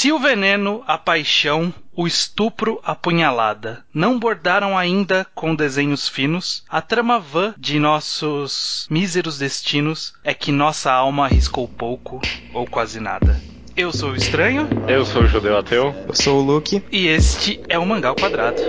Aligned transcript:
Se 0.00 0.12
o 0.12 0.18
veneno, 0.20 0.84
a 0.86 0.96
paixão, 0.96 1.74
o 1.92 2.06
estupro, 2.06 2.80
a 2.84 2.94
punhalada 2.94 3.84
não 3.92 4.16
bordaram 4.16 4.78
ainda 4.78 5.26
com 5.34 5.56
desenhos 5.56 6.08
finos, 6.08 6.62
a 6.68 6.80
trama 6.80 7.18
vã 7.18 7.52
de 7.58 7.80
nossos 7.80 8.86
míseros 8.88 9.38
destinos 9.38 10.14
é 10.22 10.32
que 10.32 10.52
nossa 10.52 10.92
alma 10.92 11.24
arriscou 11.24 11.66
pouco 11.66 12.20
ou 12.54 12.64
quase 12.64 13.00
nada. 13.00 13.42
Eu 13.76 13.92
sou 13.92 14.12
o 14.12 14.16
Estranho. 14.16 14.68
Eu 14.86 15.04
sou 15.04 15.22
o 15.22 15.26
Judeu 15.26 15.58
Ateu. 15.58 15.92
Eu 16.06 16.14
sou 16.14 16.38
o 16.38 16.44
Luke. 16.44 16.80
E 16.92 17.08
este 17.08 17.60
é 17.68 17.76
o 17.76 17.84
Mangal 17.84 18.14
Quadrado. 18.14 18.62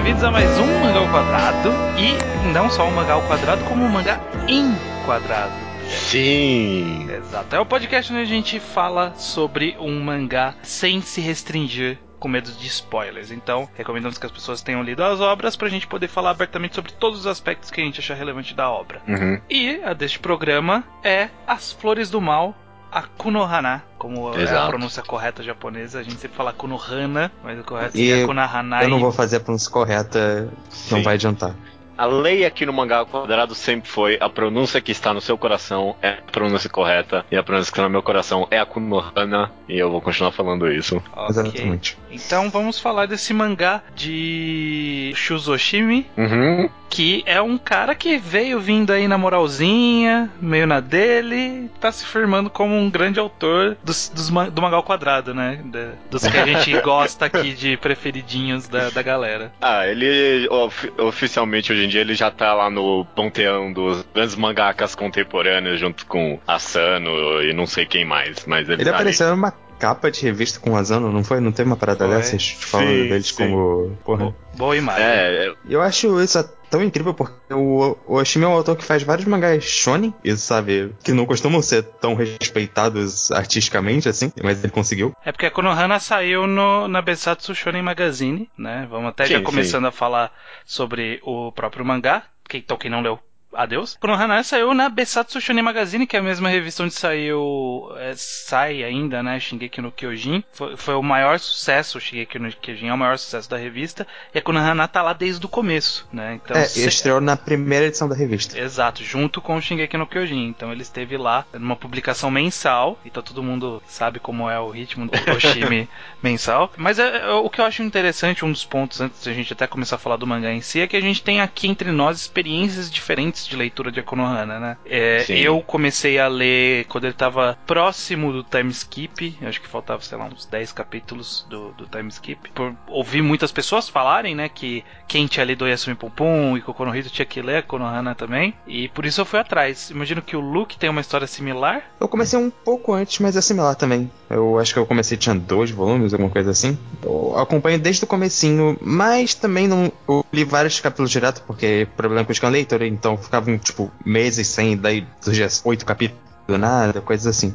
Bem-vindos 0.00 0.24
a 0.24 0.30
mais 0.30 0.58
um 0.58 0.80
Mangá 0.80 0.98
ao 0.98 1.08
Quadrado 1.08 1.70
e 1.98 2.48
não 2.54 2.70
só 2.70 2.88
um 2.88 2.90
Mangá 2.90 3.12
ao 3.12 3.22
Quadrado, 3.28 3.62
como 3.64 3.84
um 3.84 3.88
mangá 3.90 4.18
em 4.48 4.74
quadrado. 5.04 5.52
Sim! 5.90 7.06
Exato. 7.10 7.54
É 7.54 7.60
o 7.60 7.66
podcast 7.66 8.10
onde 8.10 8.22
a 8.22 8.24
gente 8.24 8.58
fala 8.58 9.12
sobre 9.16 9.76
um 9.78 10.00
mangá 10.02 10.54
sem 10.62 11.02
se 11.02 11.20
restringir 11.20 11.98
com 12.18 12.28
medo 12.28 12.50
de 12.50 12.66
spoilers. 12.66 13.30
Então, 13.30 13.68
recomendamos 13.74 14.16
que 14.16 14.24
as 14.24 14.32
pessoas 14.32 14.62
tenham 14.62 14.82
lido 14.82 15.04
as 15.04 15.20
obras 15.20 15.54
pra 15.54 15.68
gente 15.68 15.86
poder 15.86 16.08
falar 16.08 16.30
abertamente 16.30 16.76
sobre 16.76 16.92
todos 16.92 17.20
os 17.20 17.26
aspectos 17.26 17.70
que 17.70 17.82
a 17.82 17.84
gente 17.84 18.00
achar 18.00 18.14
relevante 18.14 18.54
da 18.54 18.70
obra. 18.70 19.02
Uhum. 19.06 19.38
E 19.50 19.82
a 19.84 19.92
deste 19.92 20.18
programa 20.18 20.82
é 21.04 21.28
As 21.46 21.72
Flores 21.72 22.08
do 22.08 22.22
Mal, 22.22 22.56
Akunohana, 22.90 23.82
como 23.98 24.34
Exato. 24.34 24.54
é 24.54 24.58
a 24.58 24.66
pronúncia 24.68 25.02
correta 25.02 25.42
japonesa, 25.42 26.00
a 26.00 26.02
gente 26.02 26.16
sempre 26.16 26.36
fala 26.36 26.50
Akunohana, 26.50 27.30
mas 27.42 27.58
o 27.58 27.64
correto 27.64 27.96
E 27.96 28.10
é 28.10 28.24
Akunohana. 28.24 28.82
Eu 28.82 28.88
não 28.88 28.98
vou 29.00 29.12
fazer 29.12 29.36
a 29.36 29.40
pronúncia 29.40 29.70
correta, 29.70 30.48
não 30.90 30.98
Sim. 30.98 31.02
vai 31.02 31.14
adiantar. 31.14 31.54
A 32.00 32.06
lei 32.06 32.46
aqui 32.46 32.64
no 32.64 32.72
mangá 32.72 33.04
quadrado 33.04 33.54
sempre 33.54 33.90
foi 33.90 34.16
a 34.18 34.26
pronúncia 34.28 34.80
que 34.80 34.90
está 34.90 35.12
no 35.12 35.20
seu 35.20 35.36
coração 35.36 35.94
é 36.00 36.12
a 36.12 36.32
pronúncia 36.32 36.70
correta 36.70 37.26
e 37.30 37.36
a 37.36 37.42
pronúncia 37.42 37.70
que 37.70 37.74
está 37.76 37.82
no 37.82 37.90
meu 37.90 38.02
coração 38.02 38.48
é 38.50 38.58
a 38.58 38.64
Kunohana 38.64 39.52
e 39.68 39.78
eu 39.78 39.90
vou 39.90 40.00
continuar 40.00 40.32
falando 40.32 40.72
isso. 40.72 40.96
Ok. 41.14 41.28
Exatamente. 41.28 41.98
Então 42.10 42.48
vamos 42.48 42.80
falar 42.80 43.04
desse 43.06 43.34
mangá 43.34 43.82
de 43.94 45.12
Shuzoshimi, 45.14 46.06
Uhum. 46.16 46.68
que 46.88 47.22
é 47.26 47.40
um 47.40 47.56
cara 47.58 47.94
que 47.94 48.16
veio 48.18 48.58
vindo 48.58 48.92
aí 48.92 49.06
na 49.06 49.16
moralzinha, 49.16 50.30
meio 50.40 50.66
na 50.66 50.80
dele, 50.80 51.70
tá 51.80 51.92
se 51.92 52.04
firmando 52.04 52.50
como 52.50 52.74
um 52.76 52.90
grande 52.90 53.20
autor 53.20 53.76
dos, 53.84 54.08
dos 54.08 54.28
do 54.30 54.62
mangá 54.62 54.76
ao 54.76 54.82
quadrado, 54.82 55.32
né? 55.34 55.60
Da- 55.66 55.92
dos 56.10 56.26
que 56.26 56.36
a 56.36 56.46
gente 56.46 56.80
gosta 56.80 57.26
aqui 57.26 57.52
de 57.52 57.76
preferidinhos 57.76 58.66
da, 58.68 58.90
da 58.90 59.02
galera. 59.02 59.52
Ah, 59.60 59.86
ele 59.86 60.48
of- 60.50 60.90
oficialmente 60.98 61.72
hoje 61.72 61.84
em 61.84 61.88
dia 61.90 62.00
ele 62.00 62.14
já 62.14 62.30
tá 62.30 62.54
lá 62.54 62.70
no 62.70 63.04
panteão 63.14 63.70
dos 63.72 64.02
grandes 64.14 64.34
mangakas 64.36 64.94
contemporâneos 64.94 65.78
junto 65.78 66.06
com 66.06 66.38
Asano 66.46 67.42
e 67.42 67.52
não 67.52 67.66
sei 67.66 67.84
quem 67.84 68.04
mais, 68.06 68.46
mas 68.46 68.66
ele, 68.68 68.80
Ele 68.82 68.88
tá 68.90 68.96
apareceu 68.96 69.28
numa 69.30 69.52
capa 69.78 70.10
de 70.10 70.22
revista 70.22 70.58
com 70.60 70.70
o 70.70 70.76
Asano, 70.76 71.10
não 71.12 71.24
foi? 71.24 71.40
Não 71.40 71.52
tem 71.52 71.64
uma 71.66 71.76
parada 71.76 72.06
Foi. 72.06 72.16
dessas 72.16 72.48
falando 72.50 72.88
Sim, 72.88 73.08
deles 73.08 73.26
sim. 73.28 73.34
como. 73.36 73.98
Porra. 74.04 74.24
Bo- 74.26 74.34
Boa 74.56 74.70
ali. 74.72 74.78
imagem. 74.78 75.04
É, 75.04 75.52
Eu 75.68 75.80
acho 75.82 76.20
isso 76.22 76.38
tão 76.70 76.82
incrível 76.82 77.12
porque 77.12 77.52
o, 77.52 77.98
Oshimi 78.06 78.44
é 78.44 78.48
um 78.48 78.52
autor 78.52 78.76
que 78.76 78.84
faz 78.84 79.02
vários 79.02 79.26
mangás 79.26 79.64
shonen, 79.64 80.14
e 80.24 80.36
sabe, 80.36 80.94
que 81.02 81.12
não 81.12 81.26
costumam 81.26 81.60
ser 81.60 81.82
tão 81.82 82.14
respeitados 82.14 83.30
artisticamente 83.32 84.08
assim, 84.08 84.32
mas 84.42 84.62
ele 84.62 84.72
conseguiu. 84.72 85.14
É 85.24 85.32
porque 85.32 85.46
a 85.46 85.50
Konohana 85.50 85.98
saiu 85.98 86.46
no, 86.46 86.88
na 86.88 87.02
Besatsu 87.02 87.54
Shonen 87.54 87.82
Magazine, 87.82 88.48
né? 88.56 88.86
Vamos 88.88 89.10
até 89.10 89.26
já 89.26 89.38
Sim, 89.38 89.44
começando 89.44 89.86
a 89.86 89.92
falar 89.92 90.32
sobre 90.64 91.20
o 91.22 91.52
próprio 91.52 91.84
mangá. 91.84 92.24
Então, 92.52 92.76
quem 92.76 92.90
não 92.90 93.00
leu, 93.00 93.18
adeus. 93.52 93.96
Konohana 94.00 94.42
saiu 94.42 94.72
na 94.74 94.88
Besatsu 94.88 95.40
Shonen 95.40 95.62
Magazine, 95.62 96.06
que 96.06 96.16
é 96.16 96.20
a 96.20 96.22
mesma 96.22 96.48
revista 96.48 96.82
onde 96.82 96.94
saiu. 96.94 97.90
é, 97.98 98.12
sai 98.16 98.82
ainda, 98.84 99.22
né? 99.22 99.38
Shingeki 99.40 99.80
no 99.80 99.90
Kyojin. 99.92 100.42
Foi, 100.52 100.76
foi 100.76 100.94
o 100.94 101.02
maior 101.02 101.38
sucesso, 101.38 101.98
o 101.98 102.00
Shingeki 102.00 102.38
no 102.38 102.50
Kyojin 102.52 102.88
é 102.88 102.94
o 102.94 102.98
maior 102.98 103.18
sucesso 103.18 103.48
da 103.50 103.56
revista. 103.56 104.06
E 104.34 104.38
a 104.38 104.42
Konohana 104.42 104.86
tá 104.88 105.02
lá 105.02 105.12
desde 105.12 105.44
o 105.44 105.48
começo, 105.48 106.06
né? 106.12 106.40
Então, 106.42 106.56
é, 106.56 106.64
se- 106.64 106.86
estreou 106.86 107.20
na 107.20 107.36
primeira 107.36 107.86
edição 107.86 108.08
da 108.08 108.14
revista. 108.14 108.58
Exato, 108.58 109.02
junto 109.04 109.40
com 109.40 109.56
o 109.56 109.62
Shingeki 109.62 109.96
no 109.96 110.06
Kyojin. 110.06 110.46
Então 110.48 110.72
ele 110.72 110.82
esteve 110.82 111.16
lá 111.16 111.44
numa 111.52 111.76
publicação 111.76 112.30
mensal. 112.30 112.98
Então 113.04 113.22
todo 113.22 113.42
mundo 113.42 113.82
sabe 113.86 114.18
como 114.20 114.48
é 114.48 114.58
o 114.58 114.70
ritmo 114.70 115.06
do 115.06 115.32
Oshimi 115.34 115.88
mensal. 116.22 116.72
Mas 116.76 116.98
é, 116.98 117.18
é, 117.28 117.32
o 117.32 117.48
que 117.50 117.60
eu 117.60 117.64
acho 117.64 117.82
interessante, 117.82 118.44
um 118.44 118.52
dos 118.52 118.64
pontos 118.64 119.00
antes 119.00 119.24
da 119.24 119.32
gente 119.32 119.52
até 119.52 119.66
começar 119.66 119.96
a 119.96 119.98
falar 119.98 120.16
do 120.16 120.26
mangá 120.26 120.52
em 120.52 120.60
si, 120.60 120.80
é 120.80 120.86
que 120.86 120.96
a 120.96 121.00
gente 121.00 121.22
tem 121.22 121.40
aqui 121.40 121.68
entre 121.68 121.90
nós 121.90 122.20
experiências 122.20 122.90
diferentes 122.90 123.39
de 123.48 123.56
leitura 123.56 123.90
de 123.90 124.02
Konohana, 124.02 124.58
né? 124.58 124.76
É, 124.84 125.24
eu 125.28 125.60
comecei 125.62 126.18
a 126.18 126.28
ler 126.28 126.84
quando 126.86 127.04
ele 127.04 127.12
estava 127.12 127.56
próximo 127.66 128.32
do 128.32 128.42
time 128.42 128.70
skip. 128.70 129.36
Acho 129.42 129.60
que 129.60 129.68
faltava, 129.68 130.02
sei 130.02 130.18
lá, 130.18 130.24
uns 130.24 130.46
10 130.46 130.72
capítulos 130.72 131.46
do, 131.48 131.70
do 131.72 131.86
time 131.86 132.08
skip. 132.08 132.50
Por 132.50 132.74
ouvir 132.88 133.22
muitas 133.22 133.52
pessoas 133.52 133.88
falarem, 133.88 134.34
né, 134.34 134.48
que 134.48 134.84
quem 135.06 135.26
tinha 135.26 135.44
lido 135.44 135.66
Yasumi 135.66 135.96
Pum 135.96 136.10
Pum 136.10 136.56
e 136.56 136.60
Kokonohito 136.60 137.10
tinha 137.10 137.26
que 137.26 137.42
ler 137.42 137.58
a 137.58 137.62
Konohana 137.62 138.14
também. 138.14 138.54
E 138.66 138.88
por 138.88 139.04
isso 139.04 139.20
eu 139.20 139.24
fui 139.24 139.38
atrás. 139.38 139.90
Imagino 139.90 140.22
que 140.22 140.36
o 140.36 140.40
Luke 140.40 140.78
tem 140.78 140.90
uma 140.90 141.00
história 141.00 141.26
similar. 141.26 141.82
Eu 141.98 142.08
comecei 142.08 142.38
um 142.38 142.50
pouco 142.50 142.92
antes, 142.92 143.18
mas 143.18 143.36
é 143.36 143.40
similar 143.40 143.74
também. 143.74 144.10
Eu 144.28 144.58
acho 144.58 144.72
que 144.72 144.78
eu 144.78 144.86
comecei, 144.86 145.16
tinha 145.16 145.34
dois 145.34 145.70
volumes, 145.70 146.12
alguma 146.12 146.30
coisa 146.30 146.50
assim. 146.50 146.78
Eu 147.02 147.36
acompanho 147.36 147.78
desde 147.78 148.04
o 148.04 148.06
comecinho, 148.06 148.78
mas 148.80 149.34
também 149.34 149.66
não. 149.66 149.92
Eu 150.08 150.24
li 150.32 150.44
vários 150.44 150.78
capítulos 150.80 151.10
direto, 151.10 151.42
porque 151.46 151.88
problema 151.96 152.24
com 152.24 152.32
o 152.32 152.34
scan 152.34 152.48
leitor, 152.48 152.82
então 152.82 153.16
ficavam, 153.30 153.56
tipo, 153.56 153.92
meses 154.04 154.48
sem, 154.48 154.76
daí 154.76 155.06
surgia 155.20 155.46
oito 155.64 155.86
capítulos 155.86 156.20
do 156.48 156.58
nada, 156.58 157.00
coisas 157.00 157.28
assim. 157.28 157.54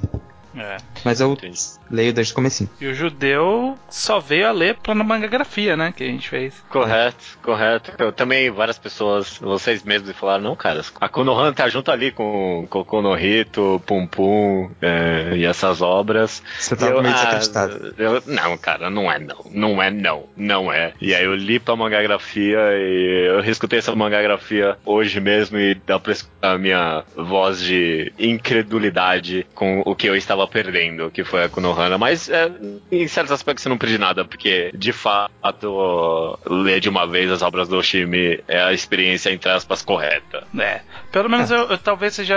É. 0.57 0.77
Mas 1.03 1.19
eu 1.19 1.33
Entendi. 1.33 1.59
leio 1.91 2.13
desde 2.13 2.31
o 2.33 2.35
comecinho. 2.35 2.69
E 2.79 2.87
o 2.87 2.93
judeu 2.93 3.77
só 3.89 4.19
veio 4.19 4.47
a 4.47 4.51
ler 4.51 4.75
pela 4.77 5.03
mangagrafia, 5.03 5.75
né? 5.75 5.93
Que 5.95 6.03
a 6.03 6.07
gente 6.07 6.29
fez. 6.29 6.53
Correto, 6.69 7.37
correto. 7.43 7.91
Eu 7.97 8.11
também, 8.11 8.49
várias 8.49 8.77
pessoas, 8.77 9.37
vocês 9.39 9.83
mesmos, 9.83 10.15
falaram, 10.15 10.43
não, 10.43 10.55
cara, 10.55 10.81
a 11.01 11.09
Konohan 11.09 11.51
tá 11.53 11.67
junto 11.69 11.91
ali 11.91 12.11
com 12.11 12.65
com 12.69 12.83
Konohito, 12.83 13.81
Pum 13.85 14.07
Pum 14.07 14.69
é, 14.81 15.33
e 15.35 15.45
essas 15.45 15.81
obras. 15.81 16.41
Você 16.59 16.75
tava 16.75 16.91
Eu- 16.93 17.01
meio 17.03 17.13
ah, 17.13 17.17
desacreditado. 17.17 17.95
eu- 17.97 18.23
não, 18.25 18.57
cara, 18.57 18.89
não 18.89 19.11
é 19.11 19.19
não. 19.19 19.45
Não 19.51 19.81
é 19.83 19.91
não. 19.91 20.23
Não 20.37 20.71
é. 20.71 20.93
E 21.01 21.13
aí 21.13 21.23
eu 21.25 21.35
li 21.35 21.59
pra 21.59 21.75
mangagrafia 21.75 22.57
e 22.77 23.27
eu 23.35 23.41
reescutei 23.41 23.79
essa 23.79 23.95
mangagrafia 23.95 24.77
hoje 24.85 25.19
mesmo 25.19 25.57
e 25.59 25.75
dá 25.75 25.99
pra 25.99 26.11
escutar 26.13 26.53
a 26.53 26.57
minha 26.57 27.03
voz 27.15 27.59
de 27.61 28.11
incredulidade 28.17 29.45
com 29.53 29.81
o 29.85 29.95
que 29.95 30.07
eu 30.07 30.15
estava 30.15 30.44
perdendo, 30.47 31.09
que 31.11 31.23
foi 31.23 31.43
a 31.43 31.49
Konohana. 31.49 31.97
Mas 31.97 32.29
é, 32.29 32.51
em 32.91 33.07
certos 33.07 33.31
aspectos 33.31 33.63
você 33.63 33.69
não 33.69 33.77
perde 33.77 33.97
nada, 33.97 34.23
porque 34.25 34.71
de 34.75 34.91
fato 34.93 36.39
ler 36.45 36.79
de 36.79 36.89
uma 36.89 37.05
vez 37.07 37.31
as 37.31 37.41
obras 37.41 37.67
do 37.67 37.77
Oshimi 37.77 38.39
é 38.47 38.61
a 38.61 38.73
experiência, 38.73 39.31
entre 39.31 39.49
aspas, 39.49 39.81
correta. 39.81 40.43
É. 40.59 40.81
Pelo 41.11 41.29
menos 41.29 41.49
eu, 41.51 41.69
eu- 41.69 41.77
talvez 41.77 42.13
seja. 42.15 42.35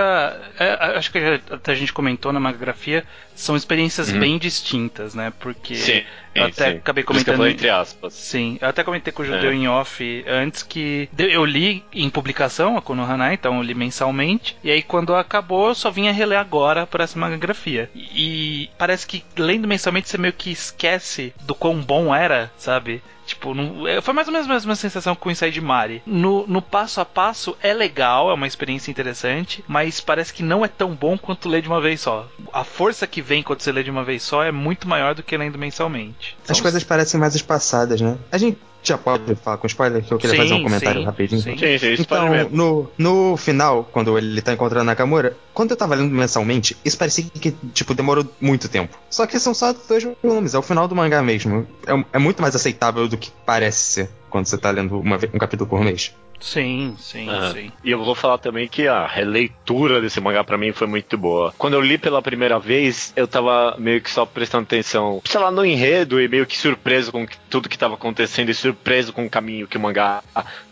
é, 0.59 0.73
acho 0.97 1.11
que 1.11 1.19
já, 1.19 1.39
até 1.55 1.71
a 1.71 1.75
gente 1.75 1.93
comentou 1.93 2.31
na 2.31 2.39
mangagrafia. 2.39 3.03
São 3.35 3.55
experiências 3.55 4.11
Uhum. 4.11 4.19
bem 4.19 4.37
distintas, 4.37 5.15
né? 5.15 5.31
Porque. 5.39 5.75
Sim. 5.75 6.03
Eu 6.35 6.45
sim, 6.45 6.49
até 6.51 6.71
sim. 6.71 6.77
acabei 6.77 7.03
comentando. 7.03 7.37
falei 7.37 7.53
entre 7.53 7.69
aspas. 7.69 8.13
Sim, 8.13 8.57
eu 8.61 8.67
até 8.67 8.83
comentei 8.83 9.11
com 9.11 9.21
o 9.23 9.25
Judeu 9.25 9.51
É. 9.51 9.53
em 9.53 9.67
off 9.67 10.25
antes 10.27 10.63
que 10.63 11.09
eu 11.17 11.45
li 11.45 11.83
em 11.93 12.09
publicação 12.09 12.77
a 12.77 12.81
Konohana, 12.81 13.33
então 13.33 13.57
eu 13.57 13.63
li 13.63 13.73
mensalmente. 13.73 14.55
E 14.63 14.71
aí 14.71 14.81
quando 14.81 15.15
acabou, 15.15 15.69
eu 15.69 15.75
só 15.75 15.89
vinha 15.89 16.11
reler 16.11 16.39
agora 16.39 16.85
por 16.85 17.01
essa 17.01 17.17
mangagrafia. 17.19 17.89
E 17.95 18.69
parece 18.77 19.05
que 19.07 19.23
lendo 19.37 19.67
mensalmente 19.67 20.09
você 20.09 20.17
meio 20.17 20.33
que 20.33 20.51
esquece 20.51 21.33
do 21.41 21.55
quão 21.55 21.81
bom 21.81 22.13
era, 22.13 22.51
sabe? 22.57 23.01
Tipo, 23.29 23.53
não- 23.53 23.87
é, 23.87 24.01
foi 24.01 24.13
mais 24.13 24.27
ou 24.27 24.33
menos 24.33 24.49
a 24.49 24.53
mesma 24.53 24.75
sensação 24.75 25.15
com 25.15 25.29
o 25.29 25.31
Inside 25.31 25.61
Mari. 25.61 26.01
No, 26.05 26.47
no 26.47 26.61
passo 26.61 26.99
a 26.99 27.05
passo 27.05 27.55
é 27.61 27.73
legal, 27.73 28.29
é 28.29 28.33
uma 28.33 28.47
experiência 28.47 28.89
interessante, 28.89 29.63
mas 29.67 29.99
parece 30.01 30.33
que 30.33 30.41
não 30.41 30.65
é 30.65 30.67
tão 30.67 30.95
bom 30.95 31.15
quanto 31.17 31.47
ler 31.47 31.61
de 31.61 31.67
uma 31.67 31.79
vez 31.79 32.01
só. 32.01 32.27
A 32.51 32.63
força 32.63 33.05
que 33.05 33.21
vem 33.21 33.43
quando 33.43 33.61
você 33.61 33.71
lê 33.71 33.83
de 33.83 33.91
uma 33.91 34.03
vez 34.03 34.23
só 34.23 34.43
é 34.43 34.51
muito 34.51 34.87
maior 34.87 35.13
do 35.13 35.21
que 35.21 35.37
lendo 35.37 35.59
mensalmente. 35.59 36.35
As 36.43 36.49
Então, 36.57 36.61
coisas 36.63 36.83
parecem 36.83 37.19
mais 37.19 37.35
espaçadas, 37.35 38.01
né? 38.01 38.17
A 38.31 38.37
gente 38.37 38.57
já 38.89 38.97
pode 38.97 39.35
falar 39.35 39.57
com 39.57 39.67
spoiler, 39.67 40.03
que 40.03 40.13
eu 40.13 40.17
queria 40.17 40.35
Sim, 40.35 40.41
fazer 40.41 40.53
um 40.55 40.63
comentário 40.63 40.99
sim, 41.01 41.05
rapidinho. 41.05 41.41
sim. 41.41 41.57
Sim, 41.57 41.77
sim, 41.77 41.93
isso 41.93 42.01
Então, 42.01 42.49
no, 42.51 42.91
no 42.97 43.37
final, 43.37 43.87
quando 43.91 44.17
ele 44.17 44.41
tá 44.41 44.53
encontrando 44.53 44.85
Nakamura, 44.85 45.35
quando 45.53 45.71
eu 45.71 45.77
tava 45.77 45.95
lendo 45.95 46.13
mensalmente, 46.13 46.75
isso 46.83 46.97
parecia 46.97 47.23
que, 47.25 47.51
tipo, 47.73 47.93
demorou 47.93 48.25
muito 48.39 48.67
tempo. 48.67 48.97
Só 49.09 49.25
que 49.25 49.39
são 49.39 49.53
só 49.53 49.73
dois 49.73 50.07
volumes, 50.21 50.53
é 50.53 50.57
o 50.57 50.61
final 50.61 50.87
do 50.87 50.95
mangá 50.95 51.21
mesmo. 51.21 51.67
É, 51.87 52.05
é 52.13 52.19
muito 52.19 52.41
mais 52.41 52.55
aceitável 52.55 53.07
do 53.07 53.17
que 53.17 53.31
parece 53.45 53.79
ser 53.79 54.09
quando 54.29 54.45
você 54.45 54.57
tá 54.57 54.69
lendo 54.71 54.99
uma 54.99 55.17
um 55.33 55.37
capítulo 55.39 55.69
por 55.69 55.81
mês. 55.81 56.13
Sim, 56.39 56.95
sim, 56.97 57.27
Aham. 57.29 57.53
sim. 57.53 57.71
E 57.83 57.91
eu 57.91 58.03
vou 58.03 58.15
falar 58.15 58.37
também 58.37 58.67
que 58.67 58.87
a 58.87 59.05
releitura 59.05 60.01
desse 60.01 60.21
mangá 60.21 60.43
pra 60.43 60.57
mim 60.57 60.71
foi 60.71 60.87
muito 60.87 61.17
boa. 61.17 61.53
Quando 61.57 61.73
eu 61.73 61.81
li 61.81 61.97
pela 61.97 62.21
primeira 62.21 62.57
vez, 62.59 63.13
eu 63.15 63.27
tava 63.27 63.75
meio 63.77 64.01
que 64.01 64.09
só 64.09 64.25
prestando 64.25 64.63
atenção, 64.63 65.21
sei 65.25 65.39
lá, 65.39 65.51
no 65.51 65.65
enredo 65.65 66.19
e 66.19 66.27
meio 66.27 66.45
que 66.45 66.57
surpreso 66.57 67.11
com 67.11 67.25
tudo 67.49 67.69
que 67.69 67.77
tava 67.77 67.95
acontecendo 67.95 68.49
e 68.49 68.53
surpreso 68.53 69.13
com 69.13 69.25
o 69.25 69.29
caminho 69.29 69.67
que 69.67 69.77
o 69.77 69.79
mangá 69.79 70.23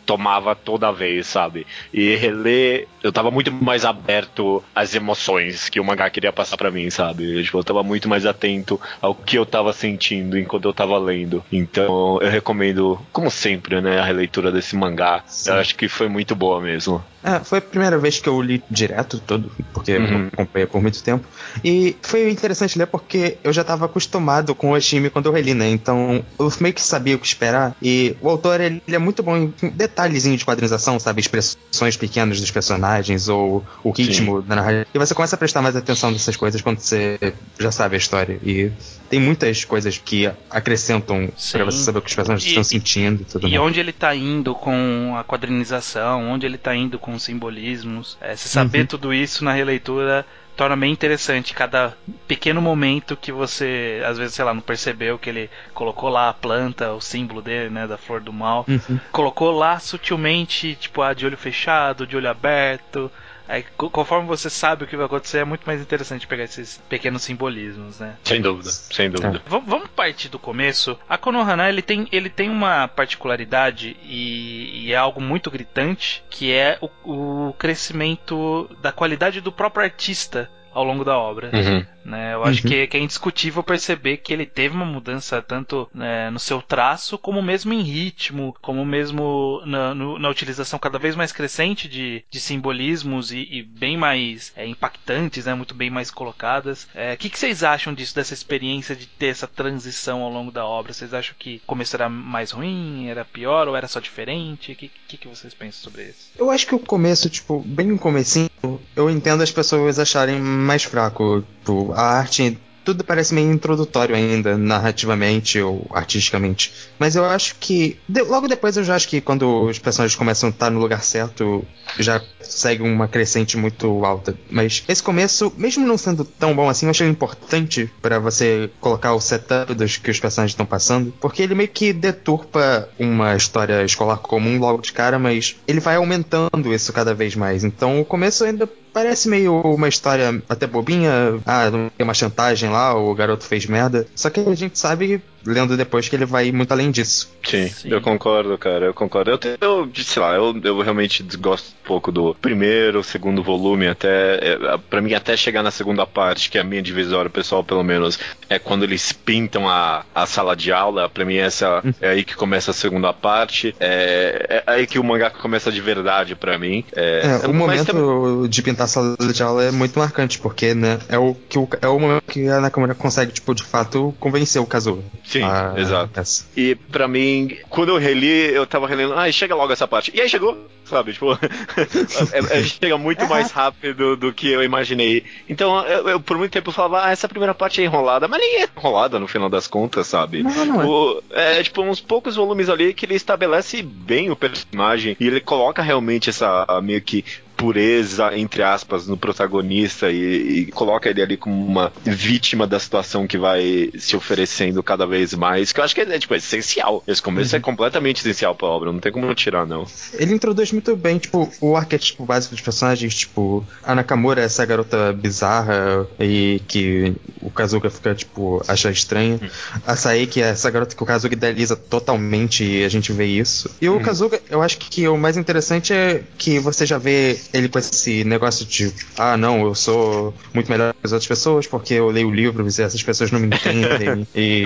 tomava 0.08 0.56
toda 0.56 0.92
vez, 0.92 1.28
sabe? 1.28 1.68
E 1.94 2.16
reler, 2.16 2.88
eu 3.04 3.12
tava 3.12 3.30
muito 3.30 3.52
mais 3.52 3.84
aberto 3.84 4.64
às 4.74 4.96
emoções 4.96 5.68
que 5.68 5.80
o 5.80 5.84
mangá 5.84 6.10
queria 6.10 6.32
passar 6.32 6.56
pra 6.56 6.72
mim, 6.72 6.90
sabe? 6.90 7.38
Eu, 7.38 7.44
tipo, 7.44 7.60
eu 7.60 7.64
tava 7.64 7.84
muito 7.84 8.08
mais 8.08 8.26
atento 8.26 8.80
ao 9.02 9.14
que 9.14 9.38
eu 9.38 9.46
tava 9.46 9.74
sentindo 9.74 10.40
enquanto 10.40 10.66
eu 10.66 10.74
tava 10.74 10.98
lendo. 10.98 11.44
Então, 11.52 12.20
eu 12.22 12.30
recomendo, 12.30 12.98
como 13.12 13.30
sempre, 13.30 13.82
né, 13.82 14.00
a 14.00 14.06
releitura 14.06 14.50
desse 14.50 14.78
mangá. 14.78 15.22
Sim. 15.28 15.52
Eu 15.52 15.58
acho 15.58 15.76
que 15.76 15.90
foi 15.90 16.08
muito 16.08 16.34
boa 16.36 16.62
mesmo. 16.62 17.04
É, 17.24 17.40
foi 17.44 17.58
a 17.58 17.62
primeira 17.62 17.98
vez 17.98 18.20
que 18.20 18.30
eu 18.30 18.40
li 18.42 18.64
direto 18.70 19.20
todo, 19.20 19.52
porque 19.74 19.98
Uhum. 19.98 20.22
eu 20.24 20.28
acompanhei 20.28 20.68
por 20.68 20.82
muito 20.82 21.02
tempo. 21.04 21.26
E 21.64 21.96
foi 22.02 22.30
interessante 22.30 22.78
ler 22.78 22.88
porque 22.88 23.38
eu 23.44 23.52
já 23.52 23.62
estava 23.62 23.86
acostumado 23.86 24.54
com 24.56 24.70
o 24.72 24.74
Oshimi 24.76 25.10
quando 25.10 25.26
eu 25.26 25.34
reli, 25.34 25.54
né? 25.54 25.70
Então 25.70 26.24
eu 26.40 26.52
meio 26.60 26.74
que 26.74 26.82
sabia 26.82 27.16
o 27.16 27.20
que 27.20 27.26
esperar. 27.28 27.76
E 27.82 28.16
o 28.22 28.30
autor, 28.30 28.62
ele, 28.62 28.82
ele 28.88 28.96
é 28.96 29.00
muito 29.00 29.24
bom 29.24 29.36
em 29.36 29.54
detalhezinho 29.74 30.38
de 30.38 30.46
quadrinização, 30.46 31.00
sabe? 31.00 31.20
Expressões 31.22 31.98
pequenas 31.98 32.40
dos 32.40 32.52
personagens 32.52 33.28
ou 33.28 33.66
o 33.84 33.92
ritmo 33.92 34.42
da 34.42 34.56
narrativa. 34.56 34.86
E 34.94 35.00
você 35.00 35.14
começa 35.14 35.36
a 35.36 35.40
prestar 35.40 35.62
mais 35.62 35.76
atenção 35.76 36.12
nessas 36.12 36.36
coisas 36.36 36.62
quando 36.62 36.80
você 36.80 37.18
já 37.60 37.72
sabe 37.72 37.96
a 37.96 37.98
história. 37.98 38.40
E 38.44 38.72
tem 39.10 39.20
muitas 39.20 39.64
coisas 39.64 39.98
que 39.98 40.30
acrescentam 40.50 41.28
pra 41.52 41.64
você 41.66 41.84
saber 41.84 42.00
o 42.00 42.02
que 42.02 42.10
os 42.10 42.16
personagens 42.16 42.46
E- 42.46 42.50
estão 42.50 42.64
sentindo 42.64 43.22
e 43.22 43.26
tudo 43.26 43.48
E 43.48 43.52
mais. 43.52 43.62
onde 43.62 43.80
ele 43.80 43.94
tá 43.94 44.14
indo 44.16 44.54
com 44.54 45.16
a 45.18 45.24
quadrinização, 45.24 46.30
onde 46.30 46.46
ele 46.46 46.58
tá 46.58 46.76
indo 46.76 47.00
com 47.00 47.14
os 47.14 47.24
simbolismos. 47.24 48.18
É, 48.22 48.36
se 48.36 48.48
saber 48.50 48.82
Uhum. 48.82 48.86
tudo 48.88 49.14
isso 49.14 49.44
na 49.44 49.54
releitura 49.54 50.26
torna 50.56 50.76
bem 50.76 50.92
interessante 50.92 51.54
cada 51.54 51.96
pequeno 52.28 52.60
momento 52.62 53.16
que 53.16 53.32
você, 53.32 54.02
às 54.04 54.18
vezes, 54.18 54.34
sei 54.34 54.44
lá, 54.44 54.54
não 54.56 54.62
percebeu 54.62 55.18
que 55.20 55.30
ele 55.30 55.50
colocou 55.74 56.10
lá 56.10 56.30
a 56.30 56.34
planta, 56.34 56.94
o 56.94 57.00
símbolo 57.00 57.44
dele, 57.44 57.70
né, 57.70 57.86
da 57.86 57.96
flor 57.98 58.22
do 58.22 58.34
mal. 58.34 58.66
Uhum. 58.68 59.00
Colocou 59.12 59.52
lá 59.52 59.80
sutilmente, 59.80 60.76
tipo, 60.76 61.02
ah, 61.04 61.14
de 61.14 61.26
olho 61.28 61.38
fechado, 61.38 62.08
de 62.08 62.18
olho 62.18 62.30
aberto. 62.30 63.12
Aí, 63.48 63.64
co- 63.78 63.90
conforme 63.90 64.28
você 64.28 64.50
sabe 64.50 64.84
o 64.84 64.88
que 64.88 64.98
vai 64.98 65.06
acontecer, 65.06 65.38
é 65.40 65.46
muito 65.46 65.64
mais 65.66 65.82
interessante 65.82 66.28
pegar 66.28 66.44
esses 66.44 66.78
pequenos 66.90 67.22
simbolismos, 67.24 68.00
né? 68.00 68.16
Sem 68.24 68.42
dúvida, 68.42 68.70
sem 68.70 69.10
dúvida. 69.10 69.42
V- 69.48 69.64
vamos 69.66 69.88
partir 69.90 70.30
do 70.30 70.38
começo. 70.38 70.98
A 71.08 71.18
Konohana 71.18 71.70
ele 71.70 71.82
tem, 71.82 72.08
ele 72.12 72.30
tem 72.30 72.50
uma 72.50 72.88
particularidade 72.88 73.96
e, 74.04 74.86
e 74.88 74.94
é 74.94 74.98
algo 74.98 75.22
muito 75.22 75.50
gritante, 75.50 76.24
que 76.30 76.52
é 76.52 76.78
o, 76.82 77.50
o 77.50 77.54
crescimento 77.54 78.70
da 78.82 78.92
qualidade 78.92 79.42
do 79.42 79.52
próprio 79.52 79.84
artista 79.84 80.50
ao 80.78 80.84
longo 80.84 81.04
da 81.04 81.18
obra. 81.18 81.50
Uhum. 81.54 81.86
né? 82.06 82.34
Eu 82.36 82.44
acho 82.44 82.64
Uhum. 82.64 82.70
que, 82.70 82.88
que 82.88 82.98
é 82.98 83.00
indiscutível 83.00 83.64
perceber 83.64 84.18
que 84.18 84.32
ele 84.32 84.46
teve 84.46 84.76
uma 84.76 84.86
mudança 84.86 85.42
tanto 85.42 85.90
né, 85.94 86.30
no 86.30 86.40
seu 86.40 86.62
traço, 86.62 87.18
como 87.18 87.42
mesmo 87.42 87.74
em 87.74 87.82
ritmo, 87.82 88.56
como 88.62 88.86
mesmo 88.86 89.62
na, 89.66 89.94
no- 89.94 90.18
na 90.20 90.30
utilização 90.30 90.78
cada 90.80 91.00
vez 91.00 91.16
mais 91.16 91.32
crescente 91.32 91.88
de, 91.88 92.24
de 92.30 92.40
simbolismos 92.40 93.32
e, 93.32 93.40
e 93.52 93.64
bem 93.64 93.98
mais 93.98 94.54
é, 94.56 94.66
impactantes, 94.68 95.46
né, 95.46 95.54
muito 95.54 95.74
bem 95.74 95.90
mais 95.90 96.12
colocadas. 96.12 96.88
É, 96.94 97.14
O 97.14 97.18
que, 97.18 97.30
que 97.30 97.40
vocês 97.40 97.64
acham 97.64 97.94
disso, 97.94 98.16
dessa 98.16 98.34
experiência 98.34 98.96
de 98.96 99.06
ter 99.08 99.28
essa 99.28 99.48
transição 99.48 100.22
ao 100.22 100.32
longo 100.32 100.52
da 100.52 100.66
obra? 100.66 100.94
Vocês 100.94 101.14
acham 101.14 101.36
que 101.38 101.60
o 101.64 101.68
começo 101.68 101.96
era 101.96 102.08
mais 102.08 102.52
ruim, 102.52 103.08
era 103.08 103.26
pior 103.26 103.68
ou 103.68 103.76
era 103.76 103.88
só 103.88 104.00
diferente? 104.00 104.72
O 104.72 104.76
que, 104.76 104.92
que, 105.08 105.18
que 105.18 105.28
vocês 105.28 105.54
pensam 105.54 105.82
sobre 105.84 106.04
isso? 106.04 106.30
Eu 106.38 106.50
acho 106.52 106.68
que 106.68 106.76
o 106.76 106.80
começo, 106.80 107.30
tipo, 107.30 107.60
bem 107.66 107.88
no 107.88 107.98
comecinho, 108.00 108.50
eu 108.96 109.10
entendo 109.10 109.42
as 109.44 109.52
pessoas 109.52 109.98
acharem 110.00 110.40
mais 110.68 110.84
fraco. 110.84 111.44
Tipo, 111.60 111.92
a 111.94 112.02
arte, 112.02 112.58
tudo 112.86 113.04
parece 113.04 113.34
meio 113.34 113.52
introdutório 113.52 114.16
ainda, 114.16 114.58
narrativamente 114.58 115.60
ou 115.60 115.86
artisticamente. 115.92 116.72
Mas 116.98 117.16
eu 117.16 117.26
acho 117.26 117.56
que. 117.60 117.98
de- 118.08 118.22
logo 118.22 118.48
depois 118.48 118.78
eu 118.78 118.84
já 118.84 118.96
acho 118.96 119.08
que 119.10 119.20
quando 119.20 119.64
os 119.66 119.78
personagens 119.80 120.16
começam 120.16 120.48
a 120.48 120.52
estar 120.52 120.70
no 120.70 120.80
lugar 120.80 121.04
certo, 121.04 121.66
já 122.00 122.22
segue 122.40 122.84
uma 122.84 123.08
crescente 123.08 123.58
muito 123.58 124.06
alta. 124.06 124.38
Mas 124.50 124.84
esse 124.88 125.04
começo, 125.04 125.52
mesmo 125.58 125.86
não 125.86 125.98
sendo 125.98 126.24
tão 126.24 126.56
bom 126.56 126.70
assim, 126.70 126.86
eu 126.86 126.92
achei 126.92 127.08
importante 127.08 127.92
pra 128.02 128.20
você 128.20 128.70
colocar 128.80 129.14
o 129.14 129.20
setup 129.20 129.74
dos 129.74 129.98
que 129.98 130.10
os 130.12 130.20
personagens 130.20 130.54
estão 130.54 130.66
passando, 130.66 131.14
porque 131.20 131.42
ele 131.44 131.56
meio 131.56 131.70
que 131.70 131.92
deturpa 131.92 132.88
uma 132.98 133.36
história 133.36 133.84
escolar 133.84 134.18
comum 134.18 134.60
logo 134.60 134.82
de 134.82 134.94
cara, 134.94 135.20
mas 135.20 135.58
ele 135.68 135.80
vai 135.82 135.96
aumentando 135.98 136.74
isso 136.74 136.94
cada 136.94 137.14
vez 137.14 137.36
mais. 137.36 137.64
Então 137.66 138.00
o 138.00 138.06
começo 138.06 138.44
ainda 138.46 138.70
parece 138.98 139.30
meio 139.30 139.62
uma 139.62 139.88
história 139.88 140.42
até 140.50 140.66
bobinha, 140.66 141.40
ah, 141.46 141.70
tem 141.96 142.04
uma 142.04 142.16
chantagem 142.16 142.68
lá, 142.72 142.96
o 142.96 143.14
garoto 143.14 143.44
fez 143.44 143.68
merda. 143.68 144.08
Só 144.16 144.28
que 144.28 144.40
a 144.40 144.56
gente 144.56 144.80
sabe, 144.80 145.22
lendo 145.48 145.76
depois, 145.78 146.08
que 146.10 146.16
ele 146.16 146.26
vai 146.26 146.52
muito 146.52 146.72
além 146.72 146.92
disso. 146.92 147.32
Sim, 147.44 147.68
Sim. 147.70 147.90
eu 147.90 148.02
concordo, 148.02 148.58
cara, 148.58 148.86
eu 148.86 148.94
concordo. 148.94 149.32
Eu, 149.32 149.38
te- 149.38 149.58
eu 149.62 149.90
sei 149.96 150.22
lá, 150.22 150.34
eu, 150.36 150.60
eu 150.64 150.80
realmente 150.82 151.24
gosto 151.38 151.70
um 151.70 151.88
pouco 151.88 152.12
do 152.12 152.36
primeiro, 152.36 153.04
segundo 153.04 153.42
volume, 153.42 153.88
até. 153.88 154.08
É, 154.42 154.78
pra 154.90 155.02
mim, 155.02 155.14
até 155.14 155.36
chegar 155.38 155.64
na 155.64 155.72
segunda 155.72 156.06
parte, 156.06 156.50
que 156.50 156.58
é 156.58 156.62
a 156.62 156.64
minha 156.64 156.82
divisória 156.82 157.30
pessoal, 157.30 157.64
pelo 157.64 157.84
menos, 157.84 158.20
é 158.50 158.60
quando 158.60 158.84
eles 158.84 159.12
pintam 159.14 159.68
a, 159.70 160.04
a 160.14 160.26
sala 160.26 160.56
de 160.56 160.72
aula. 160.72 161.08
Pra 161.10 161.24
mim, 161.26 161.38
essa 161.38 161.82
é 162.02 162.10
aí 162.10 162.24
que 162.26 162.36
começa 162.36 162.72
a 162.72 162.74
segunda 162.74 163.14
parte. 163.14 163.74
É, 163.80 164.64
é 164.68 164.72
aí 164.72 164.86
que 164.88 165.00
o 165.00 165.04
mangá 165.04 165.30
começa 165.30 165.72
de 165.72 165.80
verdade 165.82 166.36
pra 166.36 166.58
mim. 166.58 166.84
É, 166.96 167.22
É, 167.44 167.48
o 167.48 167.54
mas 167.54 167.56
momento 167.56 167.86
também- 167.86 168.50
de 168.50 168.62
pintar 168.62 168.86
a 168.86 168.88
sala 168.88 169.16
de 169.34 169.44
aula 169.44 169.64
é 169.64 169.72
muito 169.72 169.98
marcante, 169.98 170.40
porque, 170.40 170.74
né, 170.74 171.00
é 171.08 171.18
o, 171.18 171.34
que 171.48 171.58
o, 171.58 171.68
é 171.82 171.88
o 171.88 172.00
momento 172.00 172.24
que 172.28 172.48
a 172.50 172.60
Nakamura 172.60 172.94
consegue, 172.94 173.32
tipo, 173.32 173.54
de 173.56 173.64
fato, 173.64 174.14
convencer 174.20 174.62
o 174.62 174.66
Kazuo. 174.66 175.04
Sim, 175.24 175.37
a- 175.44 175.74
exato. 175.78 176.20
essa. 176.20 176.46
E 176.56 176.76
pra 176.76 177.08
mim, 177.08 177.58
quando 177.70 177.90
eu 177.90 177.98
reli, 177.98 178.28
eu 178.54 178.66
tava 178.66 178.88
relendo, 178.88 179.14
ai, 179.14 179.32
chega 179.32 179.56
logo 179.56 179.72
essa 179.74 179.88
parte. 179.88 180.12
E 180.16 180.22
aí 180.22 180.30
chegou, 180.30 180.68
sabe? 180.86 181.14
Tipo, 181.14 181.34
é- 182.34 182.60
é- 182.60 182.64
chega 182.64 182.98
muito 182.98 183.24
É 183.24 183.28
mais 183.28 183.52
rápido 183.52 184.16
do 184.16 184.32
que 184.34 184.48
eu 184.50 184.64
imaginei. 184.64 185.24
Então, 185.50 185.86
eu, 185.86 186.10
eu, 186.10 186.20
por 186.20 186.38
muito 186.38 186.52
tempo 186.52 186.70
eu 186.70 186.74
falava, 186.74 187.06
ah, 187.06 187.12
essa 187.12 187.28
primeira 187.28 187.54
parte 187.54 187.82
é 187.82 187.86
enrolada, 187.86 188.28
mas 188.28 188.40
nem 188.40 188.62
é 188.64 188.70
enrolada 188.78 189.20
no 189.20 189.28
final 189.28 189.50
das 189.50 189.68
contas, 189.68 190.08
sabe? 190.08 190.44
Não, 190.44 190.66
não 190.66 190.82
é. 190.82 190.86
O- 190.86 191.24
é 191.32 191.64
tipo 191.64 191.82
uns 191.82 192.00
poucos 192.00 192.36
volumes 192.36 192.70
ali 192.70 192.94
que 192.94 193.06
ele 193.06 193.16
estabelece 193.16 193.82
bem 193.82 194.30
o 194.32 194.36
personagem 194.36 195.16
e 195.20 195.28
ele 195.28 195.40
coloca 195.42 195.82
realmente 195.82 196.30
essa 196.30 196.66
meio 196.82 197.02
que 197.02 197.24
pureza, 197.58 198.38
entre 198.38 198.62
aspas, 198.62 199.08
no 199.08 199.18
protagonista 199.18 200.12
e, 200.12 200.60
e 200.60 200.66
coloca 200.68 201.10
ele 201.10 201.22
ali 201.22 201.36
como 201.36 201.66
uma 201.66 201.92
vítima 202.06 202.68
da 202.68 202.80
situação 202.80 203.26
que 203.26 203.38
vai 203.38 203.92
se 203.98 204.16
oferecendo 204.16 204.84
cada 204.84 205.08
vez 205.08 205.34
mais, 205.34 205.72
que 205.72 205.80
eu 205.80 205.84
acho 205.84 205.96
que 205.96 206.02
é, 206.02 206.16
é, 206.16 206.20
tipo, 206.20 206.36
é 206.36 206.38
essencial. 206.38 207.04
Esse 207.08 207.22
começo 207.22 207.56
é 207.56 207.60
completamente 207.60 208.18
essencial 208.18 208.54
pra 208.56 208.68
obra, 208.68 208.92
não 208.92 209.00
tem 209.00 209.12
como 209.12 209.34
tirar, 209.34 209.66
não. 209.66 209.86
Ele 210.14 210.34
introduz 210.34 210.72
muito 210.72 210.96
bem, 210.96 211.18
tipo, 211.18 211.52
o 211.60 211.76
arquétipo 211.76 212.26
básico 212.26 212.54
dos 212.54 212.64
personagens, 212.64 213.16
tipo, 213.16 213.66
a 213.84 213.96
Nakamura 213.96 214.42
é 214.42 214.46
essa 214.46 214.64
garota 214.64 215.12
bizarra 215.12 216.08
e 216.20 216.62
que 216.68 217.16
o 217.42 217.50
Kazuga 217.50 217.90
fica, 217.90 218.14
tipo, 218.14 218.64
acha 218.68 218.92
estranha. 218.92 219.40
A 219.86 219.96
Saeki 219.96 220.42
é 220.42 220.50
essa 220.50 220.70
garota 220.70 220.96
que 220.96 221.02
o 221.02 221.06
Kazuga 221.06 221.34
idealiza 221.34 221.76
totalmente 221.76 222.64
e 222.64 222.86
a 222.86 222.90
gente 222.90 223.12
vê 223.12 223.26
isso. 223.26 223.70
E 223.82 223.90
o 223.90 224.00
Kazuga, 224.00 224.40
eu 224.50 224.62
acho 224.62 224.78
que 224.78 225.08
o 225.08 225.18
mais 225.18 225.38
interessante 225.38 225.92
é 225.92 226.24
que 226.38 226.60
você 226.60 226.86
já 226.86 226.98
vê 226.98 227.40
ele 227.54 227.70
com 227.70 227.80
esse 227.80 228.24
negócio 228.24 228.66
de, 228.66 228.92
ah, 229.18 229.38
não, 229.38 229.66
eu 229.66 229.76
sou 229.76 230.34
muito 230.54 230.70
melhor 230.70 230.94
que 230.94 231.00
as 231.04 231.12
outras 231.12 231.28
pessoas 231.28 231.68
porque 231.68 231.94
eu 231.94 232.10
leio 232.10 232.28
o 232.28 232.34
livro 232.34 232.66
e 232.66 232.68
essas 232.68 233.02
pessoas 233.02 233.32
não 233.32 233.40
me 233.40 233.48
entendem. 233.48 234.28
e 234.36 234.64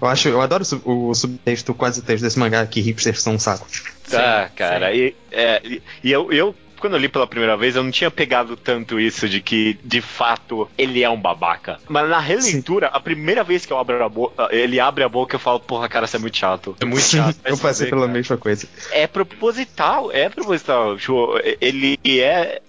eu 0.00 0.08
acho, 0.08 0.28
eu 0.28 0.40
adoro 0.40 0.62
o 0.62 0.66
sub- 0.66 0.82
o 0.84 1.14
subtexto, 1.14 1.74
quase 1.74 2.02
texto 2.02 2.22
desse 2.22 2.38
mangá 2.38 2.64
que 2.66 2.80
hipsters 2.80 3.22
são 3.22 3.34
um 3.34 3.38
saco. 3.38 3.66
Tá, 4.10 4.50
cara, 4.54 4.94
e, 4.94 5.14
é, 5.30 5.60
e, 5.64 5.82
e 6.04 6.12
eu, 6.12 6.32
eu, 6.32 6.54
quando 6.82 6.94
eu 6.94 6.98
li 6.98 7.08
pela 7.08 7.26
primeira 7.26 7.56
vez, 7.56 7.76
eu 7.76 7.82
não 7.82 7.90
tinha 7.90 8.10
pegado 8.10 8.56
tanto 8.56 8.98
isso 9.00 9.28
de 9.28 9.40
que, 9.40 9.78
de 9.84 10.00
fato, 10.00 10.68
ele 10.76 11.02
é 11.02 11.08
um 11.08 11.18
babaca. 11.20 11.78
Mas 11.88 12.08
na 12.10 12.18
releitura, 12.18 12.88
a 12.88 13.00
primeira 13.00 13.42
vez 13.44 13.64
que 13.64 13.72
eu 13.72 13.78
abro 13.78 14.04
a 14.04 14.08
boca, 14.08 14.48
ele 14.50 14.78
abre 14.80 15.04
a 15.04 15.08
boca, 15.08 15.36
eu 15.36 15.40
falo, 15.40 15.60
porra, 15.60 15.88
cara, 15.88 16.06
você 16.06 16.16
é 16.16 16.20
muito 16.20 16.36
chato. 16.36 16.76
É 16.80 16.84
muito 16.84 17.00
Sim, 17.02 17.18
chato. 17.18 17.36
eu 17.44 17.56
se 17.56 17.62
passei 17.62 17.88
pela 17.88 18.02
cara. 18.02 18.12
mesma 18.12 18.36
coisa. 18.36 18.68
É 18.90 19.06
proposital, 19.06 20.10
é 20.12 20.28
proposital. 20.28 20.98
Tipo, 20.98 21.38
ele 21.60 21.98
é- 22.04 22.60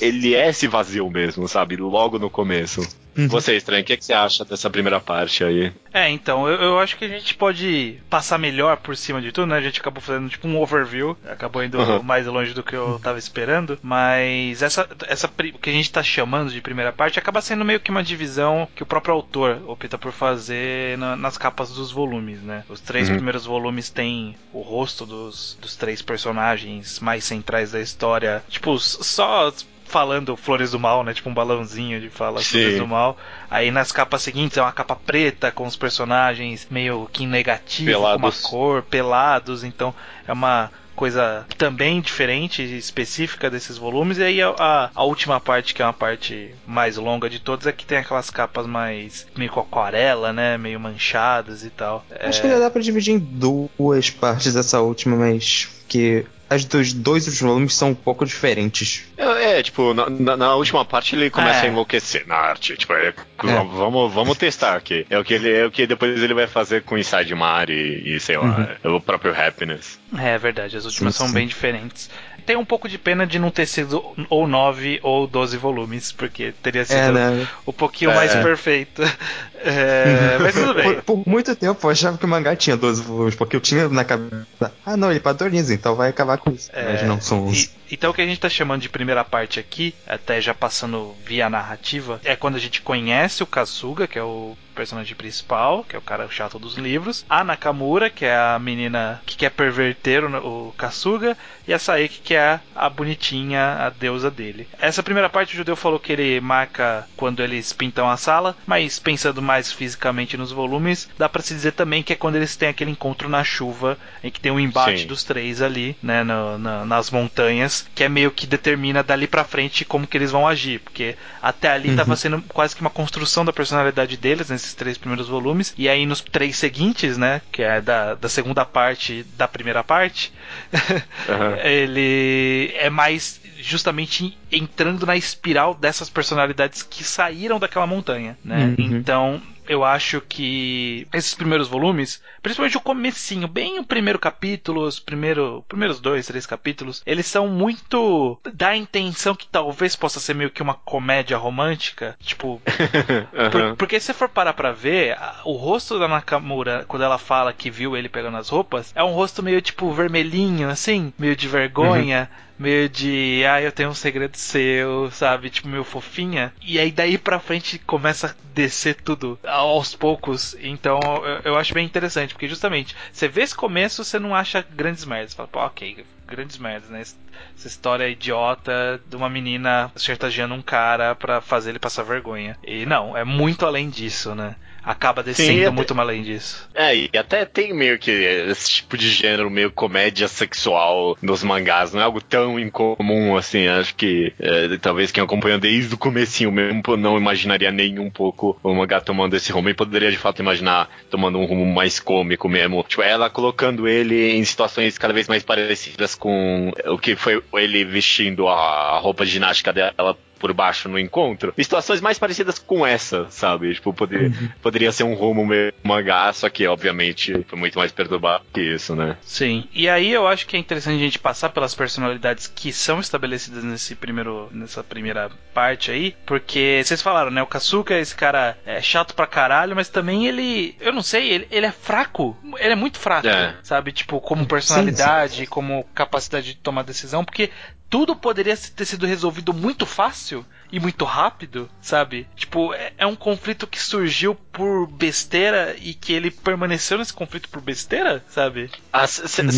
Ele 0.00 0.34
é 0.34 0.48
esse 0.48 0.66
vazio 0.66 1.08
mesmo, 1.10 1.46
sabe? 1.48 1.76
Logo 1.76 2.18
no 2.18 2.30
começo. 2.30 2.80
Uhum. 3.16 3.28
Você, 3.28 3.56
estranho, 3.56 3.82
o 3.82 3.84
que, 3.84 3.92
é 3.92 3.96
que 3.96 4.04
você 4.04 4.12
acha 4.12 4.44
dessa 4.44 4.70
primeira 4.70 5.00
parte 5.00 5.44
aí? 5.44 5.72
É, 5.92 6.08
então, 6.08 6.48
eu, 6.48 6.60
eu, 6.60 6.78
acho 6.78 6.96
que 6.96 7.04
a 7.04 7.08
gente 7.08 7.34
pode 7.34 7.98
passar 8.08 8.38
melhor 8.38 8.78
por 8.78 8.96
cima 8.96 9.20
de 9.20 9.30
tudo, 9.30 9.48
né? 9.48 9.56
A 9.56 9.60
gente 9.60 9.80
acabou 9.80 10.00
fazendo 10.02 10.28
tipo 10.28 10.48
um 10.48 10.58
overview, 10.60 11.16
acabou 11.28 11.62
indo 11.62 11.78
uhum. 11.78 12.02
mais 12.02 12.26
longe 12.26 12.54
do 12.54 12.62
que 12.62 12.74
eu 12.74 12.98
tava 13.02 13.18
esperando, 13.18 13.78
mas 13.82 14.62
essa, 14.62 14.88
essa 15.06 15.26
o 15.26 15.58
que 15.58 15.70
a 15.70 15.72
gente 15.72 15.92
tá 15.92 16.02
chamando 16.02 16.50
de 16.50 16.60
primeira 16.60 16.92
parte 16.92 17.18
acaba 17.18 17.42
sendo 17.42 17.64
meio 17.64 17.80
que 17.80 17.90
uma 17.90 18.02
divisão 18.02 18.66
que 18.74 18.82
o 18.82 18.86
próprio 18.86 19.14
autor 19.14 19.62
opta 19.66 19.98
por 19.98 20.12
fazer 20.12 20.96
na, 20.96 21.16
nas 21.16 21.36
capas 21.36 21.70
dos 21.70 21.92
volumes, 21.92 22.40
né? 22.40 22.64
Os 22.68 22.80
três 22.80 23.08
uhum. 23.08 23.16
primeiros 23.16 23.44
volumes 23.44 23.90
têm 23.90 24.34
o 24.52 24.60
rosto 24.60 25.04
dos, 25.04 25.58
dos 25.60 25.76
três 25.76 26.00
personagens 26.00 27.00
mais 27.00 27.24
centrais 27.24 27.72
da 27.72 27.80
história, 27.80 28.42
tipo, 28.48 28.78
só 28.78 29.52
falando 29.92 30.36
Flores 30.36 30.70
do 30.70 30.80
Mal, 30.80 31.04
né? 31.04 31.12
Tipo 31.12 31.28
um 31.28 31.34
balãozinho 31.34 32.00
de 32.00 32.08
fala 32.08 32.40
Sim. 32.40 32.62
Flores 32.62 32.78
do 32.78 32.86
Mal. 32.86 33.16
Aí 33.50 33.70
nas 33.70 33.92
capas 33.92 34.22
seguintes 34.22 34.56
é 34.56 34.62
uma 34.62 34.72
capa 34.72 34.96
preta 34.96 35.52
com 35.52 35.66
os 35.66 35.76
personagens 35.76 36.66
meio 36.70 37.08
que 37.12 37.26
negativo, 37.26 37.92
com 37.92 38.16
uma 38.16 38.32
cor, 38.32 38.82
pelados. 38.82 39.62
Então 39.62 39.94
é 40.26 40.32
uma 40.32 40.70
coisa 40.96 41.44
também 41.58 42.00
diferente, 42.00 42.62
específica 42.62 43.50
desses 43.50 43.76
volumes. 43.76 44.16
E 44.16 44.22
aí 44.22 44.42
a, 44.42 44.54
a, 44.58 44.90
a, 44.94 45.04
última 45.04 45.38
parte, 45.38 45.74
que 45.74 45.82
é 45.82 45.84
uma 45.84 45.92
parte 45.92 46.54
mais 46.66 46.96
longa 46.96 47.28
de 47.28 47.38
todos, 47.38 47.66
é 47.66 47.72
que 47.72 47.84
tem 47.84 47.98
aquelas 47.98 48.30
capas 48.30 48.66
mais 48.66 49.26
meio 49.36 49.50
com 49.50 49.60
aquarela, 49.60 50.32
né? 50.32 50.56
Meio 50.56 50.80
manchadas 50.80 51.64
e 51.64 51.70
tal. 51.70 52.04
Acho 52.18 52.38
é... 52.38 52.42
que 52.42 52.48
já 52.48 52.58
dá 52.58 52.70
pra 52.70 52.80
dividir 52.80 53.14
em 53.14 53.18
duas 53.18 54.08
partes 54.08 54.56
essa 54.56 54.80
última, 54.80 55.16
mas 55.16 55.68
que 55.86 56.24
as 56.52 56.64
dos 56.64 56.92
dois 56.92 57.26
últimos 57.26 57.50
volumes 57.50 57.74
são 57.74 57.90
um 57.90 57.94
pouco 57.94 58.24
diferentes. 58.24 59.04
É, 59.16 59.58
é 59.58 59.62
tipo, 59.62 59.94
na, 59.94 60.08
na, 60.08 60.36
na, 60.36 60.54
última 60.54 60.84
parte 60.84 61.16
ele 61.16 61.30
começa 61.30 61.64
é. 61.64 61.68
a 61.68 61.70
enlouquecer 61.70 62.26
na 62.26 62.36
arte. 62.36 62.76
Tipo, 62.76 62.92
é, 62.94 63.08
é. 63.08 63.14
Vamos, 63.42 64.12
vamos 64.12 64.38
testar 64.38 64.76
aqui. 64.76 65.06
É 65.08 65.18
o 65.18 65.24
que 65.24 65.34
ele 65.34 65.50
é 65.50 65.66
o 65.66 65.70
que 65.70 65.86
depois 65.86 66.22
ele 66.22 66.34
vai 66.34 66.46
fazer 66.46 66.82
com 66.82 66.98
Inside 66.98 67.34
Mar 67.34 67.70
e, 67.70 68.14
e 68.14 68.20
sei 68.20 68.36
lá, 68.36 68.78
uhum. 68.84 68.96
o 68.96 69.00
próprio 69.00 69.34
Happiness. 69.34 69.98
É, 70.16 70.30
é 70.30 70.38
verdade, 70.38 70.76
as 70.76 70.84
últimas 70.84 71.14
sim, 71.14 71.18
são 71.18 71.28
sim. 71.28 71.34
bem 71.34 71.46
diferentes 71.46 72.10
tem 72.42 72.56
um 72.56 72.64
pouco 72.64 72.88
de 72.88 72.98
pena 72.98 73.26
de 73.26 73.38
não 73.38 73.50
ter 73.50 73.66
sido 73.66 74.04
ou 74.28 74.46
9 74.46 75.00
ou 75.02 75.26
12 75.26 75.56
volumes, 75.56 76.12
porque 76.12 76.52
teria 76.62 76.84
sido 76.84 76.96
é, 76.96 77.12
né? 77.12 77.48
um 77.66 77.72
pouquinho 77.72 78.10
é. 78.10 78.14
mais 78.14 78.34
perfeito. 78.34 79.02
É, 79.64 80.38
mas 80.40 80.54
tudo 80.54 80.74
bem. 80.74 80.94
Por, 80.94 81.02
por, 81.04 81.22
muito 81.24 81.54
tempo 81.54 81.78
eu 81.86 81.90
achava 81.90 82.18
que 82.18 82.24
o 82.24 82.28
mangá 82.28 82.56
tinha 82.56 82.76
12 82.76 83.02
volumes, 83.02 83.36
porque 83.36 83.54
eu 83.54 83.60
tinha 83.60 83.88
na 83.88 84.04
cabeça. 84.04 84.74
Ah, 84.84 84.96
não, 84.96 85.08
ele 85.08 85.20
padroniza, 85.20 85.72
então 85.72 85.94
vai 85.94 86.10
acabar 86.10 86.36
com 86.36 86.50
isso. 86.50 86.68
É, 86.72 86.94
mas 86.94 87.02
não 87.04 87.20
são 87.20 87.46
11. 87.46 87.70
E, 87.88 87.94
então 87.94 88.10
o 88.10 88.14
que 88.14 88.20
a 88.20 88.26
gente 88.26 88.40
tá 88.40 88.48
chamando 88.48 88.82
de 88.82 88.88
primeira 88.88 89.22
parte 89.24 89.60
aqui, 89.60 89.94
até 90.04 90.40
já 90.40 90.52
passando 90.52 91.14
via 91.24 91.48
narrativa, 91.48 92.20
é 92.24 92.34
quando 92.34 92.56
a 92.56 92.58
gente 92.58 92.82
conhece 92.82 93.44
o 93.44 93.46
Kasuga, 93.46 94.08
que 94.08 94.18
é 94.18 94.22
o 94.24 94.56
personagem 94.72 95.14
principal, 95.14 95.84
que 95.84 95.96
é 95.96 95.98
o 95.98 96.02
cara 96.02 96.28
chato 96.30 96.58
dos 96.58 96.76
livros, 96.76 97.24
a 97.28 97.44
Nakamura, 97.44 98.10
que 98.10 98.24
é 98.24 98.36
a 98.36 98.58
menina 98.58 99.20
que 99.26 99.36
quer 99.36 99.50
perverter 99.50 100.24
o, 100.24 100.68
o 100.68 100.74
Kasuga, 100.76 101.36
e 101.66 101.72
a 101.72 101.78
Saeki, 101.78 102.20
que 102.20 102.34
é 102.34 102.60
a 102.74 102.88
bonitinha, 102.88 103.76
a 103.86 103.90
deusa 103.90 104.30
dele. 104.30 104.66
Essa 104.80 105.02
primeira 105.02 105.28
parte 105.28 105.54
o 105.54 105.56
judeu 105.56 105.76
falou 105.76 105.98
que 105.98 106.12
ele 106.12 106.40
marca 106.40 107.06
quando 107.16 107.42
eles 107.42 107.72
pintam 107.72 108.08
a 108.08 108.16
sala, 108.16 108.56
mas 108.66 108.98
pensando 108.98 109.40
mais 109.40 109.72
fisicamente 109.72 110.36
nos 110.36 110.50
volumes, 110.50 111.08
dá 111.16 111.28
para 111.28 111.42
se 111.42 111.54
dizer 111.54 111.72
também 111.72 112.02
que 112.02 112.12
é 112.12 112.16
quando 112.16 112.36
eles 112.36 112.56
têm 112.56 112.68
aquele 112.68 112.90
encontro 112.90 113.28
na 113.28 113.44
chuva, 113.44 113.98
em 114.22 114.30
que 114.30 114.40
tem 114.40 114.50
um 114.50 114.60
embate 114.60 115.02
Sim. 115.02 115.06
dos 115.06 115.22
três 115.24 115.62
ali, 115.62 115.96
né, 116.02 116.24
no, 116.24 116.58
na, 116.58 116.84
nas 116.84 117.10
montanhas, 117.10 117.86
que 117.94 118.04
é 118.04 118.08
meio 118.08 118.30
que 118.30 118.46
determina 118.46 119.02
dali 119.02 119.26
para 119.26 119.44
frente 119.44 119.84
como 119.84 120.06
que 120.06 120.16
eles 120.16 120.30
vão 120.30 120.46
agir, 120.46 120.80
porque 120.80 121.16
até 121.40 121.70
ali 121.70 121.90
uhum. 121.90 121.96
tava 121.96 122.16
sendo 122.16 122.42
quase 122.48 122.74
que 122.74 122.80
uma 122.80 122.90
construção 122.90 123.44
da 123.44 123.52
personalidade 123.52 124.16
deles 124.16 124.50
nesses 124.62 124.74
três 124.74 124.96
primeiros 124.96 125.28
volumes, 125.28 125.74
e 125.76 125.88
aí 125.88 126.06
nos 126.06 126.20
três 126.20 126.56
seguintes, 126.56 127.18
né, 127.18 127.42
que 127.50 127.62
é 127.62 127.80
da, 127.80 128.14
da 128.14 128.28
segunda 128.28 128.64
parte 128.64 129.26
da 129.36 129.48
primeira 129.48 129.82
parte, 129.82 130.32
uhum. 130.72 131.56
ele 131.62 132.72
é 132.76 132.88
mais 132.88 133.40
justamente 133.60 134.36
entrando 134.50 135.06
na 135.06 135.16
espiral 135.16 135.74
dessas 135.74 136.08
personalidades 136.08 136.82
que 136.82 137.04
saíram 137.04 137.58
daquela 137.58 137.86
montanha, 137.86 138.36
né? 138.44 138.74
Uhum. 138.76 138.96
Então, 138.96 139.42
eu 139.68 139.84
acho 139.84 140.20
que 140.20 141.06
esses 141.12 141.34
primeiros 141.34 141.68
volumes, 141.68 142.22
principalmente 142.42 142.76
o 142.76 142.80
comecinho, 142.80 143.46
bem 143.48 143.78
o 143.78 143.84
primeiro 143.84 144.18
capítulo, 144.18 144.82
os 144.82 144.98
primeiro, 144.98 145.64
primeiros 145.68 146.00
dois, 146.00 146.26
três 146.26 146.46
capítulos, 146.46 147.02
eles 147.06 147.26
são 147.26 147.48
muito 147.48 148.38
da 148.52 148.76
intenção 148.76 149.34
que 149.34 149.46
talvez 149.46 149.96
possa 149.96 150.20
ser 150.20 150.34
meio 150.34 150.50
que 150.50 150.62
uma 150.62 150.74
comédia 150.74 151.36
romântica, 151.36 152.16
tipo, 152.20 152.60
uhum. 152.60 152.60
por, 153.50 153.76
porque 153.76 154.00
se 154.00 154.06
você 154.06 154.14
for 154.14 154.28
parar 154.28 154.52
pra 154.52 154.72
ver, 154.72 155.16
o 155.44 155.52
rosto 155.52 155.98
da 155.98 156.08
Nakamura, 156.08 156.84
quando 156.88 157.02
ela 157.02 157.18
fala 157.18 157.52
que 157.52 157.70
viu 157.70 157.96
ele 157.96 158.08
pegando 158.08 158.36
as 158.36 158.48
roupas, 158.48 158.92
é 158.94 159.02
um 159.02 159.12
rosto 159.12 159.42
meio 159.42 159.60
tipo 159.62 159.92
vermelhinho, 159.92 160.68
assim, 160.68 161.12
meio 161.18 161.36
de 161.36 161.48
vergonha. 161.48 162.28
Uhum 162.30 162.51
meio 162.58 162.88
de, 162.88 163.42
ah, 163.48 163.60
eu 163.60 163.72
tenho 163.72 163.90
um 163.90 163.94
segredo 163.94 164.36
seu, 164.36 165.10
sabe? 165.10 165.50
Tipo, 165.50 165.68
meio 165.68 165.84
fofinha. 165.84 166.52
E 166.60 166.78
aí 166.78 166.90
daí 166.90 167.18
pra 167.18 167.40
frente 167.40 167.78
começa 167.78 168.28
a 168.28 168.34
descer 168.54 168.94
tudo 168.96 169.38
aos 169.44 169.94
poucos. 169.94 170.56
Então 170.60 171.00
eu, 171.24 171.52
eu 171.52 171.56
acho 171.56 171.74
bem 171.74 171.84
interessante, 171.84 172.34
porque 172.34 172.48
justamente, 172.48 172.94
você 173.12 173.28
vê 173.28 173.42
esse 173.42 173.54
começo, 173.54 174.04
você 174.04 174.18
não 174.18 174.34
acha 174.34 174.64
grandes 174.70 175.04
merdas. 175.04 175.32
Você 175.32 175.36
fala, 175.36 175.48
pô, 175.48 175.60
ok, 175.60 176.04
grandes 176.26 176.58
merdas, 176.58 176.88
né? 176.90 177.00
Essa 177.00 177.68
história 177.68 178.08
idiota 178.08 179.00
de 179.06 179.16
uma 179.16 179.28
menina 179.28 179.90
chantageando 179.96 180.54
um 180.54 180.62
cara 180.62 181.14
para 181.14 181.40
fazer 181.40 181.70
ele 181.70 181.78
passar 181.78 182.02
vergonha. 182.02 182.56
E 182.62 182.86
não, 182.86 183.16
é 183.16 183.24
muito 183.24 183.66
além 183.66 183.90
disso, 183.90 184.34
né? 184.34 184.56
Acaba 184.84 185.22
descendo 185.22 185.68
Sim, 185.68 185.70
muito 185.70 185.94
mais 185.94 186.08
além 186.08 186.22
disso. 186.22 186.68
É, 186.74 186.96
e 186.96 187.10
até 187.16 187.44
tem 187.44 187.72
meio 187.72 187.98
que 187.98 188.10
esse 188.10 188.70
tipo 188.70 188.96
de 188.96 189.08
gênero, 189.08 189.50
meio 189.50 189.70
comédia 189.70 190.28
sexual 190.28 191.16
nos 191.22 191.42
mangás, 191.42 191.92
não 191.92 192.00
é 192.00 192.04
algo 192.04 192.20
tão 192.20 192.58
incomum 192.58 193.36
assim, 193.36 193.66
acho 193.68 193.94
que 193.94 194.32
é, 194.38 194.76
talvez 194.78 195.12
quem 195.12 195.22
acompanha 195.22 195.58
desde 195.58 195.94
o 195.94 195.98
comecinho 195.98 196.50
mesmo 196.50 196.82
não 196.96 197.16
imaginaria 197.16 197.70
nem 197.70 197.98
um 197.98 198.10
pouco 198.10 198.58
o 198.62 198.74
mangá 198.74 199.00
tomando 199.00 199.36
esse 199.36 199.52
rumo, 199.52 199.68
e 199.68 199.74
poderia 199.74 200.10
de 200.10 200.18
fato 200.18 200.40
imaginar 200.40 200.88
tomando 201.10 201.38
um 201.38 201.44
rumo 201.44 201.64
mais 201.64 202.00
cômico 202.00 202.48
mesmo, 202.48 202.84
tipo, 202.88 203.02
ela 203.02 203.30
colocando 203.30 203.86
ele 203.86 204.32
em 204.32 204.44
situações 204.44 204.98
cada 204.98 205.14
vez 205.14 205.28
mais 205.28 205.42
parecidas 205.42 206.14
com 206.14 206.72
o 206.86 206.98
que 206.98 207.14
foi 207.14 207.42
ele 207.54 207.84
vestindo 207.84 208.48
a 208.48 208.98
roupa 208.98 209.24
de 209.24 209.32
ginástica 209.32 209.72
dela 209.72 210.16
por 210.42 210.52
baixo 210.52 210.88
no 210.88 210.98
encontro. 210.98 211.54
E 211.56 211.62
situações 211.62 212.00
mais 212.00 212.18
parecidas 212.18 212.58
com 212.58 212.84
essa, 212.84 213.28
sabe? 213.30 213.72
Tipo, 213.72 213.94
poder, 213.94 214.24
uhum. 214.24 214.48
poderia 214.60 214.90
ser 214.90 215.04
um 215.04 215.14
rumo 215.14 215.46
meio 215.46 215.72
mangá, 215.84 216.32
só 216.32 216.50
que 216.50 216.66
obviamente 216.66 217.46
foi 217.46 217.56
muito 217.56 217.78
mais 217.78 217.92
perturbado 217.92 218.42
que 218.52 218.60
isso, 218.60 218.96
né? 218.96 219.16
Sim. 219.22 219.68
E 219.72 219.88
aí 219.88 220.10
eu 220.10 220.26
acho 220.26 220.44
que 220.44 220.56
é 220.56 220.58
interessante 220.58 220.96
a 220.96 221.04
gente 221.04 221.20
passar 221.20 221.50
pelas 221.50 221.76
personalidades 221.76 222.48
que 222.48 222.72
são 222.72 222.98
estabelecidas 222.98 223.62
nesse 223.62 223.94
primeiro, 223.94 224.48
nessa 224.50 224.82
primeira 224.82 225.30
parte 225.54 225.92
aí, 225.92 226.16
porque 226.26 226.82
vocês 226.84 227.00
falaram, 227.00 227.30
né? 227.30 227.40
O 227.40 227.46
Kasuka, 227.46 227.94
esse 227.94 228.16
cara 228.16 228.58
é 228.66 228.82
chato 228.82 229.14
pra 229.14 229.28
caralho, 229.28 229.76
mas 229.76 229.88
também 229.88 230.26
ele, 230.26 230.74
eu 230.80 230.92
não 230.92 231.02
sei, 231.02 231.30
ele, 231.30 231.48
ele 231.52 231.66
é 231.66 231.72
fraco. 231.72 232.36
Ele 232.58 232.72
é 232.72 232.76
muito 232.76 232.98
fraco, 232.98 233.28
é. 233.28 233.54
sabe? 233.62 233.92
Tipo, 233.92 234.20
como 234.20 234.44
personalidade, 234.44 235.34
sim, 235.34 235.44
sim. 235.44 235.46
como 235.46 235.84
capacidade 235.94 236.46
de 236.46 236.56
tomar 236.56 236.82
decisão, 236.82 237.24
porque 237.24 237.48
tudo 237.92 238.16
poderia 238.16 238.56
ter 238.56 238.86
sido 238.86 239.04
resolvido 239.04 239.52
muito 239.52 239.84
fácil 239.84 240.46
e 240.72 240.80
muito 240.80 241.04
rápido, 241.04 241.68
sabe? 241.82 242.26
Tipo, 242.34 242.72
é, 242.72 242.92
é, 242.96 243.06
um 243.06 243.14
conflito 243.14 243.66
que 243.66 243.78
surgiu 243.78 244.34
por 244.34 244.86
besteira 244.86 245.76
e 245.78 245.92
que 245.92 246.14
ele 246.14 246.30
permaneceu 246.30 246.96
nesse 246.96 247.12
conflito 247.12 247.50
por 247.50 247.60
besteira, 247.60 248.24
sabe? 248.30 248.70
Ah, 248.90 249.06
você 249.06 249.42
uhum. 249.42 249.50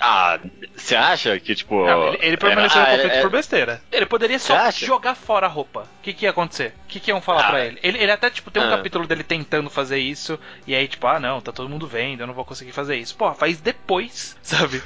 ah, 0.00 0.40
acha 0.96 1.38
que, 1.38 1.54
tipo. 1.54 1.86
Não, 1.86 2.08
ele, 2.08 2.18
ele, 2.22 2.36
permaneceu 2.36 2.80
no 2.80 2.86
conflito 2.88 3.14
é, 3.14 3.20
por 3.20 3.30
besteira. 3.30 3.82
Ele 3.92 4.06
poderia 4.06 4.38
só 4.40 4.70
jogar 4.72 5.14
fora 5.14 5.46
a 5.46 5.48
roupa. 5.48 5.82
O 5.82 6.02
que, 6.02 6.12
que 6.12 6.24
ia 6.24 6.30
acontecer? 6.30 6.74
O 6.86 6.88
que, 6.88 6.98
que 6.98 7.10
iam 7.12 7.20
falar 7.20 7.46
ah, 7.46 7.50
pra 7.50 7.64
ele? 7.64 7.78
ele? 7.80 7.98
ele? 7.98 8.10
até, 8.10 8.28
tipo, 8.28 8.50
tem 8.50 8.60
um 8.60 8.66
ah. 8.66 8.76
capítulo 8.76 9.06
dele 9.06 9.22
tentando 9.22 9.70
fazer 9.70 9.98
isso, 9.98 10.38
e 10.66 10.74
aí, 10.74 10.88
tipo, 10.88 11.06
ah, 11.06 11.20
não, 11.20 11.40
tá 11.40 11.52
todo 11.52 11.68
mundo 11.68 11.86
vendo, 11.86 12.20
eu 12.20 12.26
não 12.26 12.34
vou 12.34 12.44
conseguir 12.44 12.72
fazer 12.72 12.96
isso. 12.96 13.14
Pô, 13.14 13.32
faz 13.32 13.60
depois, 13.60 14.36
sabe? 14.42 14.82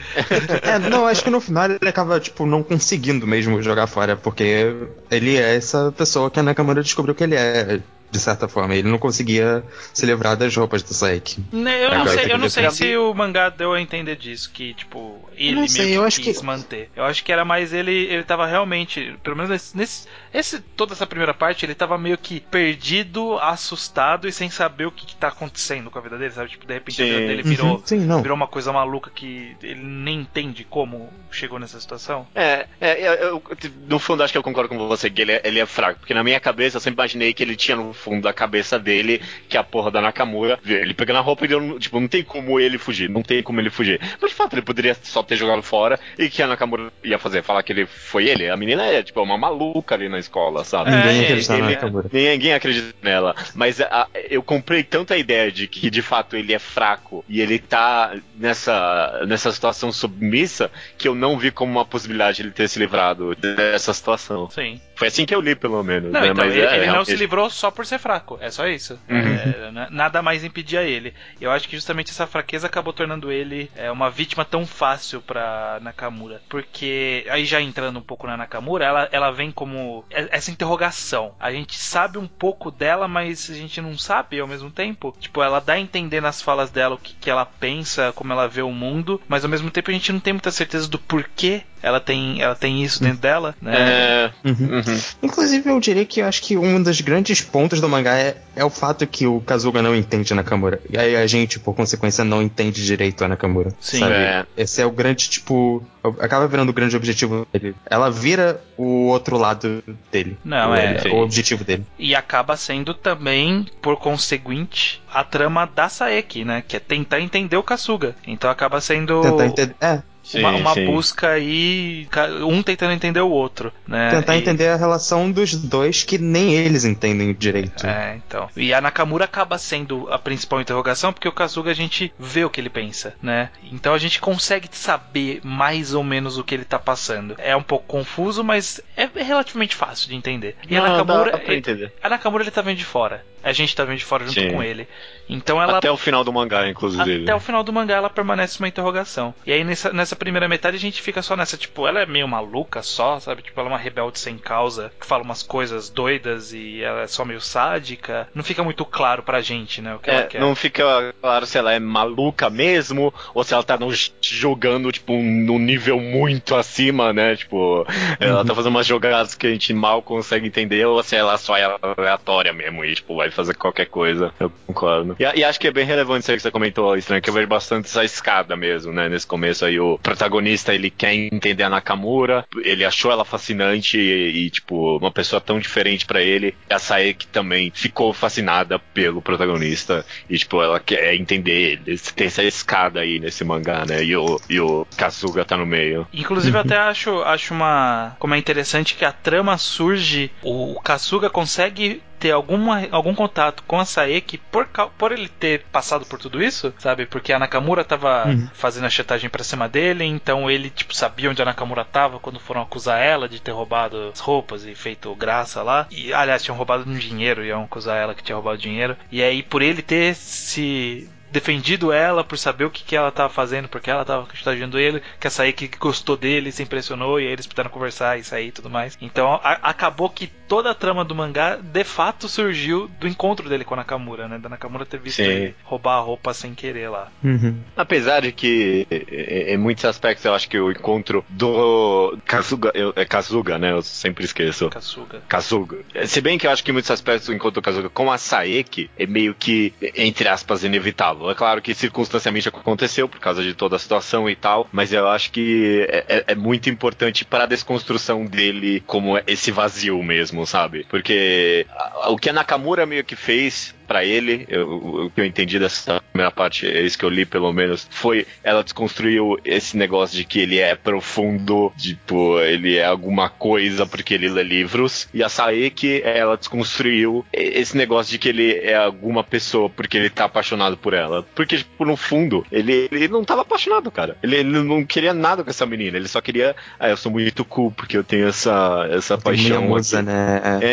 é, 0.63 0.79
não, 0.79 1.07
acho 1.07 1.25
que 1.25 1.31
no 1.31 1.41
final 1.41 1.65
ele 1.65 1.89
acaba, 1.89 2.21
tipo, 2.21 2.45
não 2.45 2.63
conseguindo 2.63 3.27
mesmo 3.27 3.63
jogar 3.63 3.87
fora, 3.87 4.17
porque 4.17 4.75
ele 5.11 5.37
é 5.37 5.62
essa 5.63 5.93
pessoa 5.93 6.31
que 6.31 6.41
a 6.41 6.43
Nakamura 6.43 6.83
descobriu 6.83 7.15
que 7.15 7.25
ele 7.25 7.35
é 7.35 7.81
de 8.13 8.21
certa 8.21 8.47
forma. 8.47 8.75
Ele 8.75 8.89
não 8.89 8.99
conseguia 8.99 9.65
se 9.95 10.05
livrar 10.05 10.37
das 10.37 10.55
roupas 10.55 10.83
do 10.83 10.93
Saik. 10.93 11.43
Né, 11.51 11.87
eu 11.87 11.91
não 11.91 12.07
sei, 12.07 12.33
eu 12.33 12.39
não 12.39 12.49
sei 12.51 12.71
se 12.71 12.97
o 12.97 13.15
mangá 13.15 13.49
deu 13.49 13.73
a 13.73 13.81
entender 13.81 14.17
disso, 14.17 14.51
que, 14.53 14.75
tipo, 14.75 15.19
ele 15.35 15.57
meio 15.57 15.69
sei, 15.69 15.87
que 15.87 15.93
eu 15.95 16.05
acho 16.05 16.21
quis 16.21 16.39
que... 16.39 16.45
manter. 16.45 16.91
Eu 16.95 17.05
acho 17.05 17.25
que 17.25 17.33
era 17.33 17.43
mais 17.43 17.73
ele, 17.73 17.91
ele 17.91 18.23
tava 18.23 18.47
realmente, 18.47 19.17
pelo 19.23 19.35
menos 19.35 19.51
nesse, 19.51 19.77
nesse 19.77 20.09
esse, 20.33 20.61
toda 20.61 20.93
essa 20.93 21.07
primeira 21.07 21.33
parte, 21.33 21.65
ele 21.65 21.75
tava 21.75 21.97
meio 21.97 22.19
que 22.19 22.41
perdido, 22.41 23.39
assustado 23.39 24.29
e 24.29 24.33
sem 24.33 24.51
saber 24.51 24.87
o 24.87 24.93
que, 24.93 25.07
que 25.07 25.17
tá 25.17 25.29
acontecendo 25.29 25.91
com 25.91 25.99
a 25.99 26.03
vida 26.03 26.19
dele, 26.19 26.33
sabe? 26.33 26.51
Tipo, 26.51 26.67
de 26.67 26.75
repente 26.75 26.97
Sim. 26.97 27.03
a 27.03 27.07
vida 27.07 27.27
dele 27.27 27.43
virou, 27.43 27.77
uhum. 27.77 27.83
Sim, 27.85 28.21
virou 28.21 28.37
uma 28.37 28.47
coisa 28.47 28.73
maluca 28.73 29.11
que 29.11 29.57
ele 29.63 29.83
nem 29.83 30.21
entende 30.21 30.65
como 30.65 31.11
chegou 31.31 31.59
nessa 31.59 31.81
situação. 31.81 32.27
É, 32.35 32.67
é 32.79 33.01
eu, 33.01 33.13
eu, 33.13 33.43
no 33.89 33.99
fundo 33.99 34.23
acho 34.23 34.33
que 34.33 34.39
eu 34.39 34.43
concordo 34.43 34.69
com 34.69 34.87
você, 34.87 35.09
que 35.09 35.23
ele 35.23 35.33
é, 35.33 35.41
ele 35.45 35.61
é 35.61 35.67
fraco, 35.67 36.01
porque 36.01 36.13
na 36.15 36.23
minha 36.23 36.41
cabeça 36.41 36.77
eu 36.77 36.81
sempre 36.81 37.01
imaginei 37.01 37.33
que 37.33 37.43
ele 37.43 37.57
tinha 37.57 37.77
no 37.77 37.93
fundo 38.03 38.23
da 38.23 38.33
cabeça 38.33 38.79
dele 38.79 39.21
que 39.49 39.57
a 39.57 39.63
porra 39.65 39.91
da 39.91 40.01
Nakamura, 40.01 40.59
ele 40.67 40.95
pegando 40.95 41.19
a 41.19 41.21
roupa 41.23 41.45
e 41.45 41.49
deu, 41.49 41.79
tipo, 41.79 41.99
não 42.01 42.09
tem 42.09 42.23
como 42.23 42.59
ele 42.59 42.79
fugir, 42.79 43.09
não 43.09 43.23
tem 43.23 43.43
como 43.43 43.61
ele 43.61 43.71
fugir. 43.71 44.01
Mas 44.21 44.31
de 44.31 44.37
fato, 44.37 44.55
ele 44.55 44.63
poderia 44.63 44.97
só 45.03 45.23
ter 45.23 45.37
jogado 45.37 45.63
fora 45.63 45.99
e 46.19 46.29
que 46.29 46.43
a 46.43 46.47
Nakamura 46.47 46.93
ia 47.05 47.19
fazer, 47.19 47.43
falar 47.43 47.63
que 47.63 47.73
ele 47.73 47.87
foi 47.87 48.29
ele. 48.29 48.49
A 48.51 48.57
menina 48.57 48.85
é, 48.85 49.03
tipo, 49.03 49.23
uma 49.23 49.39
maluca 49.39 49.95
ali 49.95 50.09
na 50.09 50.19
escola, 50.19 50.65
sabe? 50.65 50.91
Ninguém 50.91 51.21
É, 51.21 51.25
acredita 51.25 51.53
na 51.53 51.59
ele- 51.67 51.75
Nakamura. 51.77 52.11
Ninguém 52.13 52.53
acredita 52.55 52.95
nela. 53.03 53.35
Mas 53.55 53.81
a- 53.81 54.09
eu 54.31 54.43
comprei 54.43 54.83
tanto 54.83 55.13
a 55.15 55.17
ideia 55.19 55.51
de 55.53 55.67
que 55.69 55.91
de 55.91 56.03
fato 56.03 56.37
ele 56.37 56.53
é 56.53 56.59
fraco 56.59 57.25
e 57.29 57.41
ele 57.41 57.59
tá 57.59 58.15
nessa, 58.37 59.25
nessa 59.27 59.53
situação 59.53 59.93
submissa 59.93 60.71
que 60.99 61.07
eu 61.09 61.15
não 61.15 61.39
vi 61.39 61.51
como 61.51 61.73
uma 61.73 61.85
possibilidade 61.85 62.43
ele 62.43 62.51
ter 62.51 62.69
se 62.69 62.79
livrado 62.79 63.35
dessa 63.37 63.93
situação. 63.95 64.51
Sim. 64.51 64.81
Foi 65.03 65.09
assim 65.09 65.27
que 65.27 65.35
eu 65.35 65.41
li, 65.41 65.55
pelo 65.55 65.83
menos. 65.83 66.13
Não, 66.13 66.21
né? 66.21 66.29
então 66.29 66.45
Mas 66.45 66.55
ele, 66.55 66.67
é, 66.67 66.77
ele 66.79 66.87
não 66.87 67.05
se 67.05 67.15
livrou 67.17 67.51
só 67.51 67.71
por 67.71 67.85
ser 67.87 67.99
fraco. 67.99 68.39
É 68.41 68.51
só 68.51 68.67
isso. 68.67 68.99
Uhum. 69.09 69.19
É, 69.19 69.71
na- 69.71 69.91
nada 69.91 70.23
mais 70.23 70.45
impedia 70.45 70.83
ele. 70.83 71.15
Eu 71.41 71.51
acho 71.51 71.69
que 71.69 71.77
justamente 71.77 72.11
essa 72.11 72.27
fraqueza 72.27 72.67
acabou 72.67 72.93
tornando 72.93 73.31
ele 73.33 73.71
é, 73.77 73.91
uma 73.91 74.11
vítima 74.11 74.45
tão 74.45 74.67
fácil 74.67 75.21
pra 75.21 75.79
Nakamura. 75.81 76.41
Porque, 76.49 77.27
aí 77.31 77.45
já 77.45 77.61
entrando 77.61 77.99
um 77.99 78.03
pouco 78.03 78.27
na 78.27 78.37
Nakamura, 78.37 78.85
ela, 78.85 79.09
ela 79.13 79.31
vem 79.31 79.51
como 79.51 80.05
essa 80.11 80.51
interrogação. 80.51 81.35
A 81.41 81.51
gente 81.53 81.79
sabe 81.79 82.19
um 82.19 82.27
pouco 82.27 82.71
dela, 82.71 83.09
mas 83.09 83.51
a 83.51 83.55
gente 83.55 83.81
não 83.81 83.97
sabe 83.99 84.41
ao 84.41 84.49
mesmo 84.49 84.71
tempo. 84.71 85.15
Tipo, 85.19 85.43
ela 85.43 85.61
dá 85.61 85.75
a 85.75 85.81
entender 85.81 86.21
nas 86.21 86.41
falas 86.41 86.71
dela 86.71 86.95
o 86.95 86.99
que, 86.99 87.15
que 87.15 87.31
ela 87.31 87.45
pensa, 87.45 88.13
como 88.15 88.33
ela 88.33 88.49
vê 88.49 88.63
o 88.63 88.71
mundo, 88.71 89.21
mas 89.29 89.45
ao 89.45 89.51
mesmo 89.51 89.71
tempo 89.71 89.91
a 89.91 89.95
gente 89.95 90.13
não 90.13 90.21
tem 90.21 90.33
muita 90.33 90.51
certeza 90.51 90.89
do 90.89 90.99
porquê 90.99 91.63
ela 91.83 92.01
tem, 92.01 92.41
ela 92.41 92.55
tem 92.55 92.83
isso 92.83 93.03
dentro 93.03 93.19
dela, 93.19 93.55
né? 93.61 93.75
É. 93.75 94.31
Uhum. 94.45 94.55
uhum. 94.77 95.01
Inclusive, 95.23 95.69
eu 95.69 95.81
diria 95.81 96.05
que 96.05 96.21
eu 96.21 96.27
acho 96.27 96.43
que 96.43 96.57
um 96.57 96.83
dos 96.83 97.01
grandes 97.01 97.41
pontos 97.41 97.81
do 97.81 97.89
mangá 97.89 98.17
é, 98.17 98.37
é 98.55 98.65
o 98.65 98.71
fato 98.71 99.07
que 99.07 99.27
o 99.27 99.41
Kazuga 99.41 99.83
não 99.83 99.95
entende 99.95 100.33
a 100.33 100.37
Nakamura. 100.37 100.81
E 100.89 100.97
aí 100.97 101.17
a 101.17 101.27
gente, 101.27 101.59
por 101.59 101.75
consequência, 101.75 102.25
não 102.25 102.41
entende 102.41 102.85
direito 102.85 103.25
a 103.25 103.29
Nakamura. 103.29 103.73
Sim. 103.81 103.99
sabe? 103.99 104.15
É. 104.15 104.47
Esse 104.57 104.81
é 104.81 104.87
o 104.87 104.91
grande, 104.91 105.29
tipo. 105.29 105.83
Acaba 106.21 106.47
virando 106.49 106.71
o 106.71 106.73
grande 106.73 106.97
objetivo 106.97 107.47
dele. 107.53 107.75
Ela 107.87 108.11
vira 108.11 108.61
o 108.77 109.07
outro 109.09 109.37
lado 109.37 109.83
dele. 110.11 110.37
Não, 110.45 110.71
o, 110.71 110.75
é. 110.75 111.03
O 111.13 111.17
objetivo 111.19 111.65
dele. 111.65 111.85
E 111.99 112.15
acaba 112.15 112.57
sendo 112.57 112.95
também, 112.95 113.67
por 113.81 113.97
conseguinte, 113.97 115.03
a 115.13 115.25
trama 115.25 115.67
da 115.67 115.89
Saeki, 115.89 116.45
né? 116.45 116.63
Que 116.67 116.77
é 116.77 116.81
tentar 116.81 117.21
entender 117.21 117.57
o 117.57 117.63
Kasuga. 117.63 118.15
Então 118.27 118.51
acaba 118.51 118.81
sendo 118.81 119.21
Tentar 119.21 119.47
entender. 119.47 119.77
É, 119.81 120.03
Sim, 120.23 120.43
uma 120.45 120.75
sim. 120.75 120.87
busca 120.87 121.31
aí, 121.31 122.07
um 122.47 122.63
tentando 122.63 122.93
entender 122.93 123.21
o 123.21 123.29
outro, 123.31 123.73
né? 123.87 124.11
tentar 124.11 124.37
E- 124.37 124.39
entender 124.39 124.69
a 124.69 124.77
relação 124.77 125.31
dos 125.31 125.55
dois 125.57 126.05
que 126.05 126.17
nem 126.19 126.55
eles 126.55 126.85
entendem 126.85 127.35
direito. 127.35 127.87
É, 127.87 128.17
então. 128.25 128.49
E 128.57 128.73
a 128.73 128.81
Nakamura 128.81 129.25
acaba 129.25 129.59
sendo 129.59 130.09
a 130.13 130.19
principal 130.19 130.61
interrogação, 130.61 131.13
porque 131.13 131.29
o 131.29 131.33
Kazuga 131.33 131.71
a 131.71 131.75
gente 131.75 132.13
vê 132.19 132.45
o 132.45 132.51
que 132.51 132.61
ele 132.61 132.71
pensa, 132.71 133.15
né? 133.21 133.51
Então 133.73 133.95
a 133.95 133.99
gente 133.99 134.21
consegue 134.21 134.69
saber 134.71 135.41
mais 135.43 135.93
ou 135.95 136.05
menos 136.05 136.39
o 136.39 136.45
que 136.45 136.55
ele 136.55 136.65
tá 136.65 136.79
passando. 136.79 137.35
É 137.39 137.57
um 137.57 137.63
pouco 137.63 137.85
confuso, 137.87 138.45
mas 138.45 138.81
é 138.97 139.09
relativamente 139.23 139.75
fácil 139.75 140.09
de 140.09 140.15
entender. 140.15 140.57
E 140.69 140.77
a 140.77 140.81
Não, 140.83 140.89
Nakamura. 140.99 141.33
dá 141.33 141.39
pra 141.39 141.55
entender. 141.55 141.93
A 142.03 142.09
Nakamura 142.09 142.45
ele 142.45 142.51
tá 142.51 142.63
vendo 142.63 142.79
de 142.79 142.85
fora. 142.85 143.25
A 143.45 143.53
gente 143.53 143.75
tá 143.75 143.85
vendo 143.85 143.99
de 143.99 144.05
fora 144.05 144.25
junto 144.25 144.41
Sim. 144.41 144.53
com 144.53 144.63
ele. 144.63 144.87
Então 145.29 145.61
ela. 145.61 145.79
Até 145.79 145.91
o 145.91 145.97
final 145.97 146.23
do 146.23 146.33
mangá, 146.33 146.69
inclusive. 146.69 147.25
Até 147.25 147.35
o 147.35 147.41
final 147.41 147.65
do 147.65 147.73
mangá 147.73 147.97
ela 147.97 148.09
permanece 148.09 148.61
uma 148.61 148.69
interrogação. 148.69 149.35
E 149.45 149.53
aí 149.53 149.65
nessa, 149.65 149.93
nessa 149.93 150.12
primeira 150.17 150.49
metade 150.49 150.77
a 150.77 150.81
gente 150.81 151.01
fica 151.03 151.23
só 151.23 151.37
nessa, 151.37 151.57
tipo, 151.57 151.87
ela 151.87 152.01
é 152.03 152.07
meio 152.07 152.27
maluca 152.29 152.83
só, 152.83 153.19
sabe? 153.21 153.43
Tipo, 153.43 153.61
ela 153.61 153.69
é 153.69 153.73
uma 153.73 153.79
rebelde 153.79 154.19
sem 154.19 154.37
causa, 154.39 154.93
que 155.01 155.07
fala 155.07 155.23
umas 155.23 155.43
coisas 155.43 155.89
doidas 155.89 156.53
e 156.53 156.83
ela 156.83 157.03
é 157.03 157.07
só 157.07 157.25
meio 157.25 157.41
sádica. 157.41 158.29
Não 158.35 158.43
fica 158.45 158.63
muito 158.63 158.85
claro 158.85 159.23
pra 159.23 159.41
gente, 159.41 159.81
né? 159.81 159.95
O 159.95 159.99
que 159.99 160.11
ela 160.11 160.21
É, 160.21 160.27
quer. 160.27 160.41
não 160.41 160.55
fica 160.55 161.15
claro 161.21 161.47
se 161.47 161.59
ela 161.59 161.73
é 161.73 161.79
maluca 161.79 162.49
mesmo 162.51 163.13
ou 163.35 163.45
se 163.45 163.55
ela 163.55 163.63
tá 163.63 163.77
nos 163.79 164.13
jogando, 164.21 164.91
tipo, 164.93 165.13
num 165.13 165.59
nível 165.59 165.99
muito 166.01 166.55
acima, 166.55 167.13
né? 167.13 167.37
Tipo, 167.37 167.87
ela 168.19 168.45
tá 168.45 168.55
fazendo 168.55 168.71
umas 168.75 168.87
jogadas 168.87 169.35
que 169.35 169.47
a 169.47 169.51
gente 169.51 169.73
mal 169.73 170.03
consegue 170.03 170.47
entender 170.47 170.85
ou 170.87 171.03
se 171.03 171.17
ela 171.17 171.37
só 171.39 171.57
é 171.57 171.65
aleatória 171.97 172.53
mesmo 172.53 172.85
e, 172.85 172.95
tipo, 172.95 173.17
vai 173.17 173.31
fazer 173.31 173.55
qualquer 173.55 173.87
coisa. 173.87 174.33
Eu 174.41 174.51
concordo. 174.67 175.17
E, 175.19 175.41
e 175.41 175.45
acho 175.45 175.59
que 175.61 175.69
é 175.69 175.73
bem 175.73 175.85
relevante 175.85 176.23
isso 176.23 176.31
aí 176.31 176.37
que 176.37 176.43
você 176.43 176.51
comentou, 176.51 176.97
Estranho, 176.97 177.23
que 177.23 177.31
eu 177.31 177.35
vejo 177.35 177.47
bastante 177.47 177.87
essa 177.87 178.05
escada 178.05 178.57
mesmo, 178.57 178.93
né? 178.93 179.09
Nesse 179.09 179.27
começo 179.27 179.65
aí, 179.65 179.79
o 179.79 179.99
protagonista, 180.03 180.75
ele 180.75 180.91
quer 180.91 181.15
entender 181.15 181.63
a 181.63 181.71
Nakamura, 181.71 182.45
ele 182.63 182.85
achou 182.85 183.11
ela 183.11 183.25
fascinante 183.25 183.99
e, 183.99 184.47
e, 184.47 184.51
tipo, 184.51 184.99
uma 184.99 185.11
pessoa 185.11 185.41
tão 185.41 185.59
diferente 185.59 186.05
pra 186.05 186.21
ele. 186.21 186.55
E 186.69 186.75
a 186.75 186.79
Saeki 186.79 187.27
também 187.29 187.71
ficou 187.75 188.13
fascinada 188.13 188.79
pelo 188.79 189.23
protagonista 189.23 190.05
e, 190.29 190.37
tipo, 190.37 190.63
ela 190.63 190.81
quer 190.81 191.15
entender 191.15 191.81
ele. 191.87 191.99
Tem 192.15 192.27
essa 192.27 192.43
escada 192.43 193.01
aí 193.01 193.19
nesse 193.19 193.45
mangá, 193.45 193.85
né? 193.87 194.03
E 194.05 194.17
o, 194.17 194.41
e 194.49 194.61
o 194.61 194.87
Kasuga 194.97 195.45
tá 195.45 195.57
no 195.57 195.67
meio. 195.67 196.07
Inclusive, 196.13 196.57
eu 196.57 196.61
até 196.61 196.77
acho, 196.77 197.23
acho 197.23 197.55
uma. 197.55 198.17
Como 198.19 198.35
é 198.35 198.39
interessante 198.39 198.95
que 198.95 199.05
a 199.05 199.13
trama 199.13 199.57
surge, 199.57 200.31
o, 200.43 200.73
o 200.73 200.81
Kasuga 200.81 201.31
consegue 201.31 202.03
ter 202.23 202.31
alguma, 202.31 202.87
algum 202.93 203.15
contato 203.15 203.65
com 203.67 203.81
a 203.81 203.85
Saeki 203.85 204.39
por, 204.39 204.69
por 204.97 205.11
ele 205.11 205.29
ter 205.29 205.65
passado 205.73 206.07
por 206.07 206.19
tudo 206.21 206.41
isso, 206.41 206.73
sabe? 206.79 207.05
Porque 207.05 207.33
a 207.33 207.39
Nakamura 207.39 207.85
tava 207.85 208.27
Uhum. 208.27 208.49
fazendo 208.55 208.87
a 208.87 208.91
chetagem 208.91 209.29
pra 209.29 209.43
cima 209.43 209.69
dele, 209.69 210.05
então 210.05 210.49
ele, 210.49 210.71
tipo, 210.71 210.95
sabia 210.95 211.29
onde 211.31 211.43
a 211.43 211.45
Nakamura 211.45 211.85
tava 211.85 212.21
quando 212.21 212.39
foram 212.39 212.63
acusar 212.63 213.01
ela 213.03 213.29
de 213.29 213.41
ter 213.41 213.51
roubado 213.51 214.11
as 214.13 214.21
roupas 214.21 214.65
e 214.65 214.75
feito 214.75 215.13
graça 215.17 215.63
lá. 215.63 215.87
E, 215.91 216.13
aliás, 216.13 216.43
tinham 216.45 216.57
roubado 216.57 216.89
um 216.89 216.95
dinheiro 216.95 217.45
e 217.45 217.49
iam 217.49 217.65
acusar 217.65 217.97
ela 218.01 218.15
que 218.15 218.23
tinha 218.23 218.37
roubado 218.37 218.59
dinheiro. 218.59 218.97
E 219.11 219.23
aí, 219.23 219.43
por 219.43 219.61
ele 219.63 219.83
ter 219.83 220.15
se 220.15 221.09
defendido 221.33 221.91
ela 221.93 222.23
por 222.23 222.37
saber 222.39 222.65
o 222.65 222.71
que, 222.71 222.85
que 222.85 222.95
ela 222.95 223.11
tava 223.11 223.29
fazendo, 223.33 223.69
porque 223.69 223.91
ela 223.91 224.05
tava 224.05 224.27
chantageando 224.35 224.79
ele, 224.79 225.03
que 225.19 225.27
a 225.27 225.31
Saiki 225.31 225.69
gostou 225.79 226.17
dele, 226.17 226.53
se 226.53 226.63
impressionou 226.63 227.19
e 227.19 227.27
aí 227.27 227.33
eles 227.33 227.47
puderam 227.47 227.71
conversar 227.71 228.19
e 228.19 228.25
sair 228.25 228.49
e 228.49 228.53
tudo 228.53 228.69
mais. 228.71 228.97
Então 229.01 229.41
a- 229.43 229.59
acabou 229.63 230.09
que 230.11 230.27
toda 230.27 230.71
a 230.71 230.75
trama 230.75 231.05
do 231.05 231.15
mangá 231.15 231.57
de 231.57 231.85
fato 231.85 232.29
surgiu 232.29 232.89
do 233.01 233.09
encontro 233.09 233.49
dele 233.49 233.65
com 233.65 233.75
a 233.75 233.79
Nakamura, 233.79 234.29
né? 234.29 234.39
Da 234.39 234.49
Nakamura 234.49 234.85
ter 234.85 235.01
visto 235.01 235.17
Sim. 235.17 235.23
ele 235.25 235.55
roubar 235.65 235.97
a 235.97 236.01
roupa 236.01 236.35
sem 236.35 236.55
querer 236.55 236.89
lá. 236.91 237.09
Uhum. 237.25 237.57
Apesar 237.77 238.21
de 238.21 238.33
que, 238.33 238.87
em 238.91 239.53
em 239.53 239.57
muitos 239.57 239.85
aspectos, 239.85 240.25
eu 240.25 240.35
acho 240.35 240.49
que 240.49 240.59
o 240.59 240.71
encontro 240.71 241.25
do 241.29 242.17
Kazuga, 242.25 242.71
eu, 242.75 242.93
é 242.97 243.05
Kazuga, 243.05 243.59
né? 243.59 243.73
Eu 243.73 243.83
sempre 243.83 244.25
esqueço. 244.25 244.69
Kasuga. 244.71 245.23
Kazuga. 245.29 245.79
Se 246.07 246.21
bem 246.21 246.39
que 246.39 246.47
eu 246.47 246.51
acho 246.51 246.63
que 246.65 246.71
em 246.71 246.75
muitos 246.75 246.91
aspectos 246.91 247.29
o 247.29 247.33
encontro 247.33 247.61
do 247.61 247.65
Kazuga 247.65 247.89
com 247.89 248.11
a 248.11 248.19
Saeki 248.19 248.91
é 248.99 249.07
meio 249.07 249.35
que, 249.35 249.73
entre 249.97 250.29
aspas, 250.29 250.65
inevitável. 250.65 251.22
É 251.31 251.35
claro 251.35 251.61
que 251.63 251.75
circunstancialmente 251.75 252.49
aconteceu 252.49 253.09
por 253.09 253.21
causa 253.21 253.43
de 253.43 253.55
toda 253.55 253.77
a 253.77 253.79
situação 253.79 254.29
e 254.29 254.37
tal, 254.37 254.69
mas 254.73 254.93
eu 254.93 255.09
acho 255.09 255.31
que 255.33 255.87
é, 255.89 256.05
é- 256.09 256.25
é 256.29 256.35
muito 256.35 256.69
importante 256.71 257.25
para 257.25 257.45
a 257.45 257.47
desconstrução 257.47 258.25
dele 258.27 258.83
como 258.87 259.19
esse 259.27 259.51
vazio 259.51 260.03
mesmo, 260.03 260.47
sabe? 260.47 260.87
Porque 260.89 261.67
o 262.09 262.17
que 262.19 262.31
a 262.31 262.33
Nakamura 262.33 262.87
meio 262.87 263.05
que 263.05 263.17
fez 263.17 263.75
pra 263.87 264.05
ele, 264.05 264.45
eu- 264.49 264.69
o 265.07 265.11
que 265.11 265.21
eu 265.21 265.25
entendi 265.25 265.59
dessa 265.59 266.01
primeira 266.13 266.31
parte, 266.31 266.67
é 266.67 266.81
isso 266.81 266.99
que 266.99 267.05
eu 267.05 267.09
li 267.11 267.25
pelo 267.25 267.53
menos, 267.53 267.87
foi 267.91 268.27
ela 268.43 268.63
desconstruiu 268.63 269.39
esse 269.45 269.77
negócio 269.77 270.17
de 270.17 270.25
que 270.25 270.41
ele 270.41 270.59
é 270.59 270.75
profundo, 270.75 271.73
tipo, 271.77 272.39
ele 272.41 272.77
é 272.77 272.85
alguma 272.85 273.29
coisa 273.29 273.85
porque 273.87 274.15
ele 274.15 274.29
lê 274.29 274.43
livros, 274.43 275.09
e 275.13 275.23
a 275.23 275.29
Saeki, 275.29 276.03
ela 276.05 276.37
desconstruiu 276.37 277.25
esse 277.33 277.77
negócio 277.77 278.11
de 278.13 278.19
que 278.19 278.29
ele 278.29 278.53
é 278.59 278.75
alguma 278.75 279.23
pessoa 279.25 279.69
porque 279.69 279.97
ele 279.97 280.11
tá 280.11 280.25
apaixonado 280.25 280.77
por 280.77 280.95
ela. 280.95 281.23
Porque, 281.35 281.59
tipo, 281.59 281.85
no 281.85 281.97
fundo, 281.97 282.45
ele, 282.51 282.89
ele 282.91 283.09
não 283.09 283.25
tava 283.25 283.43
apaixonado, 283.43 283.91
cara. 283.91 284.17
Ele, 284.23 284.37
ele 284.37 284.63
não 284.63 284.85
queria 284.85 285.13
nada 285.15 285.43
com 285.45 285.51
essa 285.51 285.67
menina, 285.67 285.97
ele 285.97 286.09
só 286.09 286.21
queria, 286.21 286.55
ah, 286.79 286.89
eu 286.89 286.97
sou 286.97 287.11
muito 287.13 287.45
cool 287.45 287.71
porque 287.73 287.97
eu 287.97 288.05
tenho 288.05 288.29
essa, 288.29 288.89
essa 288.91 289.15
minha 289.15 289.23
paixão 289.25 289.63
musa, 289.63 289.99
aqui. 289.99 290.07
né? 290.07 290.41
É. 290.61 290.67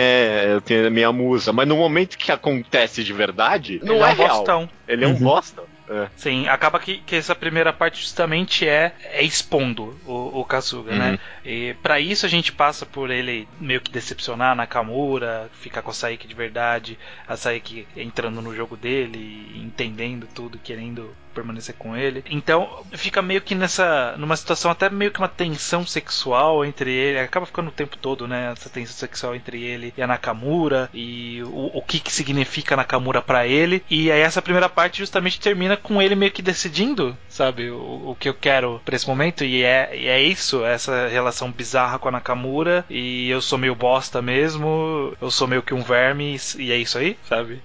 É, 0.49 0.53
eu 0.53 0.61
tenho 0.61 0.87
a 0.87 0.89
minha 0.89 1.11
musa. 1.11 1.51
Mas 1.51 1.67
no 1.67 1.75
momento 1.77 2.17
que 2.17 2.31
acontece 2.31 3.03
de 3.09 3.13
verdade, 3.13 3.79
não 3.83 3.95
ele 3.95 4.03
é, 4.03 4.07
é 4.09 4.11
um 4.11 4.15
real. 4.15 4.37
bostão. 4.37 4.69
Ele 4.87 5.03
é 5.03 5.07
um 5.07 5.11
Uhum. 5.13 5.19
bosta. 5.19 5.63
É. 5.89 6.07
Sim, 6.15 6.47
acaba 6.47 6.79
que, 6.79 6.99
que 6.99 7.15
essa 7.15 7.33
primeira 7.33 7.73
parte 7.73 7.99
justamente 7.99 8.67
é, 8.67 8.93
é 9.05 9.23
expondo 9.23 9.99
o, 10.05 10.39
o 10.41 10.45
Kasuga, 10.45 10.93
né? 10.95 11.17
E 11.43 11.73
para 11.81 11.99
isso 11.99 12.27
a 12.27 12.29
gente 12.29 12.51
passa 12.51 12.85
por 12.85 13.09
ele 13.09 13.47
meio 13.59 13.81
que 13.81 13.91
decepcionar 13.91 14.55
Nakamura, 14.55 15.49
ficar 15.59 15.81
com 15.81 15.89
a 15.89 15.93
Saiki 15.93 16.27
de 16.27 16.35
verdade, 16.35 16.99
a 17.27 17.35
Saiki 17.35 17.87
entrando 17.97 18.39
no 18.39 18.55
jogo 18.55 18.77
dele, 18.77 19.51
entendendo 19.55 20.27
tudo, 20.35 20.59
querendo 20.59 21.15
permanecer 21.33 21.75
com 21.75 21.95
ele. 21.95 22.23
Então 22.29 22.83
fica 22.93 23.21
meio 23.21 23.41
que 23.41 23.55
nessa 23.55 24.15
numa 24.17 24.35
situação 24.35 24.71
até 24.71 24.89
meio 24.89 25.11
que 25.11 25.19
uma 25.19 25.27
tensão 25.27 25.85
sexual 25.85 26.65
entre 26.65 26.91
ele, 26.91 27.19
acaba 27.19 27.45
ficando 27.45 27.69
o 27.69 27.73
tempo 27.73 27.97
todo, 27.97 28.27
né, 28.27 28.51
essa 28.51 28.69
tensão 28.69 28.95
sexual 28.95 29.35
entre 29.35 29.63
ele 29.63 29.93
e 29.97 30.01
a 30.01 30.07
Nakamura 30.07 30.89
e 30.93 31.41
o, 31.43 31.77
o 31.77 31.81
que 31.81 31.99
que 31.99 32.11
significa 32.11 32.75
Nakamura 32.75 33.21
para 33.21 33.47
ele. 33.47 33.83
E 33.89 34.11
aí 34.11 34.21
essa 34.21 34.41
primeira 34.41 34.69
parte 34.69 34.99
justamente 34.99 35.39
termina 35.39 35.77
com 35.77 36.01
ele 36.01 36.15
meio 36.15 36.31
que 36.31 36.41
decidindo 36.41 37.17
sabe? 37.29 37.69
O, 37.69 38.09
o 38.11 38.17
que 38.19 38.27
eu 38.27 38.33
quero 38.33 38.81
pra 38.83 38.95
esse 38.95 39.07
momento, 39.07 39.45
e 39.45 39.63
é, 39.63 39.95
e 39.95 40.07
é 40.07 40.21
isso, 40.21 40.65
essa 40.65 41.07
relação 41.07 41.51
bizarra 41.51 41.97
com 41.97 42.09
a 42.09 42.11
Nakamura, 42.11 42.83
e 42.89 43.29
eu 43.29 43.41
sou 43.41 43.57
meio 43.57 43.75
bosta 43.75 44.21
mesmo, 44.21 45.15
eu 45.21 45.31
sou 45.31 45.47
meio 45.47 45.63
que 45.63 45.73
um 45.73 45.81
verme, 45.81 46.37
e 46.57 46.71
é 46.71 46.77
isso 46.77 46.97
aí, 46.97 47.17
sabe? 47.27 47.61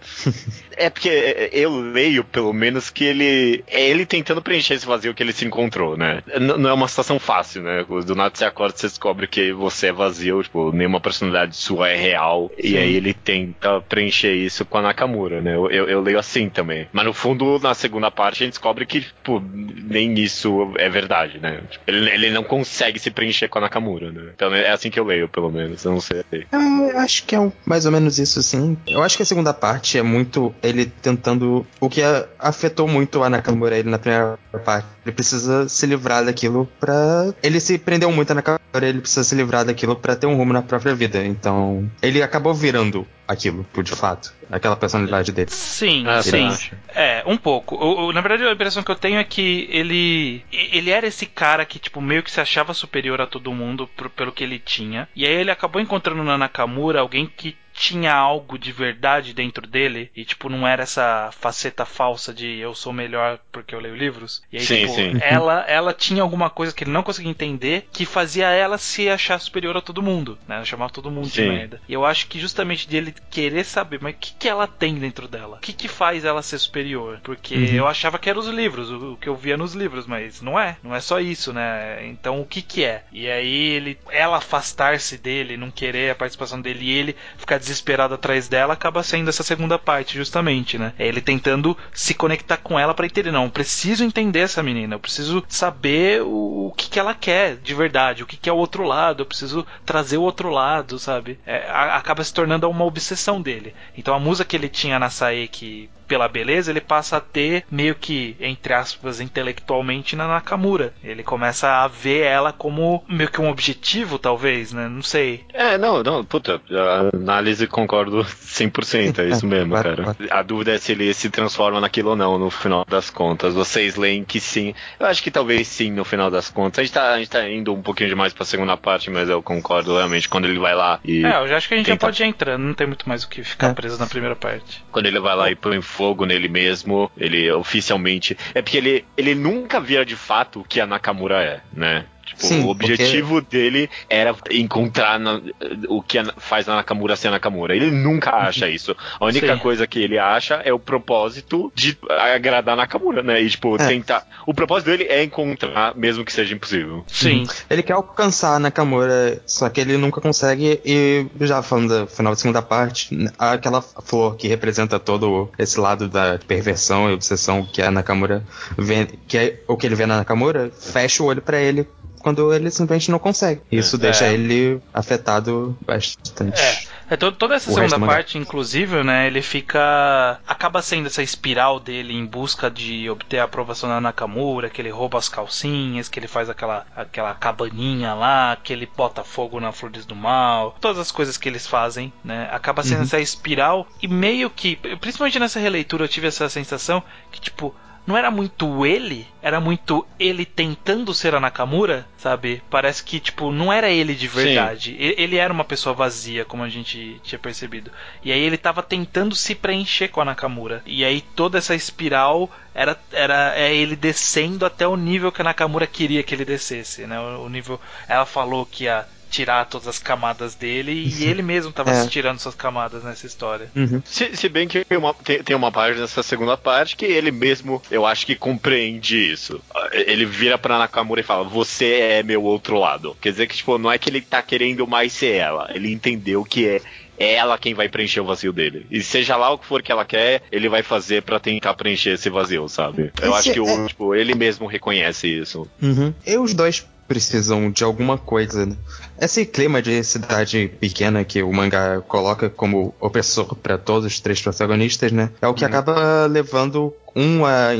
é 0.76 0.88
porque 0.88 1.50
eu 1.52 1.78
leio, 1.78 2.24
pelo 2.24 2.52
menos, 2.52 2.88
que 2.92 3.04
ele. 3.04 3.64
É 3.66 3.88
ele 3.88 4.06
tentando 4.06 4.42
preencher 4.42 4.74
esse 4.74 4.86
vazio 4.86 5.14
que 5.14 5.22
ele 5.22 5.32
se 5.32 5.44
encontrou, 5.44 5.96
né? 5.96 6.22
N 6.34 6.58
não 6.58 6.70
é 6.70 6.72
uma 6.72 6.88
situação 6.88 7.18
fácil, 7.18 7.62
né? 7.62 7.84
Do 8.06 8.14
nada 8.14 8.34
você 8.34 8.44
acorda 8.44 8.76
você 8.76 8.86
descobre 8.86 9.26
que 9.26 9.52
você 9.52 9.88
é 9.88 9.92
vazio, 9.92 10.42
tipo, 10.42 10.72
nenhuma 10.72 11.00
personalidade 11.00 11.56
sua 11.56 11.88
é 11.88 11.96
real, 11.96 12.50
Sim. 12.60 12.68
e 12.68 12.78
aí 12.78 12.96
ele 12.96 13.14
tenta 13.14 13.80
preencher 13.80 14.34
isso 14.34 14.64
com 14.64 14.78
a 14.78 14.82
Nakamura, 14.82 15.40
né? 15.40 15.54
Eu, 15.54 15.70
eu, 15.70 15.88
eu 15.88 16.00
leio 16.00 16.18
assim 16.18 16.48
também. 16.48 16.88
Mas 16.92 17.04
no 17.04 17.12
fundo, 17.12 17.58
na 17.58 17.74
segunda 17.74 18.10
parte, 18.10 18.42
a 18.42 18.46
gente 18.46 18.54
descobre 18.54 18.86
que 18.86 19.00
tipo, 19.00 19.42
nem 19.42 20.14
isso 20.18 20.72
é 20.76 20.88
verdade, 20.88 21.38
né? 21.38 21.60
Tipo, 21.70 21.84
ele, 21.86 22.10
ele 22.10 22.30
não 22.30 22.42
consegue 22.42 22.98
se 22.98 23.10
preencher 23.10 23.48
com 23.48 23.58
a 23.58 23.62
Nakamura, 23.62 24.10
né? 24.10 24.30
Então 24.34 24.54
é 24.54 24.70
assim 24.70 24.90
que 24.90 24.98
eu 24.98 25.04
leio, 25.04 25.28
pelo 25.28 25.50
menos. 25.50 25.84
Eu 25.84 25.92
não 25.92 26.00
sei. 26.00 26.22
Eu 26.52 26.98
acho 26.98 27.24
que 27.24 27.34
é 27.34 27.52
mais 27.64 27.86
ou 27.86 27.92
menos 27.92 28.18
isso, 28.18 28.42
sim. 28.42 28.76
Eu 28.86 29.02
acho 29.02 29.16
que 29.16 29.22
a 29.22 29.26
segunda 29.26 29.52
parte 29.52 29.98
é 29.98 30.02
muito 30.02 30.54
ele 30.62 30.86
tentando. 30.86 31.66
O 31.80 31.88
que 31.88 32.00
afetou 32.38 32.81
muito 32.86 33.22
a 33.22 33.30
Nakamura 33.30 33.76
ele 33.76 33.90
na 33.90 33.98
primeira 33.98 34.38
parte. 34.64 34.86
Ele 35.04 35.14
precisa 35.14 35.68
se 35.68 35.86
livrar 35.86 36.24
daquilo 36.24 36.68
pra. 36.78 37.32
Ele 37.42 37.60
se 37.60 37.78
prendeu 37.78 38.10
muito 38.12 38.30
a 38.30 38.34
Nakamura, 38.34 38.62
ele 38.82 39.00
precisa 39.00 39.24
se 39.24 39.34
livrar 39.34 39.64
daquilo 39.64 39.96
pra 39.96 40.16
ter 40.16 40.26
um 40.26 40.36
rumo 40.36 40.52
na 40.52 40.62
própria 40.62 40.94
vida. 40.94 41.24
Então, 41.24 41.90
ele 42.00 42.22
acabou 42.22 42.54
virando 42.54 43.06
aquilo, 43.26 43.64
por 43.72 43.82
de 43.82 43.92
fato. 43.92 44.32
Aquela 44.50 44.76
personalidade 44.76 45.32
dele. 45.32 45.50
Sim, 45.50 46.04
ah, 46.06 46.22
sim. 46.22 46.50
É, 46.94 47.22
um 47.26 47.36
pouco. 47.36 47.74
O, 47.74 48.08
o, 48.08 48.12
na 48.12 48.20
verdade, 48.20 48.44
a 48.44 48.52
impressão 48.52 48.82
que 48.82 48.90
eu 48.90 48.96
tenho 48.96 49.18
é 49.18 49.24
que 49.24 49.68
ele. 49.70 50.44
Ele 50.52 50.90
era 50.90 51.06
esse 51.06 51.26
cara 51.26 51.64
que, 51.64 51.78
tipo, 51.78 52.00
meio 52.00 52.22
que 52.22 52.30
se 52.30 52.40
achava 52.40 52.74
superior 52.74 53.20
a 53.20 53.26
todo 53.26 53.52
mundo 53.52 53.88
por, 53.96 54.10
pelo 54.10 54.32
que 54.32 54.44
ele 54.44 54.58
tinha. 54.58 55.08
E 55.16 55.26
aí 55.26 55.32
ele 55.32 55.50
acabou 55.50 55.80
encontrando 55.80 56.22
na 56.22 56.36
Nakamura 56.36 57.00
alguém 57.00 57.26
que 57.26 57.56
tinha 57.72 58.12
algo 58.12 58.58
de 58.58 58.72
verdade 58.72 59.32
dentro 59.32 59.66
dele 59.66 60.10
e 60.14 60.24
tipo 60.24 60.48
não 60.48 60.66
era 60.66 60.82
essa 60.82 61.30
faceta 61.32 61.84
falsa 61.84 62.32
de 62.32 62.58
eu 62.58 62.74
sou 62.74 62.92
melhor 62.92 63.38
porque 63.50 63.74
eu 63.74 63.80
leio 63.80 63.96
livros? 63.96 64.42
E 64.52 64.58
aí 64.58 64.64
sim, 64.64 64.80
tipo, 64.82 64.94
sim. 64.94 65.12
ela 65.20 65.64
ela 65.66 65.92
tinha 65.92 66.22
alguma 66.22 66.50
coisa 66.50 66.74
que 66.74 66.84
ele 66.84 66.90
não 66.90 67.02
conseguia 67.02 67.30
entender 67.30 67.88
que 67.92 68.04
fazia 68.04 68.48
ela 68.48 68.78
se 68.78 69.08
achar 69.08 69.38
superior 69.38 69.76
a 69.76 69.80
todo 69.80 70.02
mundo 70.02 70.38
né? 70.46 70.56
Ela 70.56 70.64
chamava 70.64 70.92
todo 70.92 71.10
mundo 71.10 71.28
sim. 71.28 71.42
de 71.42 71.48
merda. 71.48 71.80
E 71.88 71.92
eu 71.92 72.04
acho 72.04 72.26
que 72.26 72.38
justamente 72.38 72.88
dele 72.88 73.14
querer 73.30 73.64
saber 73.64 73.98
mas 74.00 74.14
o 74.14 74.18
que 74.18 74.34
que 74.34 74.48
ela 74.48 74.66
tem 74.66 74.94
dentro 74.94 75.28
dela? 75.28 75.56
O 75.56 75.60
que 75.60 75.72
que 75.72 75.88
faz 75.88 76.24
ela 76.24 76.42
ser 76.42 76.58
superior? 76.58 77.20
Porque 77.22 77.54
uhum. 77.54 77.64
eu 77.74 77.86
achava 77.86 78.18
que 78.18 78.28
eram 78.28 78.40
os 78.40 78.48
livros 78.48 78.90
o, 78.90 79.12
o, 79.12 79.16
que 79.16 79.28
eu 79.28 79.36
via 79.36 79.56
nos 79.56 79.74
livros 79.74 80.06
mas 80.06 80.40
não 80.40 80.58
é. 80.58 80.76
Não 80.82 80.94
é 80.94 81.00
só 81.00 81.20
isso 81.20 81.52
né? 81.52 82.06
Então 82.06 82.40
o 82.40 82.46
que 82.46 82.62
que 82.62 82.84
é? 82.84 83.04
E 83.12 83.28
aí 83.28 83.70
ele 83.70 83.98
ela 84.10 84.38
afastar-se 84.38 85.18
dele 85.18 85.56
não 85.56 85.70
querer 85.70 86.10
a 86.10 86.14
participação 86.14 86.60
dele 86.60 86.84
e 86.84 86.90
ele 86.90 87.16
ficar 87.36 87.58
desesperado 87.62 88.14
atrás 88.14 88.48
dela, 88.48 88.74
acaba 88.74 89.02
sendo 89.02 89.28
essa 89.28 89.42
segunda 89.42 89.78
parte, 89.78 90.16
justamente, 90.16 90.76
né? 90.76 90.92
É 90.98 91.06
ele 91.06 91.20
tentando 91.20 91.76
se 91.92 92.14
conectar 92.14 92.58
com 92.58 92.78
ela 92.78 92.92
para 92.94 93.06
entender, 93.06 93.30
não, 93.30 93.44
eu 93.44 93.50
preciso 93.50 94.04
entender 94.04 94.40
essa 94.40 94.62
menina, 94.62 94.94
eu 94.94 95.00
preciso 95.00 95.44
saber 95.48 96.22
o, 96.22 96.66
o 96.68 96.74
que, 96.76 96.90
que 96.90 96.98
ela 96.98 97.14
quer 97.14 97.56
de 97.56 97.74
verdade, 97.74 98.22
o 98.22 98.26
que, 98.26 98.36
que 98.36 98.48
é 98.48 98.52
o 98.52 98.56
outro 98.56 98.82
lado, 98.82 99.22
eu 99.22 99.26
preciso 99.26 99.66
trazer 99.86 100.18
o 100.18 100.22
outro 100.22 100.50
lado, 100.50 100.98
sabe? 100.98 101.38
É, 101.46 101.66
a, 101.70 101.96
acaba 101.96 102.24
se 102.24 102.34
tornando 102.34 102.68
uma 102.68 102.84
obsessão 102.84 103.40
dele. 103.40 103.74
Então 103.96 104.14
a 104.14 104.20
música 104.20 104.48
que 104.48 104.56
ele 104.56 104.68
tinha 104.68 104.98
na 104.98 105.10
Sae 105.10 105.48
que 105.48 105.88
pela 106.12 106.28
beleza, 106.28 106.70
ele 106.70 106.82
passa 106.82 107.16
a 107.16 107.20
ter 107.22 107.64
meio 107.70 107.94
que, 107.94 108.36
entre 108.38 108.74
aspas, 108.74 109.18
intelectualmente 109.18 110.14
na 110.14 110.28
Nakamura. 110.28 110.92
Ele 111.02 111.22
começa 111.22 111.66
a 111.66 111.88
ver 111.88 112.24
ela 112.24 112.52
como 112.52 113.02
meio 113.08 113.30
que 113.30 113.40
um 113.40 113.48
objetivo, 113.48 114.18
talvez, 114.18 114.74
né? 114.74 114.88
Não 114.88 115.00
sei. 115.00 115.42
É, 115.54 115.78
não, 115.78 116.02
não, 116.02 116.22
puta, 116.22 116.60
a 116.70 117.16
análise 117.16 117.66
concordo 117.66 118.18
100%, 118.18 119.20
é 119.20 119.28
isso 119.28 119.46
mesmo, 119.48 119.72
cara. 119.72 120.14
A 120.30 120.42
dúvida 120.42 120.74
é 120.74 120.78
se 120.78 120.92
ele 120.92 121.14
se 121.14 121.30
transforma 121.30 121.80
naquilo 121.80 122.10
ou 122.10 122.16
não, 122.16 122.38
no 122.38 122.50
final 122.50 122.84
das 122.84 123.08
contas. 123.08 123.54
Vocês 123.54 123.96
leem 123.96 124.22
que 124.22 124.38
sim. 124.38 124.74
Eu 125.00 125.06
acho 125.06 125.22
que 125.22 125.30
talvez 125.30 125.66
sim, 125.66 125.90
no 125.92 126.04
final 126.04 126.30
das 126.30 126.50
contas. 126.50 126.80
A 126.80 126.82
gente 126.82 126.92
tá, 126.92 127.14
a 127.14 127.18
gente 127.18 127.30
tá 127.30 127.48
indo 127.48 127.72
um 127.72 127.80
pouquinho 127.80 128.10
demais 128.10 128.34
pra 128.34 128.44
segunda 128.44 128.76
parte, 128.76 129.08
mas 129.08 129.30
eu 129.30 129.42
concordo 129.42 129.96
realmente 129.96 130.28
quando 130.28 130.44
ele 130.44 130.58
vai 130.58 130.74
lá 130.74 131.00
e. 131.02 131.24
É, 131.24 131.38
eu 131.40 131.48
já 131.48 131.56
acho 131.56 131.68
que 131.68 131.72
a 131.72 131.76
gente 131.78 131.86
tenta... 131.86 132.04
já 132.04 132.06
pode 132.06 132.22
ir 132.22 132.26
entrando, 132.26 132.62
não 132.62 132.74
tem 132.74 132.86
muito 132.86 133.08
mais 133.08 133.24
o 133.24 133.30
que 133.30 133.42
ficar 133.42 133.70
é. 133.70 133.72
preso 133.72 133.98
na 133.98 134.06
primeira 134.06 134.36
parte. 134.36 134.84
Quando 134.92 135.06
ele 135.06 135.18
vai 135.18 135.34
lá 135.34 135.50
e 135.50 135.54
põe 135.54 135.80
fogo 135.80 136.01
nele 136.26 136.48
mesmo, 136.48 137.10
ele 137.16 137.50
oficialmente. 137.52 138.36
É 138.54 138.62
porque 138.62 138.76
ele, 138.76 139.04
ele 139.16 139.34
nunca 139.34 139.80
vira 139.80 140.04
de 140.04 140.16
fato 140.16 140.60
o 140.60 140.64
que 140.64 140.80
a 140.80 140.86
Nakamura 140.86 141.42
é, 141.42 141.60
né? 141.72 142.06
Tipo, 142.42 142.54
Sim, 142.54 142.64
o 142.64 142.68
objetivo 142.68 143.34
porque... 143.36 143.56
dele 143.56 143.90
era 144.10 144.34
encontrar 144.50 145.18
na, 145.18 145.40
o 145.88 146.02
que 146.02 146.18
faz 146.38 146.68
a 146.68 146.74
Nakamura 146.74 147.14
ser 147.14 147.28
a 147.28 147.32
Nakamura. 147.32 147.74
Ele 147.74 147.90
nunca 147.90 148.34
uhum. 148.34 148.42
acha 148.42 148.68
isso. 148.68 148.96
A 149.20 149.24
única 149.24 149.54
Sim. 149.54 149.58
coisa 149.60 149.86
que 149.86 150.00
ele 150.00 150.18
acha 150.18 150.56
é 150.56 150.72
o 150.72 150.78
propósito 150.78 151.72
de 151.74 151.96
agradar 152.10 152.74
a 152.74 152.76
Nakamura, 152.76 153.22
né? 153.22 153.40
E, 153.40 153.48
tipo, 153.48 153.76
é. 153.76 153.86
tentar. 153.86 154.26
O 154.44 154.52
propósito 154.52 154.90
dele 154.90 155.04
é 155.04 155.22
encontrar, 155.22 155.94
mesmo 155.94 156.24
que 156.24 156.32
seja 156.32 156.54
impossível. 156.54 157.04
Sim. 157.06 157.42
Uhum. 157.42 157.46
Ele 157.70 157.82
quer 157.82 157.92
alcançar 157.92 158.56
a 158.56 158.58
Nakamura, 158.58 159.40
só 159.46 159.68
que 159.68 159.80
ele 159.80 159.96
nunca 159.96 160.20
consegue. 160.20 160.80
E 160.84 161.26
já 161.40 161.62
falando 161.62 162.00
do 162.00 162.06
final 162.08 162.32
da 162.32 162.36
segunda 162.36 162.60
parte, 162.60 163.16
aquela 163.38 163.80
flor 163.80 164.36
que 164.36 164.48
representa 164.48 164.98
todo 164.98 165.48
esse 165.58 165.78
lado 165.78 166.08
da 166.08 166.40
perversão 166.46 167.08
e 167.08 167.14
obsessão 167.14 167.64
que 167.64 167.80
a 167.80 167.90
Nakamura 167.90 168.44
vê, 168.76 169.08
que 169.28 169.38
é 169.38 169.60
o 169.68 169.76
que 169.76 169.86
ele 169.86 169.94
vê 169.94 170.06
na 170.06 170.16
Nakamura, 170.16 170.72
fecha 170.76 171.22
o 171.22 171.26
olho 171.26 171.40
para 171.40 171.60
ele 171.60 171.86
quando 172.22 172.52
ele 172.52 172.70
simplesmente 172.70 173.10
não 173.10 173.18
consegue. 173.18 173.60
Isso 173.70 173.96
é. 173.96 173.98
deixa 173.98 174.26
ele 174.28 174.80
afetado 174.92 175.76
bastante. 175.86 176.60
É. 176.60 176.92
É, 177.12 177.16
toda 177.16 177.54
essa 177.54 177.70
o 177.70 177.74
segunda 177.74 178.00
parte, 178.00 178.38
inclusive, 178.38 179.04
né, 179.04 179.26
ele 179.26 179.42
fica. 179.42 180.40
acaba 180.46 180.80
sendo 180.80 181.08
essa 181.08 181.22
espiral 181.22 181.78
dele 181.78 182.14
em 182.14 182.24
busca 182.24 182.70
de 182.70 183.10
obter 183.10 183.38
a 183.38 183.44
aprovação 183.44 183.86
da 183.86 184.00
Nakamura, 184.00 184.70
que 184.70 184.80
ele 184.80 184.88
rouba 184.88 185.18
as 185.18 185.28
calcinhas, 185.28 186.08
que 186.08 186.18
ele 186.18 186.26
faz 186.26 186.48
aquela, 186.48 186.86
aquela 186.96 187.34
cabaninha 187.34 188.14
lá, 188.14 188.56
que 188.56 188.72
ele 188.72 188.88
bota 188.96 189.22
fogo 189.22 189.60
na 189.60 189.72
Flores 189.72 190.06
do 190.06 190.16
Mal, 190.16 190.74
todas 190.80 190.98
as 190.98 191.12
coisas 191.12 191.36
que 191.36 191.46
eles 191.46 191.66
fazem, 191.66 192.10
né, 192.24 192.48
acaba 192.50 192.82
sendo 192.82 192.98
uhum. 192.98 193.02
essa 193.02 193.20
espiral 193.20 193.86
e 194.02 194.08
meio 194.08 194.48
que, 194.48 194.76
principalmente 194.76 195.38
nessa 195.38 195.60
releitura, 195.60 196.04
eu 196.04 196.08
tive 196.08 196.28
essa 196.28 196.48
sensação 196.48 197.02
que, 197.30 197.42
tipo, 197.42 197.74
não 198.06 198.16
era 198.16 198.30
muito 198.30 198.84
ele, 198.84 199.26
era 199.40 199.60
muito 199.60 200.06
ele 200.18 200.44
tentando 200.44 201.14
ser 201.14 201.34
a 201.34 201.40
Nakamura, 201.40 202.06
sabe? 202.18 202.62
Parece 202.68 203.02
que, 203.04 203.20
tipo, 203.20 203.52
não 203.52 203.72
era 203.72 203.90
ele 203.90 204.14
de 204.14 204.26
verdade. 204.26 204.90
Sim. 204.90 204.96
Ele 204.98 205.36
era 205.36 205.52
uma 205.52 205.64
pessoa 205.64 205.94
vazia, 205.94 206.44
como 206.44 206.62
a 206.64 206.68
gente 206.68 207.20
tinha 207.22 207.38
percebido. 207.38 207.90
E 208.24 208.32
aí 208.32 208.40
ele 208.40 208.56
tava 208.56 208.82
tentando 208.82 209.34
se 209.34 209.54
preencher 209.54 210.08
com 210.08 210.20
a 210.20 210.24
Nakamura. 210.24 210.82
E 210.84 211.04
aí 211.04 211.20
toda 211.20 211.58
essa 211.58 211.74
espiral 211.74 212.50
era, 212.74 212.98
era 213.12 213.54
é 213.56 213.74
ele 213.74 213.94
descendo 213.94 214.66
até 214.66 214.86
o 214.86 214.96
nível 214.96 215.30
que 215.30 215.40
a 215.40 215.44
Nakamura 215.44 215.86
queria 215.86 216.22
que 216.22 216.34
ele 216.34 216.44
descesse, 216.44 217.06
né? 217.06 217.20
O, 217.20 217.44
o 217.44 217.48
nível. 217.48 217.80
Ela 218.08 218.26
falou 218.26 218.66
que 218.66 218.84
ia 218.84 219.06
tirar 219.32 219.64
todas 219.64 219.88
as 219.88 219.98
camadas 219.98 220.54
dele 220.54 220.92
e 220.92 221.24
ele 221.24 221.40
mesmo 221.40 221.70
estava 221.70 221.90
é. 221.90 222.06
tirando 222.06 222.38
suas 222.38 222.54
camadas 222.54 223.02
nessa 223.02 223.26
história. 223.26 223.70
Uhum. 223.74 224.02
Se, 224.04 224.36
se, 224.36 224.48
bem 224.48 224.68
que 224.68 224.84
uma, 224.94 225.14
tem, 225.14 225.42
tem, 225.42 225.56
uma 225.56 225.72
parte 225.72 225.98
nessa 225.98 226.22
segunda 226.22 226.56
parte 226.56 226.94
que 226.94 227.06
ele 227.06 227.30
mesmo, 227.30 227.82
eu 227.90 228.04
acho 228.04 228.26
que 228.26 228.36
compreende 228.36 229.32
isso. 229.32 229.60
Ele 229.92 230.26
vira 230.26 230.58
pra 230.58 230.78
Nakamura 230.78 231.22
e 231.22 231.24
fala: 231.24 231.44
Você 231.44 231.94
é 231.94 232.22
meu 232.22 232.42
outro 232.42 232.78
lado. 232.78 233.16
Quer 233.20 233.30
dizer 233.30 233.46
que, 233.46 233.56
tipo, 233.56 233.78
não 233.78 233.90
é 233.90 233.96
que 233.96 234.10
ele 234.10 234.20
tá 234.20 234.42
querendo 234.42 234.86
mais 234.86 235.14
ser 235.14 235.36
ela. 235.36 235.70
Ele 235.74 235.90
entendeu 235.90 236.44
que 236.44 236.68
é 236.68 236.82
é 237.18 237.34
ela 237.34 237.56
quem 237.58 237.72
vai 237.72 237.88
preencher 237.88 238.20
o 238.20 238.24
vazio 238.24 238.52
dele. 238.52 238.86
E 238.90 239.00
seja 239.02 239.36
lá 239.36 239.50
o 239.50 239.58
que 239.58 239.66
for 239.66 239.82
que 239.82 239.92
ela 239.92 240.04
quer, 240.04 240.42
ele 240.50 240.68
vai 240.68 240.82
fazer 240.82 241.22
para 241.22 241.38
tentar 241.38 241.74
preencher 241.74 242.10
esse 242.10 242.28
vazio, 242.28 242.68
sabe? 242.68 243.12
Eu 243.20 243.28
esse 243.36 243.50
acho 243.50 243.52
que 243.52 243.58
é... 243.58 243.62
o, 243.62 243.86
tipo, 243.86 244.14
ele 244.14 244.34
mesmo 244.34 244.66
reconhece 244.66 245.28
isso. 245.28 245.68
Uhum. 245.80 246.12
E 246.26 246.36
os 246.36 246.52
dois 246.52 246.84
precisam 247.06 247.70
de 247.70 247.84
alguma 247.84 248.16
coisa. 248.16 248.64
Né? 248.66 248.76
Esse 249.22 249.46
clima 249.46 249.80
de 249.80 250.02
cidade 250.02 250.68
pequena 250.80 251.22
que 251.22 251.44
o 251.44 251.52
mangá 251.52 252.00
coloca 252.08 252.50
como 252.50 252.92
opressor 252.98 253.54
para 253.54 253.78
todos 253.78 254.04
os 254.04 254.18
três 254.18 254.42
protagonistas, 254.42 255.12
né? 255.12 255.30
É 255.40 255.46
o 255.46 255.54
que 255.54 255.62
uhum. 255.62 255.70
acaba 255.70 256.26
levando 256.26 256.92
um 257.14 257.46
a 257.46 257.72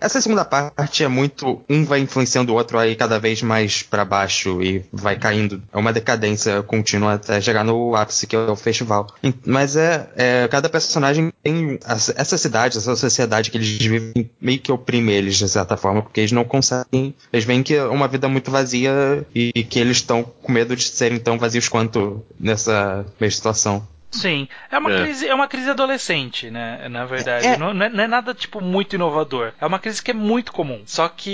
essa 0.00 0.20
segunda 0.20 0.44
parte 0.44 1.02
é 1.02 1.08
muito. 1.08 1.62
Um 1.68 1.84
vai 1.84 2.00
influenciando 2.00 2.52
o 2.52 2.56
outro 2.56 2.78
aí 2.78 2.94
cada 2.94 3.18
vez 3.18 3.42
mais 3.42 3.82
para 3.82 4.04
baixo 4.04 4.62
e 4.62 4.84
vai 4.92 5.16
caindo. 5.16 5.62
É 5.72 5.78
uma 5.78 5.92
decadência 5.92 6.62
contínua 6.62 7.14
até 7.14 7.40
chegar 7.40 7.64
no 7.64 7.94
ápice, 7.94 8.26
que 8.26 8.36
é 8.36 8.38
o 8.38 8.56
festival. 8.56 9.06
Mas 9.44 9.76
é. 9.76 10.08
é 10.16 10.48
cada 10.48 10.68
personagem 10.68 11.32
tem. 11.42 11.78
Essa 12.16 12.38
cidade, 12.38 12.78
essa 12.78 12.96
sociedade 12.96 13.50
que 13.50 13.56
eles 13.56 13.68
vivem, 13.68 14.30
meio 14.40 14.58
que 14.58 14.72
oprime 14.72 15.12
eles 15.12 15.36
de 15.36 15.48
certa 15.48 15.76
forma, 15.76 16.02
porque 16.02 16.20
eles 16.20 16.32
não 16.32 16.44
conseguem. 16.44 17.14
Eles 17.32 17.44
veem 17.44 17.62
que 17.62 17.74
é 17.74 17.84
uma 17.84 18.08
vida 18.08 18.28
muito 18.28 18.50
vazia 18.50 19.26
e, 19.34 19.52
e 19.54 19.64
que 19.64 19.78
eles 19.78 19.98
estão 19.98 20.22
com 20.22 20.52
medo 20.52 20.76
de 20.76 20.84
serem 20.84 21.18
tão 21.18 21.38
vazios 21.38 21.68
quanto 21.68 22.24
nessa 22.38 23.04
mesma 23.20 23.36
situação. 23.36 23.86
Sim, 24.10 24.48
é 24.70 24.78
uma, 24.78 24.90
É. 24.90 25.02
Crise, 25.04 25.28
é 25.28 25.34
uma 25.34 25.46
crise 25.46 25.68
adolescente, 25.70 26.50
né? 26.50 26.88
Na 26.88 27.04
verdade. 27.04 27.46
É. 27.46 27.56
Não, 27.58 27.74
não 27.74 27.86
é, 27.86 27.88
não 27.90 28.04
é 28.04 28.06
nada, 28.06 28.32
tipo, 28.34 28.60
muito 28.60 28.94
inovador. 28.96 29.52
É 29.60 29.66
uma 29.66 29.78
crise 29.78 30.02
que 30.02 30.10
é 30.10 30.14
muito 30.14 30.50
comum. 30.50 30.80
Só 30.86 31.08
que 31.08 31.30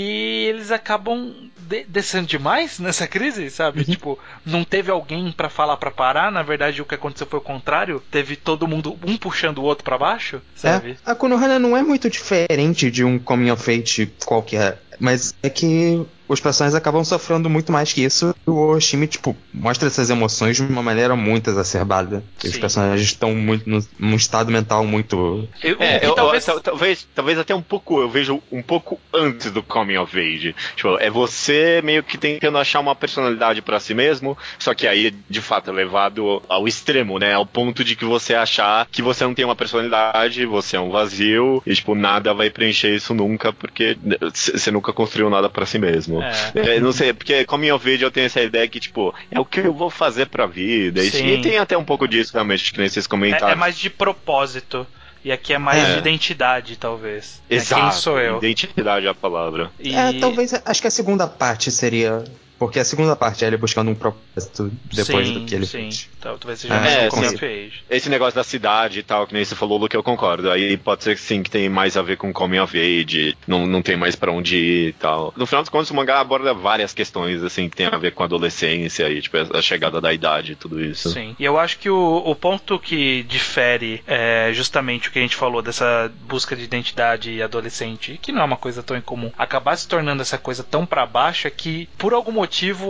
eles 0.49 0.73
acabam 0.73 1.33
de- 1.57 1.85
descendo 1.85 2.27
demais 2.27 2.79
nessa 2.81 3.07
crise, 3.07 3.49
sabe? 3.51 3.79
Uhum. 3.81 3.85
Tipo, 3.85 4.19
não 4.45 4.65
teve 4.65 4.91
alguém 4.91 5.31
pra 5.31 5.49
falar 5.49 5.77
pra 5.77 5.91
parar. 5.91 6.33
Na 6.33 6.43
verdade, 6.43 6.83
o 6.83 6.85
que 6.85 6.97
aconteceu 6.97 7.27
foi 7.29 7.39
o 7.39 7.43
contrário. 7.43 8.03
Teve 8.11 8.35
todo 8.35 8.67
mundo, 8.67 8.99
um 9.07 9.17
puxando 9.17 9.59
o 9.59 9.63
outro 9.63 9.85
pra 9.85 9.97
baixo, 9.97 10.43
sabe? 10.57 10.99
É, 11.07 11.11
a 11.11 11.15
Konohana 11.15 11.59
não 11.61 11.77
é 11.77 11.83
muito 11.83 12.11
diferente 12.11 12.91
de 12.91 13.05
um 13.05 13.19
coming 13.21 13.51
of 13.51 13.71
age 13.71 14.13
qualquer, 14.27 14.83
mas 14.99 15.33
é 15.43 15.49
que 15.49 16.05
os 16.29 16.41
personagens 16.41 16.75
acabam 16.75 17.05
sofrendo 17.05 17.49
muito 17.51 17.71
mais 17.73 17.93
que 17.93 18.03
isso. 18.03 18.35
E 18.47 18.51
o 18.51 18.71
Oshimi, 18.71 19.07
tipo, 19.07 19.37
mostra 19.53 19.89
essas 19.89 20.11
emoções 20.11 20.57
de 20.57 20.63
uma 20.63 20.83
maneira 20.83 21.15
muito 21.17 21.51
exacerbada. 21.51 22.23
Os 22.45 22.57
personagens 22.57 23.03
estão 23.09 23.35
muito 23.35 23.69
num, 23.69 23.81
num 23.99 24.17
estado 24.17 24.51
mental 24.51 24.85
muito. 24.87 25.49
Eu- 25.63 25.77
É, 25.81 26.05
eu, 26.07 26.15
talvez... 26.15 26.47
eu- 26.49 26.55
tal- 26.55 26.75
talvez, 26.75 27.07
talvez 27.15 27.39
até 27.39 27.55
um 27.55 27.63
pouco, 27.63 28.01
eu 28.01 28.09
vejo 28.09 28.43
um 28.51 28.63
pouco 28.63 28.99
antes 29.13 29.51
do 29.51 29.63
Coming 29.63 29.97
of 29.97 30.19
Age. 30.19 30.55
Tipo, 30.77 30.99
é 30.99 31.11
você 31.11 31.81
meio 31.85 32.03
que 32.03 32.17
tentando 32.19 32.59
achar 32.59 32.81
uma 32.81 32.95
personalidade 32.95 33.63
pra 33.63 33.81
si 33.81 33.95
mesmo, 33.95 34.37
só 34.59 34.75
que 34.75 34.87
aí, 34.87 35.15
de 35.29 35.41
fato, 35.41 35.71
é 35.71 35.73
levado 35.73 36.43
ao 36.49 36.67
extremo, 36.69 37.19
né? 37.19 37.35
Ao 37.35 37.47
ponto 37.47 37.85
de 37.85 37.97
que 37.97 38.05
você 38.05 38.35
achar 38.35 38.87
que 38.91 39.03
você 39.03 39.25
não 39.25 39.35
tem 39.35 39.45
uma 39.45 39.57
personalidade, 39.57 40.45
você 40.47 40.77
é 40.77 40.81
um 40.81 40.91
vazio, 40.91 41.63
e, 41.67 41.75
tipo, 41.75 41.95
nada 41.95 42.33
vai 42.35 42.51
preencher 42.51 42.95
isso 42.95 43.15
nunca, 43.15 43.53
porque 43.53 43.97
c- 44.35 44.59
você 44.59 44.71
nunca 44.71 44.93
construiu 44.93 45.29
nada 45.31 45.49
pra 45.49 45.67
si 45.67 45.79
mesmo. 45.79 46.14
É. 46.23 46.77
É, 46.77 46.81
não 46.81 46.93
sei, 46.93 47.13
porque 47.13 47.45
Coming 47.45 47.71
of 47.71 47.93
Age 47.93 48.03
eu 48.03 48.11
tenho 48.11 48.27
essa 48.27 48.41
ideia 48.41 48.67
que, 48.69 48.81
tipo, 48.81 49.15
é 49.31 49.39
o 49.41 49.45
que 49.45 49.61
eu 49.61 49.73
vou 49.73 49.91
fazer 49.91 50.27
pra 50.27 50.47
vida. 50.47 51.03
E, 51.03 51.11
Sim. 51.11 51.27
e 51.27 51.41
tem 51.43 51.59
até 51.59 51.77
um 51.77 51.85
pouco 51.85 52.07
disso, 52.09 52.33
realmente, 52.35 52.73
que 52.73 52.79
nem 52.79 52.89
vocês 52.89 53.07
comentaram. 53.07 53.49
É, 53.49 53.53
é 53.53 53.55
mais 53.57 53.79
de 53.79 53.89
propósito. 53.91 54.87
E 55.25 55.33
aqui 55.33 55.55
é 55.55 55.59
mais 55.59 55.83
É. 55.83 55.93
de 55.95 55.99
identidade, 56.01 56.77
talvez. 56.77 57.41
É, 57.49 57.55
Exato. 57.55 57.81
Quem 57.83 57.93
sou 57.93 58.21
eu? 58.21 58.37
Identidade 58.37 59.07
é 59.07 59.09
a 59.09 59.15
palavra. 59.15 59.71
E- 59.81 59.95
É, 59.95 60.13
talvez. 60.21 60.53
Acho 60.67 60.81
que 60.83 60.87
a 60.87 60.91
segunda 60.91 61.27
parte 61.27 61.71
seria. 61.71 62.23
Porque 62.59 62.79
a 62.79 62.85
segunda 62.85 63.17
parte 63.17 63.45
é 63.45 63.49
ele 63.49 63.57
buscando 63.57 63.91
um 63.91 63.95
propósito 63.95 64.71
depois 64.93 65.27
sim, 65.29 65.35
do 65.35 65.45
que 65.45 65.55
ele 65.55 65.67
sim. 65.67 65.83
fez. 65.91 66.09
Tal- 66.21 66.39
Talvez 66.39 66.61
seja 66.61 66.75
É, 66.75 66.81
mais 66.81 66.97
um 66.97 67.01
sim. 67.03 67.11
Coming 67.11 67.35
of 67.35 67.45
Age. 67.45 67.83
Esse 67.91 68.09
negócio 68.09 68.35
da 68.35 68.45
cidade 68.45 68.99
e 69.01 69.03
tal, 69.03 69.27
que 69.27 69.35
nem 69.35 69.45
você 69.45 69.55
falou, 69.55 69.79
Luke, 69.79 69.95
eu 69.95 70.03
concordo. 70.03 70.51
Aí 70.51 70.77
pode 70.77 71.05
ser 71.05 71.15
que 71.15 71.21
sim, 71.21 71.43
que 71.43 71.51
tem 71.51 71.69
mais 71.69 71.97
a 71.97 72.03
ver 72.03 72.17
com 72.17 72.33
Coming 72.33 72.59
of 72.59 72.79
Age, 72.79 73.37
não, 73.47 73.67
não 73.67 73.83
tem 73.83 73.97
mais 73.97 74.15
pra 74.17 74.33
onde 74.33 74.57
ir 74.57 74.89
e 74.89 74.93
tal. 74.93 75.33
No 75.37 75.47
final 75.47 75.63
dos 75.63 75.69
contos, 75.69 75.91
o 75.91 75.95
mangá 75.95 76.21
aborda 76.21 76.55
várias 76.55 76.93
questões, 76.93 77.43
assim, 77.43 77.69
que 77.69 77.77
tem 77.77 77.87
a 77.87 77.97
ver 77.97 78.13
com 78.13 78.23
a 78.23 78.27
adolescência 78.27 79.09
e, 79.11 79.21
tipo, 79.21 79.37
a 79.37 79.61
chegada 79.63 80.01
da 80.01 80.13
idade 80.13 80.53
e 80.53 80.57
tudo 80.57 80.83
isso. 80.83 81.11
Sim. 81.11 81.35
E 81.39 81.45
eu 81.45 81.59
acho 81.59 81.79
que 81.79 81.91
o, 81.91 82.23
o 82.25 82.35
ponto 82.35 82.79
que 82.79 83.23
difere 83.25 84.03
é 84.07 84.51
justamente 84.53 85.09
o 85.09 85.13
que 85.13 85.19
a 85.19 85.23
gente 85.23 85.37
falou 85.37 85.61
dessa 85.63 86.11
busca 86.23 86.55
de 86.57 86.63
identidade 86.65 87.43
adolescente, 87.43 88.19
que 88.23 88.33
não 88.33 88.43
é 88.43 88.45
uma 88.45 88.57
coisa 88.57 88.83
tão 88.83 88.97
incomum, 88.97 89.31
acabar 89.37 89.77
se 89.77 89.89
tornando 89.89 90.23
essa 90.23 90.39
coisa 90.39 90.63
tão 90.63 90.85
pra 90.87 91.05
baixo 91.07 91.47
é 91.47 91.51
que, 91.51 91.89
por 91.99 92.13
algum 92.13 92.33
motivo, 92.33 92.44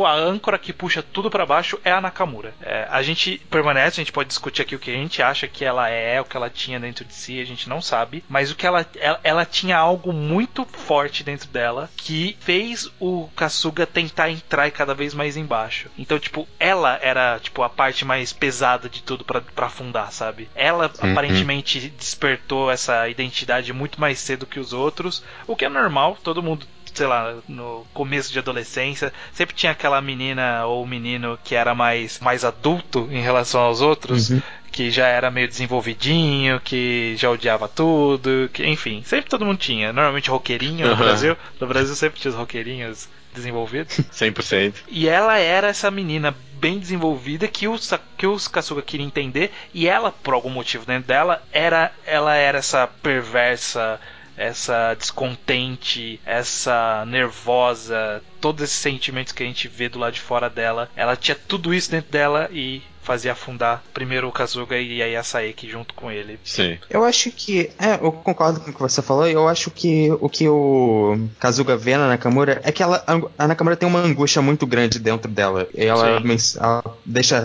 a 0.05 0.13
âncora 0.15 0.59
que 0.59 0.73
puxa 0.73 1.03
tudo 1.03 1.31
pra 1.31 1.47
baixo 1.47 1.79
é 1.85 1.93
a 1.93 2.01
Nakamura. 2.01 2.55
É, 2.63 2.87
a 2.91 3.03
gente 3.03 3.39
permanece, 3.51 4.01
a 4.01 4.05
gente 4.05 4.13
pode 4.13 4.29
discutir 4.29 4.63
aqui 4.63 4.75
o 4.75 4.79
que 4.79 4.91
a 4.91 4.95
gente 4.95 5.23
acha 5.23 5.47
que 5.49 5.65
ela 5.65 5.89
é, 5.89 6.21
o 6.21 6.25
que 6.25 6.37
ela 6.37 6.51
tinha 6.51 6.79
dentro 6.81 7.05
de 7.05 7.15
si, 7.15 7.41
a 7.41 7.45
gente 7.45 7.69
não 7.69 7.81
sabe, 7.81 8.25
mas 8.29 8.51
o 8.51 8.57
que 8.57 8.67
ela, 8.67 8.87
ela, 8.97 9.21
ela 9.23 9.45
tinha 9.45 9.77
algo 9.77 10.13
muito 10.13 10.65
forte 10.65 11.23
dentro 11.23 11.49
dela 11.49 11.91
que 11.97 12.37
fez 12.41 12.91
o 13.01 13.29
Kasuga 13.37 13.87
tentar 13.87 14.31
entrar 14.31 14.71
cada 14.71 14.95
vez 14.95 15.15
mais 15.15 15.37
embaixo. 15.37 15.89
Então, 15.99 16.19
tipo, 16.19 16.49
ela 16.59 16.99
era, 17.03 17.39
tipo, 17.41 17.63
a 17.63 17.69
parte 17.69 18.05
mais 18.05 18.33
pesada 18.33 18.89
de 18.89 19.03
tudo 19.03 19.25
pra 19.25 19.43
afundar, 19.67 20.13
sabe? 20.13 20.49
Ela 20.55 20.91
Uhum. 21.03 21.11
aparentemente 21.13 21.89
despertou 21.91 22.71
essa 22.71 23.09
identidade 23.09 23.73
muito 23.73 24.01
mais 24.01 24.19
cedo 24.19 24.47
que 24.47 24.61
os 24.61 24.73
outros, 24.73 25.23
o 25.47 25.57
que 25.57 25.65
é 25.65 25.69
normal, 25.69 26.17
todo 26.23 26.43
mundo 26.43 26.67
sei 26.95 27.07
lá, 27.07 27.35
no 27.49 27.87
começo 27.93 28.33
de 28.33 28.39
adolescência, 28.39 29.13
sempre 29.33 29.55
tinha 29.55 29.73
aquela 29.73 30.01
menina 30.01 30.65
ou 30.67 30.87
menino 30.87 31.39
que 31.45 31.55
era 31.55 31.75
mais, 31.75 32.19
mais 32.21 32.45
adulto 32.45 33.09
em 33.11 33.21
relação 33.21 33.61
aos 33.63 33.81
outros, 33.81 34.31
Uhum. 34.31 34.41
que 34.73 34.91
já 34.91 35.07
era 35.07 35.31
meio 35.31 35.47
desenvolvidinho, 35.49 36.61
que 36.61 37.15
já 37.17 37.31
odiava 37.31 37.69
tudo, 37.69 38.49
que, 38.53 38.65
enfim, 38.67 39.03
sempre 39.05 39.29
todo 39.31 39.45
mundo 39.45 39.59
tinha. 39.59 39.93
Normalmente 39.93 40.31
roqueirinho 40.31 40.87
no 40.87 40.93
Uhum. 40.93 40.99
Brasil. 40.99 41.37
No 41.61 41.67
Brasil 41.67 41.95
sempre 41.95 42.21
tinha 42.21 42.31
os 42.31 42.37
roqueirinhos 42.37 43.09
desenvolvidos. 43.35 43.99
100%. 44.13 44.75
E 44.89 45.09
ela 45.09 45.39
era 45.39 45.69
essa 45.69 45.91
menina 45.91 46.35
bem 46.61 46.79
desenvolvida 46.79 47.47
que 47.47 47.69
os, 47.69 47.93
que 48.17 48.27
os 48.27 48.49
Kasuga 48.49 48.81
queriam 48.83 49.07
entender. 49.07 49.53
E 49.75 49.87
ela, 49.89 50.11
por 50.11 50.35
algum 50.35 50.51
motivo 50.51 50.87
dentro 50.87 51.09
dela, 51.09 51.43
era, 51.53 51.93
ela 52.07 52.35
era 52.35 52.59
essa 52.59 52.87
perversa, 52.87 54.01
essa 54.37 54.95
descontente, 54.95 56.21
essa 56.25 57.05
nervosa, 57.07 58.23
todos 58.41 58.65
esses 58.65 58.77
sentimentos 58.77 59.33
que 59.33 59.43
a 59.43 59.47
gente 59.47 59.69
vê 59.69 59.89
do 59.89 59.99
lado 59.99 60.15
de 60.15 60.21
fora 60.21 60.51
dela. 60.51 60.91
Ela 60.97 61.17
tinha 61.17 61.35
tudo 61.35 61.73
isso 61.73 61.91
dentro 61.91 62.11
dela 62.11 62.49
e 62.53 62.83
fazia 63.05 63.33
afundar 63.33 63.83
primeiro 63.93 64.27
o 64.27 64.33
Kazuga 64.33 64.79
e 64.79 65.03
aí 65.03 65.15
a 65.15 65.23
Saeki 65.23 65.69
junto 65.69 65.95
com 65.95 66.11
ele. 66.11 66.39
Sim. 66.43 66.79
Eu 66.89 67.05
acho 67.05 67.31
que. 67.31 67.71
É, 67.79 67.95
eu 67.95 68.11
concordo 68.11 68.61
com 68.61 68.71
o 68.71 68.75
que 68.75 68.81
você 68.81 69.03
falou. 69.03 69.29
Eu 69.29 69.47
acho 69.47 69.71
que 69.71 70.11
o 70.21 70.29
que 70.29 70.49
o 70.49 71.29
Kazuga 71.39 71.77
vê 71.77 71.97
na 71.97 72.09
Nakamura 72.09 72.61
é 72.65 72.73
que 72.73 72.83
ela, 72.83 73.05
a 73.39 73.47
Nakamura 73.47 73.77
tem 73.77 73.89
uma 73.89 74.01
angústia 74.01 74.41
muito 74.41 74.67
grande 74.67 74.99
dentro 74.99 75.31
dela. 75.31 75.69
E 75.75 75.85
ela, 75.85 76.23
ela 76.59 76.85
deixa 77.05 77.43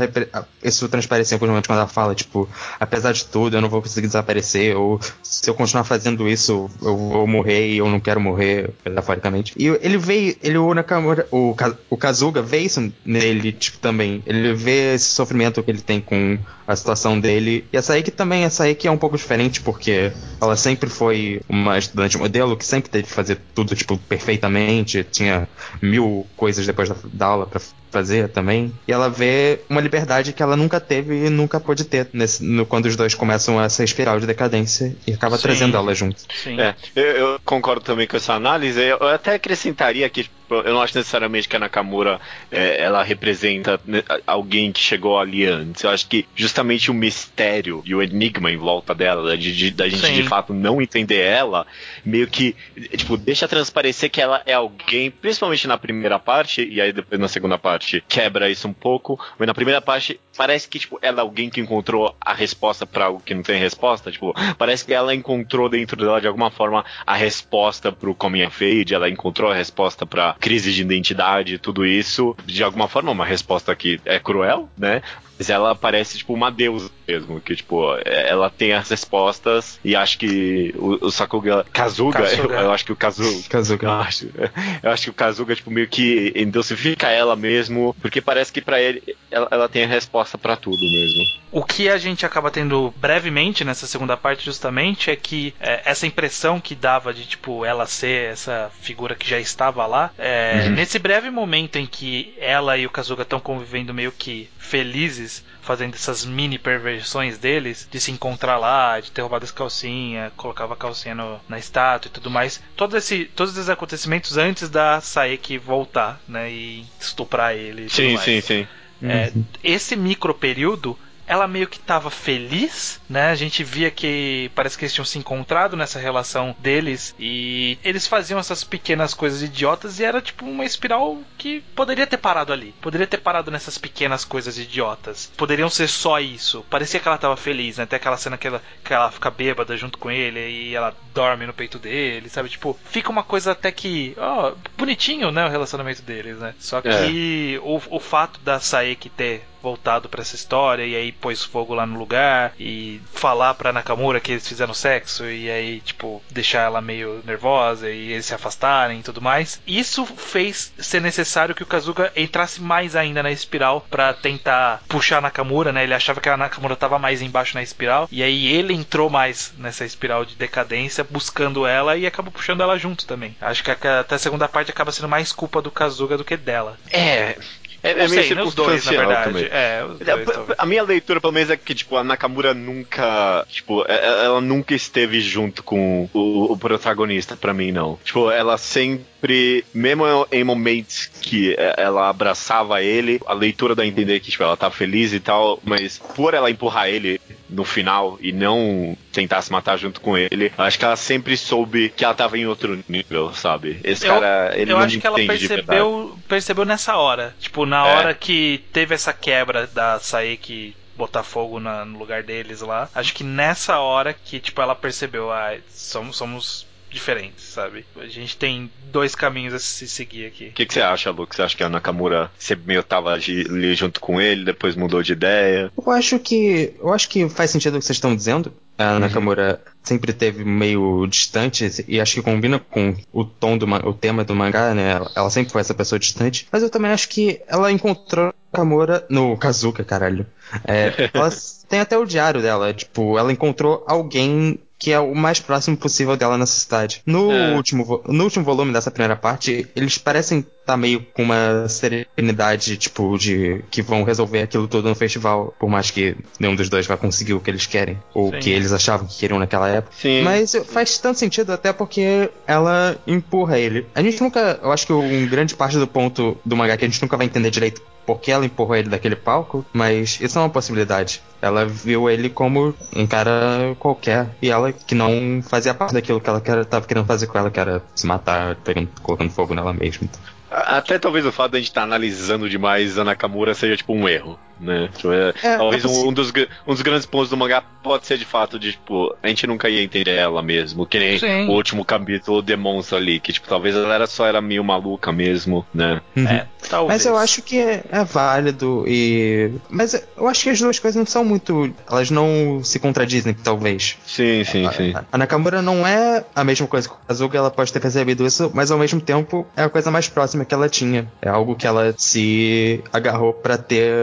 isso 0.63 0.88
transparecer 0.88 1.34
em 1.34 1.36
alguns 1.36 1.50
momentos 1.50 1.67
quando 1.67 1.80
ela 1.80 1.88
fala, 1.88 2.15
tipo, 2.15 2.48
apesar 2.80 3.12
de 3.12 3.26
tudo, 3.26 3.58
eu 3.58 3.62
não 3.62 3.69
vou 3.69 3.82
conseguir 3.82 4.08
desaparecer. 4.08 4.76
Ou 4.76 5.00
se 5.22 5.50
eu 5.50 5.54
continuar 5.54 5.84
fazendo 5.84 6.28
isso, 6.28 6.69
eu 6.82 6.98
vou 6.98 7.28
morrer 7.28 7.69
e 7.69 7.78
eu 7.78 7.89
não 7.89 8.00
quero 8.00 8.19
morrer, 8.19 8.69
metaforicamente. 8.86 9.54
E 9.58 9.67
ele 9.67 9.98
vê, 9.98 10.38
ele, 10.41 10.58
o 10.58 10.74
Nakamura, 10.74 11.28
o, 11.32 11.56
o 11.89 11.98
Kazuga 11.98 12.41
vê 12.41 12.60
isso 12.60 12.91
nele, 13.06 13.52
tipo, 13.52 13.78
também. 13.78 14.24
Ele 14.26 14.54
vê 14.54 14.95
esse 14.95 15.06
sofrimento 15.06 15.49
que 15.52 15.72
ele 15.72 15.82
tem 15.82 16.00
com 16.00 16.38
a 16.68 16.76
situação 16.76 17.20
dele. 17.20 17.66
E 17.72 17.78
a 17.78 17.82
Saeki 17.82 18.12
também, 18.12 18.46
a 18.46 18.50
Saeki 18.50 18.88
é 18.88 18.92
um 18.92 18.98
pouco 18.98 19.18
diferente, 19.18 19.62
porque 19.62 20.12
ela 20.42 20.56
sempre 20.56 20.90
foi 20.90 21.42
uma 21.50 21.78
estudante 21.78 22.18
modelo 22.18 22.56
que 22.56 22.66
sempre 22.66 22.90
teve 22.90 23.06
que 23.06 23.14
fazer 23.14 23.40
tudo, 23.54 23.76
tipo, 23.76 23.98
perfeitamente. 23.98 25.04
Tinha 25.04 25.48
mil 25.82 26.26
coisas 26.38 26.66
depois 26.66 26.90
da, 26.90 26.96
da 27.12 27.26
aula 27.26 27.46
pra 27.46 27.60
fazer 27.91 28.30
também. 28.30 28.71
E 28.88 28.91
ela 28.91 29.10
vê 29.10 29.60
uma 29.69 29.82
liberdade 29.82 30.34
que 30.34 30.41
ela 30.43 30.56
nunca 30.56 30.80
teve 30.80 31.25
e 31.25 31.30
nunca 31.30 31.60
pôde 31.60 31.84
ter 31.86 32.08
nesse, 32.13 32.43
no, 32.43 32.65
quando 32.65 32.86
os 32.86 32.95
dois 32.95 33.13
começam 33.15 33.62
essa 33.62 33.84
espiral 33.84 34.19
de 34.19 34.28
decadência 34.28 34.95
e 35.08 35.13
acaba 35.13 35.38
Sim. 35.38 35.43
trazendo 35.43 35.78
ela 35.78 35.93
junto. 35.95 36.21
Sim. 36.43 36.60
É, 36.60 36.75
eu, 36.95 37.04
eu 37.04 37.39
concordo 37.43 37.82
também 37.82 38.08
com 38.08 38.17
essa 38.17 38.34
análise. 38.34 38.80
Eu 38.82 39.08
até 39.08 39.34
acrescentaria 39.36 40.08
que 40.10 40.23
tipo, 40.23 40.36
eu 40.49 40.73
não 40.73 40.82
acho 40.82 40.97
necessariamente 40.97 41.47
que 41.47 41.56
a 41.56 41.60
Nakamura 41.60 42.19
é, 42.52 42.82
ela 42.82 43.04
representa 43.04 43.80
né, 43.86 44.04
alguém 44.25 44.71
que 44.71 44.80
chegou 44.80 45.19
ali 45.19 45.45
antes. 45.45 45.84
Eu 45.84 45.89
acho 45.91 46.08
que 46.08 46.25
justamente 46.36 46.89
o 46.89 46.93
mistério 46.93 47.82
e 47.86 47.93
o 47.95 48.02
enigma 48.02 48.52
em 48.52 48.58
volta 48.58 48.93
dela, 48.95 49.38
de, 49.38 49.56
de- 49.56 49.71
da 49.71 49.88
gente 49.88 50.06
Sim. 50.06 50.13
de 50.13 50.23
fato 50.23 50.54
não 50.54 50.82
entender 50.82 51.19
ela, 51.21 51.65
meio 52.10 52.28
que 52.28 52.56
tipo 52.98 53.15
deixa 53.15 53.48
transparecer 53.48 54.10
que 54.10 54.22
ela 54.22 54.41
é 54.45 54.54
alguém, 54.54 55.12
principalmente 55.12 55.67
na 55.67 55.78
primeira 55.78 56.19
parte 56.19 56.67
e 56.67 56.82
aí 56.82 56.91
depois 56.91 57.19
na 57.19 57.28
segunda 57.28 57.58
parte 57.58 58.04
quebra 58.08 58.50
isso 58.50 58.67
um 58.67 58.74
pouco. 58.74 59.19
Mas 59.38 59.48
na 59.48 59.54
primeira 59.54 59.82
parte 59.82 60.19
parece 60.36 60.67
que 60.67 60.80
tipo 60.80 61.00
ela 61.02 61.19
é 61.19 61.22
alguém 61.22 61.50
que 61.50 61.62
encontrou 61.62 62.15
a 62.19 62.34
resposta 62.34 62.86
para 62.86 63.06
algo 63.06 63.22
que 63.24 63.34
não 63.34 63.43
tem 63.43 63.60
resposta. 63.60 64.12
Tipo 64.12 64.34
parece 64.58 64.84
que 64.86 64.93
ela 64.93 65.13
encontrou 65.13 65.69
dentro 65.69 65.98
dela 65.98 66.19
de 66.19 66.28
alguma 66.28 66.52
forma 66.52 66.84
a 67.06 67.15
resposta 67.15 67.91
pro 67.91 68.15
coming 68.15 68.43
of 68.45 68.65
age, 68.65 68.93
ela 68.93 69.10
encontrou 69.10 69.52
a 69.52 69.56
resposta 69.56 70.06
pra 70.06 70.36
crise 70.39 70.74
de 70.74 70.82
identidade, 70.82 71.58
tudo 71.58 71.86
isso, 71.86 72.36
de 72.45 72.63
alguma 72.63 72.88
forma 72.88 73.12
uma 73.12 73.26
resposta 73.26 73.76
que 73.76 74.00
é 74.06 74.19
cruel, 74.19 74.69
né? 74.78 75.02
Mas 75.38 75.50
ela 75.50 75.74
parece 75.74 76.17
tipo 76.17 76.34
uma 76.34 76.52
deusa 76.52 76.91
mesmo, 77.10 77.41
que 77.41 77.56
tipo, 77.56 77.95
é- 78.06 78.30
ela 78.30 78.50
tem 78.50 78.74
as 78.74 78.89
respostas 78.89 79.80
e 79.84 79.95
acho 79.95 80.17
que 80.19 80.74
o, 80.78 81.08
o 81.08 81.12
Sakuga 81.12 81.65
Kazuga, 81.74 82.19
Kazuga. 82.24 82.54
Eu, 82.56 82.62
eu 82.62 82.72
acho 82.72 82.86
que 82.86 82.91
o 82.91 82.95
Kazuga 82.95 83.48
Kazuga. 83.50 83.88
eu 83.88 83.91
acho, 83.91 84.30
eu 84.84 84.91
acho 84.91 85.04
que 85.06 85.10
o 85.10 85.13
Kazuga, 85.13 85.56
tipo, 85.56 85.72
meio 85.72 85.88
que 85.88 86.32
endocifica 86.36 87.08
ela 87.10 87.36
mesmo, 87.36 87.95
porque 88.02 88.22
parece 88.22 88.52
que 88.52 88.62
pra 88.62 88.80
ele 88.82 89.02
ela, 89.32 89.48
ela 89.52 89.69
tem 89.69 89.84
a 89.84 89.88
resposta 89.88 90.38
pra 90.38 90.56
tudo 90.56 90.78
mesmo. 90.91 91.24
O 91.52 91.63
que 91.63 91.89
a 91.89 91.98
gente 91.98 92.26
acaba 92.26 92.52
tendo 92.52 92.93
brevemente 92.98 93.63
nessa 93.63 93.88
segunda 93.88 94.15
parte, 94.15 94.45
justamente, 94.45 95.10
é 95.10 95.15
que 95.15 95.54
é, 95.60 95.82
essa 95.86 96.06
impressão 96.06 96.60
que 96.60 96.76
dava 96.76 97.12
de, 97.13 97.26
tipo, 97.26 97.65
ela 97.65 97.86
ser 97.88 98.32
essa 98.34 98.72
figura 98.82 99.15
que 99.15 99.28
já 99.28 99.39
estava 99.39 99.86
lá, 99.88 100.12
é, 100.17 100.65
Uhum. 100.65 100.72
nesse 100.76 101.00
breve 101.00 101.30
momento 101.30 101.78
em 101.78 101.86
que 101.86 102.34
ela 102.39 102.78
e 102.78 102.86
o 102.86 102.89
Kazuga 102.89 103.24
estão 103.24 103.39
convivendo 103.39 103.93
meio 103.93 104.12
que 104.12 104.50
felizes, 104.58 105.43
fazendo 105.62 105.93
essas 105.95 106.26
mini 106.26 106.58
perversões 106.58 106.99
deles, 107.38 107.88
de 107.90 108.00
se 108.00 108.12
encontrar 108.12 108.58
lá, 108.58 109.00
de 109.00 109.12
ter 109.12 109.22
roubado 109.22 109.46
as 109.46 109.52
calcinhas, 109.52 110.32
colocava 110.36 110.74
a 110.74 110.78
calcinha 110.78 111.16
no- 111.16 111.40
na 111.48 111.58
estátua 111.58 112.10
e 112.10 112.12
tudo 112.12 112.30
mais, 112.30 112.62
todo 112.76 112.98
esse, 112.98 113.26
todos 113.26 113.56
esses 113.56 113.70
acontecimentos 113.70 114.38
antes 114.38 114.70
da 114.70 115.00
Saeki 115.02 115.58
voltar, 115.58 116.20
né, 116.28 116.52
e 116.52 116.86
estuprar 117.00 117.54
ele 117.56 117.84
e 117.84 117.90
tudo 117.90 117.96
Sim, 117.96 118.14
mais. 118.16 118.26
sim, 118.26 118.42
sim. 118.42 118.68
É, 119.02 119.32
esse 119.64 119.96
micro 119.96 120.34
período 120.34 120.98
ela 121.30 121.48
meio 121.48 121.68
que 121.68 121.80
tava 121.80 122.10
feliz, 122.10 123.00
né? 123.08 123.30
A 123.30 123.36
gente 123.36 123.63
via 123.63 123.92
que 123.92 124.50
parece 124.56 124.76
que 124.76 124.84
eles 124.84 124.94
tinham 124.94 125.06
se 125.06 125.20
encontrado 125.20 125.78
nessa 125.78 126.00
relação 126.00 126.56
deles 126.58 127.13
e 127.20 127.78
eles 127.84 128.08
faziam 128.08 128.39
essas 128.39 128.63
pequenas 128.63 129.13
coisas 129.13 129.44
idiotas 129.44 130.00
e 130.00 130.04
era 130.04 130.24
tipo 130.24 130.44
uma 130.44 130.65
espiral 130.65 131.20
que 131.38 131.62
poderia 131.76 132.08
ter 132.08 132.18
parado 132.18 132.52
ali. 132.52 132.74
Poderia 132.82 133.06
ter 133.06 133.20
parado 133.20 133.52
nessas 133.52 133.78
pequenas 133.78 134.26
coisas 134.26 134.58
idiotas. 134.58 135.32
Poderiam 135.38 135.70
ser 135.70 135.88
só 135.88 136.20
isso. 136.20 136.65
Parecia 136.68 137.00
que 137.00 137.08
ela 137.08 137.18
tava 137.20 137.38
feliz, 137.38 137.78
né? 137.78 137.84
Até 137.84 137.98
aquela 137.98 138.18
cena 138.18 138.36
que 138.36 138.48
ela, 138.48 138.63
que 138.84 138.92
ela 138.92 139.12
fica 139.12 139.30
bêbada 139.30 139.78
junto 139.78 140.00
com 140.00 140.10
ele 140.10 140.39
e 140.39 140.76
ela 140.76 140.98
dorme 141.13 141.46
no 141.46 141.54
peito 141.54 141.78
dele, 141.78 142.28
sabe? 142.28 142.50
Tipo, 142.50 142.76
fica 142.86 143.12
uma 143.12 143.24
coisa 143.24 143.52
até 143.52 143.72
que, 143.72 144.15
ó, 144.18 144.54
bonitinho, 144.76 145.30
né? 145.32 145.46
O 145.46 145.50
relacionamento 145.50 146.02
deles, 146.02 146.39
né? 146.39 146.56
Só 146.58 146.82
que 146.82 147.54
é. 147.56 147.60
o, 147.60 147.80
o 147.92 148.00
fato 148.00 148.39
da 148.39 148.60
Saeki 148.60 149.10
ter 149.10 149.44
voltado 149.62 150.10
para 150.10 150.22
essa 150.22 150.36
história 150.36 150.86
e 150.86 150.95
aí 150.95 151.12
pôs 151.12 151.43
fogo 151.43 151.74
lá 151.74 151.86
no 151.86 151.98
lugar 151.98 152.54
e 152.60 153.02
falar 153.13 153.54
pra 153.54 153.74
Nakamura 153.74 154.19
que 154.19 154.32
eles 154.32 154.48
fizeram 154.48 154.74
sexo 154.74 155.26
e 155.26 155.50
aí, 155.50 155.82
tipo, 155.82 156.22
deixar 156.30 156.62
ela 156.62 156.82
meio 156.82 157.22
nervosa 157.26 157.89
e 157.89 158.12
eles 158.12 158.26
se 158.26 158.34
afastarem 158.34 159.00
e 159.00 159.04
tudo 159.04 159.22
mais. 159.22 159.62
Isso 159.67 160.06
fez 160.06 160.74
ser 160.78 161.02
necessário 161.02 161.56
que 161.56 161.63
o 161.63 161.67
Kazuga 161.67 162.12
entrasse 162.15 162.62
mais 162.62 162.95
ainda 162.95 163.24
na 163.24 163.32
espiral 163.32 163.86
para 163.89 164.13
tentar 164.13 164.82
puxar 164.88 165.22
Nakamura, 165.22 165.72
né? 165.72 165.84
Ele 165.84 165.93
achava 165.93 166.22
que 166.22 166.30
a 166.30 166.38
Nakamura 166.38 166.76
tava 166.76 167.00
mais 167.00 167.22
embaixo 167.22 167.56
na 167.56 167.63
espiral 167.63 168.08
e 168.12 168.24
aí 168.24 168.48
ele 168.48 168.74
entrou 168.74 169.10
mais 169.10 169.54
nessa 169.58 169.86
espiral 169.86 170.26
de 170.26 170.36
decadência 170.36 171.04
buscando 171.04 171.65
ela 171.65 171.98
e 171.98 172.06
acabou 172.06 172.32
puxando 172.32 172.62
ela 172.62 172.78
junto 172.78 173.06
também. 173.06 173.36
Acho 173.41 173.63
que 173.63 173.72
até 173.72 174.15
a 174.15 174.19
segunda 174.19 174.48
parte 174.48 174.72
acaba 174.72 174.91
sendo 174.91 175.10
mais 175.10 175.32
culpa 175.32 175.62
do 175.62 175.72
Kazuga 175.72 176.17
do 176.17 176.26
que 176.26 176.38
dela. 176.38 176.78
É, 176.91 177.38
é, 177.84 177.92
é 177.92 178.08
meio 178.08 178.24
circunstancial 178.24 179.24
também. 179.24 179.46
É, 179.46 179.86
dois, 179.86 180.50
a 180.58 180.65
minha 180.65 180.84
leitura, 180.84 181.22
pelo 181.22 181.34
menos, 181.34 181.50
é 181.50 181.58
que, 181.58 181.74
tipo, 181.74 181.96
a 181.96 182.04
Nakamura 182.04 182.54
nunca. 182.54 183.46
Tipo, 183.50 183.86
é, 183.88 183.96
é, 183.96 184.26
ela 184.26 184.42
nunca 184.42 184.74
esteve 184.74 185.20
junto 185.22 185.63
com 185.63 186.10
o, 186.13 186.52
o 186.52 186.58
protagonista, 186.58 187.36
para 187.36 187.54
mim, 187.54 187.72
não. 187.72 187.98
Tipo, 188.04 188.30
ela 188.32 188.58
sempre, 188.58 189.63
mesmo 189.74 190.04
em 190.32 190.44
momentos 190.44 191.10
que 191.22 191.56
ela 191.78 192.10
abraçava 192.10 192.82
ele, 192.82 193.20
a 193.26 193.34
leitura 193.34 193.76
dá 193.76 193.84
a 193.84 193.88
entender 193.88 194.20
que, 194.20 194.32
tipo, 194.32 194.44
ela 194.44 194.58
tá 194.58 194.70
feliz 194.70 195.13
e 195.13 195.20
tal, 195.20 195.60
mas 195.63 195.98
por 195.98 196.34
ela 196.34 196.52
empurrar 196.52 196.89
ele 196.89 197.20
no 197.50 197.64
final 197.64 198.18
e 198.22 198.32
não 198.32 198.96
tentar 199.12 199.42
se 199.42 199.52
matar 199.52 199.78
junto 199.78 200.00
com 200.00 200.18
ele, 200.18 200.52
acho 200.58 200.78
que 200.78 200.86
ela 200.86 200.96
sempre 200.96 201.36
soube 201.36 201.90
que 201.90 202.06
ela 202.06 202.14
tava 202.14 202.38
em 202.38 202.46
outro 202.46 202.84
nível, 202.88 203.34
sabe? 203.34 203.80
Esse 203.84 204.06
eu, 204.06 204.14
cara, 204.14 204.52
ele 204.56 204.72
eu 204.72 204.78
não 204.78 204.84
acho 204.84 205.00
que 205.00 205.08
ela 205.08 205.18
percebeu, 205.18 206.18
percebeu 206.28 206.66
nessa 206.66 206.98
hora. 206.98 207.36
Tipo, 207.40 207.66
na 207.66 207.88
é. 207.88 207.96
hora 207.96 208.14
que 208.14 208.64
teve 208.72 208.94
essa 208.96 209.14
quebra 209.14 209.68
da 209.68 210.00
Saeki 210.00 210.76
botar 210.96 211.24
fogo 211.24 211.60
na, 211.62 211.86
no 211.86 211.98
lugar 211.98 212.24
deles 212.24 212.60
lá. 212.62 212.90
Acho 212.94 213.14
que 213.14 213.24
nessa 213.24 213.80
hora 213.80 214.14
que, 214.14 214.40
tipo, 214.40 214.62
ela 214.62 214.76
percebeu, 214.76 215.32
ah, 215.32 215.56
somos, 215.70 216.18
somos 216.18 216.68
diferentes, 216.89 217.43
sabe? 217.45 217.86
A 217.97 218.08
gente 218.08 218.36
tem 218.36 218.69
dois 218.91 219.15
caminhos 219.15 219.54
a 219.54 219.60
se 219.60 219.88
seguir 219.88 220.25
aqui. 220.25 220.47
O 220.47 220.52
que, 220.54 220.65
que, 220.65 220.73
você 220.73 220.82
acha, 220.82 221.12
Luke? 221.12 221.36
Você 221.36 221.41
acha 221.41 221.56
que 221.56 221.63
a 221.63 221.69
Nakamura 221.69 222.32
sempre 222.38 222.65
meio 222.67 222.84
tava 222.84 223.12
ali 223.12 223.75
junto 223.75 223.99
com 223.99 224.19
ele, 224.19 224.43
depois 224.43 224.75
mudou 224.75 225.02
de 225.02 225.13
ideia? 225.13 225.71
Eu 225.78 225.91
acho 225.91 226.19
que. 226.19 226.73
Eu 226.80 226.93
acho 226.93 227.08
que 227.10 227.30
faz 227.30 227.52
sentido 227.52 227.75
o 227.75 227.80
que 227.80 227.86
vocês 227.86 227.97
estão 227.97 228.15
dizendo. 228.15 228.54
A 228.78 228.93
uhum. 228.93 228.99
Nakamura 228.99 229.62
sempre 229.84 230.13
teve 230.13 230.45
meio 230.45 231.06
distante 231.06 231.86
e 231.88 231.99
acho 231.99 232.15
que 232.15 232.21
combina 232.21 232.60
com 232.60 232.95
o 233.12 233.25
tom 233.25 233.58
do 233.58 233.65
o 233.65 233.93
tema 233.93 234.23
do 234.23 234.36
mangá, 234.36 234.73
né? 234.73 235.02
Ela 235.15 235.30
sempre 235.30 235.52
foi 235.52 235.62
essa 235.62 235.73
pessoa 235.73 235.99
distante. 235.99 236.47
Mas 236.52 236.63
eu 236.63 236.69
também 236.69 236.91
acho 236.91 237.10
que 237.10 237.41
ela 237.47 237.71
encontrou 237.71 238.34
Nakamura 238.52 239.06
no 239.10 239.38
Kazuka, 239.38 239.84
caralho. 239.84 240.25
É, 240.65 241.10
ela 241.13 241.30
tem 241.67 241.80
até 241.80 241.97
o 241.97 242.06
diário 242.06 242.41
dela, 242.41 242.73
tipo, 242.73 243.17
ela 243.17 243.32
encontrou 243.32 243.84
alguém 243.88 244.60
que 244.80 244.92
é 244.94 245.00
o 245.00 245.13
mais 245.13 245.42
próximo 245.42 245.76
possível 245.76 246.15
dela 246.15 246.38
nessa 246.38 246.58
cidade. 246.58 247.02
No, 247.06 247.32
é. 247.32 247.54
último, 247.54 248.02
no 248.08 248.24
último 248.24 248.46
volume 248.46 248.72
dessa 248.72 248.89
primeira 248.89 249.18
parte, 249.18 249.68
eles 249.76 249.98
parecem 249.98 250.46
tá 250.69 250.77
meio 250.77 251.05
com 251.13 251.23
uma 251.23 251.67
serenidade, 251.67 252.77
tipo, 252.77 253.17
de 253.17 253.63
que 253.71 253.82
vão 253.82 254.03
resolver 254.03 254.43
aquilo 254.43 254.67
tudo 254.67 254.88
no 254.88 254.95
festival, 254.95 255.53
por 255.60 255.67
mais 255.67 255.89
que 255.89 256.15
nenhum 256.39 256.55
dos 256.55 256.69
dois 256.69 256.86
vai 256.86 256.95
conseguir 256.95 257.34
o 257.34 257.39
que 257.39 257.49
eles 257.49 257.65
querem, 257.65 257.97
ou 258.13 258.29
o 258.29 258.39
que 258.39 258.51
eles 258.51 258.71
achavam 258.71 259.08
que 259.08 259.17
queriam 259.17 259.39
naquela 259.39 259.67
época. 259.67 259.95
Sim. 259.99 260.21
Mas 260.21 260.55
faz 260.67 260.99
tanto 260.99 261.17
sentido 261.17 261.51
até 261.51 261.73
porque 261.73 262.29
ela 262.45 262.95
empurra 263.08 263.58
ele. 263.58 263.88
A 263.95 264.01
gente 264.03 264.21
nunca, 264.21 264.60
eu 264.62 264.71
acho 264.71 264.86
que 264.86 264.93
um 264.93 265.27
grande 265.27 265.55
parte 265.55 265.77
do 265.77 265.88
ponto 265.88 266.38
do 266.45 266.55
mangá 266.55 266.77
que 266.77 266.86
a 266.86 266.88
gente 266.88 267.01
nunca 267.01 267.17
vai 267.17 267.25
entender 267.25 267.49
direito 267.49 267.82
porque 268.05 268.32
ela 268.32 268.43
empurrou 268.43 268.75
ele 268.75 268.89
daquele 268.89 269.15
palco, 269.15 269.63
mas 269.71 270.19
isso 270.19 270.39
é 270.39 270.41
uma 270.41 270.49
possibilidade. 270.49 271.21
Ela 271.39 271.65
viu 271.65 272.10
ele 272.10 272.27
como 272.27 272.73
um 272.95 273.05
cara 273.05 273.75
qualquer 273.77 274.36
e 274.41 274.49
ela 274.49 274.71
que 274.71 274.95
não 274.95 275.43
fazia 275.43 275.75
parte 275.75 275.93
daquilo 275.93 276.19
que 276.19 276.27
ela 276.27 276.39
estava 276.39 276.88
querendo 276.88 277.05
fazer 277.05 277.27
com 277.27 277.38
ela, 277.38 277.51
que 277.51 277.60
era 277.60 277.84
se 277.93 278.08
matar, 278.08 278.55
pegando, 278.55 278.89
colocando 279.03 279.29
fogo 279.29 279.53
nela 279.53 279.73
mesma. 279.73 280.08
Então. 280.10 280.38
Até 280.52 280.98
talvez 280.98 281.26
o 281.26 281.32
fato 281.32 281.52
de 281.52 281.58
a 281.58 281.60
gente 281.60 281.70
estar 281.70 281.82
tá 281.82 281.88
analisando 281.88 282.50
demais 282.50 282.98
a 282.98 283.04
Nakamura 283.04 283.54
seja 283.54 283.78
tipo 283.78 283.94
um 283.94 284.08
erro 284.08 284.40
né? 284.60 284.89
Tipo, 284.95 285.12
é, 285.12 285.34
é, 285.43 285.58
talvez 285.58 285.86
um, 285.86 286.10
um, 286.10 286.13
dos, 286.13 286.32
um 286.67 286.74
dos 286.74 286.82
grandes 286.82 287.06
pontos 287.06 287.30
do 287.30 287.38
mangá 287.38 287.63
pode 287.82 288.06
ser 288.06 288.17
de 288.17 288.26
fato 288.26 288.60
de, 288.60 288.74
tipo, 288.74 289.15
a 289.22 289.28
gente 289.28 289.48
nunca 289.48 289.69
ia 289.69 289.82
entender 289.82 290.15
ela 290.15 290.41
mesmo, 290.41 290.86
que 290.86 291.00
nem 291.00 291.17
Sim. 291.17 291.48
o 291.48 291.52
último 291.52 291.86
capítulo 291.86 292.41
demonstra 292.41 292.98
ali, 292.98 293.19
que, 293.19 293.32
tipo, 293.32 293.48
talvez 293.48 293.76
ela 293.76 293.93
era 293.93 294.08
só 294.08 294.26
era 294.26 294.41
meio 294.41 294.63
maluca 294.63 295.12
mesmo, 295.12 295.65
né? 295.74 296.02
Uhum. 296.15 296.28
É, 296.28 296.48
talvez. 296.69 297.00
Mas 297.00 297.06
eu 297.06 297.17
acho 297.17 297.41
que 297.41 297.58
é, 297.58 297.84
é, 297.89 298.04
válido 298.04 298.84
e... 298.88 299.52
Mas 299.69 299.93
eu 300.17 300.28
acho 300.28 300.43
que 300.43 300.50
as 300.50 300.60
duas 300.60 300.80
coisas 300.80 300.98
não 300.98 301.06
são 301.06 301.24
muito... 301.24 301.74
Elas 301.89 302.12
não 302.12 302.62
se 302.63 302.80
contradizem, 302.80 303.34
talvez. 303.34 303.98
Sim, 304.06 304.43
sim, 304.43 304.65
a, 304.65 304.72
sim. 304.72 304.93
A 305.12 305.17
Nakamura 305.17 305.62
não 305.62 305.88
é 305.88 306.24
a 306.36 306.43
mesma 306.43 306.67
coisa 306.67 306.88
que 306.88 306.95
o 306.95 306.98
Kazuga, 307.08 307.38
ela 307.38 307.52
pode 307.52 307.72
ter 307.72 307.80
percebido 307.80 308.26
isso, 308.26 308.52
mas 308.54 308.72
ao 308.72 308.78
mesmo 308.78 309.00
tempo 309.00 309.48
é 309.56 309.63
a 309.63 309.69
coisa 309.69 309.89
mais 309.89 310.08
próxima 310.08 310.45
que 310.45 310.54
ela 310.54 310.67
tinha. 310.69 311.08
É 311.22 311.30
algo 311.30 311.56
que 311.56 311.65
ela 311.65 311.93
se 311.98 312.84
agarrou 312.91 313.34
para 313.34 313.58
ter 313.58 313.93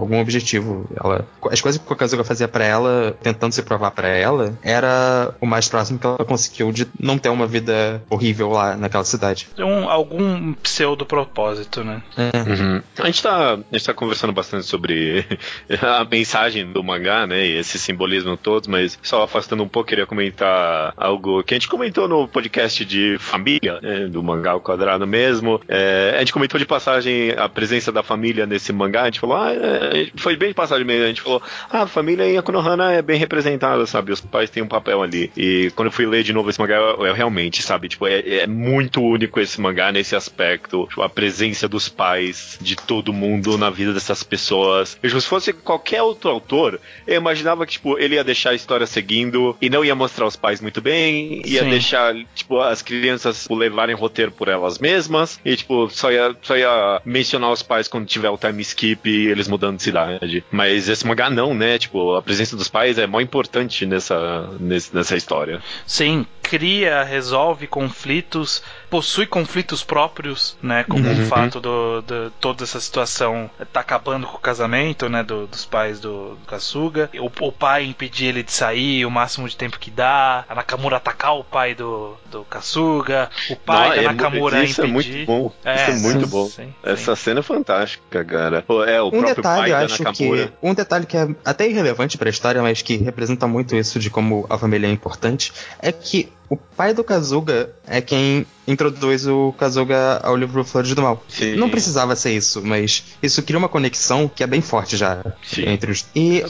algum 0.00 0.20
objetivo. 0.20 0.86
Ela, 1.02 1.26
as 1.50 1.60
coisas 1.60 1.80
que 1.80 1.92
o 1.92 1.96
Kazuga 1.96 2.24
fazia 2.24 2.48
para 2.48 2.64
ela, 2.64 3.16
tentando 3.22 3.52
se 3.52 3.62
provar 3.62 3.90
para 3.90 4.08
ela, 4.08 4.58
era 4.62 5.34
o 5.40 5.46
mais 5.46 5.68
próximo 5.68 5.98
que 5.98 6.06
ela 6.06 6.24
conseguiu 6.24 6.72
de 6.72 6.86
não 6.98 7.18
ter 7.18 7.28
uma 7.28 7.46
vida 7.46 8.02
horrível 8.08 8.50
lá 8.50 8.76
naquela 8.76 9.04
cidade. 9.04 9.48
Um, 9.58 9.88
algum 9.88 10.52
pseudo 10.54 11.04
propósito, 11.04 11.84
né? 11.84 12.02
É. 12.16 12.30
Uhum. 12.38 12.82
A, 12.98 13.06
gente 13.06 13.22
tá, 13.22 13.54
a 13.54 13.76
gente 13.76 13.86
tá 13.86 13.94
conversando 13.94 14.32
bastante 14.32 14.66
sobre 14.66 15.24
a 15.80 16.04
mensagem 16.04 16.70
do 16.72 16.82
mangá, 16.82 17.26
né? 17.26 17.46
E 17.46 17.56
esse 17.58 17.78
simbolismo 17.78 18.36
todo, 18.36 18.68
mas 18.68 18.98
só 19.02 19.22
afastando 19.22 19.62
um 19.62 19.68
pouco, 19.68 19.88
queria 19.88 20.06
comentar 20.06 20.92
algo 20.96 21.42
que 21.42 21.54
a 21.54 21.56
gente 21.56 21.68
comentou 21.68 22.08
no 22.08 22.28
podcast 22.28 22.84
de 22.84 23.16
família, 23.18 23.80
né, 23.80 24.06
do 24.06 24.22
mangá 24.22 24.52
ao 24.52 24.60
quadrado 24.60 25.06
mesmo. 25.06 25.60
É, 25.68 26.14
a 26.16 26.18
gente 26.20 26.32
comentou 26.32 26.58
de 26.58 26.66
passagem 26.66 27.32
a 27.36 27.48
presença 27.48 27.90
da 27.92 28.02
família 28.02 28.46
nesse 28.46 28.72
mangá, 28.72 29.02
a 29.02 29.04
gente 29.06 29.20
falou, 29.20 29.36
ah, 29.36 29.52
é, 29.52 29.89
foi 30.16 30.36
bem 30.36 30.48
de 30.48 30.54
passagem 30.54 30.84
mesmo. 30.84 31.04
A 31.04 31.08
gente 31.08 31.22
falou, 31.22 31.42
ah, 31.70 31.82
a 31.82 31.86
família 31.86 32.24
em 32.24 32.38
Akunohana 32.38 32.92
é 32.92 33.02
bem 33.02 33.18
representada, 33.18 33.84
sabe? 33.86 34.12
Os 34.12 34.20
pais 34.20 34.50
têm 34.50 34.62
um 34.62 34.68
papel 34.68 35.02
ali. 35.02 35.30
E 35.36 35.70
quando 35.74 35.86
eu 35.86 35.92
fui 35.92 36.06
ler 36.06 36.22
de 36.22 36.32
novo 36.32 36.50
esse 36.50 36.60
mangá, 36.60 36.76
eu, 36.76 37.06
eu 37.06 37.14
realmente, 37.14 37.62
sabe? 37.62 37.88
Tipo, 37.88 38.06
é, 38.06 38.20
é, 38.20 38.46
muito 38.46 39.02
único 39.02 39.40
esse 39.40 39.60
mangá 39.60 39.90
nesse 39.92 40.14
aspecto. 40.14 40.86
Tipo, 40.88 41.02
a 41.02 41.08
presença 41.08 41.68
dos 41.68 41.88
pais, 41.88 42.58
de 42.60 42.76
todo 42.76 43.12
mundo 43.12 43.58
na 43.58 43.70
vida 43.70 43.92
dessas 43.92 44.22
pessoas. 44.22 44.98
Tipo, 45.00 45.20
se 45.20 45.26
fosse 45.26 45.52
qualquer 45.52 46.02
outro 46.02 46.30
autor, 46.30 46.80
eu 47.06 47.16
imaginava 47.16 47.66
que, 47.66 47.72
tipo, 47.72 47.98
ele 47.98 48.14
ia 48.14 48.24
deixar 48.24 48.50
a 48.50 48.54
história 48.54 48.86
seguindo 48.86 49.56
e 49.60 49.68
não 49.68 49.84
ia 49.84 49.94
mostrar 49.94 50.26
os 50.26 50.36
pais 50.36 50.60
muito 50.60 50.80
bem, 50.80 51.42
ia 51.44 51.62
Sim. 51.62 51.70
deixar, 51.70 52.14
tipo, 52.34 52.60
as 52.60 52.82
crianças 52.82 53.42
tipo, 53.42 53.54
levarem 53.54 53.94
roteiro 53.94 54.30
por 54.30 54.48
elas 54.48 54.78
mesmas 54.78 55.40
e, 55.44 55.56
tipo, 55.56 55.88
só 55.90 56.10
ia, 56.10 56.34
só 56.42 56.56
ia 56.56 57.00
mencionar 57.04 57.50
os 57.50 57.62
pais 57.62 57.88
quando 57.88 58.06
tiver 58.06 58.30
o 58.30 58.38
time 58.38 58.62
skip 58.62 59.08
e 59.08 59.26
eles 59.26 59.48
mudando 59.48 59.79
cidade. 59.80 60.44
Mas 60.50 60.88
esse 60.88 61.06
mangá 61.06 61.30
não, 61.30 61.54
né? 61.54 61.78
Tipo, 61.78 62.16
a 62.16 62.22
presença 62.22 62.56
dos 62.56 62.68
pais 62.68 62.98
é 62.98 63.06
mó 63.06 63.20
importante 63.20 63.86
nessa, 63.86 64.48
nessa 64.58 65.16
história. 65.16 65.62
Sim, 65.86 66.26
cria, 66.42 67.02
resolve 67.02 67.66
conflitos, 67.66 68.62
possui 68.90 69.26
conflitos 69.26 69.84
próprios, 69.84 70.56
né? 70.60 70.84
Como 70.84 71.06
uhum. 71.06 71.22
o 71.22 71.26
fato 71.26 71.60
do, 71.60 72.02
do, 72.02 72.30
toda 72.40 72.64
essa 72.64 72.80
situação 72.80 73.48
tá 73.72 73.80
acabando 73.80 74.26
com 74.26 74.36
o 74.36 74.40
casamento, 74.40 75.08
né? 75.08 75.22
Do, 75.22 75.46
dos 75.46 75.64
pais 75.64 76.00
do, 76.00 76.34
do 76.34 76.46
Kasuga. 76.46 77.08
O, 77.14 77.30
o, 77.46 77.52
pai 77.52 77.84
impedir 77.84 78.26
ele 78.26 78.42
de 78.42 78.52
sair 78.52 79.06
o 79.06 79.10
máximo 79.10 79.48
de 79.48 79.56
tempo 79.56 79.78
que 79.78 79.90
dá. 79.90 80.44
A 80.48 80.54
Nakamura 80.54 80.96
atacar 80.96 81.36
o 81.36 81.44
pai 81.44 81.74
do, 81.74 82.16
do 82.30 82.42
Kasuga. 82.44 83.30
O 83.48 83.56
pai 83.56 83.88
Não, 83.88 83.96
da 83.96 84.02
é, 84.02 84.06
Nakamura 84.06 84.64
isso 84.64 84.82
impedir. 84.84 85.22
Isso 85.22 85.22
é 85.22 85.24
muito 85.24 85.26
bom. 85.26 85.52
É, 85.64 85.74
isso 85.74 85.90
é 85.90 85.94
muito 85.94 86.24
sim, 86.24 86.30
bom. 86.30 86.46
Sim, 86.48 86.74
Essa 86.82 87.14
sim. 87.14 87.22
cena 87.22 87.40
é 87.40 87.42
fantástica, 87.42 88.24
cara. 88.24 88.64
É, 88.88 89.00
o 89.00 89.06
um 89.06 89.10
próprio 89.10 89.36
detalhe, 89.36 89.70
pai 89.72 89.88
da 89.88 89.88
Nakamura. 89.88 90.46
Que, 90.48 90.52
um 90.62 90.74
detalhe 90.74 91.06
que 91.06 91.16
é 91.16 91.28
até 91.44 91.68
irrelevante 91.68 92.18
para 92.18 92.28
a 92.28 92.30
história, 92.30 92.60
mas 92.60 92.82
que 92.82 92.96
representa 92.96 93.46
muito 93.46 93.76
isso 93.76 94.00
de 94.00 94.10
como 94.10 94.46
a 94.50 94.58
família 94.58 94.88
é 94.88 94.90
importante, 94.90 95.52
é 95.80 95.92
que 95.92 96.32
o 96.50 96.56
pai 96.56 96.92
do 96.92 97.04
Kazuga 97.04 97.72
é 97.86 98.00
quem 98.00 98.44
introduz 98.80 99.26
o 99.26 99.52
Kazuga 99.58 100.20
ao 100.22 100.36
livro 100.36 100.64
Flores 100.64 100.94
do 100.94 101.02
Mal. 101.02 101.22
Sim. 101.28 101.56
Não 101.56 101.68
precisava 101.68 102.16
ser 102.16 102.32
isso, 102.32 102.62
mas 102.64 103.04
isso 103.22 103.42
cria 103.42 103.58
uma 103.58 103.68
conexão 103.68 104.28
que 104.28 104.42
é 104.42 104.46
bem 104.46 104.62
forte 104.62 104.96
já 104.96 105.22
Sim. 105.42 105.68
entre 105.68 105.90
os. 105.90 106.06
E 106.14 106.42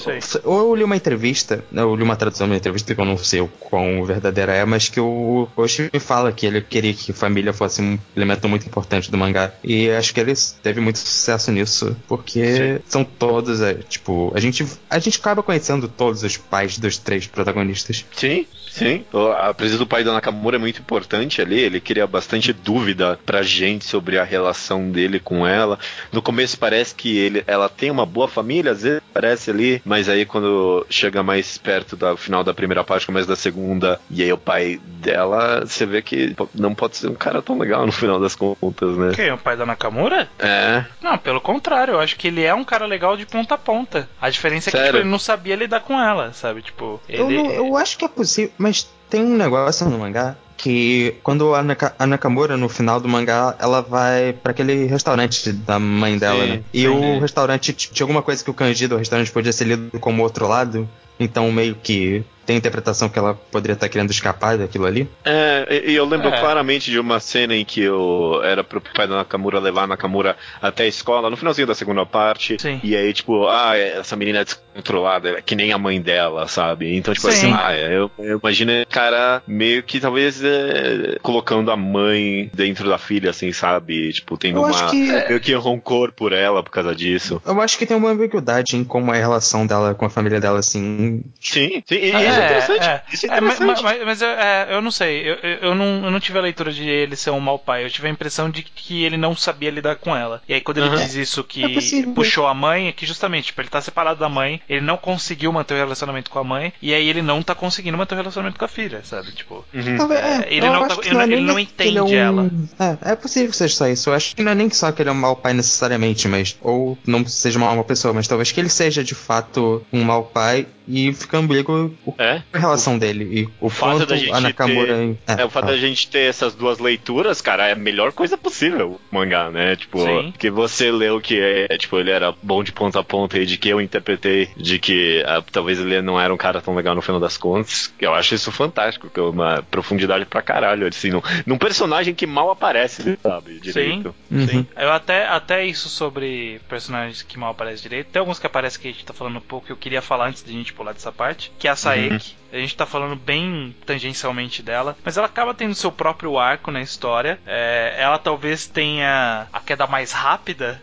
Eu 0.44 0.60
eu 0.70 0.74
li 0.76 0.84
uma 0.84 0.96
entrevista, 0.96 1.64
eu 1.72 1.96
li 1.96 2.02
uma 2.02 2.14
tradução 2.14 2.46
de 2.46 2.52
uma 2.52 2.56
entrevista 2.56 2.94
que 2.94 3.00
eu 3.00 3.04
não 3.04 3.16
sei 3.16 3.40
o 3.40 3.48
quão 3.48 4.04
verdadeira 4.04 4.54
é, 4.54 4.64
mas 4.64 4.88
que 4.88 5.00
o 5.00 5.48
Oshi 5.56 5.90
fala 5.98 6.30
que 6.30 6.46
ele 6.46 6.60
queria 6.60 6.94
que 6.94 7.12
família 7.12 7.52
fosse 7.52 7.82
um 7.82 7.98
elemento 8.16 8.48
muito 8.48 8.66
importante 8.66 9.10
do 9.10 9.18
mangá. 9.18 9.52
E 9.64 9.90
acho 9.90 10.14
que 10.14 10.20
ele 10.20 10.32
teve 10.62 10.80
muito 10.80 10.98
sucesso 10.98 11.50
nisso, 11.50 11.96
porque 12.06 12.80
são 12.86 13.02
todos, 13.02 13.60
é, 13.60 13.74
tipo, 13.74 14.30
a 14.34 14.40
gente, 14.40 14.64
a 14.88 14.98
gente 14.98 15.18
acaba 15.18 15.42
conhecendo 15.42 15.88
todos 15.88 16.22
os 16.22 16.36
pais 16.36 16.78
dos 16.78 16.96
três 16.98 17.26
protagonistas. 17.26 18.04
Sim, 18.12 18.46
sim. 18.70 19.04
A 19.38 19.52
presença 19.54 19.78
do 19.78 19.86
pai 19.86 20.04
do 20.04 20.12
Nakamura 20.12 20.56
é 20.56 20.58
muito 20.58 20.80
importante 20.80 21.40
ali. 21.42 21.58
Ele 21.60 21.80
cria 21.80 22.06
bastante 22.06 22.52
dúvida 22.52 23.18
pra 23.26 23.42
gente 23.42 23.84
sobre 23.84 24.18
a 24.18 24.24
relação 24.24 24.90
dele 24.90 25.18
com 25.20 25.46
ela. 25.46 25.78
No 26.12 26.22
começo 26.22 26.58
parece 26.58 26.94
que 26.94 27.16
ele, 27.18 27.42
ela 27.46 27.68
tem 27.68 27.90
uma 27.90 28.06
boa 28.06 28.28
família, 28.28 28.72
às 28.72 28.82
vezes 28.82 29.00
parece 29.12 29.50
ali, 29.50 29.82
mas 29.84 30.08
aí 30.08 30.24
quando 30.24 30.86
chega 30.88 31.22
mais 31.22 31.58
perto 31.58 31.96
do 31.96 32.16
final 32.16 32.44
da 32.44 32.54
primeira 32.54 32.84
parte, 32.84 33.06
começo 33.06 33.28
da 33.28 33.36
segunda, 33.36 34.00
e 34.10 34.22
aí 34.22 34.32
o 34.32 34.38
pai 34.38 34.80
dela, 34.84 35.64
você 35.66 35.84
vê 35.86 36.00
que 36.02 36.34
não 36.54 36.74
pode 36.74 36.96
ser 36.96 37.08
um 37.08 37.14
cara 37.14 37.42
tão 37.42 37.58
legal 37.58 37.84
no 37.86 37.92
final 37.92 38.20
das 38.20 38.34
contas, 38.34 38.96
né? 38.96 39.12
Quem? 39.14 39.32
O 39.32 39.38
pai 39.38 39.56
da 39.56 39.66
Nakamura? 39.66 40.28
É, 40.38 40.84
Não, 41.02 41.16
pelo 41.18 41.40
contrário, 41.40 41.92
eu 41.94 42.00
acho 42.00 42.16
que 42.16 42.28
ele 42.28 42.42
é 42.42 42.54
um 42.54 42.64
cara 42.64 42.86
legal 42.86 43.16
de 43.16 43.26
ponta 43.26 43.54
a 43.54 43.58
ponta. 43.58 44.08
A 44.20 44.30
diferença 44.30 44.68
é 44.68 44.70
que 44.70 44.76
Sério? 44.76 44.92
tipo, 44.92 45.02
ele 45.02 45.10
não 45.10 45.18
sabia 45.18 45.56
lidar 45.56 45.80
com 45.80 45.98
ela, 46.00 46.32
sabe? 46.32 46.62
Tipo, 46.62 47.00
ele. 47.08 47.20
Eu, 47.22 47.30
não- 47.44 47.50
eu 47.50 47.76
acho 47.76 47.98
que 47.98 48.04
é 48.04 48.08
possível, 48.08 48.52
mas 48.60 48.86
tem 49.08 49.22
um 49.24 49.36
negócio 49.36 49.88
no 49.88 49.98
mangá 49.98 50.36
que 50.56 51.14
quando 51.22 51.54
a, 51.54 51.62
Naka- 51.62 51.94
a 51.98 52.06
Nakamura, 52.06 52.54
no 52.56 52.68
final 52.68 53.00
do 53.00 53.08
mangá, 53.08 53.56
ela 53.58 53.80
vai 53.80 54.34
pra 54.34 54.50
aquele 54.52 54.84
restaurante 54.84 55.50
da 55.52 55.78
mãe 55.78 56.18
dela, 56.18 56.42
Sim, 56.44 56.50
né? 56.50 56.62
E 56.74 56.82
sim. 56.82 56.88
o 56.88 57.18
restaurante 57.18 57.72
tinha 57.72 58.04
alguma 58.04 58.20
coisa 58.22 58.44
que 58.44 58.50
o 58.50 58.54
kanji 58.54 58.86
do 58.86 58.98
restaurante 58.98 59.32
podia 59.32 59.52
ser 59.54 59.64
lido 59.64 59.98
como 59.98 60.22
outro 60.22 60.46
lado, 60.46 60.86
então 61.18 61.50
meio 61.50 61.74
que 61.76 62.22
tem 62.46 62.56
a 62.56 62.58
interpretação 62.58 63.08
que 63.08 63.18
ela 63.18 63.34
poderia 63.34 63.74
estar 63.74 63.88
querendo 63.88 64.10
escapar 64.10 64.56
daquilo 64.58 64.86
ali. 64.86 65.08
É, 65.24 65.66
e 65.86 65.90
e 65.92 65.94
eu 65.96 66.04
lembro 66.04 66.28
É. 66.28 66.40
claramente 66.40 66.90
de 66.90 66.98
uma 66.98 67.20
cena 67.20 67.54
em 67.54 67.64
que 67.64 67.80
eu 67.82 68.40
era 68.44 68.62
pro 68.64 68.80
pai 68.80 69.06
da 69.06 69.16
Nakamura 69.16 69.58
levar 69.58 69.82
a 69.84 69.86
Nakamura 69.86 70.36
até 70.60 70.84
a 70.84 70.86
escola, 70.86 71.28
no 71.30 71.36
finalzinho 71.36 71.66
da 71.66 71.74
segunda 71.74 72.04
parte. 72.06 72.56
Sim. 72.60 72.80
E 72.82 72.96
aí, 72.96 73.12
tipo, 73.12 73.46
ah, 73.48 73.76
essa 73.76 74.16
menina 74.16 74.40
é 74.40 74.44
descontrolada, 74.44 75.30
é 75.38 75.42
que 75.42 75.54
nem 75.56 75.72
a 75.72 75.78
mãe 75.78 76.00
dela, 76.00 76.46
sabe? 76.48 76.94
Então, 76.96 77.12
tipo 77.14 77.30
Sim. 77.30 77.52
assim, 77.52 77.52
ah, 77.52 77.76
eu, 77.76 78.10
eu 78.18 78.38
imagino 78.38 78.72
o 78.82 78.86
cara 78.86 79.42
meio 79.46 79.82
que 79.82 80.00
talvez 80.00 80.42
é, 80.42 81.18
colocando 81.22 81.70
a 81.70 81.76
mãe 81.76 82.50
dentro 82.54 82.88
da 82.88 82.98
filha, 82.98 83.30
assim, 83.30 83.52
sabe? 83.52 84.12
Tipo, 84.12 84.36
tendo 84.36 84.58
Eu 84.58 84.64
uma. 84.64 84.70
acho 84.70 84.90
que- 84.90 85.10
Meio 85.30 85.40
que 85.40 85.54
rancor 85.54 86.12
por 86.12 86.32
ela 86.32 86.62
por 86.62 86.70
causa 86.70 86.94
disso. 86.94 87.40
Eu 87.44 87.60
acho 87.60 87.76
que 87.78 87.86
tem 87.86 87.96
uma 87.96 88.10
ambiguidade 88.10 88.76
em 88.76 88.84
como 88.84 89.12
é 89.12 89.18
a 89.18 89.20
relação 89.20 89.66
dela 89.66 89.94
com 89.94 90.04
a 90.04 90.10
família 90.10 90.40
dela, 90.40 90.58
assim. 90.58 91.22
Sim, 91.40 91.82
sim, 91.86 91.94
e 91.96 92.10
É, 92.10 92.29
isso 92.30 92.40
é 92.40 92.44
interessante. 92.44 92.88
é. 92.88 93.02
Isso 93.12 93.26
é 93.26 93.36
É, 93.36 93.40
mas, 93.40 93.60
mas- 93.60 93.82
mas 93.82 94.22
eu, 94.22 94.28
é, 94.28 94.66
eu 94.70 94.80
não 94.82 94.90
sei, 94.90 95.30
eu, 95.30 95.34
eu, 95.62 95.74
não, 95.74 96.04
eu 96.04 96.10
não 96.10 96.20
tive 96.20 96.38
a 96.38 96.42
leitura 96.42 96.72
de 96.72 96.88
ele 96.88 97.16
ser 97.16 97.30
um 97.30 97.40
mau 97.40 97.58
pai, 97.58 97.84
eu 97.84 97.90
tive 97.90 98.06
a 98.08 98.10
impressão 98.10 98.50
de 98.50 98.62
que 98.62 99.04
ele 99.04 99.16
não 99.16 99.36
sabia 99.36 99.70
lidar 99.70 99.96
com 99.96 100.14
ela. 100.16 100.42
E 100.48 100.54
aí 100.54 100.60
quando 100.60 100.78
ele 100.78 100.88
Aham. 100.88 100.96
diz 100.96 101.14
isso 101.14 101.42
que 101.44 101.64
É 101.64 101.68
possível. 101.68 102.12
puxou 102.14 102.46
a 102.46 102.54
mãe, 102.54 102.88
é 102.88 102.92
que 102.92 103.06
justamente, 103.06 103.46
tipo, 103.46 103.60
ele 103.60 103.68
tá 103.68 103.80
separado 103.80 104.18
da 104.20 104.28
mãe, 104.28 104.60
ele 104.68 104.80
não 104.80 104.96
conseguiu 104.96 105.52
manter 105.52 105.74
o 105.74 105.76
relacionamento 105.78 106.30
com 106.30 106.38
a 106.38 106.44
mãe, 106.44 106.72
e 106.80 106.92
aí 106.94 107.08
ele 107.08 107.22
não 107.22 107.42
tá 107.42 107.54
conseguindo 107.54 107.96
manter 107.98 108.14
o 108.14 108.18
relacionamento 108.18 108.58
com 108.58 108.64
a 108.64 108.68
filha, 108.68 109.00
sabe? 109.04 109.32
Tipo, 109.32 109.64
Uhum. 109.74 110.12
É, 110.12 110.46
ele 110.52 110.66
eu 110.66 110.72
não 110.72 110.88
tá- 110.88 110.96
que 110.96 111.08
ele 111.08 111.14
não- 111.14 111.20
é 111.20 111.24
ele 111.24 111.40
não 111.40 111.54
que 111.54 111.60
ele 111.82 111.98
é 111.98 112.00
entende 112.02 112.14
ela. 112.16 112.50
É, 112.78 113.12
é 113.12 113.16
possível 113.16 113.50
que 113.50 113.56
seja 113.56 113.74
só 113.74 113.86
isso. 113.88 114.10
Eu 114.10 114.14
acho 114.14 114.34
que 114.34 114.42
não 114.42 114.52
é 114.52 114.54
nem 114.54 114.70
só 114.70 114.90
que 114.92 115.02
ele 115.02 115.08
é 115.08 115.12
um 115.12 115.16
mau 115.16 115.36
pai 115.36 115.52
necessariamente, 115.52 116.26
mas. 116.28 116.56
Ou 116.60 116.98
não 117.06 117.24
seja 117.26 117.58
uma 117.58 117.74
má 117.74 117.84
pessoa, 117.84 118.12
mas 118.14 118.26
talvez 118.28 118.50
que 118.52 118.60
ele 118.60 118.68
seja 118.68 119.02
de 119.04 119.14
fato 119.14 119.84
um 119.92 120.02
mau 120.02 120.24
pai 120.24 120.66
e 120.88 121.12
fica 121.12 121.38
ambíguo 121.38 121.94
o- 122.04 122.14
É. 122.20 122.42
a 122.52 122.58
relação 122.58 122.98
dele. 122.98 123.24
E 123.32 123.44
o, 123.60 123.66
O 123.66 123.70
fato 123.70 124.04
da 124.04 124.16
gente 124.16 124.32
a 124.32 124.40
Nakamura. 124.40 124.94
ter, 125.26 125.40
é, 125.40 125.44
o 125.44 125.50
fato 125.50 125.66
da 125.66 125.76
gente 125.76 126.08
ter 126.08 126.28
essas 126.28 126.54
duas 126.54 126.78
leituras, 126.78 127.40
cara, 127.40 127.68
é 127.68 127.72
a 127.72 127.76
melhor 127.76 128.12
coisa 128.12 128.36
possível 128.36 129.00
o 129.10 129.14
mangá, 129.14 129.50
né? 129.50 129.74
Tipo, 129.76 130.00
Sim. 130.00 130.32
que 130.38 130.50
você 130.50 130.90
leu 130.90 131.20
que 131.20 131.40
é, 131.40 131.76
tipo, 131.78 131.98
ele 131.98 132.10
era 132.10 132.34
bom 132.42 132.62
de 132.62 132.72
ponta 132.72 133.00
a 133.00 133.04
ponta 133.04 133.38
e 133.38 133.46
de 133.46 133.56
que 133.56 133.68
eu 133.70 133.80
interpretei 133.80 134.50
de 134.56 134.78
que 134.78 135.22
ah, 135.26 135.42
talvez 135.50 135.80
ele 135.80 136.02
não 136.02 136.20
era 136.20 136.32
um 136.32 136.36
cara 136.36 136.60
tão 136.60 136.74
legal 136.74 136.94
no 136.94 137.02
final 137.02 137.20
das 137.20 137.36
contas. 137.36 137.92
Eu 137.98 138.14
acho 138.14 138.34
isso 138.34 138.52
fantástico, 138.52 139.08
que 139.08 139.18
é 139.18 139.22
uma 139.22 139.62
profundidade 139.70 140.26
pra 140.26 140.42
caralho, 140.42 140.86
assim, 140.86 141.10
num, 141.10 141.22
num 141.46 141.56
personagem 141.56 142.14
que 142.14 142.26
mal 142.26 142.50
aparece, 142.50 143.18
sabe, 143.22 143.58
direito. 143.60 144.14
Uhum. 144.30 144.46
Sim. 144.46 144.66
Eu 144.76 144.92
até, 144.92 145.26
até 145.26 145.64
isso 145.64 145.88
sobre 145.88 146.60
personagens 146.68 147.22
que 147.22 147.38
mal 147.38 147.52
aparecem 147.52 147.82
direito. 147.82 148.08
Tem 148.08 148.20
alguns 148.20 148.38
que 148.38 148.46
aparecem 148.46 148.80
que 148.80 148.88
a 148.88 148.92
gente 148.92 149.04
tá 149.04 149.14
falando 149.14 149.36
um 149.36 149.40
pouco 149.40 149.66
que 149.66 149.72
eu 149.72 149.76
queria 149.76 150.02
falar 150.02 150.28
antes 150.28 150.44
de 150.44 150.50
a 150.50 150.54
gente 150.54 150.72
pular 150.72 150.92
dessa 150.92 151.12
parte. 151.12 151.50
Que 151.58 151.68
é 151.68 151.70
a 151.70 151.76
Saeki. 152.10 152.34
A 152.52 152.56
gente 152.56 152.76
tá 152.76 152.84
falando 152.84 153.14
bem 153.14 153.74
tangencialmente 153.86 154.62
dela. 154.62 154.96
Mas 155.04 155.16
ela 155.16 155.26
acaba 155.26 155.54
tendo 155.54 155.74
seu 155.74 155.92
próprio 155.92 156.38
arco 156.38 156.70
na 156.70 156.80
história. 156.80 157.38
É, 157.46 157.94
ela 157.96 158.18
talvez 158.18 158.66
tenha 158.66 159.46
a 159.52 159.60
queda 159.60 159.86
mais 159.86 160.12
rápida 160.12 160.82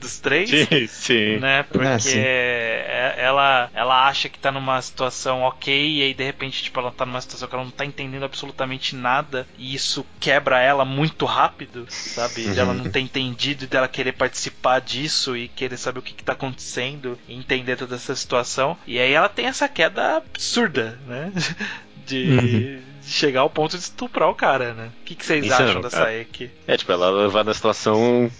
dos 0.00 0.18
três. 0.20 0.50
Sim, 0.50 0.86
sim. 0.86 1.38
Né? 1.38 1.62
Porque 1.64 1.86
É, 1.86 1.98
sim. 1.98 2.18
é- 2.18 3.14
ela, 3.18 3.70
ela 3.72 4.06
acha 4.08 4.28
que 4.28 4.38
tá 4.38 4.50
numa 4.50 4.80
situação 4.82 5.42
ok, 5.42 5.72
e 5.98 6.02
aí 6.02 6.14
de 6.14 6.24
repente, 6.24 6.62
tipo, 6.62 6.78
ela 6.80 6.90
tá 6.90 7.06
numa 7.06 7.20
situação 7.20 7.48
que 7.48 7.54
ela 7.54 7.64
não 7.64 7.70
tá 7.70 7.84
entendendo 7.84 8.24
absolutamente 8.24 8.96
nada, 8.96 9.46
e 9.56 9.74
isso 9.74 10.04
quebra 10.18 10.60
ela 10.60 10.84
muito 10.84 11.24
rápido, 11.24 11.86
sabe? 11.88 12.46
Uhum. 12.46 12.54
Dela 12.54 12.74
não 12.74 12.90
ter 12.90 13.00
entendido 13.00 13.64
e 13.64 13.66
dela 13.66 13.88
querer 13.88 14.12
participar 14.12 14.80
disso 14.80 15.36
e 15.36 15.48
querer 15.48 15.76
saber 15.76 16.00
o 16.00 16.02
que, 16.02 16.14
que 16.14 16.24
tá 16.24 16.32
acontecendo 16.32 17.18
e 17.28 17.34
entender 17.34 17.76
toda 17.76 17.96
essa 17.96 18.14
situação. 18.16 18.76
E 18.86 18.98
aí 18.98 19.12
ela 19.12 19.28
tem 19.28 19.46
essa 19.46 19.68
queda 19.68 20.16
absurda, 20.16 20.98
né? 21.06 21.32
De. 22.06 22.24
Uhum. 22.32 22.38
de 22.38 22.82
Chegar 23.04 23.40
ao 23.40 23.50
ponto 23.50 23.76
de 23.76 23.82
estuprar 23.82 24.28
o 24.28 24.34
cara, 24.34 24.74
né? 24.74 24.90
O 25.00 25.04
que, 25.04 25.16
que 25.16 25.24
vocês 25.26 25.44
Isso 25.44 25.54
acham 25.54 25.74
não, 25.74 25.80
da 25.80 25.90
cara. 25.90 26.04
Saeki? 26.04 26.50
É, 26.68 26.76
tipo, 26.76 26.92
ela 26.92 27.10
levar 27.10 27.44
na 27.44 27.52
situação. 27.52 28.30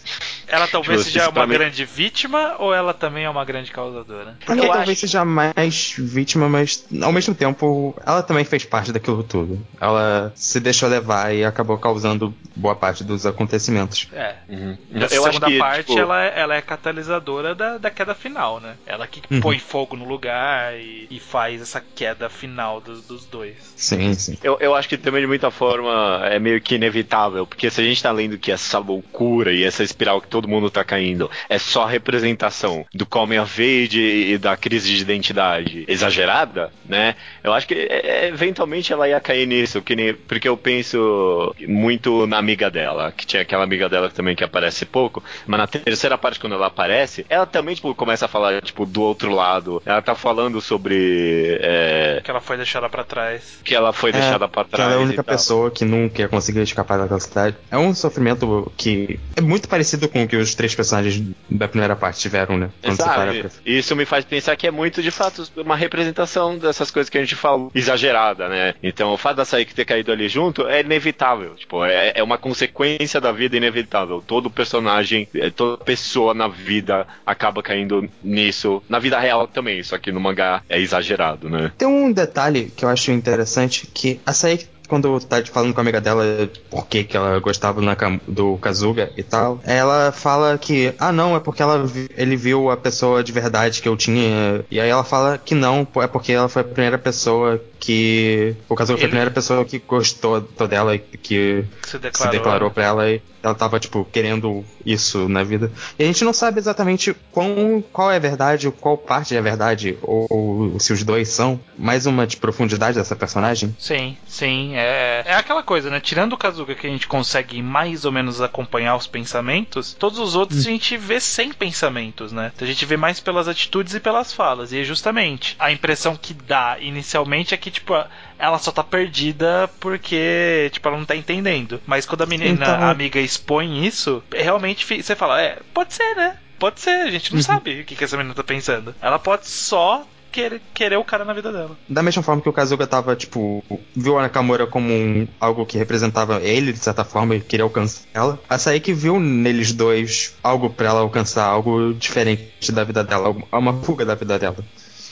Ela 0.52 0.68
talvez 0.68 1.00
Tipo, 1.00 1.10
seja 1.12 1.30
uma 1.30 1.46
mim- 1.46 1.54
grande 1.54 1.84
vítima 1.84 2.56
ou 2.58 2.74
ela 2.74 2.92
também 2.92 3.24
é 3.24 3.30
uma 3.30 3.44
grande 3.44 3.70
causadora? 3.72 4.36
Ela 4.46 4.56
eu 4.58 4.66
talvez 4.66 4.90
acho- 4.90 5.00
seja 5.00 5.24
mais 5.24 5.94
vítima, 5.98 6.48
mas 6.48 6.84
ao 7.02 7.10
mesmo 7.10 7.34
tempo 7.34 7.96
ela 8.06 8.22
também 8.22 8.44
fez 8.44 8.64
parte 8.64 8.92
daquilo 8.92 9.22
tudo. 9.24 9.58
Ela 9.80 10.30
se 10.36 10.60
deixou 10.60 10.88
levar 10.88 11.34
e 11.34 11.42
acabou 11.44 11.78
causando 11.78 12.34
boa 12.54 12.76
parte 12.76 13.02
dos 13.02 13.24
acontecimentos. 13.24 14.08
É. 14.12 14.34
Uhum. 14.48 14.76
Na 14.90 15.06
Eu 15.06 15.06
acho 15.06 15.22
segunda 15.24 15.46
que, 15.46 15.58
parte, 15.58 15.86
tipo, 15.86 15.98
ela, 15.98 16.22
é- 16.22 16.32
ela 16.40 16.54
é 16.54 16.60
catalisadora 16.60 17.54
da, 17.54 17.78
da 17.78 17.90
queda 17.90 18.14
final, 18.14 18.60
né? 18.60 18.74
Ela 18.86 19.06
que 19.06 19.22
Uhum. 19.32 19.40
põe 19.40 19.58
fogo 19.58 19.96
no 19.96 20.04
lugar 20.06 20.74
e, 20.78 21.06
e 21.10 21.18
faz 21.18 21.62
essa 21.62 21.82
queda 21.94 22.28
final 22.28 22.78
dos, 22.80 23.02
dos 23.06 23.24
dois. 23.24 23.54
Sim, 23.74 24.12
sim. 24.14 24.36
Eu, 24.42 24.58
eu 24.60 24.74
acho 24.74 24.86
que 24.88 24.98
também 24.98 25.22
de 25.22 25.26
muita 25.26 25.50
forma 25.50 26.20
é 26.26 26.38
meio 26.38 26.60
que 26.60 26.74
inevitável, 26.74 27.46
porque 27.46 27.70
se 27.70 27.80
a 27.80 27.84
gente 27.84 28.02
tá 28.02 28.10
lendo 28.12 28.36
que 28.36 28.52
essa 28.52 28.78
loucura 28.78 29.50
e 29.52 29.64
essa 29.64 29.82
espiral 29.82 30.20
que 30.20 30.28
todo 30.28 30.41
mundo 30.48 30.70
tá 30.70 30.84
caindo 30.84 31.30
é 31.48 31.58
só 31.58 31.84
representação 31.84 32.84
do 32.94 33.04
coming 33.06 33.38
of 33.38 33.62
age 33.62 34.00
e 34.00 34.38
da 34.38 34.56
crise 34.56 34.94
de 34.94 35.02
identidade 35.02 35.84
exagerada, 35.88 36.70
né? 36.86 37.14
Eu 37.42 37.52
acho 37.52 37.66
que 37.66 37.74
é, 37.74 38.28
eventualmente 38.28 38.92
ela 38.92 39.08
ia 39.08 39.20
cair 39.20 39.46
nisso, 39.46 39.82
que 39.82 39.94
nem, 39.96 40.14
porque 40.14 40.48
eu 40.48 40.56
penso 40.56 41.54
muito 41.66 42.26
na 42.26 42.38
amiga 42.38 42.70
dela, 42.70 43.12
que 43.12 43.26
tinha 43.26 43.42
aquela 43.42 43.64
amiga 43.64 43.88
dela 43.88 44.08
também 44.10 44.34
que 44.36 44.44
aparece 44.44 44.84
pouco, 44.84 45.22
mas 45.46 45.58
na 45.58 45.66
terceira 45.66 46.16
parte 46.18 46.38
quando 46.40 46.54
ela 46.54 46.66
aparece, 46.66 47.24
ela 47.28 47.46
também 47.46 47.74
tipo 47.74 47.94
começa 47.94 48.24
a 48.24 48.28
falar 48.28 48.60
tipo 48.62 48.84
do 48.86 49.02
outro 49.02 49.32
lado. 49.34 49.82
Ela 49.84 50.02
tá 50.02 50.14
falando 50.14 50.60
sobre 50.60 51.58
é, 51.60 52.20
Que 52.22 52.30
ela 52.30 52.40
foi 52.40 52.56
deixada 52.56 52.88
pra 52.88 53.04
trás. 53.04 53.58
que 53.64 53.74
ela 53.74 53.92
foi 53.92 54.10
É, 54.10 54.12
deixada 54.14 54.48
pra 54.48 54.64
Que 54.64 54.70
trás. 54.70 54.90
ela 54.90 55.00
é 55.00 55.02
a 55.02 55.06
única 55.06 55.24
pessoa 55.24 55.70
que 55.70 55.84
nunca 55.84 56.20
ia 56.22 56.28
conseguir 56.28 56.60
escapar 56.62 56.98
daquela 56.98 57.20
cidade. 57.20 57.56
É 57.70 57.78
um 57.78 57.94
sofrimento 57.94 58.70
que 58.76 59.18
é 59.36 59.40
muito 59.40 59.68
parecido 59.68 60.08
com 60.08 60.21
o 60.24 60.28
que 60.28 60.36
os 60.36 60.54
três 60.54 60.74
personagens 60.74 61.22
da 61.50 61.68
primeira 61.68 61.96
parte 61.96 62.20
tiveram, 62.20 62.56
né? 62.56 62.70
Exato. 62.82 63.12
pra... 63.12 63.50
Isso 63.64 63.94
me 63.96 64.04
faz 64.04 64.24
pensar 64.24 64.56
que 64.56 64.66
é 64.66 64.70
muito, 64.70 65.02
de 65.02 65.10
fato, 65.10 65.48
uma 65.56 65.76
representação 65.76 66.58
dessas 66.58 66.90
coisas 66.90 67.08
que 67.08 67.18
a 67.18 67.20
gente 67.20 67.34
fala 67.34 67.68
exagerada, 67.74 68.48
né? 68.48 68.74
Então, 68.82 69.12
o 69.12 69.16
fato 69.16 69.36
da 69.36 69.44
Saiki 69.44 69.74
ter 69.74 69.84
caído 69.84 70.12
ali 70.12 70.28
junto 70.28 70.66
é 70.66 70.80
inevitável. 70.80 71.54
Tipo, 71.54 71.84
é, 71.84 72.12
é 72.14 72.22
uma 72.22 72.38
consequência 72.38 73.20
da 73.20 73.32
vida 73.32 73.56
inevitável. 73.56 74.22
Todo 74.26 74.50
personagem, 74.50 75.28
é, 75.34 75.50
toda 75.50 75.82
pessoa 75.84 76.34
na 76.34 76.48
vida 76.48 77.06
acaba 77.26 77.62
caindo 77.62 78.08
nisso. 78.22 78.82
Na 78.88 78.98
vida 78.98 79.18
real 79.18 79.46
também, 79.46 79.82
só 79.82 79.98
que 79.98 80.12
no 80.12 80.20
mangá 80.20 80.62
é 80.68 80.80
exagerado, 80.80 81.48
né? 81.48 81.72
Tem 81.76 81.88
um 81.88 82.12
detalhe 82.12 82.72
que 82.76 82.84
eu 82.84 82.88
acho 82.88 83.10
interessante, 83.10 83.86
que 83.92 84.20
a 84.24 84.32
Saiki 84.32 84.71
quando 84.92 85.18
tá 85.20 85.42
falando 85.46 85.72
com 85.72 85.80
a 85.80 85.82
amiga 85.82 86.00
dela 86.02 86.22
por 86.68 86.86
que, 86.86 87.02
que 87.04 87.16
ela 87.16 87.38
gostava 87.40 87.80
do, 87.80 87.86
Nakam- 87.86 88.20
do 88.28 88.58
Kazuga 88.58 89.10
e 89.16 89.22
tal, 89.22 89.58
ela 89.64 90.12
fala 90.12 90.58
que, 90.58 90.94
ah 90.98 91.10
não, 91.10 91.34
é 91.34 91.40
porque 91.40 91.62
ela, 91.62 91.84
ele 92.14 92.36
viu 92.36 92.70
a 92.70 92.76
pessoa 92.76 93.24
de 93.24 93.32
verdade 93.32 93.80
que 93.80 93.88
eu 93.88 93.96
tinha. 93.96 94.62
E 94.70 94.78
aí 94.78 94.90
ela 94.90 95.02
fala 95.02 95.38
que 95.38 95.54
não, 95.54 95.86
é 95.96 96.06
porque 96.06 96.32
ela 96.32 96.48
foi 96.48 96.60
a 96.60 96.64
primeira 96.64 96.98
pessoa 96.98 97.58
que. 97.82 98.54
O 98.68 98.76
Kazuga 98.76 98.96
foi 98.96 99.06
a 99.06 99.08
primeira 99.08 99.30
pessoa 99.30 99.64
que 99.64 99.80
gostou 99.80 100.40
dela 100.40 100.94
e 100.94 101.00
que 101.00 101.64
Se 101.82 101.90
se 101.90 101.98
declarou. 101.98 102.32
declarou 102.32 102.70
pra 102.70 102.84
ela 102.84 103.10
e 103.10 103.20
ela 103.42 103.56
tava, 103.56 103.80
tipo, 103.80 104.04
querendo 104.04 104.64
isso 104.86 105.28
na 105.28 105.42
vida. 105.42 105.70
E 105.98 106.04
a 106.04 106.06
gente 106.06 106.24
não 106.24 106.32
sabe 106.32 106.60
exatamente 106.60 107.12
qual, 107.32 107.48
qual 107.92 108.12
é 108.12 108.16
a 108.16 108.20
verdade, 108.20 108.70
qual 108.70 108.96
parte 108.96 109.34
é 109.34 109.38
a 109.38 109.42
verdade, 109.42 109.98
ou, 110.00 110.26
ou 110.30 110.78
se 110.78 110.92
os 110.92 111.02
dois 111.02 111.28
são. 111.28 111.58
Mais 111.76 112.06
uma 112.06 112.24
de 112.24 112.36
profundidade 112.36 112.96
dessa 112.96 113.16
personagem. 113.16 113.74
Sim, 113.80 114.16
sim. 114.28 114.76
É, 114.76 115.24
é 115.26 115.34
aquela 115.34 115.64
coisa, 115.64 115.90
né? 115.90 115.98
Tirando 115.98 116.34
o 116.34 116.38
Kazuga 116.38 116.76
que 116.76 116.86
a 116.86 116.90
gente 116.90 117.08
consegue 117.08 117.60
mais 117.60 118.04
ou 118.04 118.12
menos 118.12 118.40
acompanhar 118.40 118.94
os 118.94 119.08
pensamentos, 119.08 119.92
todos 119.98 120.20
os 120.20 120.36
outros 120.36 120.60
a 120.60 120.70
gente 120.70 120.96
vê 120.96 121.18
sem 121.18 121.52
pensamentos, 121.52 122.30
né? 122.30 122.52
A 122.60 122.64
gente 122.64 122.86
vê 122.86 122.96
mais 122.96 123.18
pelas 123.18 123.48
atitudes 123.48 123.94
e 123.94 124.00
pelas 124.00 124.32
falas. 124.32 124.72
E 124.72 124.78
é 124.78 124.84
justamente 124.84 125.56
a 125.58 125.72
impressão 125.72 126.14
que 126.14 126.32
dá 126.32 126.76
inicialmente 126.80 127.54
é 127.54 127.56
que, 127.56 127.71
tipo, 127.72 127.94
ela 128.38 128.58
só 128.58 128.70
tá 128.70 128.84
perdida 128.84 129.68
porque, 129.80 130.70
tipo, 130.72 130.86
ela 130.88 130.98
não 130.98 131.04
tá 131.04 131.16
entendendo. 131.16 131.80
Mas 131.86 132.06
quando 132.06 132.22
a 132.22 132.26
menina, 132.26 132.52
Então- 132.52 132.74
a 132.74 132.90
amiga 132.90 133.18
expõe 133.20 133.86
isso, 133.86 134.22
realmente 134.32 134.84
você 135.02 135.16
fala, 135.16 135.40
é, 135.40 135.58
pode 135.74 135.94
ser, 135.94 136.14
né? 136.14 136.36
Pode 136.58 136.80
ser, 136.80 136.90
a 136.90 137.10
gente 137.10 137.30
não 137.32 137.38
Uhum. 137.38 137.42
sabe 137.42 137.80
o 137.80 137.84
que, 137.84 137.96
que 137.96 138.04
essa 138.04 138.16
menina 138.16 138.34
tá 138.34 138.44
pensando. 138.44 138.94
Ela 139.02 139.18
pode 139.18 139.48
só 139.48 140.06
querer, 140.30 140.62
querer 140.72 140.96
o 140.96 141.04
cara 141.04 141.24
na 141.26 141.32
vida 141.34 141.52
dela. 141.52 141.76
Da 141.88 142.02
mesma 142.02 142.22
forma 142.22 142.40
que 142.40 142.48
o 142.48 142.52
Kazuga 142.54 142.86
tava, 142.86 143.14
tipo, 143.16 143.62
viu 143.94 144.18
a 144.18 144.22
Nakamura 144.22 144.66
como 144.66 144.90
um, 144.90 145.28
algo 145.40 145.66
que 145.66 145.76
representava 145.76 146.40
ele, 146.40 146.72
de 146.72 146.78
certa 146.78 147.04
forma, 147.04 147.34
e 147.34 147.40
queria 147.40 147.64
alcançar 147.64 148.02
ela. 148.14 148.38
A 148.48 148.56
Saiki 148.56 148.92
viu 148.94 149.20
neles 149.20 149.72
dois 149.74 150.34
algo 150.42 150.70
pra 150.70 150.88
ela 150.88 151.00
alcançar, 151.00 151.44
algo 151.44 151.92
diferente 151.92 152.72
da 152.72 152.82
vida 152.84 153.02
dela, 153.04 153.34
uma 153.52 153.74
fuga 153.82 154.04
da 154.06 154.14
vida 154.14 154.38
dela. 154.38 154.56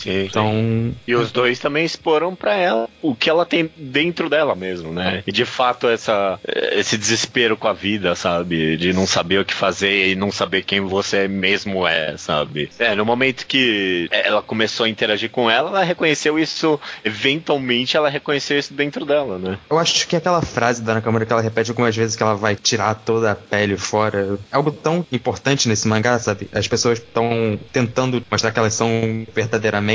Sim. 0.01 0.25
Então, 0.25 0.95
E 1.07 1.15
os 1.15 1.31
dois 1.31 1.59
também 1.59 1.85
exporam 1.85 2.35
pra 2.35 2.55
ela 2.55 2.89
o 3.03 3.15
que 3.15 3.29
ela 3.29 3.45
tem 3.45 3.71
dentro 3.77 4.29
dela 4.29 4.55
mesmo, 4.55 4.93
né? 4.93 5.23
E 5.27 5.33
de 5.33 5.45
fato 5.45 5.89
essa 5.89 6.39
esse 6.73 6.97
desespero 6.97 7.57
com 7.57 7.69
a 7.69 7.73
vida, 7.73 8.15
sabe? 8.15 8.77
De 8.77 8.93
não 8.93 9.07
saber 9.07 9.41
o 9.41 9.45
que 9.45 9.55
fazer 9.55 10.09
e 10.09 10.15
não 10.15 10.33
saber 10.33 10.63
quem 10.63 10.81
você 10.81 11.29
mesmo 11.29 11.87
é, 11.87 12.17
sabe? 12.17 12.71
É, 12.79 12.95
no 12.95 13.05
momento 13.05 13.47
que 13.47 14.09
ela 14.11 14.43
começou 14.43 14.87
a 14.87 14.89
interagir 14.89 15.31
com 15.31 15.51
ela, 15.51 15.71
ela 15.71 15.85
reconheceu 15.85 16.39
isso, 16.39 16.81
eventualmente 17.05 17.97
ela 17.97 18.09
reconheceu 18.09 18.59
isso 18.59 18.73
dentro 18.73 19.05
dela, 19.05 19.39
né? 19.39 19.59
eu 19.71 19.79
acho 19.79 20.07
que 20.07 20.17
aquela 20.17 20.43
frase 20.43 20.83
da 20.83 20.95
Nakamura 20.95 21.27
que 21.27 21.33
ela 21.33 21.43
repete 21.43 21.71
algumas 21.71 21.95
vezes 21.95 22.17
que 22.17 22.23
ela 22.23 22.35
vai 22.35 22.57
tirar 22.57 22.95
toda 22.95 23.33
a 23.33 23.35
pele 23.35 23.77
fora, 23.77 24.39
é 24.51 24.57
algo 24.57 24.71
tão 24.73 25.05
importante 25.13 25.69
nesse 25.69 25.87
mangá, 25.87 26.19
sabe? 26.19 26.49
As 26.53 26.67
pessoas 26.67 26.99
estão 26.99 27.59
tentando 27.73 28.25
mostrar 28.31 28.51
que 28.51 28.59
elas 28.59 28.75
são 28.75 28.91
verdadeiramente, 29.35 29.90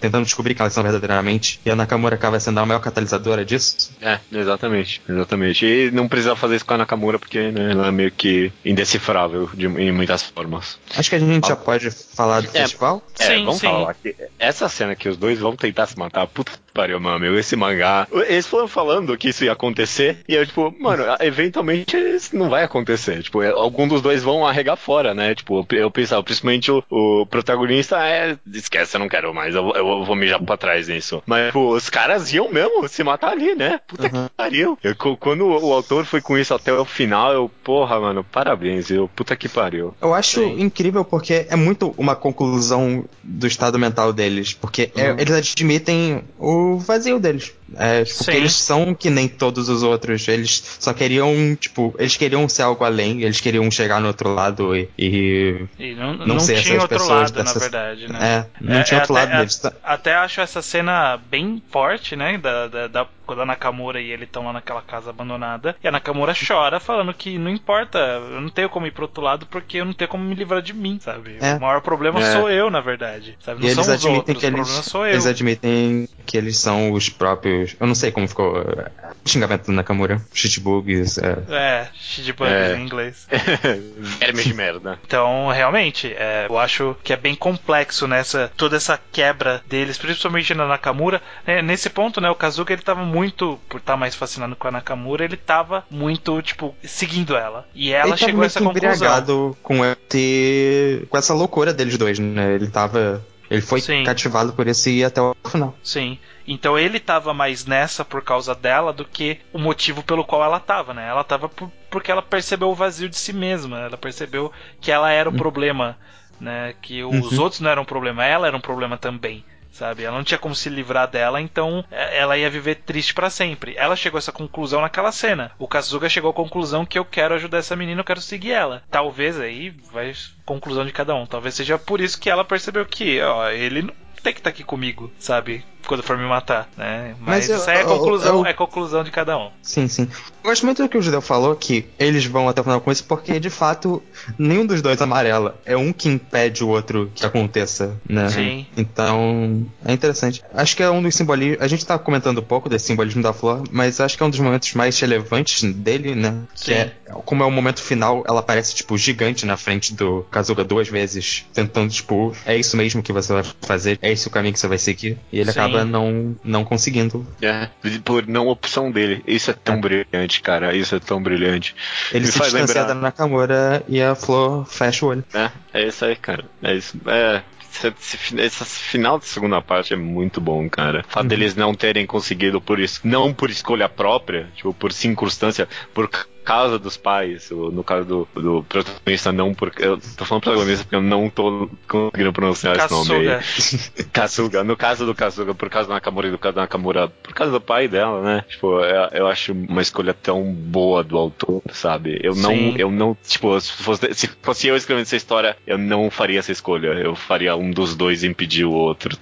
tentando 0.00 0.24
descobrir 0.24 0.54
que 0.54 0.62
elas 0.62 0.72
são 0.72 0.82
verdadeiramente, 0.82 1.60
e 1.64 1.70
a 1.70 1.76
Nakamura 1.76 2.14
acaba 2.14 2.38
sendo 2.40 2.58
a 2.60 2.66
maior 2.66 2.80
catalisadora 2.80 3.44
disso. 3.44 3.90
É, 4.00 4.18
exatamente, 4.32 5.00
exatamente. 5.08 5.64
E 5.66 5.90
não 5.90 6.08
precisa 6.08 6.36
fazer 6.36 6.56
isso 6.56 6.64
com 6.66 6.74
a 6.74 6.78
Nakamura 6.78 7.18
porque 7.18 7.50
né, 7.50 7.72
ela 7.72 7.88
é 7.88 7.90
meio 7.90 8.10
que 8.10 8.52
indecifrável 8.64 9.48
de, 9.54 9.66
em 9.66 9.92
muitas 9.92 10.22
formas. 10.22 10.78
Acho 10.96 11.10
que 11.10 11.16
a 11.16 11.18
gente 11.18 11.48
já 11.48 11.56
pode 11.56 11.90
falar 11.90 12.40
do 12.42 12.48
É. 12.48 12.62
festival. 12.62 13.02
É, 13.18 13.24
Sim, 13.26 13.44
vamos 13.44 13.60
sim. 13.60 13.66
falar 13.66 13.94
que 13.94 14.14
essa 14.38 14.68
cena 14.68 14.94
que 14.94 15.08
os 15.08 15.16
dois 15.16 15.38
vão 15.38 15.54
tentar 15.56 15.86
se 15.86 15.98
matar, 15.98 16.26
puta 16.26 16.52
pariu, 16.72 17.00
mano, 17.00 17.20
meu, 17.20 17.38
esse 17.38 17.56
mangá. 17.56 18.06
Eles 18.28 18.46
foram 18.46 18.68
falando 18.68 19.16
que 19.16 19.28
isso 19.30 19.44
ia 19.44 19.52
acontecer, 19.52 20.18
e 20.28 20.34
eu, 20.34 20.46
tipo, 20.46 20.74
mano, 20.78 21.04
eventualmente 21.20 21.96
isso 21.96 22.36
não 22.36 22.48
vai 22.48 22.64
acontecer. 22.64 23.22
Tipo, 23.22 23.42
algum 23.42 23.86
dos 23.88 24.00
dois 24.02 24.22
vão 24.22 24.46
arregar 24.46 24.76
fora, 24.76 25.14
né? 25.14 25.34
Tipo, 25.34 25.66
eu 25.72 25.90
pensava, 25.90 26.22
principalmente 26.22 26.70
o, 26.70 26.82
o 26.90 27.26
protagonista, 27.26 27.98
é, 28.06 28.36
esquece, 28.52 28.96
eu 28.96 29.00
não 29.00 29.08
quero 29.08 29.32
mais, 29.34 29.54
eu, 29.54 29.72
eu 29.74 30.04
vou 30.04 30.16
mijar 30.16 30.40
pra 30.42 30.56
trás 30.56 30.88
nisso. 30.88 31.22
Mas, 31.26 31.46
tipo, 31.46 31.72
os 31.74 31.88
caras 31.90 32.32
iam 32.32 32.50
mesmo 32.52 32.86
se 32.88 33.02
matar 33.02 33.32
ali, 33.32 33.54
né? 33.54 33.80
Puta 33.86 34.04
Uhum. 34.04 34.24
que 34.28 34.34
pariu. 34.36 34.78
Eu, 34.82 34.94
quando 34.96 35.46
o, 35.46 35.72
autor 35.72 36.04
foi 36.04 36.20
com 36.20 36.36
isso 36.36 36.52
até 36.54 36.72
o 36.72 36.84
final, 36.84 37.32
eu, 37.32 37.50
porra, 37.62 38.00
mano, 38.00 38.24
parabéns, 38.24 38.88
viu? 38.88 39.08
Puta 39.14 39.36
que 39.36 39.48
pariu. 39.48 39.94
Eu 40.00 40.14
acho 40.14 40.40
Sim. 40.40 40.60
incrível 40.60 41.04
porque 41.04 41.46
é 41.48 41.56
muito 41.56 41.94
uma 41.96 42.16
conclusão 42.16 43.04
do 43.22 43.46
estado 43.46 43.78
mental 43.78 44.12
deles. 44.12 44.52
Porque 44.54 44.90
é- 44.96 45.10
Uhum. 45.12 45.16
eles 45.18 45.34
admitem 45.34 46.22
o 46.38 46.59
vazio 46.78 47.18
deles. 47.18 47.59
É, 47.76 48.04
porque 48.04 48.30
eles 48.36 48.52
são 48.54 48.94
que 48.94 49.08
nem 49.10 49.28
todos 49.28 49.68
os 49.68 49.82
outros. 49.82 50.26
Eles 50.28 50.76
só 50.80 50.92
queriam, 50.92 51.56
tipo, 51.58 51.94
eles 51.98 52.16
queriam 52.16 52.48
ser 52.48 52.62
algo 52.62 52.84
além, 52.84 53.22
eles 53.22 53.40
queriam 53.40 53.70
chegar 53.70 54.00
no 54.00 54.08
outro 54.08 54.32
lado 54.34 54.74
e. 54.76 54.88
e- 54.98 55.66
E 55.78 55.94
não, 55.94 56.14
não, 56.14 56.26
Não 56.26 56.40
ser 56.40 56.60
tinha 56.60 56.74
essas 56.76 56.82
outro 56.82 56.98
pessoas 56.98 57.20
lado, 57.30 57.36
na 57.36 57.42
dessas- 57.44 57.62
verdade, 57.62 58.08
né? 58.12 58.18
é, 58.20 58.46
não 58.60 58.82
tinha 58.82 59.00
outro 59.00 59.14
até, 59.16 59.26
lado 59.26 59.38
deles. 59.38 59.56
Tá- 59.56 59.72
Até 59.82 60.14
acho 60.14 60.40
essa 60.40 60.60
cena 60.62 61.16
bem 61.30 61.62
forte, 61.70 62.16
né? 62.16 62.38
Da, 62.38 62.66
da, 62.68 62.86
da- 62.88 63.06
quando 63.26 63.42
a 63.42 63.46
Nakamura 63.46 64.00
e 64.00 64.10
ele 64.10 64.24
estão 64.24 64.44
lá 64.46 64.52
naquela 64.52 64.82
casa 64.82 65.10
abandonada. 65.10 65.76
E 65.84 65.86
a 65.86 65.92
Nakamura 65.92 66.34
chora, 66.34 66.80
falando 66.80 67.14
que 67.14 67.38
não 67.38 67.48
importa, 67.50 67.96
eu 67.98 68.40
não 68.40 68.48
tenho 68.48 68.68
como 68.68 68.88
ir 68.88 68.90
pro 68.90 69.02
outro 69.04 69.22
lado 69.22 69.46
porque 69.46 69.76
eu 69.78 69.84
não 69.84 69.92
tenho 69.92 70.08
como 70.10 70.24
me 70.24 70.34
livrar 70.34 70.60
de 70.60 70.72
mim, 70.72 70.98
sabe? 71.00 71.36
É. 71.40 71.54
O 71.54 71.60
maior 71.60 71.80
problema 71.80 72.18
É. 72.20 72.32
sou 72.32 72.50
eu, 72.50 72.68
na 72.70 72.80
verdade. 72.80 73.36
Sabe? 73.44 73.60
Não 73.62 73.68
E 73.68 73.74
são 73.74 73.84
eles 73.84 73.86
os 73.86 73.94
admitem 73.94 74.16
outros, 74.16 74.38
que 74.38 74.44
o 74.44 74.48
eles, 74.48 74.60
problema 74.60 74.82
sou 74.82 75.06
eu. 75.06 75.12
eles 75.12 75.26
admitem 75.26 76.08
que 76.26 76.36
eles 76.36 76.58
são 76.58 76.90
os 76.90 77.08
próprios. 77.08 77.59
Eu 77.78 77.86
não 77.86 77.94
sei 77.94 78.10
como 78.10 78.26
ficou. 78.28 78.58
é, 78.60 78.90
xingamento 79.24 79.66
do 79.66 79.72
Nakamura. 79.72 80.20
Shitbugs. 80.32 81.18
É, 81.18 81.36
É, 81.48 81.88
shitbugs 81.94 82.52
É. 82.52 82.76
em 82.76 82.82
inglês. 82.82 83.26
Vermes 84.18 84.44
de 84.44 84.54
merda. 84.54 84.98
Então, 85.06 85.48
realmente, 85.48 86.12
é, 86.16 86.46
eu 86.48 86.58
acho 86.58 86.96
que 87.02 87.12
é 87.12 87.16
bem 87.16 87.34
complexo 87.34 88.06
nessa 88.06 88.50
toda 88.56 88.76
essa 88.76 88.98
quebra 89.12 89.62
deles, 89.68 89.98
principalmente 89.98 90.54
na 90.54 90.66
Nakamura. 90.66 91.20
né, 91.46 91.62
nesse 91.62 91.88
ponto, 91.90 92.20
né, 92.20 92.30
o 92.30 92.34
Kazuka 92.34 92.72
ele 92.72 92.82
tava 92.82 93.04
muito, 93.04 93.58
por 93.68 93.78
estar 93.78 93.96
mais 93.96 94.14
fascinado 94.14 94.56
com 94.56 94.68
a 94.68 94.70
Nakamura, 94.70 95.24
ele 95.24 95.36
tava 95.36 95.84
muito, 95.90 96.40
tipo, 96.42 96.74
seguindo 96.82 97.36
ela. 97.36 97.66
E 97.74 97.92
ela 97.92 98.10
ele 98.10 98.18
tava 98.18 98.30
chegou 98.30 98.42
a 98.42 98.46
essa 98.46 98.60
conclusão. 98.60 98.90
embriagado 98.92 99.56
com, 99.62 99.84
esse, 99.84 101.06
com 101.08 101.16
essa 101.18 101.34
loucura 101.34 101.72
deles 101.72 101.96
dois, 101.98 102.18
né? 102.18 102.54
Ele 102.54 102.68
tava. 102.68 103.24
Ele 103.50 103.60
foi 103.60 103.80
Sim. 103.80 104.04
cativado 104.04 104.52
por 104.52 104.66
esse 104.68 104.90
ir 104.90 105.04
até 105.04 105.20
o 105.20 105.34
final. 105.48 105.76
Sim. 105.82 106.18
Então 106.46 106.78
ele 106.78 107.00
tava 107.00 107.34
mais 107.34 107.66
nessa 107.66 108.04
por 108.04 108.22
causa 108.22 108.54
dela 108.54 108.92
do 108.92 109.04
que 109.04 109.38
o 109.52 109.58
motivo 109.58 110.02
pelo 110.04 110.24
qual 110.24 110.44
ela 110.44 110.60
tava, 110.60 110.94
né? 110.94 111.08
Ela 111.08 111.24
tava 111.24 111.48
por- 111.48 111.70
porque 111.90 112.10
ela 112.12 112.22
percebeu 112.22 112.68
o 112.70 112.74
vazio 112.74 113.08
de 113.08 113.16
si 113.16 113.32
mesma. 113.32 113.80
Ela 113.80 113.96
percebeu 113.96 114.52
que 114.80 114.92
ela 114.92 115.10
era 115.10 115.28
o 115.28 115.32
problema, 115.32 115.98
né? 116.40 116.74
Que 116.80 117.02
os 117.02 117.32
Uhum. 117.36 117.42
outros 117.42 117.60
não 117.60 117.70
eram 117.70 117.82
um 117.82 117.86
problema, 117.86 118.24
ela 118.24 118.46
era 118.46 118.56
um 118.56 118.60
problema 118.60 118.96
também. 118.96 119.44
Sabe? 119.70 120.04
Ela 120.04 120.16
não 120.16 120.24
tinha 120.24 120.38
como 120.38 120.54
se 120.54 120.68
livrar 120.68 121.08
dela, 121.08 121.40
então 121.40 121.84
é, 121.90 122.18
ela 122.18 122.36
ia 122.36 122.50
viver 122.50 122.76
triste 122.76 123.14
pra 123.14 123.30
sempre. 123.30 123.74
Ela 123.76 123.96
chegou 123.96 124.18
a 124.18 124.20
essa 124.20 124.32
conclusão 124.32 124.80
naquela 124.80 125.12
cena. 125.12 125.52
O 125.58 125.68
Kazuga 125.68 126.08
chegou 126.08 126.30
à 126.30 126.34
conclusão 126.34 126.84
que 126.84 126.98
eu 126.98 127.04
quero 127.04 127.34
ajudar 127.34 127.58
essa 127.58 127.76
menina, 127.76 128.00
eu 128.00 128.04
quero 128.04 128.20
seguir 128.20 128.52
ela. 128.52 128.82
Talvez 128.90 129.40
aí 129.40 129.70
vai 129.92 130.12
conclusão 130.44 130.84
de 130.84 130.92
cada 130.92 131.14
um. 131.14 131.26
Talvez 131.26 131.54
seja 131.54 131.78
por 131.78 132.00
isso 132.00 132.20
que 132.20 132.28
ela 132.28 132.44
percebeu 132.44 132.84
que, 132.84 133.20
ó, 133.22 133.48
ele 133.48 133.82
não 133.82 133.94
tem 134.22 134.32
que 134.32 134.40
estar 134.40 134.50
aqui 134.50 134.64
comigo, 134.64 135.12
sabe? 135.18 135.64
Quando 135.86 136.02
for 136.02 136.16
me 136.16 136.24
matar, 136.26 136.68
né? 136.76 137.14
Mas, 137.20 137.48
Mas 137.48 137.48
eu- 137.50 137.56
isso 137.56 137.70
aí 137.70 137.78
é 137.78 137.82
eu- 137.82 137.86
conclusão, 137.86 138.38
eu- 138.40 138.46
é 138.46 138.52
conclusão 138.52 139.02
de 139.02 139.10
cada 139.10 139.36
um. 139.36 139.50
Sim, 139.62 139.88
sim. 139.88 140.02
Eu 140.42 140.50
gosto 140.50 140.64
muito 140.64 140.82
do 140.82 140.88
que 140.88 140.96
o 140.96 141.02
Judeu 141.02 141.20
falou, 141.20 141.54
que 141.56 141.86
eles 141.98 142.24
vão 142.24 142.48
até 142.48 142.60
o 142.60 142.64
final 142.64 142.80
com 142.80 142.90
isso, 142.92 143.04
porque 143.04 143.38
de 143.40 143.50
fato, 143.50 144.02
nenhum 144.38 144.64
dos 144.64 144.80
dois 144.82 145.00
amarela. 145.02 145.60
É 145.64 145.76
um 145.76 145.92
que 145.92 146.08
impede 146.08 146.62
o 146.64 146.68
outro 146.68 147.10
que 147.14 147.26
aconteça, 147.26 147.96
né? 148.08 148.28
Sim. 148.28 148.66
Então, 148.76 149.66
é 149.84 149.92
interessante. 149.92 150.42
Acho 150.54 150.76
que 150.76 150.82
é 150.82 150.90
um 150.90 151.02
dos 151.02 151.14
simbolismos. 151.14 151.60
A 151.62 151.68
gente 151.68 151.84
tá 151.84 151.98
comentando 151.98 152.38
um 152.38 152.44
pouco 152.44 152.68
desse 152.68 152.86
simbolismo 152.86 153.22
da 153.22 153.32
flor, 153.32 153.62
mas 153.70 154.00
acho 154.00 154.16
que 154.16 154.22
é 154.22 154.26
um 154.26 154.30
dos 154.30 154.38
momentos 154.40 154.72
mais 154.74 154.98
relevantes 154.98 155.62
dele, 155.62 156.14
né? 156.14 156.42
Sim. 156.54 156.64
Que 156.64 156.72
é, 156.74 156.94
como 157.24 157.42
é 157.42 157.46
o 157.46 157.50
momento 157.50 157.82
final, 157.82 158.24
ela 158.28 158.42
parece, 158.42 158.74
tipo, 158.74 158.96
gigante 158.96 159.44
na 159.46 159.56
frente 159.56 159.94
do 159.94 160.26
Kazuga 160.30 160.64
duas 160.64 160.88
vezes, 160.88 161.44
tentando, 161.52 161.90
tipo, 161.90 162.34
é 162.46 162.56
isso 162.56 162.76
mesmo 162.76 163.02
que 163.02 163.12
você 163.12 163.32
vai 163.32 163.44
fazer, 163.62 163.98
é 164.02 164.10
esse 164.12 164.26
o 164.28 164.30
caminho 164.30 164.52
que 164.52 164.60
você 164.60 164.68
vai 164.68 164.78
seguir. 164.78 165.18
E 165.32 165.38
ele 165.40 165.52
Sim. 165.52 165.58
acaba 165.58 165.69
não, 165.84 166.36
não 166.44 166.64
conseguindo. 166.64 167.26
É, 167.42 167.68
por 168.04 168.26
não 168.26 168.48
opção 168.48 168.90
dele. 168.90 169.22
Isso 169.26 169.50
é 169.50 169.54
tão 169.54 169.76
É. 169.76 169.78
brilhante, 169.80 170.40
cara. 170.42 170.74
Isso 170.74 170.94
é 170.94 171.00
tão 171.00 171.22
brilhante. 171.22 171.74
Ele 172.12 172.26
Me 172.26 172.32
se 172.32 172.38
faz 172.38 172.52
distancia 172.52 172.80
lembrar. 172.82 172.94
da 172.94 173.00
Nakamura 173.00 173.82
e 173.88 174.00
a 174.02 174.14
flor 174.14 174.66
fecha 174.66 175.04
o 175.06 175.08
olho. 175.10 175.24
É, 175.34 175.50
é 175.72 175.86
isso 175.88 176.04
aí, 176.04 176.16
cara. 176.16 176.44
É 176.62 176.74
isso. 176.74 176.96
É. 177.06 177.42
Esse, 177.72 177.94
esse- 178.36 178.64
final 178.64 179.16
da 179.18 179.24
segunda 179.24 179.62
parte 179.62 179.94
é 179.94 179.96
muito 179.96 180.40
bom, 180.40 180.68
cara. 180.68 181.04
O 181.08 181.12
fato 181.12 181.28
deles 181.28 181.54
não 181.54 181.72
terem 181.72 182.04
conseguido 182.04 182.60
por 182.60 182.80
isso, 182.80 183.00
não 183.04 183.32
por 183.32 183.48
escolha 183.48 183.88
própria, 183.88 184.48
tipo, 184.56 184.74
por 184.74 184.92
circunstância, 184.92 185.68
por 185.94 186.10
casa 186.44 186.78
dos 186.78 186.96
pais, 186.96 187.50
no 187.50 187.84
caso 187.84 188.04
do, 188.04 188.28
do 188.34 188.64
protagonista, 188.64 189.32
não 189.32 189.54
porque. 189.54 189.84
Eu 189.84 189.98
tô 190.16 190.24
falando 190.24 190.42
protagonista 190.42 190.84
porque 190.84 190.96
eu 190.96 191.02
não 191.02 191.28
tô 191.28 191.70
conseguindo 191.88 192.32
pronunciar 192.32 192.76
Kasuga. 192.76 193.02
esse 193.02 193.12
nome 193.12 193.28
aí. 193.28 194.04
Kasuga. 194.12 194.64
No 194.70 194.76
caso 194.76 195.04
do 195.04 195.14
Kasuga, 195.14 195.54
por 195.54 195.68
causa 195.68 195.88
da 195.88 195.94
Nakamura 195.94 196.28
e 196.28 196.30
do 196.30 196.38
caso 196.38 196.54
da 196.54 196.62
Nakamura, 196.62 197.08
por 197.08 197.32
causa 197.34 197.52
do 197.52 197.60
pai 197.60 197.88
dela, 197.88 198.22
né? 198.22 198.44
Tipo, 198.48 198.80
eu, 198.80 199.08
eu 199.12 199.26
acho 199.26 199.52
uma 199.52 199.82
escolha 199.82 200.14
tão 200.14 200.44
boa 200.52 201.02
do 201.02 201.18
autor, 201.18 201.62
sabe? 201.72 202.20
Eu 202.22 202.34
não, 202.34 202.54
eu 202.76 202.90
não, 202.90 203.16
tipo, 203.26 203.58
se 203.60 203.72
fosse, 203.72 204.14
se 204.14 204.28
fosse 204.42 204.68
eu 204.68 204.76
escrevendo 204.76 205.02
essa 205.02 205.16
história, 205.16 205.56
eu 205.66 205.78
não 205.78 206.10
faria 206.10 206.38
essa 206.38 206.52
escolha. 206.52 206.88
Eu 206.88 207.16
faria 207.16 207.56
um 207.56 207.70
dos 207.70 207.96
dois 207.96 208.22
impedir 208.22 208.64
o 208.64 208.72
outro, 208.72 209.16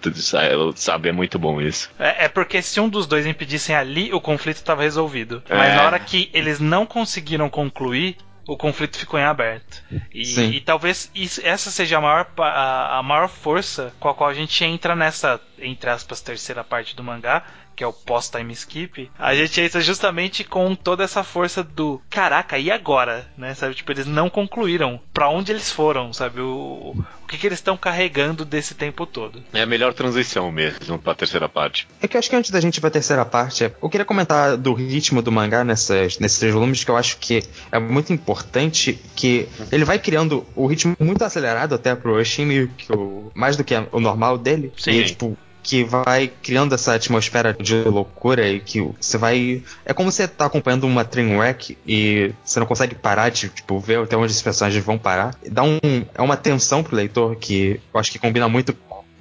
sabe? 0.74 1.08
É 1.08 1.12
muito 1.12 1.38
bom 1.38 1.60
isso. 1.60 1.90
É, 1.98 2.26
é 2.26 2.28
porque 2.28 2.60
se 2.60 2.80
um 2.80 2.88
dos 2.88 3.06
dois 3.06 3.26
impedissem 3.26 3.74
ali, 3.74 4.12
o 4.12 4.20
conflito 4.20 4.56
estava 4.58 4.82
resolvido. 4.82 5.42
Mas 5.48 5.70
é. 5.70 5.76
na 5.76 5.82
hora 5.84 5.98
que 5.98 6.28
eles 6.32 6.60
não 6.60 6.84
conseguiram 7.08 7.48
concluir, 7.48 8.18
o 8.46 8.56
conflito 8.56 8.98
ficou 8.98 9.18
em 9.18 9.24
aberto. 9.24 9.82
E, 10.12 10.40
e 10.40 10.60
talvez 10.60 11.10
isso, 11.14 11.40
essa 11.42 11.70
seja 11.70 11.96
a 11.96 12.00
maior, 12.00 12.30
a, 12.38 12.98
a, 12.98 13.02
maior 13.02 13.28
força 13.28 13.94
com 13.98 14.08
a 14.10 14.14
qual 14.14 14.28
a 14.28 14.34
gente 14.34 14.62
entra 14.62 14.94
nessa, 14.94 15.40
entre 15.58 15.88
aspas, 15.88 16.20
terceira 16.20 16.62
parte 16.62 16.94
do 16.94 17.02
mangá, 17.02 17.44
que 17.78 17.84
é 17.84 17.86
o 17.86 17.92
pós-time 17.92 18.52
skip, 18.54 19.08
a 19.16 19.36
gente 19.36 19.60
entra 19.60 19.80
justamente 19.80 20.42
com 20.42 20.74
toda 20.74 21.04
essa 21.04 21.22
força 21.22 21.62
do 21.62 22.02
caraca, 22.10 22.58
e 22.58 22.72
agora? 22.72 23.24
Né? 23.38 23.54
Sabe, 23.54 23.76
tipo, 23.76 23.92
eles 23.92 24.04
não 24.04 24.28
concluíram 24.28 25.00
para 25.14 25.28
onde 25.28 25.52
eles 25.52 25.70
foram, 25.70 26.12
sabe? 26.12 26.40
O, 26.40 26.96
o 27.22 27.26
que, 27.28 27.38
que 27.38 27.46
eles 27.46 27.60
estão 27.60 27.76
carregando 27.76 28.44
desse 28.44 28.74
tempo 28.74 29.06
todo. 29.06 29.44
É 29.52 29.62
a 29.62 29.66
melhor 29.66 29.94
transição 29.94 30.50
mesmo 30.50 30.98
pra 30.98 31.14
terceira 31.14 31.48
parte. 31.48 31.86
É 32.02 32.08
que 32.08 32.16
eu 32.16 32.18
acho 32.18 32.28
que 32.28 32.34
antes 32.34 32.50
da 32.50 32.60
gente 32.60 32.78
ir 32.78 32.80
pra 32.80 32.90
terceira 32.90 33.24
parte, 33.24 33.62
eu 33.80 33.88
queria 33.88 34.04
comentar 34.04 34.56
do 34.56 34.74
ritmo 34.74 35.22
do 35.22 35.30
mangá 35.30 35.62
nessas, 35.62 36.18
nesses 36.18 36.40
três 36.40 36.52
volumes, 36.52 36.82
que 36.82 36.90
eu 36.90 36.96
acho 36.96 37.18
que 37.18 37.44
é 37.70 37.78
muito 37.78 38.12
importante 38.12 38.98
que 39.14 39.48
ele 39.70 39.84
vai 39.84 40.00
criando 40.00 40.44
o 40.56 40.66
ritmo 40.66 40.96
muito 40.98 41.22
acelerado 41.22 41.76
até 41.76 41.94
pro 41.94 42.16
Oshimi, 42.16 42.66
que 42.76 42.92
o, 42.92 43.30
mais 43.36 43.56
do 43.56 43.62
que 43.62 43.74
o 43.92 44.00
normal 44.00 44.36
dele. 44.36 44.72
Sim. 44.76 44.90
E, 44.90 45.04
tipo, 45.04 45.38
que 45.68 45.84
vai 45.84 46.32
criando 46.42 46.74
essa 46.74 46.94
atmosfera 46.94 47.52
de 47.52 47.82
loucura 47.82 48.48
e 48.48 48.58
que 48.58 48.80
você 48.98 49.18
vai. 49.18 49.62
É 49.84 49.92
como 49.92 50.10
você 50.10 50.26
tá 50.26 50.46
acompanhando 50.46 50.84
uma 50.84 51.04
train 51.04 51.36
wreck 51.36 51.76
e 51.86 52.32
você 52.42 52.58
não 52.58 52.66
consegue 52.66 52.94
parar 52.94 53.28
de 53.28 53.50
tipo, 53.50 53.78
ver 53.78 53.98
até 53.98 54.16
onde 54.16 54.32
os 54.32 54.40
personagens 54.40 54.82
vão 54.82 54.96
parar. 54.96 55.34
Dá 55.46 55.62
um. 55.62 55.78
É 56.14 56.22
uma 56.22 56.38
tensão 56.38 56.82
pro 56.82 56.96
leitor 56.96 57.36
que 57.36 57.78
eu 57.92 58.00
acho 58.00 58.10
que 58.10 58.18
combina 58.18 58.48
muito 58.48 58.72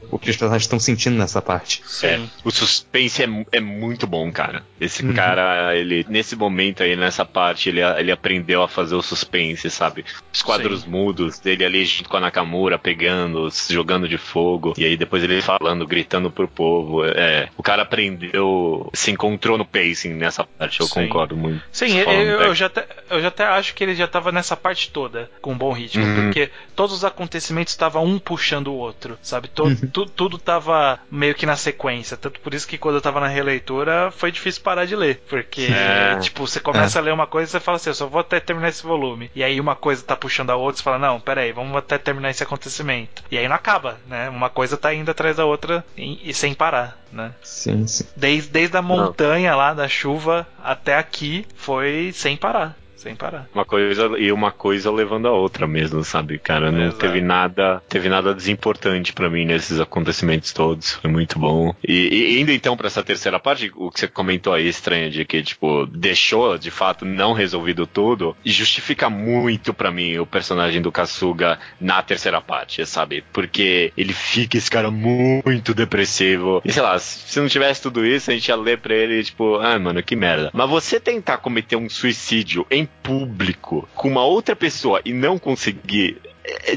o 0.10 0.18
que 0.18 0.30
os 0.30 0.38
personagens 0.38 0.64
estão 0.64 0.80
sentindo 0.80 1.18
nessa 1.18 1.42
parte. 1.42 1.82
Sim. 1.86 2.08
É, 2.08 2.22
o 2.44 2.52
suspense 2.52 3.24
é, 3.24 3.28
é 3.52 3.60
muito 3.60 4.08
bom, 4.08 4.32
cara. 4.32 4.64
Esse 4.80 5.06
uhum. 5.06 5.14
cara, 5.14 5.76
ele, 5.76 6.06
nesse 6.10 6.36
momento 6.36 6.84
aí, 6.84 6.96
nessa 6.96 7.26
parte, 7.26 7.70
ele, 7.70 7.82
ele 7.82 8.12
aprendeu 8.12 8.64
a 8.64 8.68
fazer 8.68 8.96
o 8.96 9.02
suspense, 9.02 9.70
sabe? 9.70 10.06
Os 10.34 10.42
quadros 10.42 10.82
Sim. 10.82 10.90
mudos 10.90 11.40
dele 11.40 11.66
ali 11.66 11.86
junto 11.86 12.10
com 12.10 12.18
a 12.18 12.22
Nakamura, 12.22 12.80
pegando, 12.80 13.50
jogando 13.70 14.08
de 14.08 14.18
fogo, 14.18 14.74
e 14.78 14.86
aí 14.86 14.96
depois 14.96 15.24
ele 15.24 15.42
falando, 15.42 15.86
gritando 15.86 16.32
pro 16.32 16.48
povo. 16.48 17.04
É, 17.06 17.50
o 17.58 17.64
cara 17.64 17.84
aprendeu, 17.84 18.90
se 18.94 19.12
encontrou 19.12 19.58
no 19.58 19.66
pacing 19.66 20.14
nessa 20.14 20.44
parte, 20.44 20.80
eu 20.80 20.88
Sim. 20.88 21.08
concordo 21.08 21.36
muito. 21.36 21.62
Sim, 21.72 21.98
eu, 21.98 22.42
eu, 22.42 22.56
já 22.56 22.68
até, 22.68 22.88
eu 23.10 23.22
já 23.22 23.28
até 23.28 23.44
acho 23.46 23.74
que 23.74 23.84
ele 23.84 23.96
já 23.96 24.08
tava 24.08 24.32
nessa 24.32 24.56
parte 24.56 24.90
toda 24.92 25.30
com 25.42 25.54
um 25.54 25.58
bom 25.58 25.72
ritmo, 25.72 26.06
uhum. 26.06 26.24
porque 26.26 26.50
todos 26.76 26.96
os 26.96 27.04
acontecimentos 27.04 27.74
estavam 27.74 28.06
um 28.06 28.20
puxando 28.20 28.68
o 28.68 28.76
outro, 28.76 29.18
sabe? 29.22 29.48
Todo, 29.48 29.70
uhum 29.70 29.88
tu, 29.98 30.06
tudo 30.06 30.38
tava 30.38 31.00
meio 31.10 31.34
que 31.34 31.46
na 31.46 31.56
sequência. 31.56 32.16
Tanto 32.16 32.40
por 32.40 32.54
isso 32.54 32.68
que 32.68 32.78
quando 32.78 32.96
eu 32.96 33.02
tava 33.02 33.20
na 33.20 33.28
releitura 33.28 34.12
foi 34.12 34.32
difícil 34.32 34.62
parar 34.62 34.86
de 34.86 34.96
ler. 34.96 35.24
Porque, 35.28 35.70
é. 35.72 36.20
tipo, 36.20 36.46
você 36.46 36.60
começa 36.60 37.00
é. 37.00 37.02
a 37.02 37.04
ler 37.04 37.14
uma 37.14 37.26
coisa 37.26 37.50
e 37.50 37.52
você 37.52 37.60
fala 37.60 37.78
assim, 37.78 37.90
eu 37.90 37.96
só 37.96 38.06
vou 38.06 38.22
até 38.22 38.40
terminar 38.40 38.70
esse 38.70 38.84
volume. 38.84 39.32
E 39.34 39.44
aí 39.44 39.60
uma 39.60 39.76
coisa 39.76 40.04
tá 40.04 40.16
puxando 40.16 40.52
a 40.52 40.56
outra, 40.56 40.78
você 40.78 40.84
fala, 40.84 41.00
não, 41.00 41.20
peraí, 41.20 41.52
vamos 41.52 41.76
até 41.76 41.98
terminar 41.98 42.30
esse 42.30 42.44
acontecimento. 42.44 43.24
E 43.32 43.38
aí 43.38 43.48
não 43.48 43.56
acaba, 43.56 43.98
né? 44.08 44.30
Uma 44.30 44.50
coisa 44.50 44.78
tá 44.78 44.94
indo 44.94 45.10
atrás 45.10 45.38
da 45.38 45.46
outra 45.46 45.84
e, 45.98 46.30
e 46.30 46.34
sem 46.34 46.54
parar, 46.54 47.02
né? 47.12 47.34
Sim, 47.42 47.88
sim. 47.88 48.06
Desde, 48.16 48.50
desde 48.50 48.78
a 48.78 48.82
montanha 48.82 49.52
não. 49.52 49.58
lá, 49.58 49.74
da 49.74 49.88
chuva, 49.88 50.48
até 50.64 50.96
aqui, 50.96 51.46
foi 51.56 52.12
sem 52.14 52.38
parar 52.38 52.76
sem 52.98 53.16
parar. 53.16 53.48
Uma 53.54 53.64
coisa 53.64 54.12
e 54.18 54.32
uma 54.32 54.52
coisa 54.52 54.92
levando 54.92 55.28
a 55.28 55.32
outra 55.32 55.68
mesmo, 55.68 56.04
sabe, 56.04 56.38
cara? 56.38 56.72
Não 56.72 56.84
Exato. 56.84 56.98
teve 56.98 57.22
nada, 57.22 57.82
teve 57.88 58.10
nada 58.10 58.34
desimportante 58.34 59.14
para 59.14 59.30
mim 59.30 59.46
nesses 59.46 59.80
acontecimentos 59.80 60.52
todos. 60.52 60.94
Foi 60.94 61.10
muito 61.10 61.40
bom. 61.40 61.74
E, 61.88 61.94
e 61.94 62.42
indo 62.42 62.52
então 62.52 62.76
para 62.76 62.88
essa 62.88 63.04
terceira 63.04 63.40
parte, 63.40 63.72
o 63.76 63.92
que 63.92 64.00
você 64.00 64.08
comentou 64.08 64.54
aí 64.54 64.68
estranho 64.68 65.10
de 65.10 65.24
que 65.24 65.42
tipo 65.44 65.86
deixou 65.86 66.58
de 66.58 66.72
fato 66.72 67.06
não 67.06 67.34
resolvido 67.34 67.86
tudo, 67.86 68.36
justifica 68.44 69.10
muito 69.10 69.74
para 69.74 69.92
mim 69.92 70.18
o 70.18 70.26
personagem 70.26 70.82
do 70.82 70.92
Kasuga 70.92 71.60
na 71.80 72.02
terceira 72.02 72.42
parte, 72.42 72.86
sabe? 72.86 73.24
Porque 73.32 73.94
ele 73.96 74.14
fica 74.14 74.58
esse 74.58 74.70
cara 74.70 74.90
muito 74.90 75.74
depressivo. 75.74 76.62
E 76.66 76.72
sei 76.72 76.82
lá, 76.82 76.98
se 76.98 77.40
não 77.40 77.48
tivesse 77.48 77.82
tudo 77.82 78.06
isso, 78.06 78.32
a 78.32 78.34
gente 78.34 78.48
ia 78.48 78.56
ler 78.56 78.80
pra 78.80 78.96
ele, 78.96 79.24
tipo, 79.24 79.56
ah, 79.58 79.78
mano, 79.78 80.02
que 80.02 80.16
merda. 80.16 80.50
Mas 80.54 80.70
você 80.70 81.00
tentar 81.00 81.38
cometer 81.38 81.76
um 81.76 81.90
suicídio 81.90 82.66
em 82.72 82.87
público 83.04 83.88
com 83.96 84.10
uma 84.10 84.24
outra 84.24 84.56
pessoa 84.56 85.02
e 85.06 85.14
não 85.14 85.38
conseguir 85.38 86.22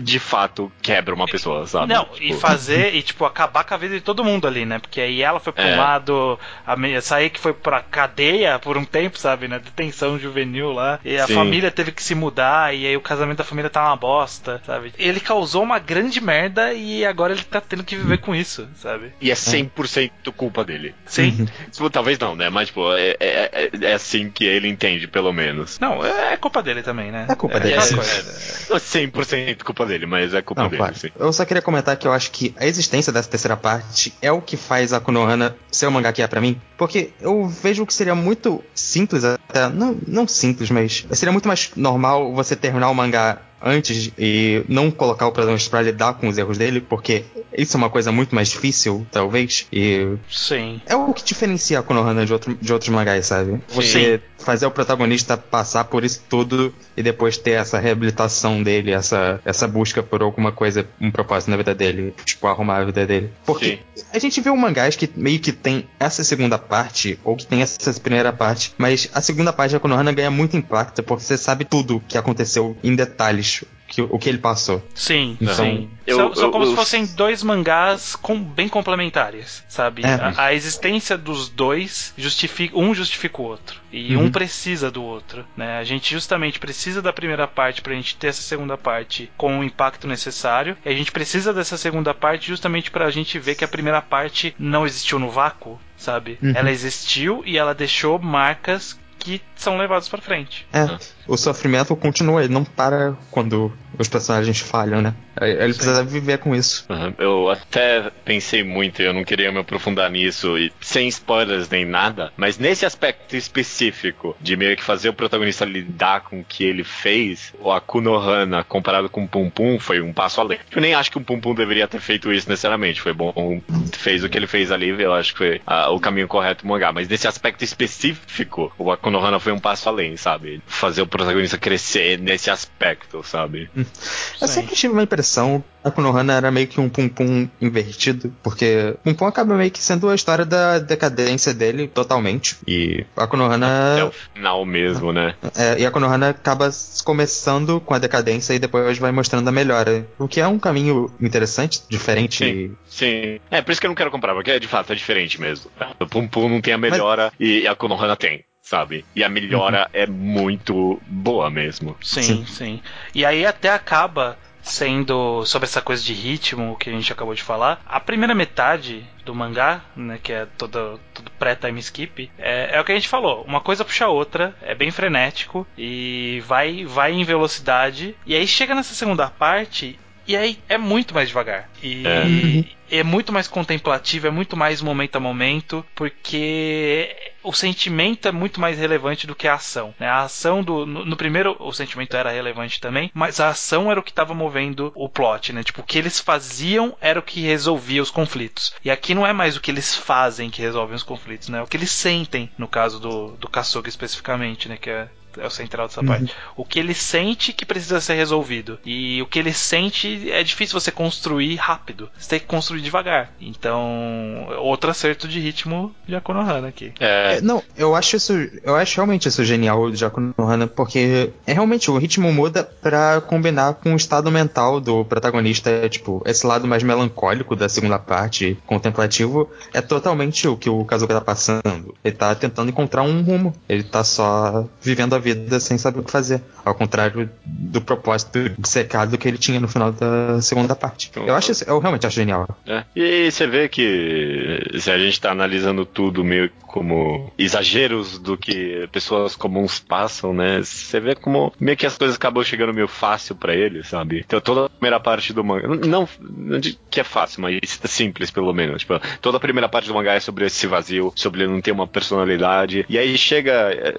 de 0.01 0.19
fato 0.19 0.71
quebra 0.83 1.15
uma 1.15 1.27
pessoa, 1.27 1.67
sabe? 1.67 1.93
Não, 1.93 2.05
tipo... 2.07 2.23
e 2.23 2.35
fazer 2.35 2.95
e 2.95 3.03
tipo 3.03 3.25
acabar 3.25 3.65
com 3.65 3.75
a 3.75 3.77
vida 3.77 3.95
de 3.95 4.01
todo 4.01 4.25
mundo 4.25 4.47
ali, 4.47 4.65
né? 4.65 4.79
Porque 4.79 5.01
aí 5.01 5.23
ela 5.23 5.41
foi 5.41 5.53
pra 5.53 5.65
é. 5.65 5.75
um 5.75 5.79
lado, 5.79 6.39
a 6.67 7.01
sair 7.01 7.31
que 7.31 7.41
foi 7.41 7.53
pra 7.53 7.81
cadeia 7.81 8.59
por 8.59 8.77
um 8.77 8.85
tempo, 8.85 9.19
sabe? 9.19 9.49
Na 9.49 9.57
né? 9.57 9.63
detenção 9.65 10.19
juvenil 10.19 10.73
lá. 10.73 10.99
E 11.05 11.17
a 11.17 11.27
Sim. 11.27 11.35
família 11.35 11.71
teve 11.71 11.93
que 11.93 12.03
se 12.03 12.15
mudar, 12.15 12.75
e 12.75 12.87
aí 12.87 12.97
o 12.97 13.01
casamento 13.01 13.39
da 13.39 13.45
família 13.45 13.71
tá 13.71 13.87
uma 13.87 13.97
bosta, 13.97 14.61
sabe? 14.67 14.93
Ele 14.99 15.21
causou 15.21 15.63
uma 15.63 15.79
grande 15.79 16.21
merda 16.21 16.73
e 16.73 17.05
agora 17.05 17.33
ele 17.33 17.43
tá 17.43 17.61
tendo 17.61 17.85
que 17.85 17.97
viver 17.97 18.19
com 18.19 18.35
isso, 18.35 18.69
sabe? 18.77 19.13
E 19.21 19.31
é 19.31 19.35
100% 19.35 20.11
culpa 20.37 20.65
dele. 20.65 20.95
Sim. 21.07 21.47
tipo, 21.71 21.91
talvez 21.91 22.19
não, 22.19 22.35
né? 22.35 22.49
Mas, 22.49 22.69
tipo, 22.69 22.93
é, 22.95 23.17
é, 23.21 23.71
é, 23.81 23.93
assim 23.93 24.31
que 24.31 24.45
ele 24.45 24.69
entende, 24.69 25.07
pelo 25.07 25.33
menos. 25.33 25.79
Não, 25.79 26.05
é 26.05 26.37
culpa 26.37 26.63
dele 26.63 26.83
também, 26.83 27.11
né? 27.11 27.27
É 27.29 27.35
culpa 27.35 27.61
dele. 27.61 27.75
É, 27.75 27.79
é, 27.79 27.81
100% 28.81 29.60
culpa 29.65 29.87
dele, 29.87 30.07
mas 30.07 30.35
é 30.35 30.43
culpa 30.43 30.63
Não, 30.63 30.69
dele. 30.69 30.83
Claro. 30.83 30.97
Sim. 30.97 31.11
Eu 31.19 31.33
só 31.33 31.45
queria 31.45 31.63
comentar 31.63 31.97
que 31.97 32.07
eu 32.07 32.13
acho 32.13 32.31
que 32.31 32.55
a 32.59 32.67
existência 32.67 33.13
dessa 33.13 33.29
terceira 33.29 33.57
parte 33.57 34.13
é 34.21 34.31
o 34.31 34.41
que 34.41 34.57
faz 34.57 34.93
a 34.93 35.01
Konohana 35.01 35.57
ser 35.71 35.87
o 35.87 35.91
mangá 35.91 36.13
que 36.13 36.23
é 36.23 36.27
pra 36.27 36.41
mim. 36.41 36.61
Porque 36.77 37.11
eu 37.21 37.47
vejo 37.47 37.87
que 37.87 37.95
seria 37.95 38.15
muito 38.15 38.63
simples, 38.75 39.25
até. 39.25 39.69
Não, 39.69 39.97
não 40.07 40.27
simples, 40.27 40.71
mas 40.71 41.07
seria 41.13 41.33
muito 41.33 41.49
mais 41.49 41.71
normal 41.77 42.33
você 42.35 42.57
terminar 42.57 42.91
o 42.91 42.95
mangá 42.95 43.39
antes 43.63 44.11
e 44.19 44.65
não 44.69 44.91
colocar 44.91 45.27
o 45.27 45.33
protagonista 45.33 45.71
para 45.71 45.83
lidar 45.83 46.15
com 46.15 46.29
os 46.29 46.39
erros 46.39 46.59
dele, 46.59 46.81
porque 46.81 47.25
isso 47.57 47.77
é 47.77 47.79
uma 47.79 47.91
coisa 47.91 48.11
muito 48.11 48.35
mais 48.35 48.49
difícil, 48.49 49.07
talvez. 49.11 49.67
E. 49.73 50.17
Sim. 50.31 50.81
É 50.87 50.97
o 50.97 51.13
que 51.13 51.25
diferencia 51.25 51.79
a 51.79 51.83
Konohana 51.83 52.25
de, 52.25 52.33
outro, 52.33 52.57
de 52.61 52.73
outros 52.73 52.89
mangás, 52.89 53.27
sabe? 53.27 53.61
Você 53.69 54.19
Sim. 54.19 54.45
fazer 54.45 54.67
o 54.67 54.71
protagonista 54.71 55.37
passar 55.37 55.85
por 55.85 56.05
isso 56.05 56.23
tudo 56.29 56.73
e 56.97 57.03
depois 57.03 57.37
ter 57.37 57.53
essa 57.53 57.79
reabilitação 57.79 58.63
dele, 58.63 58.93
essa, 58.93 59.41
essa 59.45 59.67
busca 59.69 60.03
por 60.03 60.23
alguma 60.23 60.53
coisa, 60.53 60.87
um 61.01 61.11
propósito 61.11 61.51
na 61.51 61.57
vida 61.57 61.75
dele, 61.75 62.15
tipo, 62.25 62.47
arrumar 62.47 62.79
a 62.79 62.85
vida 62.85 63.07
dele. 63.07 63.31
Porque 63.45 63.81
Sim. 63.95 64.05
a 64.13 64.19
gente 64.19 64.41
vê 64.41 64.51
um 64.51 64.57
mangás 64.57 64.97
que 64.97 65.11
meio 65.17 65.39
que 65.39 65.53
tem 65.53 65.87
essa 65.99 66.25
segunda 66.25 66.59
parte, 66.59 67.19
ou 67.25 67.37
que 67.37 67.47
tem 67.47 67.63
essa 67.63 67.93
primeira 68.01 68.33
parte, 68.33 68.73
mas 68.79 69.09
a 69.13 69.21
segunda 69.21 69.53
parte 69.53 69.73
da 69.73 69.81
Konohana 69.81 70.13
ganha 70.13 70.31
muito 70.31 70.57
impacto 70.57 71.03
porque 71.03 71.25
você 71.25 71.37
sabe 71.37 71.65
tudo 71.65 71.97
o 71.97 72.01
que 72.01 72.17
aconteceu 72.17 72.77
em 72.83 72.95
detalhes 72.95 73.50
que, 73.91 74.01
o 74.01 74.19
que 74.19 74.29
ele 74.29 74.39
passou. 74.39 74.83
Sim, 74.95 75.37
então, 75.41 75.55
sim. 75.55 75.91
Eu, 76.07 76.17
são, 76.17 76.35
são 76.35 76.51
como 76.53 76.65
eu, 76.65 76.71
se 76.71 76.77
fossem 76.77 77.07
dois 77.07 77.43
mangás 77.43 78.15
com, 78.15 78.41
bem 78.41 78.69
complementares, 78.69 79.65
sabe? 79.69 80.03
É. 80.05 80.15
A, 80.15 80.45
a, 80.47 80.55
existência 80.55 81.19
dos 81.19 81.49
dois 81.49 82.15
justifica 82.17 82.79
um 82.79 82.95
justifica 82.95 83.43
o 83.43 83.45
outro 83.45 83.81
e 83.93 84.15
uhum. 84.15 84.25
um 84.25 84.31
precisa 84.31 84.91
do 84.91 85.03
outro, 85.03 85.45
né? 85.57 85.79
A 85.79 85.85
gente 85.85 86.13
justamente 86.13 86.61
precisa 86.61 87.03
da 87.03 87.13
primeira 87.13 87.49
parte 87.49 87.83
para 87.83 87.93
a 87.93 87.97
gente 87.97 88.17
ter 88.17 88.29
essa 88.29 88.43
segunda 88.43 88.79
parte 88.79 89.31
com 89.37 89.59
o 89.59 89.65
impacto 89.65 90.07
necessário 90.07 90.77
e 90.85 90.89
a 90.89 90.95
gente 90.95 91.11
precisa 91.11 91.53
dessa 91.53 91.77
segunda 91.77 92.15
parte 92.15 92.47
justamente 92.47 92.91
para 92.93 93.07
a 93.07 93.11
gente 93.11 93.39
ver 93.41 93.57
que 93.57 93.65
a 93.65 93.69
primeira 93.69 94.01
parte 94.01 94.55
não 94.57 94.87
existiu 94.87 95.19
no 95.19 95.31
vácuo, 95.31 95.81
sabe? 95.97 96.39
Uhum. 96.41 96.53
Ela 96.55 96.71
existiu 96.71 97.43
e 97.45 97.59
ela 97.59 97.75
deixou 97.75 98.21
marcas 98.21 98.97
que 99.21 99.41
são 99.55 99.77
levados 99.77 100.09
para 100.09 100.21
frente. 100.23 100.67
É. 100.73 100.87
o 101.31 101.37
sofrimento 101.37 101.95
continua, 101.95 102.43
ele 102.43 102.53
não 102.53 102.65
para 102.65 103.17
quando 103.31 103.73
os 103.97 104.09
personagens 104.09 104.61
falham, 104.61 105.01
né? 105.01 105.15
Ele 105.41 105.73
Sim. 105.73 105.79
precisa 105.79 106.05
viver 106.05 106.39
com 106.39 106.55
isso. 106.55 106.85
Uhum. 106.89 107.15
Eu 107.19 107.51
até 107.51 108.11
pensei 108.25 108.65
muito, 108.65 109.01
eu 109.01 109.13
não 109.13 109.25
queria 109.25 109.53
me 109.53 109.59
aprofundar 109.59 110.11
nisso, 110.11 110.59
e 110.59 110.73
sem 110.81 111.07
spoilers 111.09 111.69
nem 111.69 111.85
nada, 111.85 112.33
mas 112.37 112.59
nesse 112.59 112.85
aspecto 112.85 113.37
específico 113.37 114.37
de 114.41 114.57
meio 114.57 114.77
que 114.77 114.83
fazer 114.83 115.11
o 115.11 115.15
protagonista 115.15 115.65
lidar 115.65 116.23
com 116.23 116.41
o 116.41 116.45
que 116.45 116.65
ele 116.65 116.83
fez, 116.83 117.55
o 117.61 117.71
Akunohana 117.71 118.65
comparado 118.65 119.09
com 119.09 119.25
o 119.25 119.29
Pum 119.29 119.49
Pum 119.51 119.79
foi 119.79 120.01
um 120.01 120.13
passo 120.13 120.41
além. 120.41 120.59
Eu 120.73 120.81
nem 120.81 120.95
acho 120.95 121.11
que 121.11 121.19
o 121.19 121.21
Pum 121.21 121.41
Pum 121.41 121.55
deveria 121.55 121.87
ter 121.87 122.01
feito 122.01 122.33
isso 122.33 122.49
necessariamente, 122.49 123.01
foi 123.01 123.13
bom, 123.13 123.61
fez 123.93 124.25
o 124.25 124.29
que 124.29 124.37
ele 124.37 124.47
fez 124.47 124.73
ali, 124.73 124.91
eu 125.01 125.15
acho 125.15 125.33
que 125.33 125.39
foi 125.39 125.61
ah, 125.67 125.91
o 125.91 126.01
caminho 126.01 126.27
correto 126.27 126.65
do 126.65 126.69
mangá, 126.69 126.93
mas 126.93 127.09
nesse 127.09 127.29
aspecto 127.29 127.63
específico, 127.63 128.73
o 128.77 128.91
Akunohana 128.91 129.39
foi 129.39 129.53
um 129.53 129.61
passo 129.61 129.89
além, 129.89 130.17
sabe? 130.17 130.63
Fazer 130.67 131.03
o 131.03 131.07
protagonista 131.21 131.59
crescer 131.59 132.19
nesse 132.19 132.51
aspecto, 132.51 133.23
sabe? 133.23 133.71
Eu 133.75 134.49
Sim. 134.49 134.55
sempre 134.55 134.75
tive 134.75 134.93
uma 134.93 135.03
impressão 135.03 135.63
a 135.83 135.91
Konohana 135.91 136.35
era 136.35 136.51
meio 136.51 136.67
que 136.67 136.81
um 136.81 136.89
Pum 136.89 137.09
Pum 137.09 137.49
invertido, 137.61 138.33
porque 138.43 138.95
Pum 139.03 139.15
Pum 139.15 139.27
acaba 139.27 139.55
meio 139.55 139.71
que 139.71 139.83
sendo 139.83 140.09
a 140.09 140.15
história 140.15 140.45
da 140.45 140.79
decadência 140.79 141.55
dele 141.55 141.89
totalmente. 141.89 142.59
E 142.67 143.05
a 143.17 143.27
Konohana. 143.27 143.97
É 143.99 144.05
o 144.05 144.11
final 144.11 144.65
mesmo, 144.67 145.13
né? 145.13 145.35
É, 145.57 145.81
e 145.81 145.87
a 145.87 145.91
Konohana 145.91 146.31
acaba 146.31 146.71
começando 147.05 147.81
com 147.81 147.95
a 147.95 147.99
decadência 147.99 148.53
e 148.53 148.59
depois 148.59 148.99
vai 148.99 149.11
mostrando 149.11 149.49
a 149.49 149.53
melhora. 149.53 150.07
O 150.19 150.29
que 150.29 150.41
é 150.41 150.47
um 150.47 150.59
caminho 150.59 151.11
interessante, 151.21 151.83
diferente. 151.89 152.45
Sim, 152.45 152.77
sim. 152.87 153.41
É, 153.51 153.63
por 153.63 153.73
isso 153.73 153.81
que 153.81 153.87
eu 153.87 153.91
não 153.91 153.95
quero 153.95 154.11
comprar, 154.11 154.35
porque 154.35 154.61
de 154.61 154.69
fato 154.69 154.93
é 154.93 154.97
diferente 154.97 155.41
mesmo. 155.41 155.71
O 155.99 156.07
Pum 156.07 156.29
Pum 156.29 156.49
não 156.49 156.61
tem 156.61 156.75
a 156.75 156.79
melhora 156.79 157.33
Mas... 157.39 157.49
e 157.49 157.67
a 157.67 157.75
Konohana 157.75 158.17
tem 158.17 158.45
sabe? 158.71 159.05
E 159.17 159.25
a 159.25 159.29
melhora 159.29 159.81
uhum. 159.83 160.01
é 160.01 160.07
muito 160.07 161.03
boa 161.09 161.51
mesmo. 161.51 161.97
Sim, 162.01 162.23
sim, 162.23 162.47
sim. 162.47 162.83
E 163.13 163.27
aí 163.27 163.45
até 163.45 163.69
acaba 163.71 164.39
sendo 164.63 165.45
sobre 165.45 165.67
essa 165.67 165.83
coisa 165.83 166.03
de 166.05 166.13
ritmo 166.13 166.77
que 166.79 166.89
a 166.89 166.93
gente 166.93 167.13
acabou 167.13 167.35
de 167.35 167.43
falar. 167.43 167.83
A 167.85 167.99
primeira 167.99 168.35
metade 168.35 169.05
do 169.25 169.35
mangá, 169.35 169.83
né, 169.97 170.21
que 170.23 170.33
é 170.33 170.47
todo, 170.57 171.01
todo 171.13 171.31
pré-time 171.33 171.81
skip, 171.81 172.31
é, 172.39 172.77
é, 172.77 172.81
o 172.81 172.85
que 172.85 172.93
a 172.93 172.95
gente 172.95 173.09
falou. 173.09 173.43
Uma 173.43 173.61
coisa 173.61 173.85
puxa 173.85 174.05
a 174.05 174.09
outra, 174.09 174.55
é 174.63 174.75
bem 174.75 174.93
frenético 174.93 175.67
e 175.77 176.41
vai, 176.47 176.85
vai 176.85 177.13
em 177.13 177.25
velocidade. 177.25 178.15
E 178.25 178.37
aí 178.37 178.47
chega 178.47 178.75
nessa 178.75 178.95
segunda 178.95 179.29
parte 179.29 179.99
e 180.31 180.37
aí 180.37 180.59
é 180.69 180.79
muito 180.79 181.13
mais 181.13 181.27
devagar. 181.27 181.69
E 181.83 182.05
é. 182.07 182.99
é. 183.01 183.03
muito 183.03 183.33
mais 183.33 183.49
contemplativo, 183.49 184.29
é 184.29 184.31
muito 184.31 184.57
mais 184.57 184.81
momento 184.81 185.17
a 185.17 185.21
momento, 185.21 185.85
porque 185.93 187.17
o 187.43 187.53
sentimento 187.53 188.29
é 188.29 188.31
muito 188.31 188.61
mais 188.61 188.79
relevante 188.79 189.27
do 189.27 189.35
que 189.35 189.49
a 189.49 189.55
ação. 189.55 189.93
Né? 189.99 190.07
A 190.07 190.21
ação 190.21 190.63
do. 190.63 190.87
No, 190.87 191.05
no, 191.05 191.17
primeiro, 191.17 191.57
o 191.59 191.73
sentimento 191.73 192.17
era 192.17 192.31
relevante 192.31 192.81
também, 192.81 193.11
mas 193.13 193.41
a 193.41 193.49
ação 193.49 193.91
era 193.91 193.99
o 193.99 194.05
que 194.05 194.13
estava 194.13 194.33
movendo 194.33 194.93
o 194.95 195.09
plot, 195.09 195.53
né? 195.53 195.65
Tipo, 195.65 195.81
o 195.81 195.85
que 195.85 195.99
eles 195.99 196.21
faziam 196.21 196.97
era 197.01 197.19
o 197.19 197.25
que 197.25 197.41
resolvia 197.41 198.01
os 198.01 198.13
conflitos. 198.13 198.73
E 198.85 198.91
aqui 198.91 199.17
não 199.17 199.27
é 199.27 199.33
mais 199.33 199.57
o 199.57 199.61
que 199.61 199.73
eles 199.73 199.97
fazem 199.97 200.49
que 200.49 200.63
resolvem 200.63 200.95
os 200.95 201.03
conflitos, 201.03 201.49
né? 201.49 201.59
É 201.59 201.63
o 201.63 201.67
que 201.67 201.77
eles 201.77 201.91
sentem, 201.91 202.49
no 202.57 202.69
caso 202.69 203.01
do, 203.01 203.33
do 203.33 203.49
Kasuga 203.49 203.89
especificamente, 203.89 204.69
né? 204.69 204.77
Que 204.77 204.91
é 204.91 205.09
é 205.39 205.47
o 205.47 205.51
central 205.51 205.87
dessa 205.87 206.01
uhum. 206.01 206.07
parte. 206.07 206.35
O 206.57 206.65
que 206.65 206.79
ele 206.79 206.95
sente 206.95 207.53
que 207.53 207.65
precisa 207.65 208.01
ser 208.01 208.15
resolvido. 208.15 208.79
E 208.85 209.21
o 209.23 209.27
que 209.27 209.39
ele 209.39 209.53
sente 209.53 210.31
é 210.31 210.43
difícil 210.43 210.79
você 210.79 210.91
construir 210.91 211.57
rápido. 211.57 212.11
Você 212.19 212.31
tem 212.31 212.41
que 212.41 212.47
construir 212.47 212.81
devagar. 212.81 213.33
Então, 213.41 214.49
outro 214.59 214.91
acerto 214.91 215.29
de 215.29 215.41
ritmo 215.41 215.95
de 216.07 216.15
Akonohana 216.15 216.69
aqui. 216.69 216.93
É... 216.99 217.37
é 217.37 217.41
não, 217.41 217.63
eu 217.77 217.95
acho 217.95 218.17
isso. 218.17 218.33
Eu 218.63 218.77
acho 218.77 218.97
realmente 218.97 219.29
isso 219.29 219.45
genial 219.45 219.91
de 219.91 220.05
Akonohana, 220.05 220.67
porque 220.67 221.31
é 221.47 221.53
realmente 221.53 221.91
o 221.91 221.99
ritmo 221.99 222.33
muda 222.33 222.65
para 222.65 223.21
combinar 223.21 223.75
com 223.75 223.93
o 223.93 223.97
estado 223.97 224.31
mental 224.31 224.81
do 224.81 225.05
protagonista. 225.05 225.71
É, 225.71 225.89
tipo, 225.89 226.23
esse 226.27 226.47
lado 226.47 226.67
mais 226.67 226.83
melancólico 226.83 227.55
da 227.55 227.69
segunda 227.69 227.99
parte, 227.99 228.59
contemplativo, 228.67 229.51
é 229.73 229.81
totalmente 229.81 230.49
o 230.49 230.57
que 230.57 230.69
o 230.69 230.85
Kazuka 230.85 231.15
tá 231.15 231.21
passando. 231.21 231.95
Ele 232.05 232.15
tá 232.15 232.35
tentando 232.35 232.71
encontrar 232.71 233.03
um 233.03 233.23
rumo. 233.23 233.55
Ele 233.69 233.83
tá 233.83 234.03
só 234.03 234.67
vivendo 234.81 235.15
a 235.15 235.19
vida 235.19 235.30
sem 235.61 235.79
saber 235.79 236.01
o 236.01 236.03
que 236.03 236.11
fazer. 236.11 236.43
Ao 236.65 236.75
contrário 236.75 237.31
do 237.45 237.81
propósito 237.81 238.39
secado 238.65 239.17
que 239.17 239.27
ele 239.27 239.39
tinha 239.39 239.61
no 239.61 239.69
final 239.69 239.93
da 239.93 240.41
segunda 240.41 240.75
parte. 240.75 241.09
Então, 241.11 241.27
eu 241.27 241.35
acho 241.35 241.51
eu 241.67 241.79
realmente 241.79 242.07
acho 242.07 242.17
genial. 242.17 242.49
É. 242.67 242.85
E 242.95 243.31
você 243.31 243.47
vê 243.47 243.69
que 243.69 244.61
se 244.79 244.91
a 244.91 244.99
gente 244.99 245.15
está 245.15 245.31
analisando 245.31 245.85
tudo 245.85 246.25
meio 246.25 246.51
como 246.73 247.33
exageros 247.37 248.19
do 248.19 248.37
que 248.37 248.89
pessoas 248.93 249.35
comuns 249.35 249.79
passam, 249.81 250.33
né? 250.33 250.63
Você 250.63 251.01
vê 251.01 251.15
como 251.15 251.53
meio 251.59 251.77
que 251.77 251.87
as 251.87 251.99
coisas 251.99 252.17
acabam 252.17 252.45
chegando 252.45 252.73
meio 252.73 252.89
fácil 252.89 253.35
para 253.35 253.55
ele, 253.55 253.83
sabe? 253.83 254.23
Então 254.25 254.41
toda 254.41 254.67
a 254.67 254.69
primeira 254.69 255.01
parte 255.01 255.33
do 255.33 255.43
mangá, 255.43 255.69
não, 255.69 256.09
não 256.21 256.61
que 256.91 257.01
é 257.01 257.05
fácil, 257.05 257.43
mas 257.43 257.59
simples 257.85 258.31
pelo 258.31 258.53
menos. 258.53 258.83
Tipo, 258.83 259.01
toda 259.21 259.37
a 259.37 259.41
primeira 259.41 259.69
parte 259.69 259.89
do 259.89 259.95
mangá 259.95 260.15
é 260.15 260.21
sobre 260.21 260.47
esse 260.47 260.67
vazio, 260.67 261.13
sobre 261.17 261.43
ele 261.43 261.53
não 261.53 261.61
ter 261.61 261.73
uma 261.73 261.87
personalidade. 261.87 262.87
E 262.89 262.99
aí 262.99 263.19
chega 263.19 263.53
é, 263.73 263.95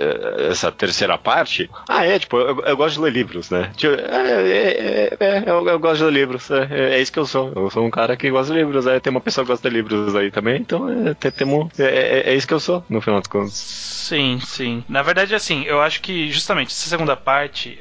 é, 0.47 0.47
essa 0.49 0.71
terceira 0.71 1.17
parte, 1.17 1.69
ah, 1.89 2.05
é, 2.05 2.17
tipo, 2.19 2.37
eu, 2.37 2.61
eu 2.61 2.77
gosto 2.77 2.95
de 2.95 3.01
ler 3.01 3.11
livros, 3.11 3.49
né? 3.49 3.71
Tipo, 3.75 3.95
é, 3.95 4.51
é, 4.51 5.17
é, 5.19 5.43
eu, 5.45 5.67
eu, 5.67 5.79
gosto 5.79 5.97
de 5.97 6.03
ler 6.05 6.13
livros, 6.13 6.49
é, 6.51 7.01
isso 7.01 7.11
que 7.11 7.19
eu 7.19 7.25
sou. 7.25 7.51
Eu 7.53 7.69
sou 7.69 7.85
um 7.85 7.91
cara 7.91 8.15
que 8.15 8.29
gosta 8.29 8.53
de 8.53 8.59
livros, 8.59 8.87
é, 8.87 8.99
tem 8.99 9.11
uma 9.11 9.19
pessoa 9.19 9.43
que 9.43 9.51
gosta 9.51 9.69
de 9.69 9.75
livros 9.75 10.15
aí 10.15 10.31
também, 10.31 10.61
então 10.61 10.87
é, 10.89 11.13
temo, 11.31 11.69
é, 11.77 12.33
isso 12.33 12.47
que 12.47 12.53
eu 12.53 12.60
sou, 12.61 12.85
no 12.89 13.01
final 13.01 13.19
das 13.19 13.27
contas. 13.27 13.53
Sim, 13.53 14.39
sim. 14.39 14.83
Na 14.87 15.01
verdade, 15.01 15.35
assim, 15.35 15.63
eu 15.63 15.81
acho 15.81 16.01
que 16.01 16.31
justamente 16.31 16.69
essa 16.69 16.89
segunda 16.89 17.15
parte, 17.15 17.77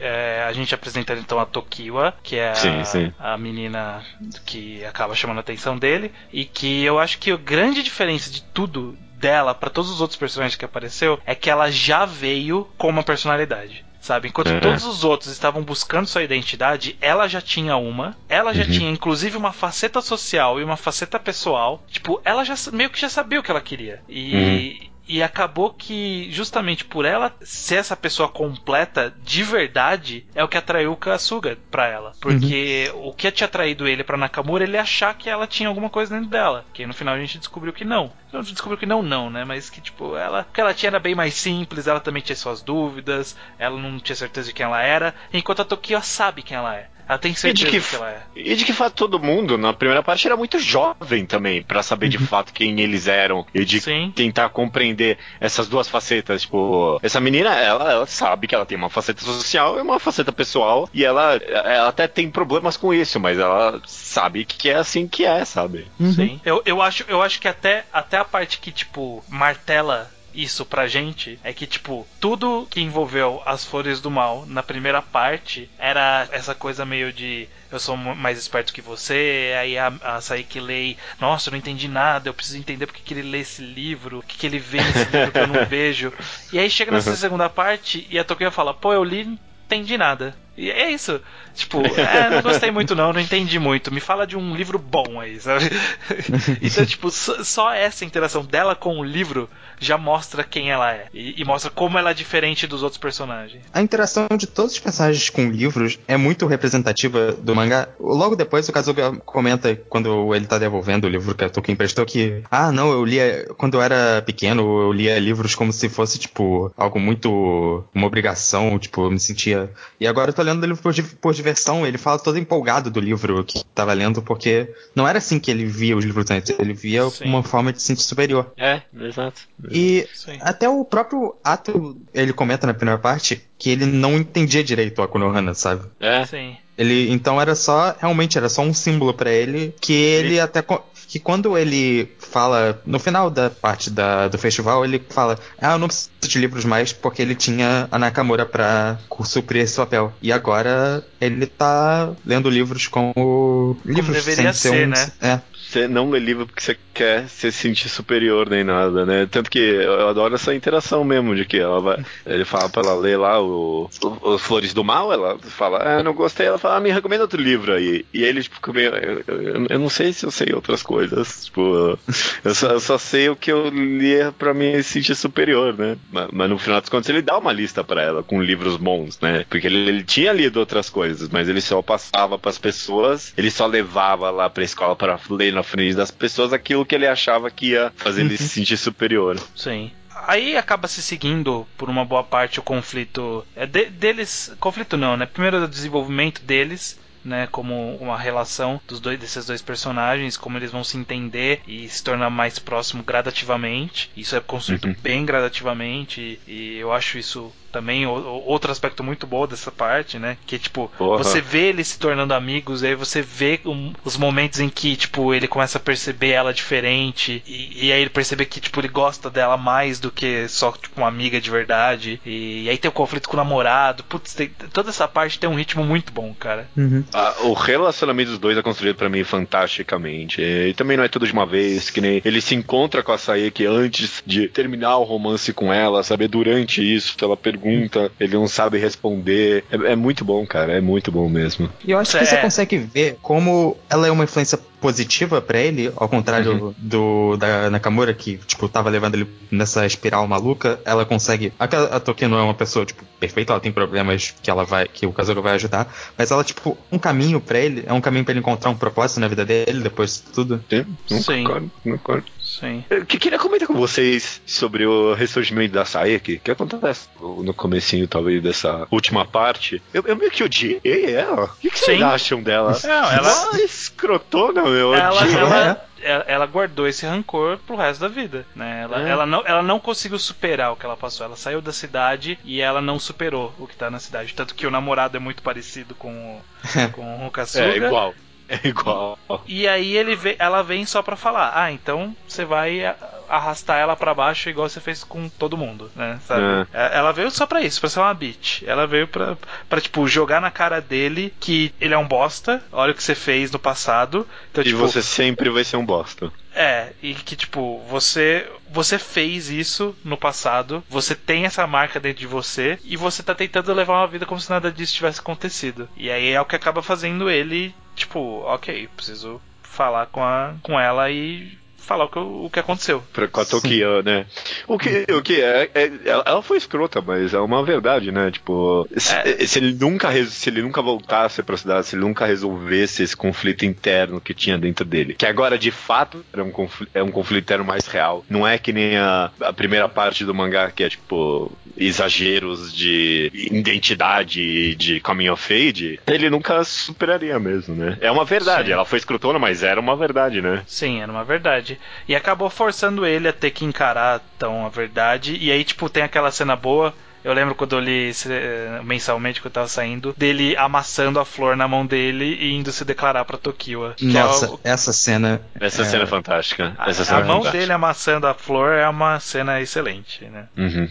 a 0.47 0.53
gente 0.53 0.75
apresenta 0.75 1.13
então 1.15 1.39
a 1.39 1.47
Tokiwa, 1.47 2.15
que 2.23 2.37
é 2.37 2.55
sim, 2.55 2.81
a, 2.81 2.85
sim. 2.85 3.13
a 3.19 3.37
menina 3.39 4.03
que 4.45 4.85
acaba 4.85 5.15
chamando 5.15 5.39
a 5.39 5.41
atenção 5.41 5.77
dele, 5.77 6.13
e 6.33 6.45
que 6.45 6.85
eu 6.85 6.99
acho 6.99 7.19
que 7.19 7.31
a 7.31 7.37
grande 7.37 7.83
diferença 7.83 8.31
de 8.31 8.43
tudo 8.43 8.97
dela 9.15 9.55
para 9.55 9.71
todos 9.71 9.91
os 9.91 10.01
outros 10.01 10.19
personagens 10.19 10.57
que 10.57 10.65
apareceu 10.65 11.21
é 11.27 11.35
que 11.35 11.51
ela 11.51 11.71
já 11.71 12.07
veio 12.07 12.67
com 12.79 12.89
uma 12.89 13.03
personalidade 13.03 13.85
sabe? 14.01 14.29
Enquanto 14.29 14.51
uhum. 14.51 14.61
todos 14.61 14.85
os 14.85 15.05
outros 15.05 15.31
estavam 15.31 15.63
buscando 15.63 16.07
sua 16.07 16.23
identidade, 16.23 16.97
ela 17.01 17.29
já 17.29 17.41
tinha 17.41 17.77
uma. 17.77 18.17
Ela 18.29 18.53
já 18.53 18.65
uhum. 18.65 18.71
tinha, 18.71 18.91
inclusive, 18.91 19.37
uma 19.37 19.53
faceta 19.53 20.01
social 20.01 20.61
e 20.61 20.65
uma 20.65 20.77
faceta 20.77 21.19
pessoal. 21.19 21.85
Tipo, 21.89 22.21
ela 22.25 22.45
já 22.45 22.55
meio 22.73 22.91
que 22.91 23.01
já 23.01 23.09
sabia 23.09 23.39
o 23.39 23.43
que 23.43 23.51
ela 23.51 23.61
queria. 23.61 24.03
E. 24.09 24.81
Uhum. 24.83 24.90
E 25.13 25.25
acabou 25.25 25.71
que, 25.71 26.29
justamente 26.31 26.85
por 26.85 27.05
ela 27.05 27.35
ser 27.41 27.75
essa 27.75 27.97
pessoa 27.97 28.29
completa 28.29 29.13
de 29.25 29.43
verdade, 29.43 30.25
é 30.37 30.45
o 30.45 30.47
que 30.47 30.57
atraiu 30.57 30.93
o 30.93 30.97
Kasuga 30.97 31.59
pra 31.69 31.89
ela. 31.89 32.13
Porque 32.21 32.89
uhum. 32.95 33.09
o 33.09 33.13
que 33.13 33.29
tinha 33.33 33.49
atraído 33.49 33.89
ele 33.89 34.05
pra 34.05 34.17
Nakamura, 34.17 34.63
ele 34.63 34.79
achar 34.79 35.13
que 35.15 35.29
ela 35.29 35.49
tinha 35.49 35.69
alguma 35.69 35.91
coisa 35.91 36.15
dentro 36.15 36.31
dela. 36.31 36.65
Que 36.73 36.87
no 36.87 36.95
final 36.95 37.15
a 37.15 37.19
gente 37.19 37.39
descobriu 37.39 37.73
que 37.73 37.85
não. 37.85 38.13
A 38.33 38.37
gente 38.37 38.53
descobriu 38.53 38.79
que 38.79 38.87
não, 38.87 39.03
não, 39.03 39.29
né? 39.29 39.45
Mas 39.45 39.69
que, 39.69 39.81
tipo, 39.81 40.17
ela. 40.17 40.47
O 40.49 40.53
que 40.53 40.61
ela 40.61 40.73
tinha 40.73 40.91
era 40.91 41.01
bem 41.01 41.17
mais 41.17 41.35
simples, 41.35 41.89
ela 41.89 41.99
também 41.99 42.23
tinha 42.23 42.37
suas 42.37 42.63
dúvidas, 42.63 43.37
ela 43.59 43.77
não 43.77 43.99
tinha 43.99 44.15
certeza 44.15 44.47
de 44.47 44.55
quem 44.55 44.65
ela 44.65 44.81
era, 44.81 45.13
enquanto 45.33 45.63
a 45.63 45.65
Tokio 45.65 46.01
sabe 46.03 46.43
quem 46.43 46.57
ela 46.57 46.77
é. 46.77 46.89
Ela 47.11 47.19
tem 47.19 47.35
certeza 47.35 47.67
e 47.67 47.73
de 47.73 47.81
que, 47.81 47.89
que 47.89 47.97
ela 47.97 48.09
é. 48.09 48.23
E 48.37 48.55
de 48.55 48.65
que 48.65 48.73
fato 48.73 48.95
todo 48.95 49.19
mundo, 49.19 49.59
na 49.59 49.73
primeira 49.73 50.01
parte, 50.01 50.29
era 50.29 50.37
muito 50.37 50.61
jovem 50.61 51.27
também, 51.27 51.61
para 51.61 51.83
saber 51.83 52.09
de 52.09 52.19
uhum. 52.19 52.25
fato 52.25 52.53
quem 52.53 52.81
eles 52.81 53.09
eram 53.09 53.45
e 53.53 53.65
de 53.65 53.81
Sim. 53.81 54.13
tentar 54.15 54.49
compreender 54.51 55.19
essas 55.41 55.69
duas 55.69 55.89
facetas. 55.89 56.43
Tipo, 56.43 57.01
essa 57.03 57.19
menina, 57.19 57.53
ela, 57.53 57.91
ela 57.91 58.07
sabe 58.07 58.47
que 58.47 58.55
ela 58.55 58.65
tem 58.65 58.79
uma 58.79 58.89
faceta 58.89 59.23
social 59.25 59.77
e 59.77 59.83
uma 59.83 59.99
faceta 59.99 60.31
pessoal, 60.31 60.89
e 60.95 61.05
ela, 61.05 61.35
ela 61.35 61.89
até 61.89 62.07
tem 62.07 62.31
problemas 62.31 62.77
com 62.77 62.95
isso, 62.95 63.19
mas 63.19 63.41
ela 63.41 63.83
sabe 63.87 64.45
que 64.45 64.71
é 64.71 64.77
assim 64.77 65.09
que 65.09 65.25
é, 65.25 65.45
sabe? 65.45 65.89
Uhum. 65.99 66.13
Sim. 66.13 66.41
Eu, 66.45 66.63
eu, 66.65 66.81
acho, 66.81 67.05
eu 67.09 67.21
acho 67.21 67.41
que 67.41 67.49
até, 67.49 67.87
até 67.93 68.19
a 68.19 68.25
parte 68.25 68.61
que, 68.61 68.71
tipo, 68.71 69.25
martela 69.29 70.09
isso 70.35 70.65
pra 70.65 70.87
gente 70.87 71.39
é 71.43 71.53
que, 71.53 71.67
tipo, 71.67 72.07
tudo 72.21 72.67
que 72.71 72.81
envolveu 72.81 73.43
as 73.45 73.65
flores 73.65 74.01
do 74.01 74.11
mal 74.11 74.45
na 74.47 74.63
primeira 74.63 75.03
parte 75.03 75.69
era 75.79 76.29
essa 76.31 76.55
coisa 76.55 76.85
meio 76.85 77.13
de 77.13 77.49
eu 77.71 77.79
sou 77.79 77.97
mais 77.97 78.37
esperto 78.37 78.73
que 78.73 78.83
você, 78.83 79.55
aí 79.59 79.79
a, 79.79 79.93
a 80.03 80.21
Saiki 80.21 80.59
lê, 80.59 80.97
nossa, 81.21 81.49
eu 81.49 81.53
não 81.53 81.59
entendi 81.59 81.87
nada, 81.87 82.29
eu 82.29 82.35
preciso 82.35 82.59
entender 82.59 82.87
porque 82.87 83.03
que 83.03 83.15
ele 83.15 83.31
lê 83.31 83.41
esse 83.41 83.63
livro, 83.63 84.19
o 84.19 84.23
que, 84.23 84.37
que 84.37 84.47
ele 84.47 84.59
vê 84.59 84.79
nesse 84.79 85.05
livro 85.17 85.33
que 85.33 85.39
eu 85.39 85.47
não 85.47 85.65
vejo. 85.67 86.13
E 86.53 86.59
aí 86.59 86.69
chega 86.69 86.91
nessa 86.91 87.11
uhum. 87.11 87.17
segunda 87.17 87.49
parte 87.49 88.07
e 88.11 88.19
a 88.19 88.25
Tokuya 88.25 88.51
fala, 88.51 88.75
pô, 88.75 88.93
eu 88.93 89.05
li, 89.05 89.25
não 89.25 89.39
entendi 89.67 89.97
nada. 89.97 90.35
E 90.61 90.71
é 90.71 90.91
isso. 90.91 91.19
Tipo, 91.55 91.81
é, 91.81 92.29
não 92.31 92.43
gostei 92.43 92.71
muito 92.71 92.95
não, 92.95 93.15
não 93.15 93.21
entendi 93.21 93.59
muito. 93.59 93.93
Me 93.93 93.99
fala 93.99 94.27
de 94.27 94.37
um 94.37 94.55
livro 94.55 94.79
bom 94.79 95.19
aí, 95.19 95.41
sabe? 95.41 95.71
então, 96.61 96.85
tipo, 96.85 97.11
só 97.11 97.73
essa 97.73 98.05
interação 98.05 98.45
dela 98.45 98.77
com 98.77 98.99
o 98.99 99.05
livro 99.05 99.49
já 99.79 99.97
mostra 99.97 100.45
quem 100.45 100.71
ela 100.71 100.93
é. 100.93 101.07
E, 101.13 101.41
e, 101.41 101.45
mostra 101.45 101.71
como 101.71 101.97
ela 101.97 102.11
é 102.11 102.15
diferente 102.15 102.67
dos 102.67 102.83
outros 102.83 103.01
personagens. 103.01 103.63
A 103.73 103.81
interação 103.81 104.29
de 104.37 104.47
todos 104.47 104.73
os 104.73 104.79
personagens 104.79 105.31
com 105.31 105.51
livros 105.51 105.99
é 106.07 106.17
muito 106.19 106.47
representativa 106.47 107.33
do 107.33 107.55
mangá. 107.55 107.89
Logo 107.99 108.37
depois, 108.37 108.69
o 108.69 108.73
Kazuga 108.73 109.13
comenta, 109.25 109.75
quando 109.89 110.35
ele 110.35 110.47
tá 110.47 110.59
devolvendo 110.59 111.07
o 111.07 111.11
livro 111.11 111.35
que 111.35 111.45
a 111.45 111.49
Tolkien 111.49 111.73
emprestou, 111.73 112.05
que, 112.05 112.43
ah, 112.51 112.71
não, 112.71 112.93
eu 112.93 113.05
lia, 113.05 113.49
quando 113.57 113.75
eu 113.75 113.83
era 113.83 114.21
pequeno, 114.21 114.83
eu 114.83 114.93
lia 114.93 115.19
livros 115.19 115.55
como 115.55 115.73
se 115.73 115.89
fosse, 115.89 116.19
tipo, 116.19 116.71
algo 116.77 117.01
muito, 117.01 117.83
uma 117.95 118.07
obrigação, 118.07 118.79
tipo, 118.79 119.05
eu 119.05 119.11
me 119.11 119.19
sentia... 119.19 119.71
E 119.99 120.07
agora 120.07 120.31
eu 120.31 120.35
tô 120.35 120.43
lendo 120.53 120.63
o 120.63 120.67
livro 120.67 120.83
por, 120.83 120.95
por 121.21 121.35
diversão, 121.35 121.87
ele 121.87 121.99
fala 121.99 122.19
todo 122.19 122.39
empolgado 122.39 122.91
do 122.91 123.01
livro 123.01 123.45
que 123.45 123.65
tava 123.75 123.93
lendo, 123.93 124.23
porque 124.23 124.73
não 124.95 125.07
era 125.07 125.19
assim 125.19 125.39
que 125.39 125.51
ele 125.51 125.65
via 125.65 125.97
os 125.97 126.05
livros 126.05 126.31
antes, 126.31 126.55
ele 126.59 126.75
via 126.75 127.09
Sim. 127.09 127.25
uma 127.25 127.43
forma 127.43 127.73
de 127.73 127.81
se 127.81 127.87
sentir 127.87 128.03
superior. 128.03 128.53
É, 128.57 128.83
exato. 129.01 129.43
E 129.71 130.07
Sim. 130.15 130.39
até 130.41 130.69
o 130.69 130.85
próprio 130.85 131.35
ato, 131.43 131.97
ele 132.13 132.33
comenta 132.33 132.67
na 132.67 132.75
primeira 132.75 132.99
parte 132.99 133.43
que 133.59 133.71
ele 133.71 133.87
não 133.87 134.17
entendia 134.17 134.65
direito 134.65 135.03
a 135.03 135.09
Konohana, 135.09 135.55
sabe? 135.55 135.85
É. 136.01 136.25
Sim. 136.27 136.57
Ele, 136.77 137.11
então 137.11 137.41
era 137.41 137.55
só, 137.55 137.95
realmente 137.99 138.39
era 138.39 138.49
só 138.49 138.63
um 138.63 138.73
símbolo 138.73 139.13
para 139.13 139.31
ele, 139.31 139.75
que 139.81 139.93
ele 139.93 140.41
até 140.41 140.65
que 141.11 141.19
quando 141.19 141.59
ele 141.59 142.09
fala, 142.31 142.81
no 142.87 142.99
final 142.99 143.31
da 143.31 143.51
parte 143.51 143.91
da, 143.91 144.29
do 144.29 144.39
festival, 144.39 144.85
ele 144.85 145.05
fala: 145.11 145.39
Ah, 145.61 145.73
eu 145.73 145.79
não 145.79 145.89
preciso 145.89 146.11
de 146.23 146.39
livros 146.39 146.65
mais 146.65 146.93
porque 146.93 147.21
ele 147.21 147.35
tinha 147.35 147.89
a 147.91 147.99
Nakamura 147.99 148.47
pra 148.47 148.99
suprir 149.25 149.63
esse 149.63 149.77
papel. 149.77 150.13
E 150.23 150.33
agora 150.33 151.05
ele 151.21 151.47
tá 151.47 152.11
lendo 152.25 152.49
livros 152.49 152.87
como. 152.87 153.13
Como 153.15 153.81
livros 153.85 154.25
deveria 154.25 154.53
ser, 154.53 154.71
ser 154.71 154.87
um, 154.87 154.91
né? 154.91 155.13
É. 155.21 155.41
Você 155.71 155.87
não 155.87 156.11
lê 156.11 156.19
livro 156.19 156.47
porque 156.47 156.61
você 156.61 156.77
quer 156.93 157.29
se 157.29 157.53
sentir 157.53 157.89
superior 157.89 158.51
nem 158.51 158.65
nada, 158.65 159.07
né? 159.07 159.29
Tanto 159.31 159.49
que 159.49 159.61
eu 159.61 160.09
adoro 160.09 160.35
essa 160.35 160.53
interação 160.53 161.05
mesmo, 161.05 161.37
de 161.37 161.45
que 161.45 161.59
ela 161.59 161.81
vai. 161.81 162.05
Ele 162.27 162.45
fala 162.45 162.69
pra 162.69 162.83
ela 162.83 162.97
ler 162.97 163.17
lá 163.17 163.41
o, 163.41 163.89
o, 164.03 164.31
Os 164.31 164.43
Flores 164.43 164.75
do 164.75 164.83
Mal, 164.83 165.13
ela 165.13 165.39
fala, 165.39 165.79
ah, 165.79 166.03
não 166.03 166.13
gostei, 166.13 166.49
ela 166.49 166.59
fala, 166.59 166.77
ah, 166.77 166.81
me 166.81 166.91
recomenda 166.91 167.23
outro 167.23 167.41
livro 167.41 167.73
aí. 167.73 168.05
E 168.13 168.25
ele, 168.25 168.43
tipo. 168.43 168.59
Eu, 168.77 168.97
eu, 168.97 169.67
eu, 169.69 169.79
não 169.79 169.89
sei 169.89 170.13
se 170.13 170.27
eu 170.27 170.31
sei 170.33 170.49
outras 170.53 170.83
coisas. 170.83 171.45
Tipo, 171.45 171.97
eu 172.45 172.55
só, 172.55 172.73
eu 172.73 172.81
só 172.81 172.99
sei 172.99 173.29
o 173.29 173.37
que 173.37 173.53
eu 173.53 173.69
li 173.69 174.17
pra 174.37 174.53
me 174.53 174.83
sentir 174.83 175.15
superior, 175.15 175.79
né? 175.79 175.97
Mas, 176.11 176.29
mas, 176.33 176.51
no 176.51 176.59
final 176.59 176.81
das 176.81 176.91
contas 176.91 177.09
ele 177.09 177.23
dá 177.23 177.39
uma 177.39 177.53
lista 177.53 177.85
pra 177.85 178.03
ela 178.03 178.25
com 178.25 178.43
livros 178.43 178.77
bons, 178.77 179.21
né? 179.21 179.47
Porque 179.49 179.69
ele, 179.69 179.89
ele 179.89 180.03
tinha 180.03 180.33
lido 180.33 180.59
outras 180.59 180.91
coisas, 180.91 181.29
mas 181.29 181.49
ele 181.49 181.61
só 181.61 181.81
passava 181.81 182.37
pras 182.37 182.59
pessoas, 182.59 183.33
ele 183.37 183.53
só 183.53 183.67
levava 183.67 184.31
lá 184.31 184.51
pra 184.51 184.65
escola 184.65 184.97
para 184.97 185.17
ler 185.31 185.60
na 185.61 185.63
frente 185.63 185.95
das 185.95 186.11
pessoas 186.11 186.53
aquilo 186.53 186.85
que 186.87 186.95
ele 186.95 187.07
achava 187.07 187.51
que 187.51 187.71
ia 187.71 187.93
fazer 187.97 188.23
ele 188.23 188.37
se 188.37 188.49
sentir 188.49 188.77
superior. 188.77 189.39
Sim 189.55 189.91
aí 190.27 190.55
acaba 190.55 190.87
se 190.87 191.01
seguindo 191.01 191.67
por 191.79 191.89
uma 191.89 192.05
boa 192.05 192.23
parte 192.23 192.61
o 192.61 192.63
conflito 192.63 193.43
é 193.57 193.65
de, 193.65 193.87
deles 193.87 194.53
conflito 194.61 194.95
não 194.95 195.17
né 195.17 195.25
primeiro 195.25 195.65
o 195.65 195.69
desenvolvimento 195.69 196.43
deles 196.43 196.99
né, 197.25 197.47
como 197.51 197.97
uma 197.97 198.19
relação 198.19 198.81
dos 198.89 199.01
dois 199.01 199.19
desses 199.19 199.45
dois 199.47 199.61
personagens, 199.61 200.37
como 200.37 200.57
eles 200.57 200.71
vão 200.71 200.83
se 200.83 200.97
entender 200.97 201.61
e 201.67 201.89
se 201.89 202.03
tornar 202.03 202.31
mais 202.31 202.59
próximo 202.59 203.03
gradativamente. 203.03 204.11
Isso 204.17 204.35
é 204.37 204.41
construído 204.41 204.87
uhum. 204.87 204.97
bem 205.03 205.25
gradativamente 205.25 206.41
e 206.47 206.79
eu 206.79 206.93
acho 206.93 207.19
isso 207.19 207.53
também 207.71 208.07
outro 208.07 208.71
aspecto 208.71 209.03
muito 209.03 209.27
bom 209.27 209.47
dessa 209.47 209.71
parte, 209.71 210.19
né? 210.19 210.37
Que 210.47 210.59
tipo, 210.59 210.91
Porra. 210.99 211.19
você 211.19 211.41
vê 211.41 211.69
eles 211.69 211.89
se 211.89 211.99
tornando 211.99 212.35
amigos, 212.35 212.83
aí 212.83 212.95
você 212.95 213.23
vê 213.23 213.61
um, 213.65 213.93
os 214.05 214.17
momentos 214.17 214.61
em 214.61 214.69
que, 214.69 214.97
tipo, 214.97 215.33
ele 215.33 215.49
começa 215.49 215.79
a 215.79 215.81
perceber 215.81 216.31
ela 216.31 216.53
diferente, 216.53 217.43
e, 217.47 217.87
e, 217.87 217.93
aí 217.93 218.01
ele 218.01 218.11
percebe 218.11 218.45
que, 218.45 218.61
tipo, 218.61 218.81
ele 218.81 218.89
gosta 218.89 219.31
dela 219.31 219.57
mais 219.57 220.01
do 220.01 220.11
que 220.11 220.49
só, 220.49 220.73
tipo, 220.73 221.01
uma 221.01 221.09
amiga 221.09 221.41
de 221.41 221.51
verdade. 221.51 222.21
E, 222.25 222.65
e 222.65 222.71
aí 222.71 222.77
tem 222.77 222.89
o 222.89 222.93
conflito 222.93 223.29
com 223.29 223.37
o 223.37 223.37
namorado. 223.37 224.05
Putz, 224.05 224.35
tem, 224.35 224.51
toda 224.73 224.91
essa 224.91 225.07
parte 225.07 225.39
tem 225.39 225.49
um 225.49 225.55
ritmo 225.55 225.85
muito 225.85 226.13
bom, 226.13 226.35
cara. 226.39 226.69
Uhum. 226.77 227.05
Ah, 227.13 227.35
o 227.43 227.53
relacionamento 227.53 228.31
dos 228.31 228.39
dois 228.39 228.59
é 228.59 228.63
construído 228.63 228.97
para 228.97 229.09
mim 229.09 229.25
fantasticamente. 229.25 230.41
E 230.43 230.75
também 230.75 230.97
não 230.97 231.05
é 231.05 231.09
tudo 231.09 231.27
de 231.27 231.33
uma 231.33 231.47
vez, 231.47 231.91
que 231.91 232.01
nem 232.01 232.21
ele 232.25 232.41
se 232.41 232.55
encontra 232.55 233.03
com 233.03 233.13
a 233.13 233.19
Saeki 233.19 233.67
antes 233.67 234.23
de 234.27 234.49
terminar 234.49 234.97
o 234.99 235.05
romance 235.05 235.53
com 235.53 235.73
ela, 235.73 236.03
saber 236.03 236.29
durante 236.29 236.83
isso, 236.83 237.17
ela 237.23 237.37
pergunta 237.37 237.60
pergunta, 237.61 238.11
ele 238.19 238.35
não 238.35 238.49
sabe 238.49 238.79
responder. 238.79 239.65
É, 239.71 239.93
é 239.93 239.97
muito 239.97 240.25
bom, 240.25 240.47
cara, 240.47 240.73
é 240.73 240.81
muito 240.81 241.13
bom 241.13 241.29
mesmo. 241.29 241.71
E 241.85 241.91
eu 241.91 241.99
acho 241.99 242.19
que 242.19 242.25
você 242.25 242.35
é. 242.37 242.41
consegue 242.41 242.79
ver 242.79 243.19
como 243.23 243.77
ela 243.89 244.07
é 244.07 244.11
uma 244.11 244.25
influência 244.25 244.59
positiva 244.81 245.43
para 245.43 245.59
ele, 245.59 245.93
ao 245.95 246.09
contrário 246.09 246.53
uhum. 246.53 246.75
do 246.79 247.37
da 247.37 247.69
Nakamura, 247.71 248.15
que, 248.15 248.39
tipo, 248.39 248.69
tava 248.69 248.89
levando 248.89 249.15
ele 249.15 249.29
nessa 249.51 249.85
espiral 249.85 250.27
maluca, 250.27 250.81
ela 250.85 251.05
consegue. 251.05 251.53
A, 251.59 251.65
a 251.65 252.01
Toki 252.01 252.27
não 252.27 252.39
é 252.39 252.43
uma 252.43 252.55
pessoa, 252.55 252.87
tipo, 252.87 253.05
perfeita, 253.19 253.53
ela 253.53 253.61
tem 253.61 253.71
problemas 253.71 254.35
que 254.43 254.51
ela 254.51 254.65
vai. 254.65 254.89
que 254.89 255.07
o 255.07 255.13
Kazuga 255.13 255.43
vai 255.43 255.55
ajudar, 255.55 255.93
mas 256.17 256.31
ela, 256.31 256.43
tipo, 256.43 256.77
um 256.91 256.99
caminho 256.99 257.41
para 257.41 257.59
ele, 257.59 257.85
é 257.87 257.93
um 257.93 258.01
caminho 258.01 258.25
para 258.25 258.33
ele 258.33 258.41
encontrar 258.41 258.71
um 258.71 258.77
propósito 258.77 259.21
na 259.21 259.29
vida 259.29 259.45
dele 259.45 259.83
depois 259.83 260.25
de 260.27 260.33
tudo. 260.33 260.65
Sim, 261.07 261.21
Sim. 261.21 261.45
Concordo, 261.45 261.71
concordo. 261.83 262.25
Sim. 262.59 262.85
Eu 262.91 263.07
que 263.07 263.17
queria 263.17 263.39
comentar 263.39 263.69
com 263.69 263.75
vocês 263.75 264.43
sobre 264.45 264.85
o 264.85 265.15
ressurgimento 265.15 265.73
da 265.73 265.85
Saeki, 265.85 266.39
que 266.39 266.51
acontece 266.51 267.09
no 267.21 267.55
comecinho, 267.55 268.09
talvez, 268.09 268.43
dessa 268.43 268.89
última 268.91 269.25
parte. 269.25 269.81
Eu, 269.95 270.03
eu 270.05 270.17
meio 270.17 270.33
que 270.33 270.43
odiei 270.43 271.15
ela. 271.15 271.45
O 271.45 271.57
que, 271.61 271.71
que 271.71 271.79
vocês 271.79 272.03
acham 272.03 272.43
dela? 272.43 272.77
Não, 272.83 273.13
ela... 273.13 273.51
Uma 273.51 273.61
escrotona, 273.61 274.63
meu. 274.65 274.93
Ela, 274.93 275.87
ela, 276.03 276.25
ela, 276.27 276.47
guardou 276.47 276.89
esse 276.89 277.07
rancor 277.07 277.59
pro 277.59 277.77
resto 277.77 278.01
da 278.01 278.09
vida, 278.09 278.45
né? 278.55 278.83
Ela, 278.83 279.07
é. 279.07 279.11
ela, 279.11 279.27
não, 279.27 279.47
ela 279.47 279.63
não 279.63 279.79
conseguiu 279.79 280.19
superar 280.19 280.73
o 280.73 280.77
que 280.77 280.85
ela 280.85 280.97
passou. 280.97 281.25
Ela 281.27 281.37
saiu 281.37 281.61
da 281.61 281.73
cidade 281.73 282.37
e 282.45 282.61
ela 282.61 282.81
não 282.81 282.99
superou 282.99 283.55
o 283.59 283.67
que 283.67 283.77
tá 283.77 283.91
na 283.91 284.01
cidade. 284.01 284.35
Tanto 284.35 284.57
que 284.57 284.67
o 284.67 284.71
namorado 284.71 285.17
é 285.17 285.21
muito 285.21 285.43
parecido 285.43 285.95
com, 285.95 286.41
com 286.93 287.27
o. 287.27 287.33
É 287.61 287.77
igual. 287.77 288.13
É 288.51 288.67
igual. 288.67 289.17
E 289.47 289.69
aí 289.69 289.97
ele 289.97 290.17
vê, 290.17 290.35
ela 290.39 290.63
vem 290.63 290.85
só 290.85 291.03
pra 291.03 291.15
falar: 291.15 291.53
Ah, 291.55 291.71
então 291.71 292.15
você 292.27 292.45
vai 292.45 292.83
arrastar 293.29 293.79
ela 293.79 293.95
para 293.95 294.13
baixo 294.13 294.51
igual 294.51 294.69
você 294.69 294.81
fez 294.81 295.05
com 295.05 295.29
todo 295.29 295.57
mundo, 295.57 295.89
né? 295.95 296.19
Sabe? 296.27 296.43
É. 296.73 296.99
Ela 296.99 297.13
veio 297.13 297.31
só 297.31 297.47
pra 297.47 297.63
isso, 297.63 297.81
pra 297.81 297.89
ser 297.89 298.01
uma 298.01 298.13
bitch. 298.13 298.63
Ela 298.67 298.87
veio 298.89 299.07
pra, 299.07 299.37
pra, 299.69 299.81
tipo, 299.81 300.07
jogar 300.09 300.41
na 300.41 300.51
cara 300.51 300.81
dele 300.81 301.33
que 301.39 301.73
ele 301.81 301.95
é 301.95 301.99
um 301.99 302.09
bosta, 302.09 302.61
olha 302.73 302.91
o 302.91 302.95
que 302.95 303.03
você 303.03 303.15
fez 303.15 303.53
no 303.53 303.59
passado. 303.59 304.27
Então, 304.51 304.63
e 304.63 304.67
tipo, 304.67 304.79
você 304.79 305.01
sempre 305.01 305.49
vai 305.49 305.63
ser 305.63 305.77
um 305.77 305.87
bosta. 305.87 306.33
É, 306.53 306.93
e 307.01 307.15
que 307.15 307.37
tipo, 307.37 307.81
você 307.89 308.45
você 308.73 308.99
fez 308.99 309.51
isso 309.51 309.95
no 310.05 310.17
passado, 310.17 310.83
você 310.89 311.15
tem 311.15 311.45
essa 311.45 311.67
marca 311.67 311.99
dentro 311.99 312.21
de 312.21 312.27
você 312.27 312.79
e 312.85 312.97
você 312.97 313.23
tá 313.23 313.35
tentando 313.35 313.73
levar 313.73 313.99
uma 313.99 314.07
vida 314.07 314.27
como 314.27 314.41
se 314.41 314.51
nada 314.51 314.71
disso 314.71 314.95
tivesse 314.95 315.21
acontecido. 315.21 315.89
E 315.97 316.11
aí 316.11 316.31
é 316.31 316.41
o 316.41 316.45
que 316.45 316.57
acaba 316.57 316.83
fazendo 316.83 317.29
ele, 317.29 317.75
tipo, 318.01 318.41
OK, 318.41 318.89
preciso 318.97 319.41
falar 319.63 320.07
com, 320.07 320.23
a, 320.23 320.55
com 320.63 320.79
ela 320.79 321.11
e 321.11 321.59
falar 321.91 322.05
o 322.05 322.09
que, 322.09 322.19
o 322.21 322.51
que 322.51 322.61
aconteceu. 322.61 323.03
Pra, 323.13 323.27
com 323.27 323.41
a 323.41 323.45
Tokia, 323.45 324.01
né? 324.03 324.25
O 324.69 324.79
que, 324.79 325.07
o 325.13 325.21
que 325.21 325.43
é, 325.43 325.69
é, 325.75 325.91
Ela 326.05 326.41
foi 326.41 326.57
escrota, 326.57 327.03
mas 327.05 327.35
é 327.35 327.41
uma 327.41 327.65
verdade, 327.65 328.13
né? 328.13 328.31
Tipo, 328.31 328.89
se, 328.97 329.13
é. 329.13 329.45
se, 329.45 329.59
ele 329.59 329.73
nunca 329.73 330.11
se 330.27 330.49
ele 330.49 330.63
nunca 330.63 330.81
voltasse 330.81 331.43
pra 331.43 331.57
cidade, 331.57 331.87
se 331.87 331.97
ele 331.97 332.05
nunca 332.05 332.25
resolvesse 332.25 333.03
esse 333.03 333.17
conflito 333.17 333.65
interno 333.65 334.21
que 334.21 334.33
tinha 334.33 334.57
dentro 334.57 334.85
dele, 334.85 335.15
que 335.15 335.27
agora 335.27 335.59
de 335.59 335.73
fato 335.73 336.25
é 336.33 336.41
um 336.41 336.53
conflito, 336.53 336.91
é 336.95 337.03
um 337.03 337.11
conflito 337.11 337.43
interno 337.43 337.65
mais 337.65 337.87
real. 337.89 338.25
Não 338.31 338.47
é 338.47 338.57
que 338.57 338.73
nem 338.73 338.97
a, 338.97 339.33
a 339.41 339.53
primeira 339.53 339.89
parte 339.89 340.25
do 340.25 340.33
mangá 340.33 340.71
que 340.71 340.85
é 340.85 340.89
tipo 340.89 341.51
exageros 341.77 342.73
de 342.73 343.33
identidade 343.35 344.77
de 344.77 345.01
coming 345.01 345.31
of 345.31 345.53
age, 345.53 345.99
ele 346.07 346.31
nunca 346.31 346.63
superaria 346.63 347.39
mesmo, 347.41 347.75
né? 347.75 347.99
É 348.01 348.11
uma 348.13 348.25
verdade, 348.25 348.69
Sim. 348.69 348.75
ela 348.75 348.85
foi 348.85 348.99
escrotona, 348.99 349.39
mas 349.39 349.65
era 349.65 349.81
uma 349.81 349.97
verdade, 349.97 350.41
né? 350.41 350.63
Sim, 350.67 351.01
era 351.01 351.11
uma 351.11 351.25
verdade. 351.25 351.80
E 352.09 352.15
acabou 352.15 352.51
forçando 352.51 353.07
ele 353.07 353.29
a 353.29 353.33
ter 353.33 353.51
que 353.51 353.65
encarar 353.65 354.21
tão 354.39 354.67
a 354.67 354.69
verdade. 354.69 355.37
E 355.41 355.51
aí, 355.51 355.65
tipo, 355.65 355.89
tem 355.89 356.03
aquela 356.03 356.31
cena 356.31 356.57
boa. 356.57 356.95
Eu 357.23 357.35
lembro 357.35 357.55
quando 357.55 357.75
eu 357.75 357.81
li 357.81 358.11
eh, 358.11 358.81
mensalmente 358.83 359.43
que 359.43 359.47
eu 359.47 359.51
tava 359.51 359.69
saindo, 359.69 360.15
dele 360.17 360.57
amassando 360.57 361.21
a 361.21 361.25
flor 361.25 361.55
na 361.55 361.69
mão 361.69 361.85
dele 361.85 362.35
e 362.41 362.55
indo 362.55 362.73
se 362.73 362.83
declarar 362.83 363.27
pra 363.27 363.37
Tokiwa. 363.37 363.95
Nossa, 364.01 364.47
é 364.47 364.49
o... 364.49 364.61
essa 364.65 364.93
cena. 364.93 365.43
Essa 365.61 365.83
é... 365.83 365.85
cena 365.85 366.05
é 366.05 366.07
fantástica. 366.07 366.75
A, 366.79 366.89
essa 366.89 367.05
cena 367.05 367.19
a 367.19 367.25
mão 367.25 367.37
fantástica. 367.37 367.59
dele 367.59 367.73
amassando 367.73 368.27
a 368.27 368.33
flor 368.33 368.73
é 368.73 368.89
uma 368.89 369.21
cena 369.21 369.61
excelente, 369.61 370.25
né? 370.25 370.49
Uhum. 370.57 370.89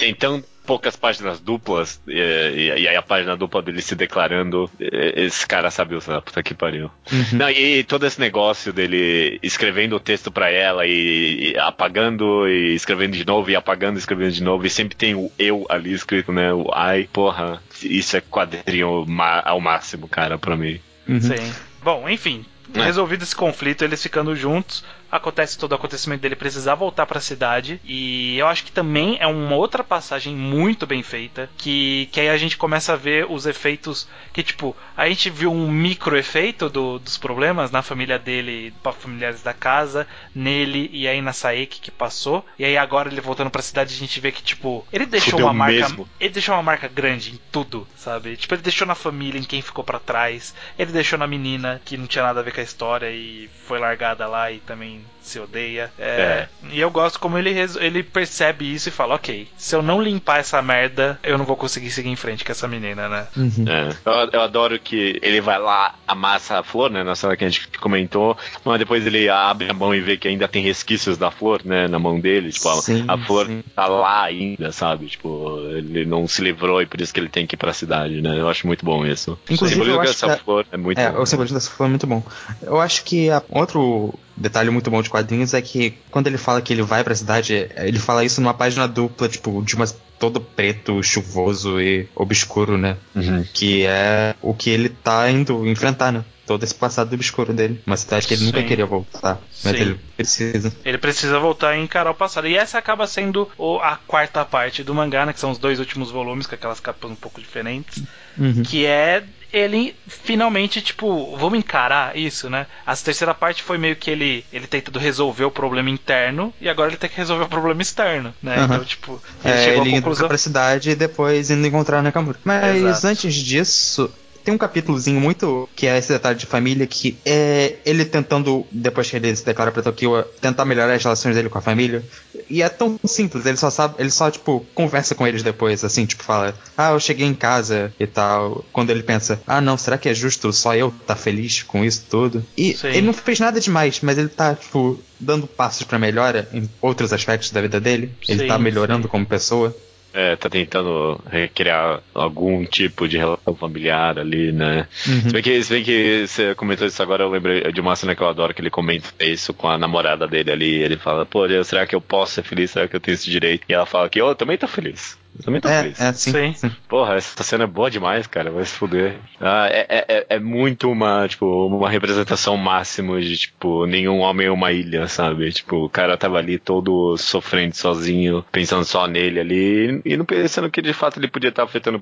Então, 0.00 0.42
poucas 0.70 0.94
páginas 0.94 1.40
duplas, 1.40 2.00
e, 2.06 2.12
e, 2.12 2.82
e, 2.82 2.86
aí 2.86 2.94
a 2.94 3.02
página 3.02 3.36
dupla 3.36 3.60
dele 3.60 3.82
se 3.82 3.96
declarando, 3.96 4.70
esse 4.78 5.44
cara 5.44 5.68
sabe 5.68 5.96
usar, 5.96 6.22
puta 6.22 6.44
que 6.44 6.54
pariu. 6.54 6.88
Uhum. 7.10 7.38
Não, 7.38 7.50
e, 7.50 7.82
todo 7.82 8.06
esse 8.06 8.20
negócio 8.20 8.72
dele 8.72 9.40
escrevendo 9.42 9.96
o 9.96 10.00
texto 10.00 10.30
para 10.30 10.48
ela 10.48 10.86
e, 10.86 11.56
apagando 11.58 12.48
e 12.48 12.72
escrevendo 12.72 13.16
de 13.16 13.26
novo 13.26 13.50
e 13.50 13.56
apagando 13.56 13.96
e 13.96 13.98
escrevendo 13.98 14.30
de 14.30 14.44
novo, 14.44 14.64
e 14.64 14.70
sempre 14.70 14.94
tem 14.94 15.12
o 15.12 15.28
eu 15.36 15.66
ali 15.68 15.92
escrito, 15.92 16.30
né? 16.30 16.52
O 16.54 16.70
ai, 16.72 17.08
porra, 17.12 17.60
isso 17.82 18.16
é 18.16 18.20
quadrinho 18.20 19.04
ao 19.44 19.60
máximo, 19.60 20.06
cara, 20.06 20.38
pra 20.38 20.56
mim. 20.56 20.78
Uhum. 21.08 21.20
Sim. 21.20 21.52
Bom, 21.82 22.08
enfim, 22.08 22.46
é. 22.72 22.84
resolvido 22.84 23.24
esse 23.24 23.34
conflito, 23.34 23.82
eles 23.82 24.00
ficando 24.00 24.36
juntos, 24.36 24.84
acontece 25.10 25.58
todo 25.58 25.72
o 25.72 25.74
acontecimento 25.74 26.20
dele 26.20 26.36
precisar 26.36 26.74
voltar 26.74 27.06
para 27.06 27.18
a 27.18 27.22
cidade. 27.22 27.80
E 27.84 28.38
eu 28.38 28.46
acho 28.46 28.64
que 28.64 28.72
também 28.72 29.16
é 29.20 29.26
uma 29.26 29.56
outra 29.56 29.82
passagem 29.82 30.34
muito 30.34 30.86
bem 30.86 31.02
feita 31.02 31.50
que, 31.56 32.08
que 32.12 32.20
aí 32.20 32.28
a 32.28 32.36
gente 32.36 32.56
começa 32.56 32.92
a 32.92 32.96
ver 32.96 33.26
os 33.28 33.46
efeitos 33.46 34.08
que 34.32 34.42
tipo 34.42 34.76
a 34.96 35.08
gente 35.08 35.30
viu 35.30 35.52
um 35.52 35.70
micro 35.70 36.16
efeito 36.16 36.68
do, 36.68 36.98
dos 36.98 37.16
problemas 37.16 37.70
na 37.70 37.82
família 37.82 38.18
dele 38.18 38.72
para 38.82 38.92
familiares 38.92 39.42
da 39.42 39.52
casa 39.52 40.06
nele 40.34 40.90
e 40.92 41.08
aí 41.08 41.20
na 41.20 41.32
Saeki 41.32 41.80
que 41.80 41.90
passou. 41.90 42.44
E 42.58 42.64
aí 42.64 42.76
agora 42.76 43.08
ele 43.08 43.20
voltando 43.20 43.50
para 43.50 43.60
a 43.60 43.64
cidade 43.64 43.94
a 43.94 43.98
gente 43.98 44.20
vê 44.20 44.30
que 44.30 44.42
tipo 44.42 44.86
ele 44.92 45.06
deixou 45.06 45.32
Fudeu 45.32 45.46
uma 45.46 45.52
marca 45.52 45.72
mesmo. 45.72 46.08
ele 46.18 46.30
deixou 46.30 46.54
uma 46.54 46.62
marca 46.62 46.88
grande 46.88 47.32
em 47.32 47.40
tudo 47.50 47.86
sabe? 47.96 48.36
Tipo 48.36 48.54
ele 48.54 48.62
deixou 48.62 48.86
na 48.86 48.94
família 48.94 49.38
em 49.38 49.44
quem 49.44 49.62
ficou 49.62 49.84
para 49.84 49.98
trás 49.98 50.54
ele 50.78 50.92
deixou 50.92 51.18
na 51.18 51.26
menina 51.26 51.80
que 51.84 51.96
não 51.96 52.06
tinha 52.06 52.24
nada 52.24 52.40
a 52.40 52.42
ver 52.42 52.52
com 52.52 52.60
a 52.60 52.64
história 52.64 53.10
e 53.10 53.48
foi 53.66 53.78
largada 53.78 54.26
lá 54.26 54.50
e 54.50 54.58
também 54.60 54.99
se 55.22 55.38
odeia. 55.38 55.92
É, 55.98 56.08
é. 56.08 56.48
E 56.72 56.80
eu 56.80 56.90
gosto 56.90 57.18
como 57.18 57.38
ele, 57.38 57.54
ele 57.78 58.02
percebe 58.02 58.72
isso 58.72 58.88
e 58.88 58.92
fala: 58.92 59.14
ok, 59.14 59.46
se 59.56 59.74
eu 59.76 59.82
não 59.82 60.02
limpar 60.02 60.40
essa 60.40 60.60
merda, 60.60 61.18
eu 61.22 61.38
não 61.38 61.44
vou 61.44 61.56
conseguir 61.56 61.90
seguir 61.90 62.08
em 62.08 62.16
frente 62.16 62.44
com 62.44 62.50
essa 62.50 62.66
menina, 62.66 63.08
né? 63.08 63.26
Uhum. 63.36 63.64
É. 63.68 63.90
Eu, 64.04 64.30
eu, 64.32 64.40
adoro 64.40 64.78
que 64.78 65.18
ele 65.22 65.40
vai 65.40 65.58
lá, 65.58 65.94
amassa 66.06 66.58
a 66.58 66.62
flor, 66.62 66.90
né? 66.90 67.04
Na 67.04 67.14
cena 67.14 67.36
que 67.36 67.44
a 67.44 67.48
gente 67.48 67.68
comentou, 67.78 68.36
mas 68.64 68.78
depois 68.78 69.06
ele 69.06 69.28
abre 69.28 69.70
a 69.70 69.74
mão 69.74 69.94
e 69.94 70.00
vê 70.00 70.16
que 70.16 70.26
ainda 70.26 70.48
tem 70.48 70.62
resquícios 70.62 71.16
da 71.16 71.30
flor, 71.30 71.62
né? 71.64 71.86
Na 71.86 71.98
mão 71.98 72.18
dele. 72.18 72.50
Tipo, 72.50 72.74
sim, 72.80 73.04
a, 73.06 73.14
a, 73.14 73.18
flor 73.18 73.46
sim. 73.46 73.62
tá 73.74 73.86
lá 73.86 74.24
ainda, 74.24 74.72
sabe? 74.72 75.06
Tipo, 75.06 75.60
ele 75.70 76.04
não 76.04 76.26
se 76.26 76.42
livrou 76.42 76.82
e 76.82 76.86
por 76.86 77.00
isso 77.00 77.12
que 77.12 77.20
ele 77.20 77.28
tem 77.28 77.46
que 77.46 77.54
ir 77.54 77.58
pra 77.58 77.72
cidade, 77.72 78.20
né? 78.20 78.38
Eu 78.38 78.48
acho 78.48 78.66
muito 78.66 78.84
bom 78.84 79.06
isso. 79.06 79.38
Inclusive, 79.48 79.80
o 79.80 79.84
simbolismo 79.84 80.02
dessa 80.02 80.36
flor 80.38 80.66
é 80.72 80.76
muito 80.76 80.98
é, 80.98 81.10
bom. 81.10 81.20
O 81.20 81.26
simbolismo 81.26 81.56
dessa 81.56 81.70
flor 81.70 81.86
é 81.86 81.90
muito 81.90 82.06
bom. 82.06 82.22
Eu 82.62 82.80
acho 82.80 83.04
que 83.04 83.30
a, 83.30 83.42
outro 83.50 84.18
detalhe 84.40 84.70
muito 84.70 84.90
bom 84.90 85.02
de 85.02 85.10
quadrinhos 85.10 85.54
é 85.54 85.60
que 85.60 85.94
quando 86.10 86.26
ele 86.26 86.38
fala 86.38 86.62
que 86.62 86.72
ele 86.72 86.82
vai 86.82 87.04
pra 87.04 87.14
cidade, 87.14 87.68
ele 87.76 87.98
fala 87.98 88.24
isso 88.24 88.40
numa 88.40 88.54
página 88.54 88.88
dupla, 88.88 89.28
tipo, 89.28 89.62
de 89.62 89.76
umas 89.76 89.96
todo 90.20 90.38
preto, 90.38 91.02
chuvoso 91.02 91.80
e 91.80 92.06
obscuro, 92.14 92.76
né? 92.76 92.98
Uhum. 93.16 93.42
Que 93.54 93.86
é 93.86 94.34
o 94.42 94.52
que 94.52 94.68
ele 94.68 94.90
tá 94.90 95.28
indo 95.30 95.66
enfrentar, 95.66 96.12
né? 96.12 96.22
Todo 96.46 96.62
esse 96.62 96.74
passado 96.74 97.14
obscuro 97.14 97.54
dele. 97.54 97.80
Uma 97.86 97.96
cidade 97.96 98.26
que 98.26 98.34
ele 98.34 98.40
Sim. 98.40 98.46
nunca 98.46 98.62
queria 98.62 98.84
voltar. 98.84 99.40
Mas 99.64 99.76
Sim. 99.76 99.80
ele 99.80 100.00
precisa. 100.16 100.72
Ele 100.84 100.98
precisa 100.98 101.38
voltar 101.38 101.74
e 101.74 101.80
encarar 101.80 102.10
o 102.10 102.14
passado. 102.14 102.46
E 102.46 102.54
essa 102.54 102.76
acaba 102.76 103.06
sendo 103.06 103.48
a 103.82 103.96
quarta 103.96 104.44
parte 104.44 104.82
do 104.82 104.94
mangá, 104.94 105.24
né? 105.24 105.32
Que 105.32 105.40
são 105.40 105.52
os 105.52 105.58
dois 105.58 105.78
últimos 105.78 106.10
volumes, 106.10 106.46
com 106.46 106.54
aquelas 106.54 106.80
capas 106.80 107.10
um 107.10 107.14
pouco 107.14 107.40
diferentes. 107.40 108.02
Uhum. 108.36 108.62
Que 108.62 108.84
é 108.84 109.24
ele 109.52 109.94
finalmente, 110.06 110.80
tipo, 110.80 111.36
vamos 111.36 111.58
encarar 111.58 112.16
isso, 112.16 112.48
né? 112.48 112.66
A 112.86 112.96
terceira 112.96 113.34
parte 113.34 113.62
foi 113.62 113.78
meio 113.78 113.96
que 113.96 114.10
ele, 114.10 114.44
ele 114.52 114.66
tentando 114.66 114.98
resolver 114.98 115.44
o 115.44 115.50
problema 115.50 115.90
interno 115.90 116.52
e 116.60 116.68
agora 116.68 116.90
ele 116.90 116.96
tem 116.96 117.10
que 117.10 117.16
resolver 117.16 117.44
o 117.44 117.48
problema 117.48 117.82
externo, 117.82 118.34
né? 118.42 118.58
Uhum. 118.58 118.64
Então, 118.64 118.84
tipo, 118.84 119.22
ele 119.44 119.54
é, 119.54 119.64
chegou 119.64 119.82
ele 119.82 119.90
à 119.90 119.94
conclusão... 119.96 120.24
indo 120.24 120.28
pra 120.28 120.38
cidade 120.38 120.90
e 120.90 120.94
depois 120.94 121.50
indo 121.50 121.66
encontrar 121.66 122.02
Nakamura. 122.02 122.38
Mas 122.44 122.76
Exato. 122.76 123.06
antes 123.06 123.34
disso, 123.34 124.12
tem 124.44 124.54
um 124.54 124.58
capítulozinho 124.58 125.20
muito 125.20 125.68
que 125.74 125.86
é 125.86 125.98
esse 125.98 126.12
detalhe 126.12 126.38
de 126.38 126.46
família 126.46 126.86
que 126.86 127.18
é 127.24 127.76
ele 127.84 128.04
tentando, 128.04 128.66
depois 128.70 129.10
que 129.10 129.16
ele 129.16 129.34
se 129.34 129.44
declara 129.44 129.70
pra 129.70 129.82
Tokyo, 129.82 130.24
tentar 130.40 130.64
melhorar 130.64 130.94
as 130.94 131.02
relações 131.02 131.34
dele 131.34 131.48
com 131.48 131.58
a 131.58 131.62
família. 131.62 132.04
E 132.48 132.62
é 132.62 132.68
tão 132.68 132.98
simples, 133.04 133.46
ele 133.46 133.56
só 133.56 133.70
sabe, 133.70 133.94
ele 133.98 134.10
só, 134.10 134.30
tipo, 134.30 134.66
conversa 134.74 135.14
com 135.14 135.26
eles 135.26 135.42
depois, 135.42 135.84
assim, 135.84 136.04
tipo, 136.04 136.24
fala, 136.24 136.54
ah, 136.76 136.90
eu 136.90 137.00
cheguei 137.00 137.26
em 137.26 137.34
casa 137.34 137.92
e 137.98 138.06
tal. 138.06 138.64
Quando 138.72 138.90
ele 138.90 139.02
pensa, 139.02 139.40
ah, 139.46 139.60
não, 139.60 139.76
será 139.76 139.96
que 139.96 140.08
é 140.08 140.14
justo 140.14 140.52
só 140.52 140.74
eu 140.74 140.88
estar 140.88 141.14
tá 141.14 141.16
feliz 141.16 141.62
com 141.62 141.84
isso 141.84 142.06
tudo? 142.10 142.44
E 142.56 142.74
Sim. 142.74 142.88
ele 142.88 143.02
não 143.02 143.12
fez 143.12 143.38
nada 143.38 143.60
demais, 143.60 144.00
mas 144.02 144.18
ele 144.18 144.28
tá, 144.28 144.54
tipo, 144.54 145.00
dando 145.18 145.46
passos 145.46 145.84
para 145.84 145.98
melhora 145.98 146.48
em 146.52 146.68
outros 146.80 147.12
aspectos 147.12 147.50
da 147.50 147.60
vida 147.60 147.80
dele. 147.80 148.12
Ele 148.28 148.40
sim, 148.40 148.46
tá 148.48 148.58
melhorando 148.58 149.04
sim. 149.04 149.08
como 149.08 149.26
pessoa. 149.26 149.76
É, 150.12 150.34
tá 150.34 150.50
tentando 150.50 151.20
recriar 151.30 152.02
algum 152.12 152.64
tipo 152.64 153.06
de 153.06 153.16
relação 153.16 153.54
familiar 153.54 154.18
ali, 154.18 154.50
né? 154.50 154.88
Uhum. 155.06 155.20
Se, 155.20 155.32
bem 155.32 155.42
que, 155.42 155.62
se 155.62 155.72
bem 155.72 155.84
que 155.84 156.26
você 156.26 156.54
comentou 156.54 156.86
isso 156.86 157.02
agora, 157.02 157.22
eu 157.22 157.30
lembrei 157.30 157.70
de 157.72 157.80
uma 157.80 157.94
cena 157.94 158.14
que 158.14 158.22
eu 158.22 158.28
adoro, 158.28 158.52
que 158.52 158.60
ele 158.60 158.70
comenta 158.70 159.08
isso 159.20 159.54
com 159.54 159.68
a 159.68 159.78
namorada 159.78 160.26
dele 160.26 160.50
ali. 160.50 160.74
Ele 160.82 160.96
fala, 160.96 161.24
pô, 161.24 161.46
será 161.62 161.86
que 161.86 161.94
eu 161.94 162.00
posso 162.00 162.34
ser 162.34 162.42
feliz? 162.42 162.72
Será 162.72 162.88
que 162.88 162.96
eu 162.96 163.00
tenho 163.00 163.14
esse 163.14 163.30
direito? 163.30 163.64
E 163.68 163.72
ela 163.72 163.86
fala 163.86 164.08
que, 164.08 164.20
oh, 164.20 164.30
eu 164.30 164.34
também 164.34 164.58
tô 164.58 164.66
feliz. 164.66 165.16
Eu 165.38 165.44
também 165.44 165.60
tô 165.60 165.68
é, 165.68 165.82
feliz. 165.82 166.00
É, 166.00 166.12
sim, 166.12 166.52
sim. 166.54 166.70
Porra, 166.88 167.14
essa 167.14 167.42
cena 167.42 167.64
é 167.64 167.66
boa 167.66 167.90
demais, 167.90 168.26
cara. 168.26 168.50
Vai 168.50 168.64
se 168.64 168.74
fuder. 168.74 169.16
Ah, 169.40 169.68
é, 169.70 169.86
é, 169.88 170.04
é, 170.08 170.26
é 170.30 170.38
muito 170.38 170.90
uma, 170.90 171.26
tipo, 171.28 171.66
uma 171.66 171.88
representação 171.88 172.56
máxima 172.56 173.20
de, 173.20 173.36
tipo, 173.36 173.86
nenhum 173.86 174.18
homem 174.18 174.48
é 174.48 174.50
uma 174.50 174.72
ilha, 174.72 175.08
sabe? 175.08 175.50
Tipo, 175.52 175.84
o 175.84 175.90
cara 175.90 176.16
tava 176.16 176.38
ali 176.38 176.58
todo 176.58 177.16
sofrendo 177.16 177.74
sozinho, 177.74 178.44
pensando 178.52 178.84
só 178.84 179.06
nele 179.06 179.40
ali, 179.40 180.02
e 180.04 180.16
não 180.16 180.24
pensando 180.24 180.70
que 180.70 180.82
de 180.82 180.92
fato 180.92 181.18
ele 181.18 181.28
podia 181.28 181.50
estar 181.50 181.62
afetando 181.62 182.00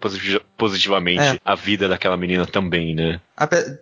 positivamente 0.57 1.23
é. 1.23 1.39
a 1.45 1.55
vida 1.55 1.89
daquela 1.89 2.17
menina 2.17 2.47
também, 2.47 2.95
né? 2.95 3.21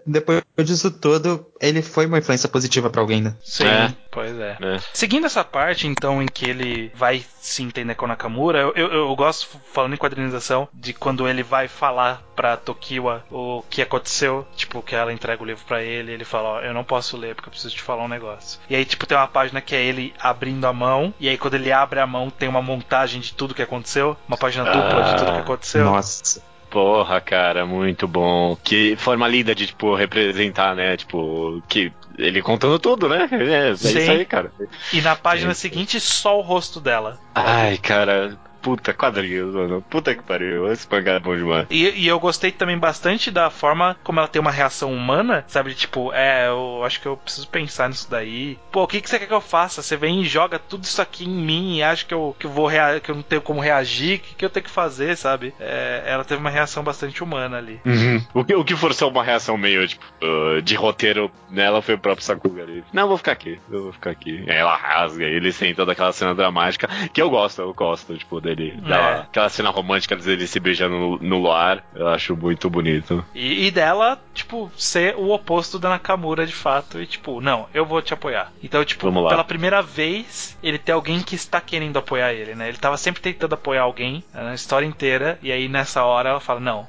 Depois 0.06 0.42
disso 0.56 0.90
tudo, 0.90 1.46
ele 1.60 1.82
foi 1.82 2.06
uma 2.06 2.18
influência 2.18 2.48
positiva 2.48 2.90
para 2.90 3.00
alguém, 3.00 3.22
né? 3.22 3.34
Sim, 3.42 3.66
é. 3.66 3.94
pois 4.10 4.38
é. 4.38 4.56
é. 4.60 4.78
Seguindo 4.92 5.26
essa 5.26 5.44
parte, 5.44 5.86
então, 5.86 6.22
em 6.22 6.26
que 6.26 6.46
ele 6.46 6.92
vai 6.94 7.24
se 7.40 7.62
entender 7.62 7.94
com 7.94 8.06
Nakamura, 8.06 8.58
eu, 8.58 8.72
eu, 8.74 8.92
eu 8.92 9.16
gosto 9.16 9.48
falando 9.72 9.94
em 9.94 9.98
quadrinização, 9.98 10.68
de 10.72 10.92
quando 10.92 11.28
ele 11.28 11.42
vai 11.42 11.68
falar 11.68 12.22
pra 12.34 12.56
Tokiwa 12.56 13.24
o 13.30 13.62
que 13.70 13.80
aconteceu, 13.80 14.46
tipo, 14.56 14.82
que 14.82 14.94
ela 14.94 15.12
entrega 15.12 15.42
o 15.42 15.46
livro 15.46 15.64
para 15.66 15.82
ele, 15.82 16.12
ele 16.12 16.24
fala, 16.24 16.48
ó, 16.48 16.60
eu 16.60 16.74
não 16.74 16.84
posso 16.84 17.16
ler 17.16 17.34
porque 17.34 17.48
eu 17.48 17.52
preciso 17.52 17.74
te 17.74 17.82
falar 17.82 18.04
um 18.04 18.08
negócio. 18.08 18.60
E 18.68 18.76
aí, 18.76 18.84
tipo, 18.84 19.06
tem 19.06 19.16
uma 19.16 19.28
página 19.28 19.60
que 19.60 19.74
é 19.74 19.82
ele 19.82 20.12
abrindo 20.18 20.66
a 20.66 20.72
mão, 20.72 21.14
e 21.18 21.28
aí 21.28 21.38
quando 21.38 21.54
ele 21.54 21.72
abre 21.72 22.00
a 22.00 22.06
mão 22.06 22.30
tem 22.30 22.48
uma 22.48 22.62
montagem 22.62 23.20
de 23.20 23.32
tudo 23.32 23.54
que 23.54 23.62
aconteceu, 23.62 24.16
uma 24.28 24.36
página 24.36 24.64
dupla 24.64 25.02
de 25.04 25.16
tudo 25.16 25.32
que 25.32 25.38
ah, 25.38 25.40
aconteceu. 25.40 25.84
Nossa. 25.84 26.42
Porra, 26.76 27.22
cara, 27.22 27.64
muito 27.64 28.06
bom. 28.06 28.54
Que 28.62 28.96
forma 28.96 29.26
linda 29.26 29.54
de, 29.54 29.68
tipo, 29.68 29.94
representar, 29.94 30.76
né? 30.76 30.94
Tipo, 30.94 31.62
que 31.66 31.90
ele 32.18 32.42
contando 32.42 32.78
tudo, 32.78 33.08
né? 33.08 33.26
É, 33.32 33.68
é 33.68 33.72
isso 33.72 34.10
aí, 34.10 34.26
cara. 34.26 34.52
E 34.92 35.00
na 35.00 35.16
página 35.16 35.54
seguinte, 35.54 35.98
só 35.98 36.38
o 36.38 36.42
rosto 36.42 36.78
dela. 36.78 37.18
Ai, 37.34 37.78
cara, 37.78 38.38
puta 38.66 38.92
quadrinhos, 38.92 39.54
mano. 39.54 39.80
Puta 39.88 40.12
que 40.12 40.24
pariu. 40.24 40.72
Esse 40.72 40.88
mangá 40.90 41.12
é 41.12 41.20
bom 41.20 41.36
demais. 41.36 41.68
E, 41.70 41.88
e, 41.90 42.08
eu 42.08 42.18
gostei 42.18 42.50
também 42.50 42.76
bastante 42.76 43.30
da 43.30 43.48
forma 43.48 43.96
como 44.02 44.18
ela 44.18 44.26
tem 44.26 44.42
uma 44.42 44.50
reação 44.50 44.92
humana, 44.92 45.44
sabe? 45.46 45.72
Tipo, 45.72 46.12
é, 46.12 46.48
eu 46.48 46.82
acho 46.84 47.00
que 47.00 47.06
eu 47.06 47.16
preciso 47.16 47.46
pensar 47.46 47.88
nisso 47.88 48.10
daí. 48.10 48.58
Pô, 48.72 48.82
o 48.82 48.88
que, 48.88 49.00
que 49.00 49.08
você 49.08 49.20
quer 49.20 49.28
que 49.28 49.32
eu 49.32 49.40
faça? 49.40 49.82
Você 49.82 49.96
vem 49.96 50.22
e 50.22 50.24
joga 50.24 50.58
tudo 50.58 50.82
isso 50.82 51.00
aqui 51.00 51.24
em 51.24 51.28
mim 51.28 51.76
e 51.76 51.82
acha 51.84 52.04
que 52.04 52.12
eu, 52.12 52.34
que 52.36 52.46
eu 52.46 52.50
vou 52.50 52.68
que 53.00 53.10
eu 53.12 53.14
não 53.14 53.22
tenho 53.22 53.40
como 53.40 53.60
reagir, 53.60 54.16
o 54.16 54.20
que, 54.20 54.34
que 54.34 54.44
eu 54.44 54.50
tenho 54.50 54.64
que 54.64 54.70
fazer, 54.70 55.16
sabe? 55.16 55.54
É, 55.60 56.02
ela 56.04 56.24
teve 56.24 56.40
uma 56.40 56.50
reação 56.50 56.82
bastante 56.82 57.22
humana 57.22 57.58
ali. 57.58 57.80
Uhum. 57.86 58.20
O, 58.34 58.44
que, 58.44 58.54
o 58.56 58.64
que 58.64 58.74
forçou 58.74 59.08
uma 59.10 59.22
reação 59.22 59.56
meio, 59.56 59.86
tipo, 59.86 60.04
uh, 60.24 60.60
de 60.60 60.74
roteiro 60.74 61.30
nela 61.48 61.80
foi 61.80 61.94
o 61.94 61.98
próprio 61.98 62.26
Sakuga 62.26 62.64
ali. 62.64 62.82
Não, 62.92 63.02
eu 63.02 63.08
vou 63.08 63.16
ficar 63.16 63.32
aqui, 63.32 63.60
eu 63.70 63.84
vou 63.84 63.92
ficar 63.92 64.10
aqui. 64.10 64.44
Aí 64.48 64.56
ela 64.56 64.76
rasga, 64.76 65.24
ele 65.24 65.52
sem 65.52 65.72
toda 65.72 65.92
aquela 65.92 66.12
cena 66.12 66.34
dramática, 66.34 66.88
que 67.12 67.22
eu 67.22 67.30
gosto, 67.30 67.62
eu 67.62 67.72
gosto, 67.72 68.18
tipo, 68.18 68.40
dele 68.40 68.55
dele. 68.56 68.82
É. 68.86 69.20
Aquela 69.20 69.48
cena 69.48 69.70
romântica 69.70 70.16
dele 70.16 70.46
se 70.46 70.58
beijando 70.58 70.96
no, 70.96 71.18
no 71.18 71.38
luar, 71.38 71.84
eu 71.94 72.08
acho 72.08 72.36
muito 72.36 72.68
bonito. 72.70 73.24
E, 73.34 73.66
e, 73.66 73.70
dela, 73.70 74.20
tipo, 74.34 74.70
ser 74.76 75.14
o 75.16 75.30
oposto 75.30 75.78
da 75.78 75.90
Nakamura 75.90 76.46
de 76.46 76.54
fato. 76.54 77.00
E 77.00 77.06
tipo, 77.06 77.40
não, 77.40 77.66
eu 77.74 77.84
vou 77.84 78.00
te 78.00 78.14
apoiar. 78.14 78.52
Então, 78.62 78.84
tipo, 78.84 79.12
pela 79.28 79.44
primeira 79.44 79.82
vez, 79.82 80.58
ele 80.62 80.78
tem 80.78 80.94
alguém 80.94 81.20
que 81.20 81.34
está 81.34 81.60
querendo 81.60 81.98
apoiar 81.98 82.32
ele, 82.32 82.54
né? 82.54 82.68
Ele 82.68 82.78
tava 82.78 82.96
sempre 82.96 83.20
tentando 83.20 83.54
apoiar 83.54 83.82
alguém 83.82 84.24
né, 84.32 84.42
na 84.42 84.54
história 84.54 84.86
inteira. 84.86 85.38
E 85.42 85.52
aí 85.52 85.68
nessa 85.68 86.02
hora 86.02 86.30
ela 86.30 86.40
fala, 86.40 86.60
não, 86.60 86.86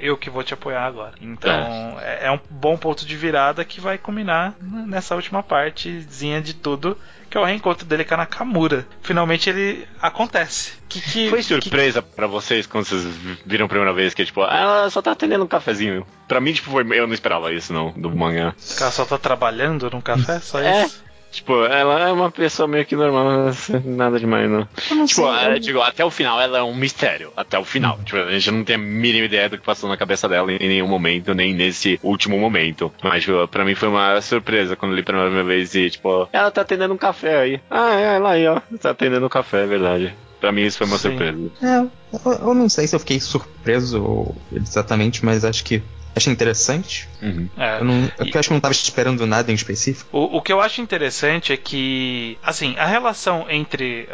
eu 0.00 0.16
que 0.16 0.30
vou 0.30 0.42
te 0.42 0.54
apoiar 0.54 0.84
agora. 0.84 1.14
Então 1.20 1.98
é. 2.00 2.26
é, 2.26 2.30
um 2.30 2.40
bom 2.50 2.76
ponto 2.76 3.06
de 3.06 3.16
virada 3.16 3.64
que 3.64 3.80
vai 3.80 3.98
culminar 3.98 4.54
nessa 4.60 5.14
última 5.14 5.42
partezinha 5.42 6.40
de 6.40 6.54
tudo 6.54 6.96
que 7.28 7.36
é 7.36 7.40
o 7.40 7.44
reencontro 7.44 7.86
dele 7.86 8.04
com 8.04 8.14
a 8.14 8.18
Nakamura. 8.18 8.86
Finalmente 9.02 9.50
ele 9.50 9.86
acontece. 10.00 10.72
Que, 10.88 11.00
que, 11.00 11.28
Foi 11.28 11.42
surpresa 11.42 12.00
que... 12.00 12.08
para 12.14 12.26
vocês 12.26 12.66
quando 12.66 12.86
vocês 12.86 13.04
viram 13.44 13.66
a 13.66 13.68
primeira 13.68 13.92
vez 13.92 14.14
que, 14.14 14.24
tipo, 14.24 14.42
ah, 14.42 14.56
ela 14.56 14.90
só 14.90 15.02
tá 15.02 15.12
atendendo 15.12 15.44
um 15.44 15.48
cafezinho. 15.48 16.06
Pra 16.26 16.40
mim, 16.40 16.52
tipo, 16.52 16.70
foi... 16.70 16.82
eu 16.98 17.06
não 17.06 17.14
esperava 17.14 17.52
isso, 17.52 17.72
não, 17.72 17.92
do 17.92 18.10
manhã. 18.10 18.54
Ela 18.80 18.90
só 18.90 19.04
tá 19.04 19.18
trabalhando 19.18 19.90
num 19.90 20.00
café? 20.00 20.40
Só 20.40 20.60
é. 20.60 20.86
isso? 20.86 21.07
Tipo, 21.30 21.64
ela 21.66 22.08
é 22.08 22.12
uma 22.12 22.30
pessoa 22.30 22.66
meio 22.66 22.84
que 22.86 22.96
normal, 22.96 23.50
nada 23.84 24.18
demais, 24.18 24.50
não. 24.50 24.66
não 24.90 25.06
tipo, 25.06 25.20
sei, 25.22 25.24
é, 25.46 25.54
eu- 25.54 25.58
digo, 25.58 25.80
até 25.80 26.04
o 26.04 26.10
final 26.10 26.40
ela 26.40 26.58
é 26.58 26.62
um 26.62 26.74
mistério. 26.74 27.32
Até 27.36 27.58
o 27.58 27.64
final. 27.64 27.98
Tipo, 28.04 28.18
a 28.18 28.30
gente 28.32 28.50
não 28.50 28.64
tem 28.64 28.76
a 28.76 28.78
mínima 28.78 29.26
ideia 29.26 29.48
do 29.48 29.58
que 29.58 29.64
passou 29.64 29.88
na 29.88 29.96
cabeça 29.96 30.28
dela 30.28 30.50
em 30.50 30.58
nenhum 30.68 30.88
momento, 30.88 31.34
nem 31.34 31.54
nesse 31.54 32.00
último 32.02 32.38
momento. 32.38 32.92
Mas, 33.02 33.24
tipo, 33.24 33.46
pra 33.48 33.64
mim 33.64 33.74
foi 33.74 33.88
uma 33.88 34.20
surpresa 34.20 34.74
quando 34.74 34.94
li 34.94 35.02
pela 35.02 35.22
primeira 35.24 35.44
vez 35.46 35.74
e, 35.74 35.90
tipo, 35.90 36.28
ela 36.32 36.50
tá 36.50 36.62
atendendo 36.62 36.94
um 36.94 36.98
café 36.98 37.38
aí. 37.40 37.60
Ah, 37.70 37.94
é, 37.94 38.16
ela 38.16 38.30
aí, 38.32 38.46
ó. 38.48 38.60
Tá 38.80 38.90
atendendo 38.90 39.26
um 39.26 39.30
café, 39.30 39.64
é 39.64 39.66
verdade. 39.66 40.14
Pra 40.40 40.52
mim 40.52 40.62
isso 40.62 40.78
foi 40.78 40.86
uma 40.86 40.96
Sim. 40.98 41.08
surpresa. 41.10 41.50
É, 41.62 41.78
eu, 42.24 42.32
eu 42.48 42.54
não 42.54 42.68
sei 42.68 42.86
se 42.86 42.94
eu 42.96 43.00
fiquei 43.00 43.20
surpreso 43.20 44.02
ou- 44.02 44.36
exatamente, 44.52 45.24
mas 45.24 45.44
acho 45.44 45.64
que 45.64 45.82
achei 46.14 46.32
interessante. 46.32 47.08
Uhum. 47.22 47.48
É. 47.56 47.80
Eu, 47.80 47.84
não, 47.84 47.94
é 48.04 48.06
E- 48.06 48.10
porque 48.16 48.36
eu 48.36 48.40
acho 48.40 48.48
que 48.48 48.54
não 48.54 48.60
tava 48.60 48.72
esperando 48.72 49.26
nada 49.26 49.50
em 49.50 49.54
específico. 49.54 50.08
O, 50.16 50.38
o 50.38 50.42
que 50.42 50.52
eu 50.52 50.60
acho 50.60 50.80
interessante 50.80 51.52
é 51.52 51.56
que, 51.56 52.38
assim, 52.42 52.74
a 52.78 52.86
relação 52.86 53.46
entre 53.48 54.08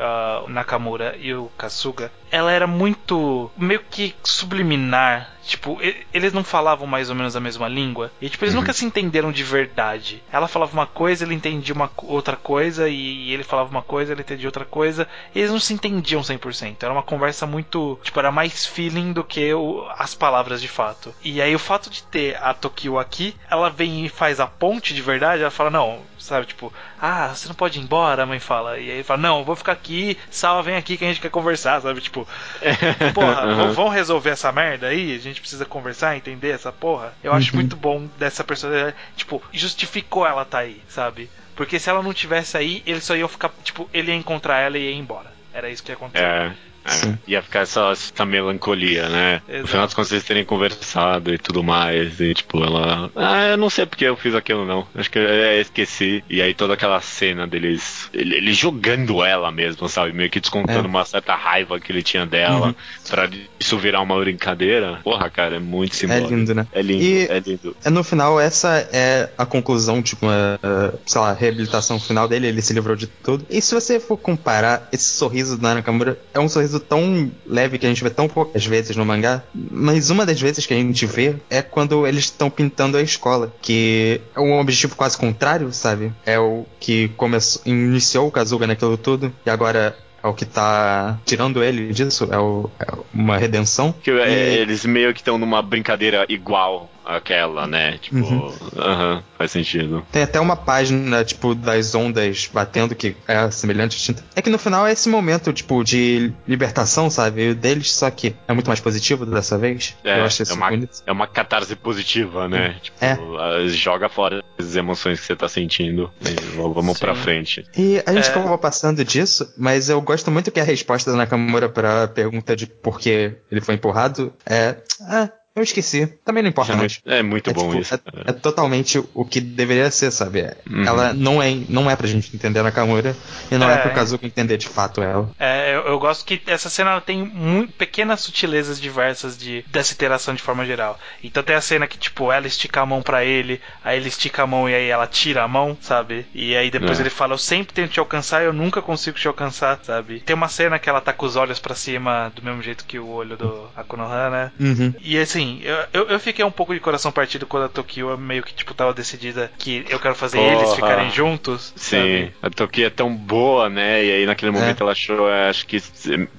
o 0.45 0.49
Nakamura 0.51 1.17
e 1.21 1.35
o 1.35 1.51
Kasuga, 1.59 2.11
ela 2.31 2.51
era 2.51 2.67
muito 2.67 3.51
meio 3.57 3.81
que 3.91 4.15
subliminar. 4.25 5.31
Tipo, 5.47 5.79
e- 5.83 5.95
eles 6.13 6.33
não 6.33 6.43
falavam 6.43 6.87
mais 6.87 7.11
ou 7.11 7.15
menos 7.15 7.37
a 7.37 7.41
mesma 7.41 7.69
língua. 7.69 8.11
E, 8.19 8.31
tipo, 8.31 8.43
eles 8.45 8.55
Uhum. 8.55 8.63
nunca 8.63 8.73
se 8.73 8.83
entenderam 8.87 9.31
de 9.31 9.45
verdade. 9.45 10.23
Ela 10.33 10.49
falava 10.49 10.73
uma 10.73 10.87
coisa, 10.87 11.23
ele 11.23 11.35
entendia 11.35 11.75
uma 11.75 11.91
outra 12.05 12.35
coisa, 12.35 12.89
e 12.89 13.31
ele 13.31 13.43
falava 13.45 13.69
uma 13.71 13.83
coisa, 13.83 14.13
ele 14.13 14.23
entendia 14.23 14.49
outra 14.49 14.65
coisa. 14.65 15.07
Eles 15.35 15.51
não 15.51 15.61
se 15.61 15.75
entendiam 15.75 16.23
100%. 16.23 16.83
Era 16.83 16.93
uma 16.95 17.03
conversa 17.03 17.47
muito. 17.47 17.99
Tipo, 18.03 18.19
era 18.21 18.33
mais 18.33 18.65
feeling 18.65 19.13
do 19.13 19.23
que 19.23 19.53
o- 19.53 19.87
as 19.99 20.15
palavras 20.15 20.63
de 20.63 20.69
fato. 20.69 21.15
E 21.23 21.43
aí, 21.43 21.55
o 21.55 21.59
fato 21.59 21.84
de 21.91 22.03
ter 22.05 22.37
a 22.43 22.53
Tokyo 22.55 22.99
aqui, 22.99 23.35
ela 23.51 23.71
vem 23.71 24.05
e 24.05 24.09
faz 24.09 24.41
a 24.41 24.47
ponte 24.47 24.95
de 24.95 25.03
verdade. 25.03 25.43
Ela 25.43 25.51
fala: 25.51 25.71
Não, 25.71 26.01
sabe, 26.19 26.47
tipo, 26.47 26.73
ah, 27.01 27.29
você 27.35 27.49
não 27.49 27.55
pode 27.55 27.79
ir 27.79 27.83
embora, 27.83 28.23
a 28.23 28.27
mãe 28.27 28.39
fala. 28.41 28.79
E 28.79 28.91
aí 28.91 28.97
ele 28.97 29.03
fala: 29.05 29.21
Não, 29.21 29.39
eu 29.41 29.45
vou 29.45 29.57
ficar 29.57 29.73
aqui, 29.73 30.19
Salva, 30.31 30.63
vem 30.63 30.77
aqui 30.77 30.97
que 30.97 31.05
a 31.05 31.09
gente 31.09 31.21
quer 31.21 31.31
conversar, 31.31 31.81
sabe? 31.81 32.01
Tipo, 32.01 32.27
porra, 33.15 33.47
Uhum. 33.47 33.73
vão- 33.73 33.89
resolver 33.89 34.31
essa 34.31 34.51
merda 34.53 34.89
aí? 34.89 35.15
A 35.15 35.19
gente 35.19 35.41
precisa 35.41 35.65
conversar, 35.65 36.17
entender 36.17 36.51
essa 36.51 36.73
porra. 36.73 37.13
Eu 37.23 37.33
acho 37.33 37.51
Uhum. 37.53 37.57
muito 37.61 37.77
bom 37.77 38.07
dessa 38.19 38.43
personagem. 38.45 38.95
Tipo, 39.17 39.43
justificou 39.53 40.27
ela 40.27 40.45
tá 40.45 40.59
aí, 40.59 40.81
sabe? 40.89 41.31
Porque 41.57 41.79
se 41.79 41.89
ela 41.89 42.03
não 42.03 42.13
tivesse 42.13 42.57
aí, 42.57 42.83
eles 42.85 43.05
só 43.05 43.15
iam 43.15 43.29
ficar. 43.29 43.51
Tipo, 43.63 43.89
ele 43.95 44.11
ia 44.11 44.17
encontrar 44.17 44.59
ela 44.61 44.77
e 44.77 44.91
ia 44.91 44.95
embora. 44.97 45.33
Era 45.53 45.71
isso 45.71 45.83
que 45.85 45.93
ia 45.93 45.95
acontecer. 45.95 46.25
É. 46.25 46.53
é. 46.85 47.15
Ia 47.27 47.43
ficar 47.43 47.61
essa, 47.61 47.91
essa 47.91 48.25
melancolia, 48.25 49.09
né? 49.09 49.43
Exato. 49.49 49.63
No 49.63 49.69
final 49.69 49.85
das 49.87 49.95
contas, 49.95 50.13
eles 50.13 50.25
terem 50.25 50.45
conversado 50.45 51.33
e 51.33 51.39
tudo 51.39 51.63
mais. 51.63 52.21
E 52.21 52.35
tipo, 52.35 52.63
ela. 52.63 53.11
Ah, 53.17 53.49
eu 53.49 53.57
não 53.57 53.71
sei 53.71 53.87
porque 53.87 54.05
eu 54.05 54.17
fiz 54.17 54.35
aquilo, 54.35 54.65
não. 54.67 54.87
Acho 54.95 55.11
que 55.11 55.19
eu 55.19 55.29
é, 55.29 55.61
esqueci. 55.61 56.23
E 56.29 56.41
aí 56.43 56.55
toda 56.55 56.75
aquela 56.75 57.01
cena 57.01 57.47
deles. 57.47 58.09
Ele, 58.13 58.35
ele 58.37 58.53
jogando 58.53 59.25
ela 59.25 59.51
mesmo, 59.51 59.89
sabe? 59.89 60.13
Meio 60.13 60.31
que 60.31 60.41
descontando 60.41 60.87
É. 60.87 60.89
uma 60.89 61.05
certa 61.05 61.35
raiva 61.35 61.79
que 61.81 61.91
ele 61.91 62.03
tinha 62.03 62.27
dela. 62.27 62.69
Uhum. 62.69 62.75
Pra 63.09 63.29
isso 63.59 63.79
virar 63.79 64.01
uma 64.01 64.19
brincadeira. 64.19 65.01
Porra, 65.03 65.31
cara, 65.31 65.57
é 65.57 65.61
muito 65.61 65.93
É 65.93 65.97
simbólico. 65.97 66.29
lindo, 66.35 66.55
né? 66.55 66.67
É 66.73 66.83
lindo, 66.83 67.03
E- 67.03 67.27
é 67.31 67.39
lindo. 67.41 67.77
É, 67.85 67.91
No 67.91 68.03
final, 68.05 68.39
essa 68.41 68.89
é 68.93 69.31
a 69.39 69.47
conclusão, 69.47 70.03
tipo, 70.03 70.27
uma, 70.27 70.59
sei 71.07 71.21
lá, 71.21 71.33
reabilitação 71.33 71.99
final 72.01 72.27
dele, 72.29 72.49
ele 72.49 72.61
se 72.63 72.73
livrou 72.73 72.97
de 72.97 73.07
tudo. 73.07 73.47
E 73.49 73.61
se 73.63 73.75
você 73.75 73.99
for 74.01 74.17
comparar, 74.17 74.89
esse 74.93 75.05
sorriso 75.11 75.57
do 75.57 75.63
Nakamura 75.63 76.19
é 76.33 76.41
um 76.41 76.49
sorriso 76.49 76.74
tão 76.81 77.31
leve 77.47 77.79
que 77.79 77.87
a 77.87 77.89
gente 77.89 78.03
vê 78.03 78.11
tão 78.11 78.29
poucas 78.29 78.65
vezes 78.65 78.97
no 78.97 79.05
mangá, 79.05 79.43
mas 79.55 80.11
uma 80.11 80.27
das 80.27 80.41
vezes 80.41 80.67
que 80.67 80.75
a 80.75 80.77
gente 80.77 81.07
vê 81.07 81.37
é 81.51 81.63
quando 81.63 82.07
eles 82.07 82.25
estão 82.25 82.51
pintando 82.51 82.97
a 82.97 83.03
escola, 83.03 83.53
que 83.61 84.21
é 84.35 84.41
um 84.41 84.59
objetivo 84.59 84.97
quase 84.97 85.17
contrário, 85.17 85.73
sabe? 85.73 86.13
É 86.25 86.39
o 86.39 86.65
que 86.81 87.09
começou, 87.17 87.63
iniciou 87.65 88.29
o 88.29 88.31
Kazuga 88.31 88.67
naquilo 88.67 88.97
tudo, 88.97 89.33
e 89.45 89.51
agora 89.51 89.97
é 90.25 90.29
o 90.29 90.33
que 90.35 90.45
tá 90.47 91.19
tirando 91.27 91.63
ele 91.63 91.93
disso, 91.93 92.27
é, 92.33 92.39
o- 92.39 92.71
é 92.81 92.87
uma 93.13 93.37
redenção. 93.37 93.93
Que 94.03 94.11
é, 94.11 94.55
E- 94.55 94.59
eles 94.59 94.85
meio 94.87 95.13
que 95.13 95.21
estão 95.21 95.37
numa 95.39 95.61
brincadeira 95.63 96.25
igual 96.29 96.91
àquela, 97.05 97.67
né? 97.67 97.99
Tipo, 97.99 98.17
Uhum. 98.17 98.53
aham, 98.79 99.23
faz 99.37 99.51
sentido. 99.51 100.07
Tem 100.11 100.23
até 100.23 100.41
uma 100.41 100.57
página, 100.57 101.23
tipo, 101.23 101.55
das 101.55 101.95
ondas 101.95 102.49
batendo 102.53 102.95
que 102.95 103.15
é 103.29 103.51
semelhante. 103.51 104.17
É 104.35 104.41
que 104.41 104.49
no 104.49 104.59
final 104.59 104.87
é 104.87 104.93
esse 104.93 105.11
momento, 105.11 105.53
tipo, 105.53 105.85
de 105.85 106.33
libertação, 106.49 107.11
sabe? 107.11 107.53
Deles, 107.53 107.93
só 107.95 108.11
que 108.11 108.35
é 108.49 108.53
muito 108.55 108.69
mais 108.69 108.81
positivo 108.81 109.27
dessa 109.27 109.59
vez. 109.59 109.95
É, 110.03 110.21
Eu 110.21 110.25
acho 110.25 110.43
isso 110.43 110.53
é 110.53 110.57
uma, 110.57 110.71
bonito. 110.71 111.03
é 111.07 111.13
uma 111.13 111.27
catarse 111.27 111.77
positiva, 111.77 112.49
né? 112.49 112.77
Tipo, 112.81 112.97
É. 113.05 113.13
ah, 113.13 113.67
joga 113.69 114.09
fora 114.09 114.43
as 114.59 114.75
emoções 114.75 115.21
que 115.21 115.27
você 115.27 115.37
tá 115.37 115.47
sentindo. 115.49 116.11
E 116.23 116.57
vamos 116.57 116.97
Sim. 116.97 117.01
pra 117.05 117.15
frente. 117.15 117.67
E 117.77 118.03
a 118.07 118.13
gente 118.15 118.29
É. 118.29 118.31
acabou 118.31 118.57
passando 118.57 119.05
disso, 119.05 119.53
mas 119.59 119.91
eu 119.91 120.01
gosto 120.01 120.14
muito 120.31 120.51
que 120.51 120.61
a 120.61 120.65
resposta 120.65 121.11
da 121.11 121.17
Nakamura 121.17 121.69
pra 121.69 122.09
pergunta 122.09 122.55
de 122.55 122.67
por 122.67 122.99
que 123.01 123.37
ele 123.51 123.61
foi 123.61 123.75
empurrado 123.75 124.33
é. 124.47 124.77
Ah, 125.01 125.31
eu 125.57 125.63
esqueci. 125.63 126.07
Também 126.25 126.43
não 126.43 126.51
importa 126.51 126.75
mais. 126.77 127.01
É 127.07 127.23
muito 127.23 127.51
É, 127.51 127.53
bom 127.53 127.69
tipo, 127.69 127.81
isso. 127.81 127.95
é- 127.95 128.01
é 128.27 128.33
totalmente 128.33 129.03
o 129.15 129.25
que 129.25 129.41
deveria 129.41 129.91
ser, 129.91 130.11
sabe? 130.11 130.41
É- 130.41 130.57
Uhum. 130.69 130.85
Ela 130.85 131.13
não 131.15 131.43
é, 131.43 131.51
não 131.69 131.91
é 131.91 131.97
pra 131.97 132.07
gente 132.07 132.35
entender 132.35 132.59
a 132.61 132.63
Nakamura 132.65 133.17
e 133.51 133.57
não 133.57 133.71
é, 133.71 133.75
É. 133.75 133.77
pro 133.79 133.93
Kazuka 133.93 134.27
entender 134.27 134.57
de 134.57 134.69
fato 134.69 135.03
ela. 135.03 135.31
É, 135.39 135.75
eu, 135.75 135.83
eu 135.87 135.99
gosto 135.99 136.25
que 136.25 136.41
essa 136.47 136.69
cena 136.71 137.01
tem 137.01 137.23
muito, 137.23 137.73
pequenas 137.75 138.21
sutilezas 138.21 138.81
diversas 138.81 139.37
de, 139.37 139.65
dessa 139.69 139.93
interação 139.93 140.35
de 140.35 140.43
forma 140.43 140.65
geral. 140.65 140.99
Então 141.23 141.43
tem 141.43 141.55
a 141.57 141.61
cena 141.61 141.87
que, 141.87 141.99
tipo, 141.99 142.33
ela 142.33 142.47
estica 142.47 142.81
a 142.81 142.87
mão 142.87 143.03
pra 143.03 143.25
ele, 143.25 143.61
aí 143.85 143.99
ele 143.99 144.09
estica 144.09 144.43
a 144.43 144.47
mão 144.47 144.69
e 144.69 144.75
aí 144.75 144.89
ela 144.89 145.07
tira 145.07 145.43
a 145.43 145.49
mão, 145.49 145.77
sabe? 145.81 146.27
E 146.35 146.57
aí 146.57 146.71
depois 146.71 146.99
É. 146.99 147.03
ele 147.03 147.11
fala, 147.11 147.35
eu 147.35 147.39
sempre 147.39 147.73
tento 147.75 147.91
te 147.93 148.01
alcançar 148.01 148.43
e 148.43 148.47
eu 148.47 148.53
nunca 148.53 148.81
consigo 148.83 149.17
te 149.19 149.29
alcançar, 149.29 149.79
sabe? 149.83 150.21
Tem 150.21 150.35
uma 150.35 150.49
cena 150.49 150.79
que 150.79 150.89
ela 150.89 151.01
tá 151.01 151.13
com 151.13 151.27
os 151.27 151.37
olhos 151.37 151.59
pra 151.61 151.75
cima, 151.75 152.33
do 152.35 152.43
mesmo 152.43 152.63
jeito 152.63 152.85
que 152.85 152.99
o 152.99 153.09
olho 153.09 153.37
do 153.37 153.69
Akunohan, 153.77 154.31
né? 154.31 154.53
Uhum. 154.59 154.95
E 155.01 155.19
assim, 155.19 155.44
eu, 155.63 155.77
eu, 155.93 156.09
eu 156.11 156.21
fiquei 156.21 156.45
um 156.45 156.51
pouco 156.51 156.75
de 156.75 156.81
coração 156.81 157.11
partido 157.13 157.47
quando 157.47 157.65
a 157.65 157.69
Tokyo 157.69 158.17
meio 158.19 158.43
que, 158.43 158.53
tipo, 158.55 158.75
tava 158.75 158.93
decidida 158.95 159.51
que 159.59 159.85
eu 159.89 159.99
quero 160.01 160.15
fazer 160.15 160.39
Porra. 160.39 160.53
eles 160.55 160.75
ficarem 160.75 161.11
juntos. 161.11 161.73
Sim, 161.77 161.97
sabe? 161.97 162.33
a 162.43 162.51
Toki 162.51 162.85
é 162.85 162.91
tão 162.91 163.15
boa, 163.15 163.69
né? 163.69 164.05
E 164.05 164.11
aí 164.13 164.27
naquele 164.27 164.51
momento 164.53 164.81
É. 164.81 164.83
ela 164.83 164.93
achou, 164.93 165.29
é, 165.31 165.49
acho 165.49 165.67
que 165.67 165.81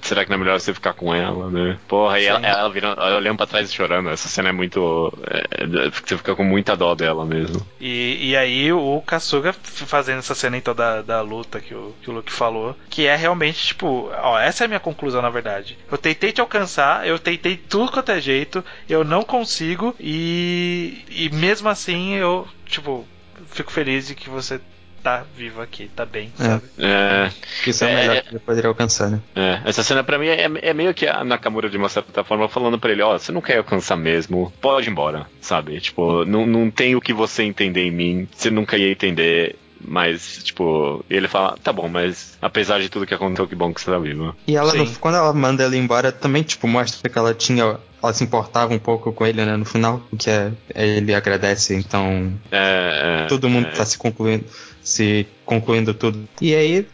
será 0.02 0.24
que 0.24 0.30
não 0.30 0.36
é 0.36 0.38
melhor 0.40 0.58
você 0.60 0.72
ficar 0.74 0.92
com 0.92 1.14
ela, 1.14 1.50
né? 1.50 1.78
Porra, 1.88 2.18
e 2.18 2.22
Sim. 2.22 2.28
ela, 2.28 2.46
ela 2.46 2.68
virando, 2.70 3.00
olhando 3.00 3.36
pra 3.36 3.46
trás 3.46 3.70
e 3.70 3.74
chorando. 3.74 4.10
Essa 4.10 4.28
cena 4.28 4.48
é 4.48 4.52
muito. 4.52 5.12
é, 5.26 5.88
você 5.90 6.16
fica 6.16 6.34
com 6.34 6.44
muita 6.44 6.76
dó 6.76 6.94
dela 6.94 7.24
mesmo. 7.24 7.66
E, 7.80 8.30
e 8.30 8.36
aí 8.36 8.72
o 8.72 9.02
Kasuga 9.06 9.52
fazendo 9.52 10.18
essa 10.18 10.34
cena 10.34 10.56
então 10.56 10.74
da, 10.74 11.02
da 11.02 11.20
luta 11.20 11.60
que 11.60 11.74
o, 11.74 11.94
que 12.02 12.10
o 12.10 12.14
Luke 12.14 12.32
falou, 12.32 12.76
que 12.90 13.06
é 13.06 13.14
realmente 13.16 13.66
tipo, 13.68 14.10
ó, 14.22 14.38
essa 14.38 14.64
é 14.64 14.66
a 14.66 14.68
minha 14.68 14.80
conclusão 14.80 15.22
na 15.22 15.30
verdade. 15.30 15.78
Eu 15.90 15.98
tentei 15.98 16.32
te 16.32 16.40
alcançar, 16.40 17.06
eu 17.06 17.18
tentei 17.18 17.56
tudo 17.56 17.90
quanto 17.92 18.10
é 18.12 18.20
jeito, 18.20 18.64
eu 18.88 18.95
não 19.04 19.22
consigo 19.22 19.94
e, 20.00 20.98
e 21.10 21.30
mesmo 21.30 21.68
assim 21.68 22.14
eu, 22.14 22.46
tipo, 22.66 23.06
fico 23.48 23.70
feliz 23.72 24.06
de 24.06 24.14
que 24.14 24.28
você 24.30 24.60
tá 25.02 25.24
vivo 25.36 25.60
aqui, 25.62 25.88
tá 25.94 26.04
bem, 26.04 26.32
É. 26.40 26.42
sabe? 26.44 26.62
É, 26.78 27.30
Isso 27.64 27.84
é, 27.84 27.86
o 27.86 27.90
É, 27.90 27.94
melhor 27.94 28.16
é. 28.16 28.20
que 28.22 28.28
ele 28.30 28.38
poderia 28.40 28.68
alcançar, 28.68 29.08
né? 29.08 29.20
é, 29.36 29.60
essa 29.64 29.82
cena 29.84 30.02
pra 30.02 30.18
mim 30.18 30.26
é, 30.26 30.48
é 30.62 30.74
meio 30.74 30.92
que 30.92 31.06
a 31.06 31.22
Nakamura 31.22 31.70
de 31.70 31.76
uma 31.76 31.88
certa 31.88 32.24
forma 32.24 32.48
falando 32.48 32.76
pra 32.78 32.90
ele, 32.90 33.02
ó, 33.02 33.16
você 33.16 33.30
não 33.30 33.40
quer 33.40 33.58
alcançar 33.58 33.96
mesmo, 33.96 34.52
pode 34.60 34.88
ir 34.88 34.90
embora, 34.90 35.26
sabe? 35.40 35.80
Tipo, 35.80 36.24
não, 36.24 36.44
não 36.44 36.70
tem 36.72 36.96
o 36.96 37.00
que 37.00 37.12
você 37.12 37.44
entender 37.44 37.84
em 37.86 37.90
mim, 37.92 38.28
você 38.34 38.50
nunca 38.50 38.76
ia 38.76 38.90
entender. 38.90 39.56
Mas, 39.80 40.42
tipo, 40.42 41.04
ele 41.08 41.28
fala, 41.28 41.56
tá 41.62 41.72
bom, 41.72 41.88
mas 41.88 42.36
apesar 42.40 42.80
de 42.80 42.88
tudo 42.88 43.06
que 43.06 43.14
aconteceu, 43.14 43.46
que 43.46 43.54
bom 43.54 43.72
que 43.72 43.80
você 43.80 43.90
tá 43.90 43.98
vivo. 43.98 44.34
E 44.46 44.56
ela, 44.56 44.72
Sim. 44.72 44.94
quando 45.00 45.16
ela 45.16 45.32
manda 45.32 45.64
ele 45.64 45.76
embora, 45.76 46.10
também, 46.10 46.42
tipo, 46.42 46.66
mostra 46.66 47.08
que 47.08 47.18
ela 47.18 47.34
tinha. 47.34 47.78
Ela 48.02 48.12
se 48.12 48.22
importava 48.22 48.72
um 48.72 48.78
pouco 48.78 49.12
com 49.12 49.26
ele, 49.26 49.44
né? 49.44 49.56
No 49.56 49.64
final, 49.64 50.02
o 50.12 50.16
que 50.16 50.30
é, 50.30 50.52
ele 50.74 51.14
agradece, 51.14 51.74
então 51.74 52.32
É, 52.50 53.22
é, 53.24 53.26
todo 53.26 53.48
mundo 53.48 53.68
é, 53.68 53.70
tá 53.70 53.84
se 53.84 53.98
concluindo, 53.98 54.44
se 54.82 55.26
concluindo 55.44 55.92
tudo. 55.94 56.28
E 56.40 56.54
aí, 56.54 56.86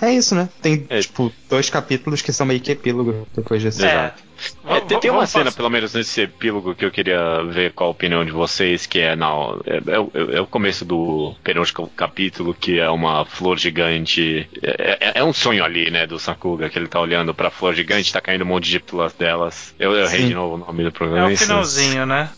é, 0.00 0.06
é 0.06 0.14
isso, 0.14 0.34
né? 0.34 0.48
Tem, 0.62 0.86
É. 0.88 1.00
tipo, 1.00 1.32
dois 1.48 1.68
capítulos 1.68 2.22
que 2.22 2.32
são 2.32 2.46
meio 2.46 2.60
que 2.60 2.72
epílogo 2.72 3.26
depois 3.34 3.60
disso. 3.60 3.84
Exato. 3.84 4.22
É, 4.66 4.80
tem, 4.80 5.00
tem 5.00 5.10
uma 5.10 5.26
cena, 5.26 5.44
passar- 5.46 5.56
pelo 5.56 5.70
menos 5.70 5.94
nesse 5.94 6.20
epílogo, 6.22 6.74
que 6.74 6.84
eu 6.84 6.90
queria 6.90 7.42
ver 7.44 7.72
qual 7.72 7.88
a 7.88 7.92
opinião 7.92 8.24
de 8.24 8.30
vocês, 8.32 8.84
que 8.86 8.98
é, 9.00 9.16
na, 9.16 9.28
é, 9.66 9.94
é 9.94 9.98
o- 10.00 10.10
é 10.32 10.40
o 10.40 10.46
começo 10.46 10.84
do 10.84 11.34
penúltimo 11.42 11.88
capítulo, 11.96 12.52
que 12.54 12.78
é 12.78 12.88
uma 12.90 13.24
flor 13.24 13.58
gigante. 13.58 14.48
É, 14.62 14.98
é- 15.00 15.12
é 15.20 15.24
um 15.24 15.32
sonho 15.32 15.64
ali, 15.64 15.90
né, 15.90 16.06
do 16.06 16.18
Sakuga, 16.18 16.68
que 16.68 16.78
ele 16.78 16.88
tá 16.88 17.00
olhando 17.00 17.32
pra 17.34 17.50
flor 17.50 17.74
gigante, 17.74 18.12
tá 18.12 18.20
caindo 18.20 18.42
um 18.42 18.48
monte 18.48 18.68
de 18.68 18.80
pétalas 18.80 19.12
delas. 19.14 19.74
Eu, 19.78 19.92
eu 19.92 20.04
errei 20.06 20.26
de 20.26 20.34
novo 20.34 20.54
o 20.56 20.58
nome 20.58 20.82
do 20.82 20.88
É 20.88 20.92
programa. 20.92 21.28
o 21.28 21.30
isso? 21.30 21.44
finalzinho, 21.44 22.04
né? 22.06 22.28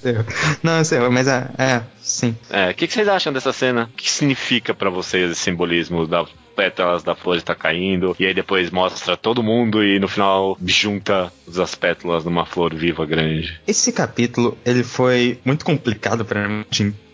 Não, 0.63 0.79
eu 0.79 0.85
sei, 0.85 0.99
mas 1.09 1.27
é, 1.27 1.51
é 1.59 1.83
sim. 2.01 2.37
É, 2.51 2.71
o 2.71 2.75
que, 2.75 2.87
que 2.87 2.93
vocês 2.93 3.09
acham 3.09 3.33
dessa 3.33 3.53
cena? 3.53 3.85
O 3.93 3.97
que 3.97 4.11
significa 4.11 4.73
pra 4.75 4.91
vocês 4.91 5.31
esse 5.31 5.41
simbolismo 5.41 6.07
da 6.07 6.25
pétalas 6.59 7.05
da 7.05 7.15
flor 7.15 7.41
tá 7.41 7.55
caindo, 7.55 8.17
e 8.19 8.27
aí 8.27 8.35
depois 8.35 8.69
mostra 8.69 9.17
todo 9.17 9.45
mundo 9.45 9.85
e 9.85 10.01
no 10.01 10.09
final 10.09 10.59
junta 10.67 11.33
as 11.57 11.75
pétalas 11.77 12.25
numa 12.25 12.45
flor 12.45 12.75
viva 12.75 13.07
grande. 13.07 13.61
Esse 13.65 13.93
capítulo, 13.93 14.59
ele 14.67 14.83
foi 14.83 15.39
muito 15.45 15.65
complicado 15.65 16.25
pra 16.25 16.49
mim 16.49 16.65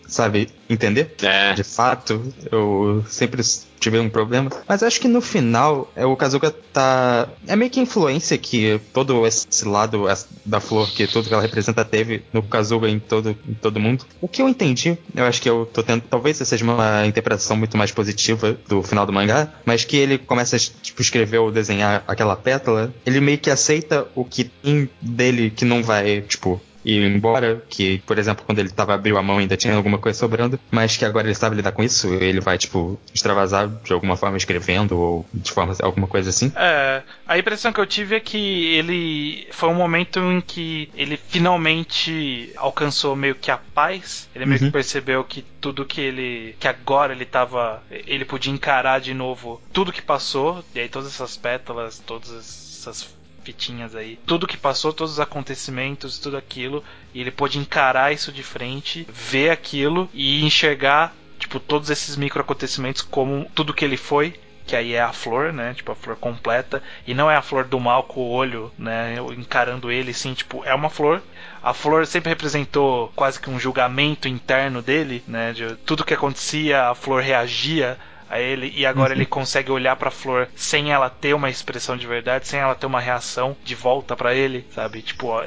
sabe, 0.07 0.49
entender. 0.69 1.15
É. 1.21 1.53
De 1.53 1.63
fato, 1.63 2.33
eu 2.51 3.03
sempre 3.07 3.41
tive 3.79 3.99
um 3.99 4.09
problema. 4.09 4.49
Mas 4.67 4.81
acho 4.81 4.99
que 4.99 5.07
no 5.07 5.21
final, 5.21 5.91
é, 5.95 6.05
o 6.05 6.15
Kazuga 6.15 6.51
tá. 6.51 7.27
É 7.47 7.55
meio 7.55 7.69
que 7.69 7.79
influência 7.79 8.37
que 8.37 8.79
todo 8.93 9.25
esse 9.25 9.65
lado 9.65 10.05
da 10.43 10.59
flor, 10.59 10.89
que 10.91 11.05
tudo 11.07 11.27
que 11.27 11.33
ela 11.33 11.43
representa, 11.43 11.85
teve 11.85 12.23
no 12.33 12.41
Kazuga 12.41 12.89
em 12.89 12.99
todo, 12.99 13.37
em 13.47 13.53
todo 13.53 13.79
mundo. 13.79 14.05
O 14.19 14.27
que 14.27 14.41
eu 14.41 14.49
entendi, 14.49 14.97
eu 15.13 15.25
acho 15.25 15.41
que 15.41 15.49
eu 15.49 15.69
tô 15.71 15.83
tendo. 15.83 16.01
Talvez 16.01 16.37
seja 16.37 16.63
uma 16.63 17.05
interpretação 17.05 17.55
muito 17.55 17.77
mais 17.77 17.91
positiva 17.91 18.57
do 18.67 18.81
final 18.81 19.05
do 19.05 19.13
mangá, 19.13 19.49
mas 19.65 19.83
que 19.83 19.97
ele 19.97 20.17
começa 20.17 20.55
a 20.55 20.59
tipo, 20.59 21.01
escrever 21.01 21.37
ou 21.37 21.51
desenhar 21.51 22.03
aquela 22.07 22.35
pétala, 22.35 22.93
ele 23.05 23.19
meio 23.19 23.37
que 23.37 23.49
aceita 23.49 24.07
o 24.15 24.25
que 24.25 24.45
tem 24.45 24.89
dele 25.01 25.49
que 25.49 25.65
não 25.65 25.83
vai, 25.83 26.21
tipo, 26.21 26.61
ir 26.85 27.01
embora, 27.03 27.63
que, 27.67 27.97
por 28.05 28.17
exemplo, 28.19 28.45
quando 28.45 28.59
ele 28.59 28.69
tava 28.69 28.93
abriu 28.93 29.17
a 29.17 29.23
mão 29.23 29.39
ainda 29.39 29.57
tinha 29.57 29.75
alguma 29.75 29.97
coisa 29.97 30.17
sobrando, 30.17 30.59
mas 30.69 30.95
que 30.95 31.03
agora 31.03 31.27
ele 31.27 31.35
sabe 31.35 31.55
lidar 31.55 31.71
com 31.71 31.83
isso, 31.83 32.13
ele 32.13 32.39
vai, 32.39 32.57
tipo, 32.57 32.99
extravasar 33.13 33.67
de 33.67 33.91
alguma 33.91 34.15
forma 34.15 34.37
escrevendo 34.37 34.97
ou 34.97 35.25
de 35.33 35.51
forma 35.51 35.75
alguma 35.81 36.07
coisa 36.07 36.29
assim. 36.29 36.51
É, 36.55 37.01
a 37.27 37.37
impressão 37.37 37.73
que 37.73 37.79
eu 37.79 37.85
tive 37.85 38.15
é 38.15 38.19
que 38.19 38.75
ele 38.75 39.47
foi 39.51 39.69
um 39.69 39.73
momento 39.73 40.19
em 40.19 40.39
que 40.39 40.89
ele 40.95 41.17
finalmente 41.17 42.51
alcançou 42.55 43.15
meio 43.15 43.35
que 43.35 43.49
a 43.49 43.57
paz, 43.57 44.29
ele 44.35 44.45
meio 44.45 44.61
uhum. 44.61 44.67
que 44.67 44.71
percebeu 44.71 45.23
que 45.23 45.43
tudo 45.59 45.85
que 45.85 45.99
ele 45.99 46.55
que 46.59 46.67
agora 46.67 47.13
ele 47.13 47.25
tava, 47.25 47.81
ele 47.89 48.25
podia 48.25 48.53
encarar 48.53 48.99
de 48.99 49.13
novo 49.13 49.61
tudo 49.73 49.91
que 49.91 50.01
passou, 50.01 50.63
e 50.73 50.79
aí 50.79 50.89
todas 50.89 51.09
essas 51.09 51.35
pétalas, 51.35 51.99
todas 51.99 52.29
essas 52.31 53.14
fitinhas 53.45 53.95
aí. 53.95 54.19
Tudo 54.25 54.47
que 54.47 54.57
passou, 54.57 54.91
todos 54.91 55.13
os 55.13 55.19
acontecimentos, 55.19 56.17
tudo 56.17 56.35
aquilo. 56.35 56.83
E 57.13 57.21
ele 57.21 57.31
pôde 57.31 57.59
encarar 57.59 58.11
isso 58.11 58.31
de 58.31 58.43
frente, 58.43 59.07
ver 59.09 59.51
aquilo 59.51 60.09
e 60.13 60.43
enxergar, 60.43 61.15
tipo, 61.37 61.59
todos 61.59 61.89
esses 61.89 62.17
micro 62.17 62.41
acontecimentos 62.41 63.03
como 63.03 63.49
tudo 63.53 63.73
que 63.73 63.85
ele 63.85 63.97
foi 63.97 64.33
que 64.65 64.75
aí 64.75 64.93
é 64.93 65.01
a 65.01 65.13
flor, 65.13 65.53
né? 65.53 65.73
Tipo, 65.73 65.91
a 65.91 65.95
flor 65.95 66.15
completa. 66.15 66.81
E 67.05 67.13
não 67.13 67.29
é 67.29 67.35
a 67.35 67.41
flor 67.41 67.65
do 67.65 67.79
mal 67.79 68.03
com 68.03 68.19
o 68.21 68.31
olho, 68.31 68.71
né? 68.77 69.15
Encarando 69.37 69.91
ele, 69.91 70.13
sim, 70.13 70.33
tipo, 70.33 70.63
é 70.65 70.73
uma 70.73 70.89
flor. 70.89 71.21
A 71.61 71.73
flor 71.73 72.05
sempre 72.07 72.29
representou 72.29 73.11
quase 73.15 73.39
que 73.39 73.49
um 73.49 73.59
julgamento 73.59 74.27
interno 74.27 74.81
dele, 74.81 75.23
né? 75.27 75.53
De 75.53 75.75
tudo 75.85 76.03
que 76.03 76.13
acontecia, 76.13 76.89
a 76.89 76.95
flor 76.95 77.21
reagia 77.21 77.97
a 78.29 78.39
ele 78.39 78.71
e 78.75 78.85
agora 78.85 79.13
uhum. 79.13 79.19
ele 79.19 79.25
consegue 79.25 79.71
olhar 79.71 79.95
para 79.95 80.09
a 80.09 80.11
flor 80.11 80.47
sem 80.55 80.91
ela 80.91 81.09
ter 81.09 81.33
uma 81.33 81.49
expressão 81.49 81.95
de 81.95 82.07
verdade, 82.07 82.47
sem 82.47 82.59
ela 82.59 82.75
ter 82.75 82.85
uma 82.85 82.99
reação 82.99 83.55
de 83.63 83.75
volta 83.75 84.15
para 84.15 84.33
ele, 84.33 84.65
sabe? 84.71 85.01
Tipo, 85.01 85.27
ó, 85.27 85.43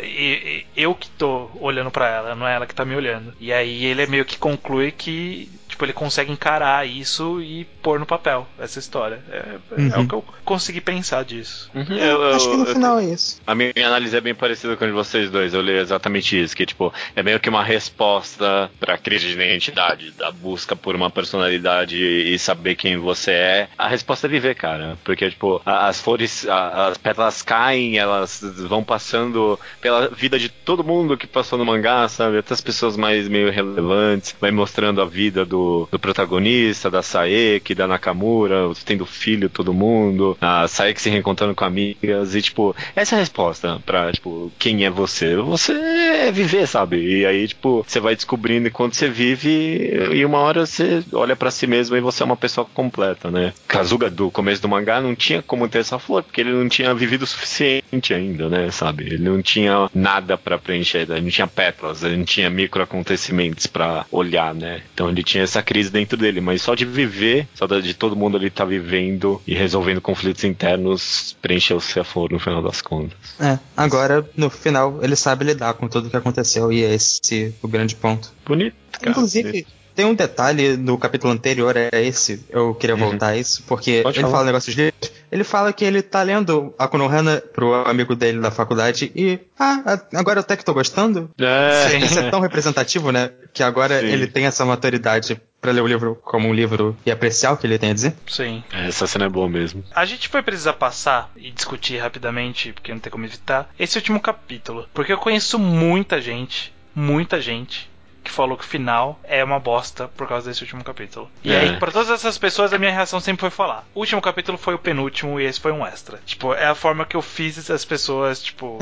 eu 0.76 0.94
que 0.94 1.10
tô 1.10 1.50
olhando 1.60 1.90
para 1.90 2.08
ela, 2.08 2.34
não 2.34 2.46
é 2.46 2.54
ela 2.54 2.66
que 2.66 2.74
tá 2.74 2.84
me 2.84 2.94
olhando. 2.94 3.34
E 3.40 3.52
aí 3.52 3.84
ele 3.84 4.02
é 4.02 4.06
meio 4.06 4.24
que 4.24 4.38
conclui 4.38 4.90
que 4.92 5.50
tipo, 5.78 5.84
ele 5.84 5.92
consegue 5.92 6.32
encarar 6.32 6.86
isso 6.86 7.40
e 7.40 7.64
pôr 7.80 8.00
no 8.00 8.06
papel 8.06 8.46
essa 8.58 8.80
história. 8.80 9.20
É, 9.30 9.58
uhum. 9.78 9.92
é 9.94 9.98
o 9.98 10.08
que 10.08 10.14
eu 10.14 10.24
consegui 10.44 10.80
pensar 10.80 11.24
disso. 11.24 11.70
Uhum. 11.72 11.96
Eu, 11.96 12.22
eu, 12.22 12.34
Acho 12.34 12.50
que 12.50 12.56
no 12.56 12.64
eu, 12.64 12.74
final 12.74 12.98
é 12.98 13.04
isso. 13.04 13.40
A 13.46 13.54
minha 13.54 13.72
análise 13.76 14.16
é 14.16 14.20
bem 14.20 14.34
parecida 14.34 14.76
com 14.76 14.84
a 14.84 14.86
de 14.88 14.92
vocês 14.92 15.30
dois. 15.30 15.54
Eu 15.54 15.62
li 15.62 15.72
exatamente 15.72 16.40
isso, 16.42 16.56
que 16.56 16.66
tipo, 16.66 16.92
é 17.14 17.22
meio 17.22 17.38
que 17.38 17.48
uma 17.48 17.62
resposta 17.62 18.68
pra 18.80 18.98
crise 18.98 19.28
de 19.28 19.34
identidade, 19.34 20.10
da 20.12 20.32
busca 20.32 20.74
por 20.74 20.96
uma 20.96 21.10
personalidade 21.10 21.96
e 21.96 22.36
saber 22.38 22.74
quem 22.74 22.96
você 22.96 23.30
é. 23.30 23.68
A 23.78 23.86
resposta 23.86 24.26
é 24.26 24.30
viver, 24.30 24.56
cara. 24.56 24.98
Porque, 25.04 25.30
tipo, 25.30 25.62
as 25.64 26.00
flores, 26.00 26.46
as 26.48 26.98
pétalas 26.98 27.40
caem, 27.42 27.98
elas 27.98 28.40
vão 28.68 28.82
passando 28.82 29.58
pela 29.80 30.08
vida 30.08 30.38
de 30.38 30.48
todo 30.48 30.82
mundo 30.82 31.16
que 31.16 31.26
passou 31.26 31.58
no 31.58 31.64
mangá, 31.64 32.08
sabe? 32.08 32.38
Até 32.38 32.54
as 32.54 32.60
pessoas 32.60 32.96
mais 32.96 33.28
meio 33.28 33.52
relevantes, 33.52 34.34
vai 34.40 34.50
mostrando 34.50 35.00
a 35.00 35.04
vida 35.04 35.44
do 35.44 35.67
do, 35.90 35.98
protagonista, 35.98 36.90
da 36.90 37.02
Saeki, 37.02 37.74
da 37.74 37.86
Nakamura, 37.86 38.70
tendo 38.84 39.04
filho, 39.06 39.48
todo 39.48 39.74
mundo, 39.74 40.36
a 40.40 40.66
Saeki 40.66 41.00
se 41.00 41.10
reencontrando 41.10 41.54
com 41.54 41.64
amigas, 41.64 42.34
e 42.34 42.42
tipo, 42.42 42.74
essa 42.94 43.14
é 43.14 43.16
a 43.16 43.20
resposta 43.20 43.80
pra, 43.84 44.12
tipo, 44.12 44.50
quem 44.58 44.84
é 44.84 44.90
você? 44.90 45.36
Você 45.36 45.72
é 45.72 46.32
viver, 46.32 46.66
sabe? 46.66 46.96
E 46.96 47.26
aí, 47.26 47.48
tipo, 47.48 47.84
você 47.86 48.00
vai 48.00 48.14
descobrindo 48.14 48.68
enquanto 48.68 48.94
você 48.94 49.08
vive, 49.08 50.08
e 50.12 50.24
uma 50.24 50.38
hora 50.38 50.66
você 50.66 51.02
olha 51.12 51.36
para 51.36 51.50
si 51.50 51.66
mesmo 51.66 51.96
e 51.96 52.00
você 52.00 52.22
é 52.22 52.26
uma 52.26 52.36
pessoa 52.36 52.66
completa, 52.72 53.30
né? 53.30 53.52
Kazuga, 53.66 54.10
do 54.10 54.30
começo 54.30 54.62
do 54.62 54.68
mangá, 54.68 55.00
não 55.00 55.14
tinha 55.14 55.42
como 55.42 55.68
ter 55.68 55.78
essa 55.78 55.98
flor, 55.98 56.22
porque 56.22 56.40
ele 56.40 56.52
não 56.52 56.68
tinha 56.68 56.94
vivido 56.94 57.22
o 57.22 57.26
suficiente 57.26 58.14
ainda, 58.14 58.48
né? 58.48 58.70
Sabe? 58.70 59.04
Ele 59.04 59.18
não 59.18 59.42
tinha 59.42 59.88
nada 59.94 60.36
para 60.36 60.58
preencher, 60.58 61.06
ele 61.10 61.20
não 61.20 61.30
tinha 61.30 61.46
pétalas, 61.46 62.02
ele 62.02 62.16
não 62.16 62.24
tinha 62.24 62.50
micro 62.50 62.82
acontecimentos 62.82 63.66
para 63.66 64.06
olhar, 64.10 64.54
né? 64.54 64.82
Então 64.94 65.08
ele 65.08 65.22
tinha 65.22 65.44
essa 65.44 65.57
crise 65.62 65.90
dentro 65.90 66.16
dele, 66.16 66.40
mas 66.40 66.62
só 66.62 66.74
de 66.74 66.84
viver, 66.84 67.48
só 67.54 67.66
de 67.66 67.94
todo 67.94 68.16
mundo 68.16 68.36
ali 68.36 68.48
estar 68.48 68.64
tá 68.64 68.68
vivendo 68.70 69.40
e 69.46 69.54
resolvendo 69.54 70.00
conflitos 70.00 70.44
internos, 70.44 71.36
preencheu-se 71.40 71.98
a 71.98 72.04
flor 72.04 72.30
no 72.30 72.38
final 72.38 72.62
das 72.62 72.80
contas. 72.80 73.16
É, 73.40 73.58
agora, 73.76 74.28
no 74.36 74.50
final, 74.50 74.98
ele 75.02 75.16
sabe 75.16 75.44
lidar 75.44 75.74
com 75.74 75.88
tudo 75.88 76.08
o 76.08 76.10
que 76.10 76.16
aconteceu 76.16 76.72
e 76.72 76.84
é 76.84 76.94
esse 76.94 77.54
o 77.62 77.68
grande 77.68 77.94
ponto. 77.94 78.32
Bonito, 78.46 78.74
cara. 78.92 79.10
Inclusive. 79.10 79.66
Tem 79.98 80.06
um 80.06 80.14
detalhe 80.14 80.76
no 80.76 80.96
capítulo 80.96 81.32
anterior, 81.32 81.76
é 81.76 81.90
esse, 81.92 82.44
eu 82.50 82.72
queria 82.72 82.94
uhum. 82.94 83.10
voltar 83.10 83.30
a 83.30 83.36
isso, 83.36 83.64
porque 83.66 84.00
Pode 84.00 84.16
ele 84.16 84.22
falar. 84.22 84.32
fala 84.32 84.46
negócios 84.46 84.76
de 84.76 84.92
ele 85.30 85.44
fala 85.44 85.72
que 85.72 85.84
ele 85.84 86.02
tá 86.02 86.22
lendo 86.22 86.74
a 86.78 86.88
Konohana 86.88 87.42
pro 87.52 87.74
amigo 87.86 88.14
dele 88.14 88.40
da 88.40 88.50
faculdade 88.50 89.12
e, 89.14 89.38
ah, 89.58 90.00
agora 90.14 90.38
eu 90.38 90.42
até 90.42 90.56
que 90.56 90.64
tô 90.64 90.74
gostando. 90.74 91.30
É. 91.38 91.96
Isso 91.98 92.18
é 92.18 92.30
tão 92.30 92.40
representativo, 92.40 93.12
né? 93.12 93.30
Que 93.52 93.62
agora 93.62 94.00
Sim. 94.00 94.06
ele 94.06 94.26
tem 94.26 94.46
essa 94.46 94.64
maturidade 94.64 95.40
para 95.60 95.72
ler 95.72 95.80
o 95.80 95.86
livro 95.86 96.16
como 96.22 96.48
um 96.48 96.54
livro 96.54 96.96
e 97.04 97.10
apreciar 97.10 97.52
o 97.52 97.56
que 97.56 97.66
ele 97.66 97.78
tem 97.78 97.90
a 97.90 97.94
dizer. 97.94 98.14
Sim. 98.26 98.62
É, 98.72 98.88
essa 98.88 99.06
cena 99.06 99.26
é 99.26 99.28
boa 99.28 99.48
mesmo. 99.48 99.84
A 99.94 100.04
gente 100.04 100.28
vai 100.28 100.42
precisar 100.42 100.74
passar 100.74 101.30
e 101.36 101.50
discutir 101.50 101.98
rapidamente, 101.98 102.72
porque 102.72 102.92
não 102.92 103.00
tem 103.00 103.10
como 103.10 103.24
evitar, 103.24 103.68
esse 103.78 103.98
último 103.98 104.20
capítulo. 104.20 104.88
Porque 104.94 105.12
eu 105.12 105.18
conheço 105.18 105.58
muita 105.58 106.20
gente, 106.20 106.72
muita 106.94 107.40
gente 107.40 107.90
que 108.28 108.34
falou 108.34 108.56
que 108.56 108.64
o 108.64 108.66
final 108.66 109.18
é 109.24 109.42
uma 109.42 109.58
bosta 109.58 110.06
por 110.08 110.28
causa 110.28 110.48
desse 110.48 110.62
último 110.62 110.84
capítulo. 110.84 111.30
E 111.42 111.52
é. 111.52 111.60
aí, 111.60 111.76
para 111.78 111.90
todas 111.90 112.10
essas 112.10 112.36
pessoas, 112.36 112.72
a 112.72 112.78
minha 112.78 112.92
reação 112.92 113.18
sempre 113.18 113.40
foi 113.40 113.50
falar: 113.50 113.84
o 113.94 114.00
último 114.00 114.20
capítulo 114.20 114.58
foi 114.58 114.74
o 114.74 114.78
penúltimo 114.78 115.40
e 115.40 115.44
esse 115.44 115.58
foi 115.58 115.72
um 115.72 115.84
extra. 115.84 116.20
Tipo, 116.24 116.52
é 116.52 116.66
a 116.66 116.74
forma 116.74 117.06
que 117.06 117.16
eu 117.16 117.22
fiz 117.22 117.70
as 117.70 117.84
pessoas, 117.84 118.42
tipo, 118.42 118.78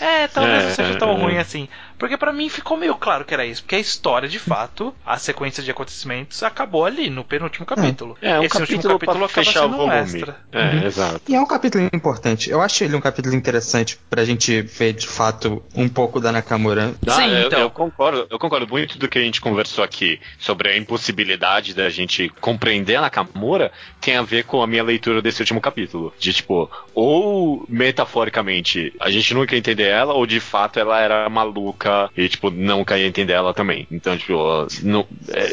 é, 0.00 0.24
é 0.24 0.28
talvez 0.28 0.62
é, 0.62 0.66
não 0.66 0.74
seja 0.74 0.98
tão 0.98 1.12
é, 1.12 1.14
ruim 1.14 1.38
assim. 1.38 1.68
Porque 1.98 2.16
para 2.16 2.32
mim 2.32 2.48
ficou 2.48 2.76
meio 2.76 2.94
claro 2.94 3.24
que 3.24 3.34
era 3.34 3.44
isso. 3.44 3.62
Porque 3.62 3.74
a 3.74 3.80
história, 3.80 4.28
de 4.28 4.38
fato, 4.38 4.94
a 5.04 5.18
sequência 5.18 5.62
de 5.62 5.70
acontecimentos 5.70 6.42
acabou 6.42 6.84
ali, 6.84 7.10
no 7.10 7.24
penúltimo 7.24 7.66
capítulo. 7.66 8.16
É, 8.22 8.38
um 8.38 8.42
Esse 8.44 8.58
capítulo 8.58 8.94
último 8.94 9.00
capítulo 9.00 9.24
acaba 9.24 9.52
sendo 9.52 9.84
um 9.84 9.92
extra. 9.92 10.36
É, 10.52 10.62
uhum. 10.62 10.82
exato. 10.84 11.20
E 11.28 11.34
é 11.34 11.40
um 11.40 11.46
capítulo 11.46 11.88
importante. 11.92 12.50
Eu 12.50 12.60
acho 12.60 12.84
ele 12.84 12.94
um 12.94 13.00
capítulo 13.00 13.34
interessante 13.34 13.98
pra 14.08 14.24
gente 14.24 14.62
ver, 14.62 14.92
de 14.92 15.08
fato, 15.08 15.62
um 15.74 15.88
pouco 15.88 16.20
da 16.20 16.30
Nakamura. 16.30 16.94
Ah, 17.06 17.12
Sim, 17.12 17.30
eu, 17.30 17.46
então. 17.48 17.60
eu 17.60 17.70
concordo. 17.70 18.26
Eu 18.30 18.38
concordo 18.38 18.68
muito 18.68 18.98
do 18.98 19.08
que 19.08 19.18
a 19.18 19.22
gente 19.22 19.40
conversou 19.40 19.82
aqui 19.82 20.20
sobre 20.38 20.70
a 20.70 20.76
impossibilidade 20.76 21.74
da 21.74 21.90
gente 21.90 22.28
compreender 22.40 22.96
a 22.96 23.00
Nakamura 23.00 23.72
tem 24.00 24.16
a 24.16 24.22
ver 24.22 24.44
com 24.44 24.62
a 24.62 24.66
minha 24.66 24.82
leitura 24.82 25.20
desse 25.20 25.42
último 25.42 25.60
capítulo. 25.60 26.12
De 26.18 26.32
tipo, 26.32 26.70
ou 26.94 27.66
metaforicamente 27.68 28.94
a 29.00 29.10
gente 29.10 29.34
nunca 29.34 29.54
ia 29.54 29.58
entender 29.58 29.88
ela, 29.88 30.14
ou 30.14 30.26
de 30.26 30.38
fato 30.38 30.78
ela 30.78 31.00
era 31.00 31.28
maluca 31.28 31.87
e, 32.16 32.28
tipo, 32.28 32.50
não 32.50 32.84
cair 32.84 33.04
entender 33.04 33.32
ela 33.32 33.52
também. 33.52 33.86
Então, 33.90 34.16
tipo, 34.16 34.66
não, 34.82 35.06
é, 35.28 35.50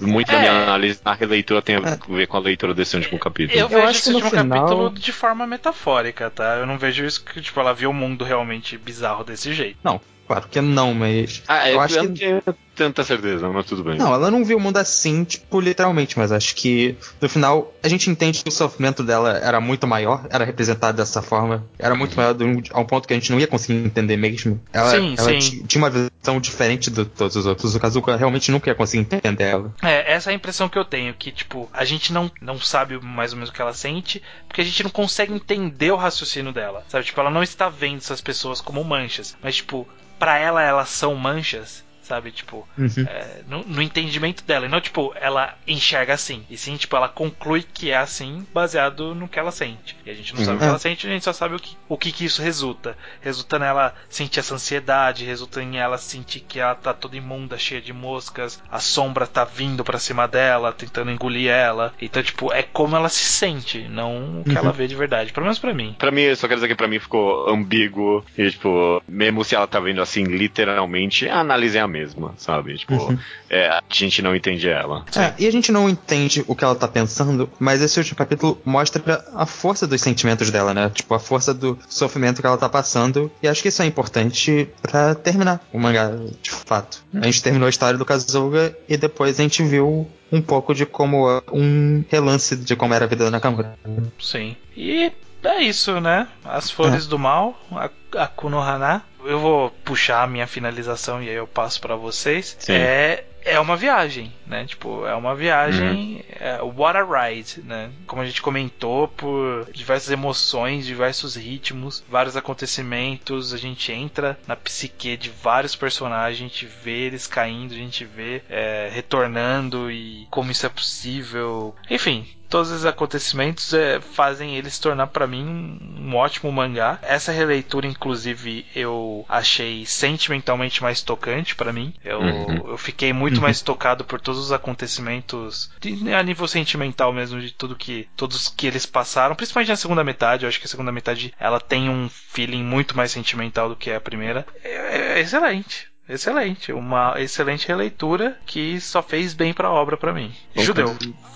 muito 0.00 0.30
é. 0.30 0.34
da 0.34 0.40
minha 0.40 0.52
análise 0.52 1.00
na 1.04 1.14
releitura 1.14 1.62
tem 1.62 1.76
a 1.76 1.78
é. 1.78 1.98
ver 2.08 2.26
com 2.26 2.36
a 2.36 2.40
leitura 2.40 2.74
desse 2.74 2.96
último 2.96 3.18
capítulo. 3.18 3.58
Eu, 3.58 3.68
eu 3.68 3.86
vejo 3.86 3.90
esse 3.90 4.12
último 4.12 4.30
final... 4.30 4.66
capítulo 4.66 4.90
de 4.90 5.12
forma 5.12 5.46
metafórica, 5.46 6.30
tá? 6.30 6.56
Eu 6.56 6.66
não 6.66 6.78
vejo 6.78 7.04
isso 7.04 7.24
que, 7.24 7.40
tipo, 7.40 7.58
ela 7.60 7.72
viu 7.72 7.90
o 7.90 7.94
mundo 7.94 8.24
realmente 8.24 8.76
bizarro 8.78 9.24
desse 9.24 9.52
jeito. 9.52 9.78
Não, 9.82 10.00
Claro 10.26 10.48
que 10.48 10.60
não, 10.60 10.94
mas. 10.94 11.42
Ah, 11.46 11.68
eu, 11.68 11.74
eu 11.74 11.80
acho 11.80 12.08
que 12.12 12.42
tanta 12.74 13.04
certeza, 13.04 13.48
mas 13.48 13.66
tudo 13.66 13.84
bem. 13.84 13.96
Não, 13.96 14.12
ela 14.12 14.30
não 14.30 14.44
viu 14.44 14.56
o 14.56 14.60
mundo 14.60 14.76
assim, 14.78 15.24
tipo, 15.24 15.60
literalmente, 15.60 16.18
mas 16.18 16.32
acho 16.32 16.54
que 16.54 16.96
no 17.20 17.28
final 17.28 17.72
a 17.82 17.88
gente 17.88 18.10
entende 18.10 18.42
que 18.42 18.48
o 18.48 18.52
sofrimento 18.52 19.02
dela 19.02 19.38
era 19.38 19.60
muito 19.60 19.86
maior, 19.86 20.26
era 20.30 20.44
representado 20.44 20.96
dessa 20.96 21.22
forma, 21.22 21.64
era 21.78 21.94
muito 21.94 22.16
maior 22.16 22.34
a 22.72 22.80
um 22.80 22.84
ponto 22.84 23.06
que 23.06 23.14
a 23.14 23.16
gente 23.16 23.30
não 23.30 23.38
ia 23.38 23.46
conseguir 23.46 23.78
entender 23.78 24.16
mesmo. 24.16 24.60
Ela, 24.72 24.90
sim, 24.90 25.14
ela 25.16 25.40
sim. 25.40 25.64
tinha 25.66 25.82
uma 25.82 25.90
visão 25.90 26.40
diferente 26.40 26.90
de 26.90 27.04
todos 27.04 27.36
os 27.36 27.46
outros. 27.46 27.74
O 27.74 27.80
Kazuka 27.80 28.16
realmente 28.16 28.50
nunca 28.50 28.70
ia 28.70 28.74
conseguir 28.74 29.02
entender 29.02 29.44
ela. 29.44 29.74
É, 29.82 30.12
essa 30.12 30.30
é 30.30 30.32
a 30.32 30.36
impressão 30.36 30.68
que 30.68 30.78
eu 30.78 30.84
tenho, 30.84 31.14
que, 31.14 31.30
tipo, 31.30 31.68
a 31.72 31.84
gente 31.84 32.12
não, 32.12 32.30
não 32.40 32.58
sabe 32.58 32.98
mais 33.00 33.32
ou 33.32 33.36
menos 33.36 33.50
o 33.50 33.52
que 33.52 33.62
ela 33.62 33.72
sente, 33.72 34.22
porque 34.48 34.60
a 34.60 34.64
gente 34.64 34.82
não 34.82 34.90
consegue 34.90 35.32
entender 35.32 35.90
o 35.90 35.96
raciocínio 35.96 36.52
dela. 36.52 36.84
Sabe, 36.88 37.04
tipo, 37.04 37.20
ela 37.20 37.30
não 37.30 37.42
está 37.42 37.68
vendo 37.68 37.98
essas 37.98 38.20
pessoas 38.20 38.60
como 38.60 38.82
manchas, 38.84 39.36
mas, 39.42 39.56
tipo, 39.56 39.86
para 40.18 40.38
ela 40.38 40.62
elas 40.62 40.88
são 40.88 41.14
manchas 41.14 41.84
sabe? 42.04 42.30
Tipo, 42.30 42.68
uhum. 42.78 42.88
é, 43.06 43.40
no, 43.48 43.64
no, 43.64 43.82
entendimento 43.82 44.44
dela. 44.44 44.66
E 44.66 44.68
não, 44.68 44.80
tipo, 44.80 45.12
ela 45.16 45.56
enxerga 45.66 46.14
assim. 46.14 46.44
E 46.48 46.56
sim, 46.56 46.76
tipo, 46.76 46.94
ela 46.96 47.08
conclui 47.08 47.62
que 47.62 47.90
é 47.90 47.96
assim 47.96 48.46
baseado 48.52 49.14
no 49.14 49.28
que 49.28 49.38
ela 49.38 49.50
sente. 49.50 49.96
E 50.04 50.10
a 50.10 50.14
gente 50.14 50.32
não 50.32 50.40
uhum. 50.40 50.46
sabe 50.46 50.56
o 50.56 50.60
que 50.60 50.66
ela 50.66 50.78
sente, 50.78 51.06
a 51.06 51.10
gente 51.10 51.24
só 51.24 51.32
sabe 51.32 51.54
o 51.54 51.58
que, 51.58 51.76
o 51.88 51.98
que, 51.98 52.12
que 52.12 52.24
isso 52.24 52.42
resulta. 52.42 52.96
Resulta 53.20 53.58
nela 53.58 53.94
sentir 54.08 54.40
essa 54.40 54.54
ansiedade, 54.54 55.24
resulta 55.24 55.62
em 55.62 55.78
ela 55.78 55.98
sentir 55.98 56.40
que 56.40 56.60
ela 56.60 56.74
tá 56.74 56.92
toda 56.92 57.16
imunda, 57.16 57.58
cheia 57.58 57.80
de 57.80 57.92
moscas, 57.92 58.62
a 58.70 58.78
sombra 58.78 59.26
tá 59.26 59.44
vindo 59.44 59.84
para 59.84 59.98
cima 59.98 60.28
dela, 60.28 60.72
tentando 60.72 61.10
engolir 61.10 61.50
ela. 61.50 61.92
Então, 62.00 62.22
tipo, 62.22 62.52
é 62.52 62.62
como 62.62 62.96
ela 62.96 63.08
se 63.08 63.24
sente, 63.24 63.88
não 63.88 64.40
o 64.40 64.44
que 64.44 64.50
uhum. 64.50 64.58
ela 64.58 64.72
vê 64.72 64.86
de 64.86 64.94
verdade. 64.94 65.32
Pelo 65.32 65.44
menos 65.44 65.58
pra 65.58 65.72
mim. 65.72 65.94
Pra 65.98 66.10
mim, 66.10 66.34
só 66.34 66.46
quero 66.46 66.56
dizer 66.56 66.68
que 66.68 66.74
pra 66.74 66.88
mim 66.88 66.98
ficou 66.98 67.48
ambíguo. 67.48 68.24
E, 68.36 68.50
tipo, 68.50 69.02
mesmo 69.08 69.44
se 69.44 69.54
ela 69.54 69.66
tá 69.66 69.80
vendo 69.80 70.02
assim, 70.02 70.24
literalmente, 70.24 71.28
a 71.28 71.38
análise 71.38 71.78
é 71.78 71.80
a 71.80 71.88
mesma, 71.94 72.34
sabe? 72.36 72.76
Tipo, 72.76 72.94
uhum. 72.94 73.18
é, 73.48 73.68
a 73.68 73.82
gente 73.88 74.20
não 74.20 74.34
entende 74.34 74.68
ela. 74.68 75.04
É, 75.16 75.32
e 75.38 75.46
a 75.46 75.52
gente 75.52 75.70
não 75.70 75.88
entende 75.88 76.44
o 76.48 76.56
que 76.56 76.64
ela 76.64 76.74
tá 76.74 76.88
pensando, 76.88 77.48
mas 77.58 77.80
esse 77.80 77.98
último 77.98 78.16
capítulo 78.16 78.60
mostra 78.64 79.24
a 79.34 79.46
força 79.46 79.86
dos 79.86 80.00
sentimentos 80.00 80.50
dela, 80.50 80.74
né? 80.74 80.90
Tipo, 80.92 81.14
a 81.14 81.20
força 81.20 81.54
do 81.54 81.78
sofrimento 81.88 82.40
que 82.40 82.46
ela 82.46 82.58
tá 82.58 82.68
passando. 82.68 83.30
E 83.40 83.46
acho 83.46 83.62
que 83.62 83.68
isso 83.68 83.82
é 83.82 83.86
importante 83.86 84.68
para 84.82 85.14
terminar 85.14 85.64
o 85.72 85.78
mangá, 85.78 86.10
de 86.42 86.50
fato. 86.50 87.04
A 87.14 87.24
gente 87.26 87.42
terminou 87.42 87.66
a 87.66 87.70
história 87.70 87.96
do 87.96 88.04
Kazuga 88.04 88.76
e 88.88 88.96
depois 88.96 89.38
a 89.38 89.42
gente 89.42 89.62
viu 89.62 90.10
um 90.32 90.42
pouco 90.42 90.74
de 90.74 90.84
como 90.84 91.40
um 91.52 92.04
relance 92.10 92.56
de 92.56 92.74
como 92.74 92.92
era 92.92 93.04
a 93.04 93.08
vida 93.08 93.24
da 93.24 93.30
Nakamura. 93.30 93.78
Sim. 94.18 94.56
E 94.76 95.12
é 95.44 95.62
isso, 95.62 96.00
né? 96.00 96.26
As 96.44 96.70
Flores 96.70 97.06
é. 97.06 97.08
do 97.08 97.18
Mal, 97.18 97.58
a, 97.72 97.90
a 98.16 98.26
Kunohana. 98.26 99.02
Eu 99.24 99.38
vou 99.38 99.73
puxar 99.84 100.22
a 100.22 100.26
minha 100.26 100.46
finalização 100.46 101.22
e 101.22 101.28
aí 101.28 101.34
eu 101.34 101.46
passo 101.46 101.80
para 101.80 101.96
vocês. 101.96 102.56
Sim. 102.58 102.72
É 102.72 103.24
é 103.44 103.60
uma 103.60 103.76
viagem, 103.76 104.32
né? 104.46 104.64
Tipo, 104.64 105.06
é 105.06 105.14
uma 105.14 105.34
viagem, 105.34 106.16
uhum. 106.16 106.22
é, 106.40 106.62
what 106.62 106.96
a 106.96 107.04
ride, 107.04 107.60
né? 107.62 107.90
Como 108.06 108.22
a 108.22 108.26
gente 108.26 108.40
comentou, 108.40 109.06
por 109.06 109.68
diversas 109.72 110.10
emoções, 110.10 110.86
diversos 110.86 111.36
ritmos, 111.36 112.02
vários 112.08 112.36
acontecimentos, 112.36 113.52
a 113.52 113.58
gente 113.58 113.92
entra 113.92 114.38
na 114.46 114.56
psique 114.56 115.16
de 115.16 115.28
vários 115.30 115.76
personagens, 115.76 116.40
a 116.40 116.48
gente 116.48 116.66
vê 116.66 117.06
eles 117.06 117.26
caindo, 117.26 117.74
a 117.74 117.76
gente 117.76 118.04
vê 118.04 118.42
é, 118.48 118.88
retornando 118.90 119.90
e 119.90 120.26
como 120.30 120.50
isso 120.50 120.64
é 120.64 120.70
possível. 120.70 121.74
Enfim, 121.90 122.26
todos 122.54 122.70
os 122.70 122.86
acontecimentos 122.86 123.74
é, 123.74 124.00
fazem 124.00 124.56
ele 124.56 124.70
se 124.70 124.80
tornar 124.80 125.08
para 125.08 125.26
mim 125.26 125.44
um, 125.44 126.10
um, 126.10 126.14
ótimo 126.14 126.52
mangá. 126.52 127.00
Essa 127.02 127.32
releitura, 127.32 127.84
inclusive, 127.84 128.64
eu 128.76 129.26
achei 129.28 129.84
sentimentalmente 129.84 130.80
mais 130.80 131.02
tocante 131.02 131.56
para 131.56 131.72
mim. 131.72 131.92
Eu, 132.04 132.20
uhum. 132.20 132.68
eu 132.68 132.78
fiquei 132.78 133.12
muito 133.12 133.40
mais 133.42 133.60
tocado 133.60 134.04
por 134.04 134.20
todos 134.20 134.40
os 134.40 134.52
acontecimentos 134.52 135.68
de, 135.80 136.14
a 136.14 136.22
nível 136.22 136.46
sentimental 136.46 137.12
mesmo 137.12 137.40
de 137.40 137.50
tudo 137.50 137.74
que 137.74 138.06
todos 138.14 138.48
que 138.48 138.68
eles 138.68 138.86
passaram, 138.86 139.34
principalmente 139.34 139.70
na 139.70 139.76
segunda 139.76 140.04
metade. 140.04 140.44
Eu 140.44 140.48
acho 140.48 140.60
que 140.60 140.66
a 140.66 140.70
segunda 140.70 140.92
metade 140.92 141.34
ela 141.40 141.58
tem 141.58 141.90
um 141.90 142.08
feeling 142.08 142.62
muito 142.62 142.96
mais 142.96 143.10
sentimental 143.10 143.68
do 143.68 143.74
que 143.74 143.90
a 143.90 144.00
primeira. 144.00 144.46
é, 144.62 145.18
é 145.18 145.20
excelente. 145.20 145.92
Excelente, 146.08 146.70
uma 146.70 147.14
excelente 147.18 147.66
releitura 147.66 148.38
que 148.46 148.78
só 148.78 149.02
fez 149.02 149.32
bem 149.32 149.54
para 149.54 149.68
a 149.68 149.72
obra 149.72 149.96
para 149.96 150.12
mim. 150.12 150.32
Judeu, 150.54 150.94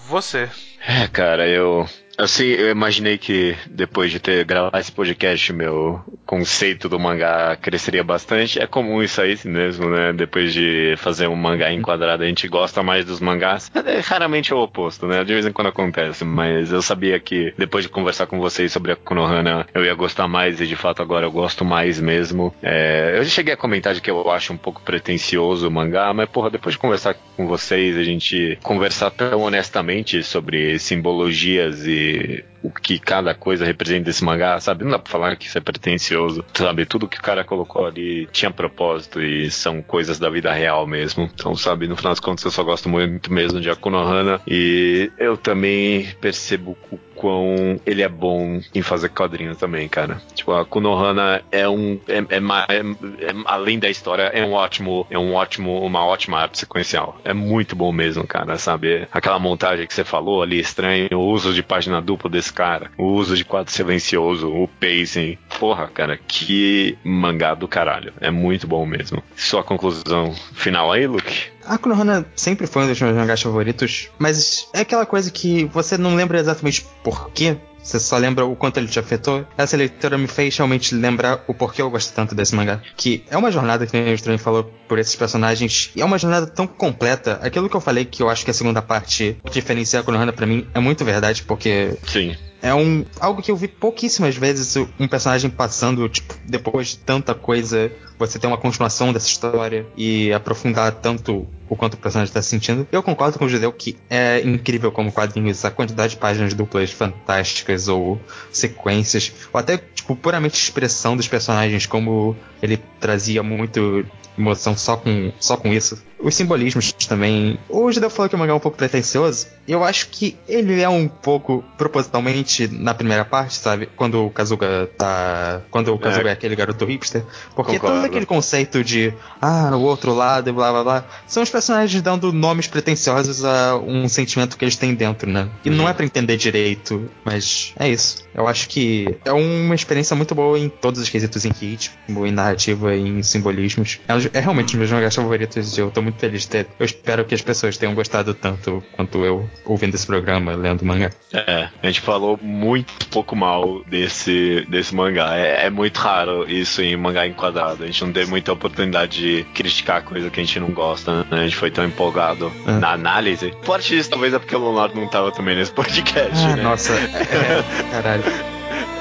você. 0.08 0.48
É, 0.86 1.06
cara, 1.08 1.46
eu 1.46 1.86
Assim, 2.18 2.46
eu 2.46 2.68
imaginei 2.68 3.16
que 3.16 3.56
depois 3.70 4.10
de 4.10 4.18
ter 4.18 4.44
gravado 4.44 4.76
esse 4.76 4.90
podcast, 4.90 5.52
meu 5.52 6.02
conceito 6.26 6.88
do 6.88 6.98
mangá 6.98 7.54
cresceria 7.54 8.02
bastante. 8.02 8.60
É 8.60 8.66
comum 8.66 9.00
isso 9.00 9.20
aí 9.22 9.38
mesmo, 9.44 9.88
né? 9.88 10.12
Depois 10.12 10.52
de 10.52 10.94
fazer 10.96 11.28
um 11.28 11.36
mangá 11.36 11.72
enquadrado, 11.72 12.24
a 12.24 12.26
gente 12.26 12.48
gosta 12.48 12.82
mais 12.82 13.04
dos 13.04 13.20
mangás. 13.20 13.70
É, 13.88 14.00
raramente 14.00 14.52
é 14.52 14.56
o 14.56 14.58
oposto, 14.58 15.06
né? 15.06 15.22
De 15.22 15.32
vez 15.32 15.46
em 15.46 15.52
quando 15.52 15.68
acontece, 15.68 16.24
mas 16.24 16.72
eu 16.72 16.82
sabia 16.82 17.18
que 17.20 17.54
depois 17.56 17.84
de 17.84 17.88
conversar 17.88 18.26
com 18.26 18.40
vocês 18.40 18.72
sobre 18.72 18.92
a 18.92 18.96
Konohana, 18.96 19.66
eu 19.72 19.84
ia 19.84 19.94
gostar 19.94 20.26
mais 20.26 20.60
e 20.60 20.66
de 20.66 20.76
fato 20.76 21.00
agora 21.00 21.24
eu 21.24 21.30
gosto 21.30 21.64
mais 21.64 22.00
mesmo. 22.00 22.52
É, 22.60 23.14
eu 23.16 23.24
cheguei 23.24 23.54
a 23.54 23.56
comentar 23.56 23.94
de 23.94 24.02
que 24.02 24.10
eu 24.10 24.28
acho 24.30 24.52
um 24.52 24.56
pouco 24.56 24.82
pretencioso 24.82 25.68
o 25.68 25.70
mangá, 25.70 26.12
mas 26.12 26.28
porra, 26.28 26.50
depois 26.50 26.74
de 26.74 26.80
conversar 26.80 27.14
com 27.36 27.46
vocês, 27.46 27.96
a 27.96 28.02
gente 28.02 28.58
conversar 28.62 29.10
tão 29.10 29.40
honestamente 29.42 29.97
sobre 30.22 30.78
simbologias 30.78 31.86
e 31.86 32.44
o 32.62 32.70
que 32.70 32.98
cada 32.98 33.34
coisa 33.34 33.64
representa 33.64 34.04
desse 34.04 34.24
mangá, 34.24 34.58
sabe? 34.60 34.84
Não 34.84 34.90
dá 34.90 34.98
pra 34.98 35.10
falar 35.10 35.36
que 35.36 35.46
isso 35.46 35.58
é 35.58 35.60
pretencioso, 35.60 36.44
sabe? 36.54 36.84
Tudo 36.84 37.08
que 37.08 37.18
o 37.18 37.22
cara 37.22 37.44
colocou 37.44 37.86
ali 37.86 38.28
tinha 38.32 38.50
propósito 38.50 39.20
e 39.22 39.50
são 39.50 39.80
coisas 39.82 40.18
da 40.18 40.28
vida 40.28 40.52
real 40.52 40.86
mesmo. 40.86 41.30
Então, 41.32 41.54
sabe, 41.54 41.86
no 41.86 41.96
final 41.96 42.12
das 42.12 42.20
contas 42.20 42.44
eu 42.44 42.50
só 42.50 42.62
gosto 42.62 42.88
muito 42.88 43.32
mesmo 43.32 43.60
de 43.60 43.70
Akunohana 43.70 44.40
e 44.46 45.10
eu 45.18 45.36
também 45.36 46.08
percebo 46.20 46.76
o 46.90 46.98
quão 47.18 47.80
ele 47.84 48.02
é 48.02 48.08
bom 48.08 48.60
em 48.74 48.82
fazer 48.82 49.08
quadrinhos 49.10 49.58
também, 49.58 49.88
cara. 49.88 50.20
Tipo, 50.34 50.52
a 50.52 50.64
Kunohana 50.64 51.42
é 51.50 51.68
um. 51.68 51.98
É, 52.08 52.18
é, 52.18 52.38
é, 52.68 52.78
é, 52.78 53.34
além 53.44 53.78
da 53.78 53.90
história, 53.90 54.22
é 54.22 54.44
um 54.44 54.52
ótimo. 54.52 55.06
É 55.10 55.18
um 55.18 55.34
ótimo, 55.34 55.84
uma 55.84 56.04
ótima 56.04 56.38
arte 56.38 56.58
sequencial. 56.58 57.20
É 57.24 57.34
muito 57.34 57.74
bom 57.74 57.92
mesmo, 57.92 58.26
cara, 58.26 58.56
sabe? 58.56 59.06
Aquela 59.12 59.38
montagem 59.38 59.86
que 59.86 59.94
você 59.94 60.04
falou 60.04 60.42
ali, 60.42 60.60
estranho, 60.60 61.08
o 61.12 61.30
uso 61.30 61.52
de 61.52 61.62
página 61.62 62.00
dupla 62.00 62.30
desse 62.30 62.52
cara, 62.52 62.90
o 62.96 63.04
uso 63.04 63.36
de 63.36 63.44
quadro 63.44 63.72
silencioso, 63.72 64.48
o 64.48 64.68
pacing. 64.68 65.36
Porra, 65.58 65.88
cara, 65.88 66.16
que 66.16 66.96
mangá 67.02 67.54
do 67.54 67.66
caralho. 67.66 68.12
É 68.20 68.30
muito 68.30 68.66
bom 68.66 68.86
mesmo. 68.86 69.22
Sua 69.36 69.64
conclusão 69.64 70.32
final 70.54 70.92
aí, 70.92 71.06
Luke? 71.06 71.57
A 71.68 71.76
Konohana 71.76 72.26
sempre 72.34 72.66
foi 72.66 72.84
um 72.84 72.88
dos 72.88 73.00
meus 73.00 73.14
mangás 73.14 73.42
favoritos, 73.42 74.08
mas 74.18 74.68
é 74.72 74.80
aquela 74.80 75.04
coisa 75.04 75.30
que 75.30 75.66
você 75.66 75.98
não 75.98 76.14
lembra 76.14 76.40
exatamente 76.40 76.86
por 77.04 77.30
quê, 77.30 77.58
você 77.82 77.98
só 77.98 78.18
lembra 78.18 78.44
o 78.44 78.54
quanto 78.54 78.76
ele 78.76 78.86
te 78.86 78.98
afetou. 78.98 79.46
Essa 79.56 79.76
leitura 79.76 80.18
me 80.18 80.26
fez 80.26 80.54
realmente 80.56 80.94
lembrar 80.94 81.42
o 81.46 81.54
porquê 81.54 81.80
eu 81.80 81.90
gosto 81.90 82.12
tanto 82.12 82.34
desse 82.34 82.54
mangá. 82.54 82.82
Que 82.96 83.24
é 83.30 83.36
uma 83.36 83.50
jornada, 83.50 83.86
que 83.86 83.96
o 83.96 84.14
Estranho 84.14 84.38
falou, 84.38 84.64
por 84.86 84.98
esses 84.98 85.16
personagens. 85.16 85.90
E 85.96 86.02
é 86.02 86.04
uma 86.04 86.18
jornada 86.18 86.46
tão 86.46 86.66
completa. 86.66 87.40
Aquilo 87.42 87.68
que 87.68 87.76
eu 87.76 87.80
falei 87.80 88.04
que 88.04 88.22
eu 88.22 88.28
acho 88.28 88.44
que 88.44 88.50
a 88.50 88.54
segunda 88.54 88.82
parte 88.82 89.38
diferencia 89.50 90.00
a 90.00 90.02
Konohana 90.02 90.32
pra 90.32 90.46
mim 90.46 90.66
é 90.74 90.80
muito 90.80 91.02
verdade, 91.04 91.42
porque. 91.44 91.96
Sim. 92.06 92.36
É 92.60 92.74
um 92.74 93.06
algo 93.20 93.40
que 93.40 93.52
eu 93.52 93.56
vi 93.56 93.68
pouquíssimas 93.68 94.36
vezes 94.36 94.76
um 94.98 95.06
personagem 95.06 95.48
passando, 95.48 96.08
tipo, 96.08 96.34
depois 96.44 96.88
de 96.88 96.98
tanta 96.98 97.32
coisa, 97.32 97.90
você 98.18 98.38
ter 98.38 98.46
uma 98.46 98.58
continuação 98.58 99.12
dessa 99.12 99.26
história 99.26 99.86
e 99.96 100.32
aprofundar 100.32 100.92
tanto 100.92 101.46
o 101.68 101.76
quanto 101.76 101.94
o 101.94 101.96
personagem 101.98 102.30
está 102.30 102.42
sentindo. 102.42 102.86
Eu 102.90 103.02
concordo 103.02 103.38
com 103.38 103.44
o 103.44 103.48
Judeu 103.48 103.72
que 103.72 103.96
é 104.08 104.40
incrível 104.40 104.90
como 104.90 105.12
quadrinhos, 105.12 105.64
a 105.64 105.70
quantidade 105.70 106.14
de 106.14 106.16
páginas 106.16 106.54
duplas 106.54 106.90
fantásticas 106.90 107.88
ou 107.88 108.20
sequências, 108.50 109.32
ou 109.52 109.60
até, 109.60 109.76
tipo, 109.76 110.16
puramente 110.16 110.60
expressão 110.60 111.16
dos 111.16 111.28
personagens, 111.28 111.86
como 111.86 112.34
ele 112.62 112.78
trazia 112.98 113.42
muito 113.42 114.04
emoção 114.38 114.76
só 114.76 114.96
com, 114.96 115.32
só 115.40 115.56
com 115.56 115.72
isso. 115.72 116.02
Os 116.18 116.34
simbolismos 116.34 116.92
também. 116.92 117.58
O 117.68 117.90
Judeu 117.92 118.10
falou 118.10 118.28
que 118.28 118.34
o 118.34 118.38
mangá 118.38 118.52
é 118.52 118.54
um 118.54 118.60
pouco 118.60 118.76
pretencioso. 118.76 119.46
Eu 119.66 119.84
acho 119.84 120.08
que 120.08 120.36
ele 120.48 120.80
é 120.80 120.88
um 120.88 121.06
pouco 121.06 121.64
propositalmente 121.76 122.66
na 122.68 122.94
primeira 122.94 123.24
parte, 123.24 123.56
sabe? 123.56 123.88
Quando 123.96 124.26
o 124.26 124.30
Kazuga 124.30 124.88
tá. 124.96 125.62
Quando 125.70 125.94
o 125.94 125.98
Kazuga 125.98 126.28
é, 126.28 126.30
é 126.30 126.32
aquele 126.32 126.56
garoto 126.56 126.84
hipster. 126.84 127.24
Porque 127.54 127.78
Concordo. 127.78 128.07
Aquele 128.08 128.26
conceito 128.26 128.84
de. 128.84 129.12
Ah, 129.40 129.70
o 129.74 129.82
outro 129.82 130.14
lado 130.14 130.48
e 130.48 130.52
blá 130.52 130.70
blá 130.70 130.84
blá. 130.84 131.04
São 131.26 131.42
os 131.42 131.50
personagens 131.50 132.00
dando 132.02 132.32
nomes 132.32 132.66
pretenciosos 132.66 133.44
a 133.44 133.76
um 133.76 134.08
sentimento 134.08 134.56
que 134.56 134.64
eles 134.64 134.76
têm 134.76 134.94
dentro, 134.94 135.30
né? 135.30 135.48
E 135.64 135.70
uhum. 135.70 135.76
não 135.76 135.88
é 135.88 135.92
para 135.92 136.04
entender 136.04 136.36
direito, 136.36 137.08
mas 137.24 137.72
é 137.78 137.88
isso. 137.88 138.26
Eu 138.34 138.46
acho 138.46 138.68
que 138.68 139.16
é 139.24 139.32
uma 139.32 139.74
experiência 139.74 140.14
muito 140.14 140.34
boa 140.34 140.58
em 140.58 140.68
todos 140.68 141.00
os 141.00 141.08
quesitos 141.08 141.44
em 141.44 141.50
ritmo, 141.50 142.26
em 142.26 142.30
narrativa, 142.30 142.94
em 142.94 143.22
simbolismos. 143.22 143.98
É 144.06 144.18
é 144.32 144.40
realmente 144.40 144.76
um 144.76 144.80
dos 144.80 144.90
meus 144.90 144.92
mangás 144.92 145.14
favoritos 145.14 145.76
e 145.76 145.80
eu 145.80 145.90
tô 145.90 146.02
muito 146.02 146.18
feliz 146.18 146.42
de 146.42 146.48
ter. 146.48 146.66
Eu 146.78 146.86
espero 146.86 147.24
que 147.24 147.34
as 147.34 147.42
pessoas 147.42 147.76
tenham 147.76 147.94
gostado 147.94 148.34
tanto 148.34 148.82
quanto 148.94 149.24
eu 149.24 149.48
ouvindo 149.64 149.94
esse 149.94 150.06
programa, 150.06 150.54
lendo 150.54 150.84
mangá. 150.84 151.10
É, 151.32 151.68
a 151.82 151.86
gente 151.86 152.00
falou 152.00 152.38
muito 152.40 153.06
pouco 153.08 153.36
mal 153.36 153.82
desse, 153.84 154.66
desse 154.68 154.94
mangá. 154.94 155.36
É, 155.36 155.66
é 155.66 155.70
muito 155.70 155.96
raro 155.98 156.48
isso 156.50 156.82
em 156.82 156.96
mangá 156.96 157.26
enquadrado. 157.26 157.84
A 157.84 157.86
gente 157.86 157.97
não 158.04 158.12
teve 158.12 158.30
muita 158.30 158.52
oportunidade 158.52 159.20
de 159.20 159.44
criticar 159.54 160.02
coisa 160.02 160.30
que 160.30 160.40
a 160.40 160.44
gente 160.44 160.60
não 160.60 160.70
gosta, 160.70 161.24
né? 161.24 161.26
A 161.30 161.44
gente 161.44 161.56
foi 161.56 161.70
tão 161.70 161.84
empolgado 161.84 162.52
é. 162.66 162.72
na 162.72 162.92
análise. 162.92 163.52
Parte 163.66 163.94
disso 163.94 164.10
talvez 164.10 164.34
é 164.34 164.38
porque 164.38 164.54
o 164.54 164.58
Leonardo 164.58 164.98
não 164.98 165.08
tava 165.08 165.32
também 165.32 165.56
nesse 165.56 165.72
podcast, 165.72 166.44
ah, 166.44 166.56
né? 166.56 166.62
Nossa, 166.62 166.94
é, 166.94 167.64
caralho. 167.90 168.22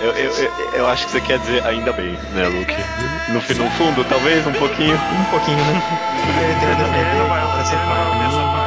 Eu, 0.02 0.12
eu, 0.12 0.32
eu, 0.32 0.52
eu, 0.74 0.88
acho 0.88 1.08
que 1.08 1.12
você 1.12 1.22
quer 1.22 1.40
dizer 1.40 1.66
ainda 1.66 1.92
bem, 1.92 2.12
né, 2.34 2.48
Luke? 2.48 2.76
No, 3.30 3.64
no 3.64 3.72
fundo, 3.72 4.04
talvez, 4.06 4.46
um 4.46 4.54
pouquinho. 4.54 4.96
Um 4.96 5.26
pouquinho, 5.32 5.58
né? 5.58 5.82
Ele 6.28 6.54
defender 6.60 8.67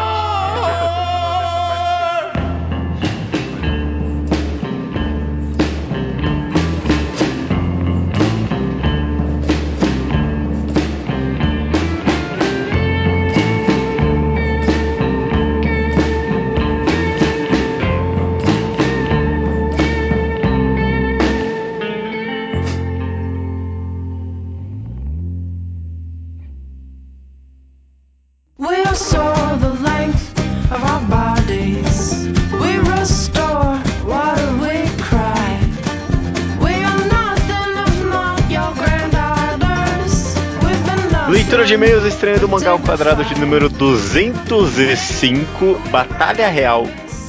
estreia 42.20 42.38
do 42.38 42.50
Mangá 42.50 42.72
ao 42.72 42.78
Quadrado 42.78 43.24
de 43.24 43.34
número 43.40 43.70
205, 43.70 45.80
Batalha 45.90 46.48
Real 46.48 46.86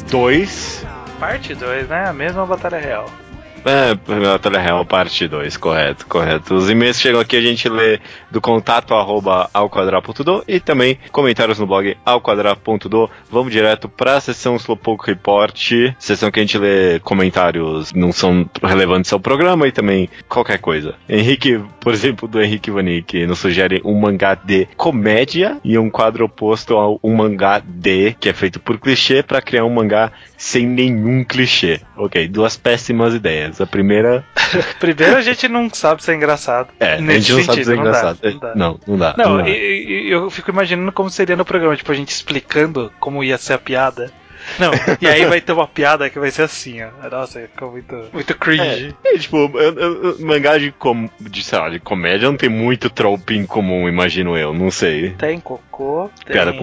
2. 0.10 0.86
Parte 1.18 1.56
2, 1.56 1.88
né? 1.88 2.10
A 2.10 2.12
mesma 2.12 2.46
Batalha 2.46 2.78
Real. 2.78 3.21
É, 3.64 3.94
Batalha 3.94 4.60
Real, 4.60 4.84
parte 4.86 5.28
2, 5.28 5.56
correto, 5.58 6.08
correto. 6.08 6.56
Os 6.56 6.70
e-mails 6.70 7.00
chegam 7.00 7.22
aqui, 7.22 7.36
a 7.36 7.42
gente 7.42 7.70
lê 7.70 8.00
do 8.32 8.42
contato 8.42 8.96
arroba 8.96 9.50
alquadra.do 9.54 10.44
e 10.48 10.60
também 10.60 10.98
comentários 11.12 11.60
no 11.60 11.68
blog 11.68 11.96
alquadra.do. 12.04 13.10
Vamos 13.30 13.52
direto 13.52 13.88
para 13.88 14.18
a 14.18 14.22
sessão 14.22 14.56
Slowpoke 14.56 15.06
Report, 15.06 15.56
sessão 16.00 16.32
que 16.32 16.40
a 16.40 16.44
gente 16.44 16.58
lê 16.58 17.00
comentários 17.00 17.94
não 17.94 18.12
são 18.12 18.50
relevantes 18.64 19.14
ao 19.14 19.20
programa 19.20 19.68
e 19.68 19.72
também 19.72 20.10
qualquer 20.28 20.58
coisa. 20.58 20.96
Henrique, 21.08 21.62
por 21.80 21.94
exemplo, 21.94 22.28
do 22.28 22.42
Henrique 22.42 22.72
Vanik, 22.72 23.28
nos 23.28 23.40
sugere 23.40 23.80
um 23.86 24.00
mangá 24.00 24.34
de 24.34 24.68
comédia 24.76 25.60
e 25.64 25.78
um 25.78 25.90
quadro 25.90 26.26
oposto 26.26 26.76
ao 26.76 27.00
um 27.04 27.16
mangá 27.16 27.62
de, 27.64 28.14
que 28.20 28.30
é 28.30 28.34
feito 28.34 28.60
por 28.60 28.80
clichê, 28.80 29.22
para 29.22 29.42
criar 29.42 29.66
um 29.66 29.70
mangá 29.70 30.12
sem 30.42 30.66
nenhum 30.66 31.24
clichê. 31.24 31.80
Ok, 31.96 32.28
duas 32.28 32.58
péssimas 32.58 33.14
ideias. 33.14 33.62
A 33.62 33.68
primeira. 33.68 34.26
Primeiro 34.80 35.16
a 35.16 35.22
gente 35.22 35.48
não 35.48 35.70
sabe 35.72 36.04
se 36.04 36.12
é 36.12 36.16
engraçado. 36.16 36.70
É, 36.80 36.96
a 36.96 36.98
gente 36.98 37.32
não 37.32 37.44
sabe 37.44 37.44
se 37.44 37.62
é 37.62 37.64
sentido, 37.64 37.76
não 37.76 37.76
dá, 37.76 37.90
engraçado. 37.90 38.20
não 38.24 38.40
dá. 38.40 38.56
Não, 38.56 38.80
não 38.88 38.98
dá. 38.98 39.16
Não, 39.18 39.38
dá. 39.38 39.48
e- 39.48 40.10
eu 40.10 40.32
fico 40.32 40.50
imaginando 40.50 40.92
como 40.92 41.12
seria 41.12 41.36
no 41.36 41.46
programa, 41.46 41.76
tipo, 41.78 41.92
a 41.92 41.96
gente 41.96 42.10
explicando 42.10 42.92
como 43.00 43.24
ia 43.24 43.38
ser 43.38 43.54
a 43.54 43.60
piada. 43.60 44.12
Não, 44.58 44.72
e 45.00 45.08
aí 45.08 45.24
vai 45.28 45.40
ter 45.40 45.52
uma 45.52 45.68
piada 45.68 46.10
que 46.10 46.18
vai 46.18 46.32
ser 46.32 46.42
assim, 46.42 46.80
ó. 46.82 47.08
Nossa, 47.08 47.40
ficou 47.42 47.72
muito, 47.74 47.96
muito 48.12 48.36
cringe. 48.36 48.96
É, 49.06 49.18
tipo, 49.20 49.38
eu- 49.54 49.76
eu- 49.78 50.16
mangá 50.26 50.58
de, 50.58 50.72
com, 50.72 51.08
de, 51.20 51.44
sei 51.44 51.60
lá, 51.60 51.70
de 51.70 51.80
comédia 51.80 52.28
não 52.28 52.36
tem 52.36 52.50
muito 52.50 52.90
trope 52.90 53.36
em 53.36 53.46
comum, 53.46 53.88
imagino 53.88 54.36
eu, 54.36 54.52
não 54.56 54.72
sei. 54.72 55.12
Tem 55.12 55.40
cocô, 55.40 56.10
tem. 56.26 56.34
Piada 56.34 56.50
É, 56.50 56.54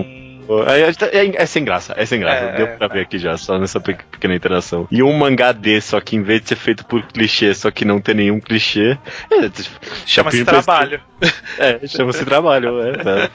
é- 0.67 1.19
é- 1.27 1.43
é 1.43 1.47
sem 1.47 1.65
graça, 1.65 1.95
é 1.97 2.05
sem 2.07 2.21
graça. 2.21 2.45
É, 2.45 2.57
Deu 2.57 2.67
é, 2.67 2.77
pra 2.77 2.89
ver 2.89 3.01
aqui 3.01 3.19
já, 3.19 3.37
só 3.37 3.59
nessa 3.59 3.81
pe- 3.81 3.97
pequena 4.11 4.35
interação. 4.35 4.87
E 4.91 5.03
um 5.03 5.13
mangá 5.13 5.53
D, 5.53 5.81
só 5.81 6.01
que 6.01 6.17
em 6.17 6.23
vez 6.23 6.41
de 6.43 6.49
ser 6.51 6.57
feito 6.57 6.85
por 6.87 7.03
clichê, 7.07 7.53
só 7.55 7.71
que 7.71 7.85
não 7.85 8.01
tem 8.01 8.15
nenhum 8.15 8.41
clichê. 8.41 8.97
É, 9.31 9.51
Chama-se 10.07 10.45
trabalho. 10.45 11.01
É, 11.59 11.85
chama-se 11.89 12.25
trabalho, 12.25 12.81
é. 12.81 12.93
Tá. 12.93 13.31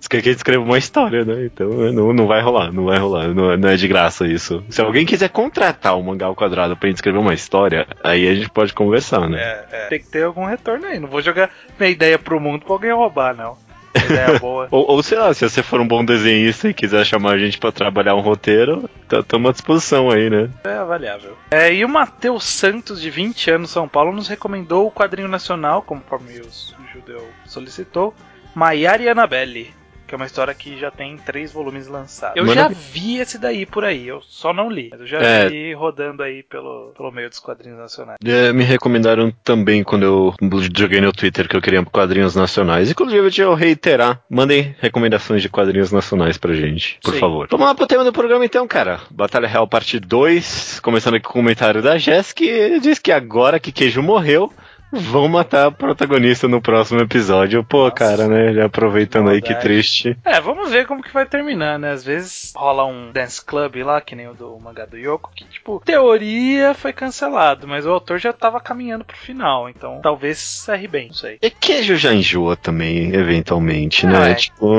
Você 0.00 0.08
quer 0.08 0.22
que 0.22 0.28
a 0.30 0.32
gente 0.32 0.38
escreva 0.38 0.64
uma 0.64 0.78
história, 0.78 1.24
né? 1.26 1.44
Então 1.44 1.84
é, 1.86 1.92
não, 1.92 2.10
não 2.14 2.26
vai 2.26 2.40
rolar, 2.40 2.72
não 2.72 2.86
vai 2.86 2.98
rolar. 2.98 3.28
Não, 3.34 3.52
é- 3.52 3.56
não 3.58 3.68
é 3.68 3.76
de 3.76 3.86
graça 3.86 4.26
isso. 4.26 4.64
Se 4.70 4.80
alguém 4.80 5.04
quiser 5.04 5.28
contratar 5.28 5.98
o 5.98 6.02
mangá 6.02 6.24
ao 6.24 6.34
quadrado 6.34 6.74
pra 6.74 6.88
gente 6.88 6.96
escrever 6.96 7.18
uma 7.18 7.34
história, 7.34 7.86
aí 8.02 8.26
a 8.26 8.34
gente 8.34 8.48
pode 8.48 8.72
conversar, 8.72 9.28
né? 9.28 9.38
É, 9.38 9.64
é. 9.70 9.86
Tem 9.88 9.98
que 10.00 10.06
ter 10.06 10.24
algum 10.24 10.46
retorno 10.46 10.86
aí. 10.86 10.98
Não 10.98 11.08
vou 11.08 11.20
jogar 11.20 11.50
minha 11.78 11.90
ideia 11.90 12.18
pro 12.18 12.40
mundo 12.40 12.64
pra 12.64 12.72
alguém 12.74 12.92
roubar, 12.94 13.36
não. 13.36 13.58
Ideia 13.96 14.38
boa. 14.38 14.68
Ou, 14.70 14.90
ou 14.90 15.02
sei 15.02 15.18
lá, 15.18 15.32
se 15.32 15.48
você 15.48 15.62
for 15.62 15.80
um 15.80 15.86
bom 15.86 16.04
desenhista 16.04 16.68
e 16.68 16.74
quiser 16.74 17.04
chamar 17.04 17.32
a 17.32 17.38
gente 17.38 17.58
pra 17.58 17.72
trabalhar 17.72 18.14
um 18.14 18.20
roteiro, 18.20 18.88
estamos 19.10 19.50
à 19.50 19.52
disposição 19.52 20.10
aí, 20.10 20.28
né? 20.28 20.50
É 20.64 20.74
avaliável. 20.74 21.36
É, 21.50 21.72
e 21.72 21.84
o 21.84 21.88
Matheus 21.88 22.44
Santos, 22.44 23.00
de 23.00 23.10
20 23.10 23.50
anos, 23.50 23.70
São 23.70 23.88
Paulo, 23.88 24.12
nos 24.12 24.28
recomendou 24.28 24.86
o 24.86 24.90
quadrinho 24.90 25.28
nacional, 25.28 25.82
conforme 25.82 26.40
o 26.40 26.48
judeu 26.92 27.26
solicitou, 27.44 28.14
Maiara 28.54 29.02
e 29.02 29.08
Annabelle. 29.08 29.74
Que 30.06 30.14
é 30.14 30.16
uma 30.16 30.26
história 30.26 30.54
que 30.54 30.78
já 30.78 30.90
tem 30.90 31.16
três 31.16 31.52
volumes 31.52 31.88
lançados. 31.88 32.36
Eu 32.36 32.44
Mano, 32.44 32.54
já 32.54 32.68
vi 32.68 33.18
esse 33.18 33.38
daí 33.38 33.66
por 33.66 33.84
aí, 33.84 34.06
eu 34.06 34.20
só 34.22 34.52
não 34.52 34.70
li. 34.70 34.88
Mas 34.90 35.00
eu 35.00 35.06
já 35.06 35.18
É. 35.18 35.48
vi 35.48 35.72
rodando 35.74 36.22
aí 36.22 36.42
pelo, 36.42 36.92
pelo 36.96 37.10
meio 37.10 37.28
dos 37.28 37.40
quadrinhos 37.40 37.78
nacionais. 37.78 38.16
É, 38.24 38.52
me 38.52 38.62
recomendaram 38.64 39.32
também 39.42 39.82
quando 39.82 40.04
eu 40.04 40.34
joguei 40.78 41.00
no 41.00 41.12
Twitter 41.12 41.48
que 41.48 41.56
eu 41.56 41.62
queria 41.62 41.84
quadrinhos 41.84 42.34
nacionais. 42.36 42.90
Inclusive, 42.90 43.22
deixa 43.22 43.42
eu 43.42 43.54
reiterar. 43.54 44.20
Mandem 44.30 44.74
recomendações 44.80 45.42
de 45.42 45.48
quadrinhos 45.48 45.90
nacionais 45.90 46.38
pra 46.38 46.54
gente, 46.54 46.98
por 47.02 47.14
Sim. 47.14 47.20
favor. 47.20 47.48
Vamos 47.50 47.66
lá 47.66 47.74
pro 47.74 47.86
tema 47.86 48.04
do 48.04 48.12
programa 48.12 48.44
então, 48.44 48.66
cara. 48.68 49.00
Batalha 49.10 49.48
Real 49.48 49.66
Parte 49.66 49.98
2. 49.98 50.80
Começando 50.80 51.14
aqui 51.14 51.24
com 51.24 51.30
o 51.30 51.42
comentário 51.42 51.82
da 51.82 51.98
Jess, 51.98 52.32
que 52.32 52.78
diz 52.80 52.98
que 52.98 53.10
agora 53.12 53.58
que 53.58 53.72
Queijo 53.72 54.02
morreu. 54.02 54.52
Vão 54.92 55.28
matar 55.28 55.66
a 55.66 55.70
protagonista 55.70 56.46
no 56.46 56.60
próximo 56.60 57.00
episódio. 57.00 57.64
Pô, 57.64 57.84
Nossa. 57.84 57.94
cara, 57.94 58.28
né? 58.28 58.52
Já 58.54 58.66
aproveitando 58.66 59.30
aí 59.30 59.42
que 59.42 59.54
triste. 59.54 60.16
É, 60.24 60.40
vamos 60.40 60.70
ver 60.70 60.86
como 60.86 61.02
que 61.02 61.12
vai 61.12 61.26
terminar, 61.26 61.78
né? 61.78 61.90
Às 61.90 62.04
vezes 62.04 62.52
rola 62.56 62.84
um 62.84 63.10
dance 63.12 63.44
club 63.44 63.76
lá, 63.76 64.00
que 64.00 64.14
nem 64.14 64.28
o 64.28 64.34
do 64.34 64.58
mangá 64.58 64.86
do 64.86 64.96
Yoko, 64.96 65.30
que, 65.34 65.44
tipo, 65.44 65.82
teoria 65.84 66.74
foi 66.74 66.92
cancelado, 66.92 67.66
mas 67.66 67.84
o 67.84 67.90
autor 67.90 68.18
já 68.18 68.32
tava 68.32 68.60
caminhando 68.60 69.04
pro 69.04 69.16
final, 69.16 69.68
então 69.68 70.00
talvez 70.02 70.38
serre 70.38 70.86
bem, 70.86 71.08
não 71.08 71.14
sei. 71.14 71.38
E 71.42 71.50
queijo 71.50 71.96
já 71.96 72.12
enjoa 72.12 72.56
também, 72.56 73.14
eventualmente, 73.14 74.06
né? 74.06 74.32
é. 74.32 74.34
Tipo, 74.34 74.72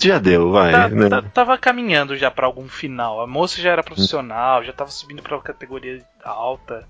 já 0.00 0.18
deu, 0.18 0.50
vai. 0.50 0.72
Tá- 0.72 0.88
né? 0.88 1.08
tá- 1.08 1.22
tava 1.22 1.58
caminhando 1.58 2.16
já 2.16 2.30
pra 2.30 2.46
algum 2.46 2.68
final. 2.68 3.20
A 3.20 3.26
moça 3.26 3.60
já 3.60 3.70
era 3.70 3.82
profissional, 3.82 4.64
já 4.64 4.72
tava 4.72 4.90
subindo 4.90 5.22
pra 5.22 5.38
categoria 5.40 6.00
alta. 6.24 6.86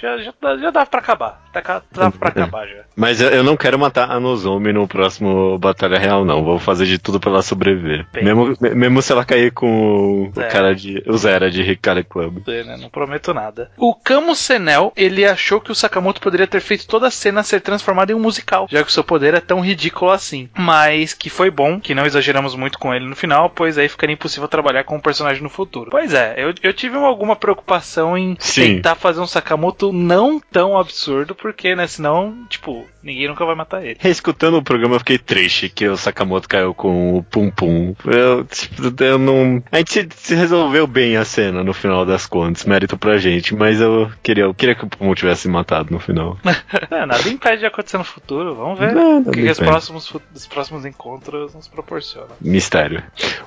Já, 0.00 0.18
já, 0.18 0.32
já 0.58 0.70
dava 0.70 0.86
pra 0.86 1.00
acabar. 1.00 1.42
Tá 1.52 1.62
ca- 1.62 1.82
Dava 1.92 2.10
pra 2.18 2.28
acabar 2.30 2.66
já. 2.66 2.82
Mas 2.96 3.20
eu- 3.20 3.42
não 3.44 3.56
quero 3.56 3.78
matar 3.78 4.10
a 4.10 4.18
Nozomi 4.20 4.72
no 4.72 4.86
próximo 4.88 5.58
Batalha 5.58 5.98
Real, 5.98 6.24
não. 6.24 6.42
Vou 6.44 6.58
fazer 6.58 6.84
de 6.86 6.98
tudo 6.98 7.18
pra 7.20 7.30
ela 7.30 7.42
sobreviver. 7.42 8.06
Bem. 8.12 8.24
Mesmo, 8.24 8.56
me- 8.60 8.74
mesmo 8.74 9.02
se 9.02 9.12
ela 9.12 9.24
cair 9.24 9.52
com 9.52 10.24
o 10.24 10.32
cara 10.50 10.74
de. 10.74 11.02
o 11.06 11.16
Zera 11.16 11.50
de 11.50 11.62
Ricard 11.62 12.04
Club. 12.04 12.42
Né? 12.46 12.76
Não 12.80 12.88
prometo 12.90 13.32
nada. 13.34 13.70
O 13.76 13.94
Camus 13.94 14.38
Senel, 14.38 14.92
ele 14.96 15.24
achou 15.24 15.60
que 15.60 15.70
o 15.72 15.74
Sakamoto 15.74 16.20
poderia 16.20 16.46
ter 16.46 16.60
feito 16.60 16.86
toda 16.86 17.06
a 17.08 17.10
cena 17.10 17.42
ser 17.42 17.60
transformada 17.60 18.12
em 18.12 18.14
um 18.14 18.20
musical, 18.20 18.66
já 18.70 18.82
que 18.82 18.88
o 18.88 18.92
seu 18.92 19.04
poder 19.04 19.34
é 19.34 19.40
tão 19.40 19.60
ridículo 19.60 20.10
assim. 20.10 20.48
Mas 20.56 21.14
que 21.14 21.30
foi 21.30 21.50
bom, 21.50 21.78
que 21.80 21.94
não 21.94 22.06
exageramos 22.06 22.54
muito 22.54 22.78
com 22.78 22.94
ele 22.94 23.06
no 23.06 23.16
final, 23.16 23.50
pois 23.50 23.78
aí 23.78 23.88
ficaria 23.88 24.14
impossível 24.14 24.48
trabalhar 24.48 24.84
com 24.84 24.96
o 24.96 25.02
personagem 25.02 25.42
no 25.42 25.48
futuro. 25.48 25.90
Pois 25.90 26.12
é, 26.14 26.34
eu, 26.36 26.52
eu 26.62 26.72
tive 26.72 26.96
alguma 26.96 27.36
preocupação 27.36 28.16
em 28.16 28.36
Sim. 28.38 28.76
tentar 28.76 28.94
fazer 28.94 29.20
um 29.20 29.26
Sakamoto 29.26 29.83
não 29.92 30.40
tão 30.40 30.78
absurdo, 30.78 31.34
porque, 31.34 31.74
né, 31.74 31.86
senão, 31.86 32.46
tipo, 32.48 32.86
ninguém 33.02 33.28
nunca 33.28 33.44
vai 33.44 33.54
matar 33.54 33.84
ele. 33.84 33.96
Reescutando 34.00 34.56
o 34.56 34.62
programa, 34.62 34.96
eu 34.96 34.98
fiquei 35.00 35.18
triste 35.18 35.68
que 35.68 35.86
o 35.86 35.96
Sakamoto 35.96 36.48
caiu 36.48 36.74
com 36.74 37.18
o 37.18 37.22
Pum 37.22 37.50
Pum. 37.50 37.94
Eu, 38.06 38.44
tipo, 38.44 39.02
eu 39.02 39.18
não. 39.18 39.62
A 39.70 39.78
gente 39.78 40.08
se, 40.14 40.34
resolveu 40.34 40.86
bem 40.86 41.16
a 41.16 41.24
cena 41.24 41.62
no 41.62 41.74
final 41.74 42.06
das 42.06 42.26
contas, 42.26 42.64
mérito 42.64 42.96
pra 42.96 43.18
gente, 43.18 43.54
mas 43.54 43.80
eu 43.80 44.10
queria, 44.22 44.44
eu 44.44 44.54
queria 44.54 44.74
que 44.74 44.84
o 44.84 44.88
Pum 44.88 45.14
tivesse 45.14 45.48
matado 45.48 45.92
no 45.92 46.00
final. 46.00 46.38
É, 46.90 47.06
nada 47.06 47.28
impede 47.28 47.58
de 47.58 47.66
acontecer 47.66 47.98
no 47.98 48.04
futuro, 48.04 48.54
vamos 48.54 48.78
ver. 48.78 48.92
Não, 48.92 49.20
o 49.20 49.30
que, 49.30 49.42
que 49.42 49.50
os, 49.50 49.58
próximos, 49.58 50.12
os 50.34 50.46
próximos 50.46 50.84
encontros 50.84 51.54
nos 51.54 51.66
proporcionam. 51.66 52.30
Mistério. 52.40 53.02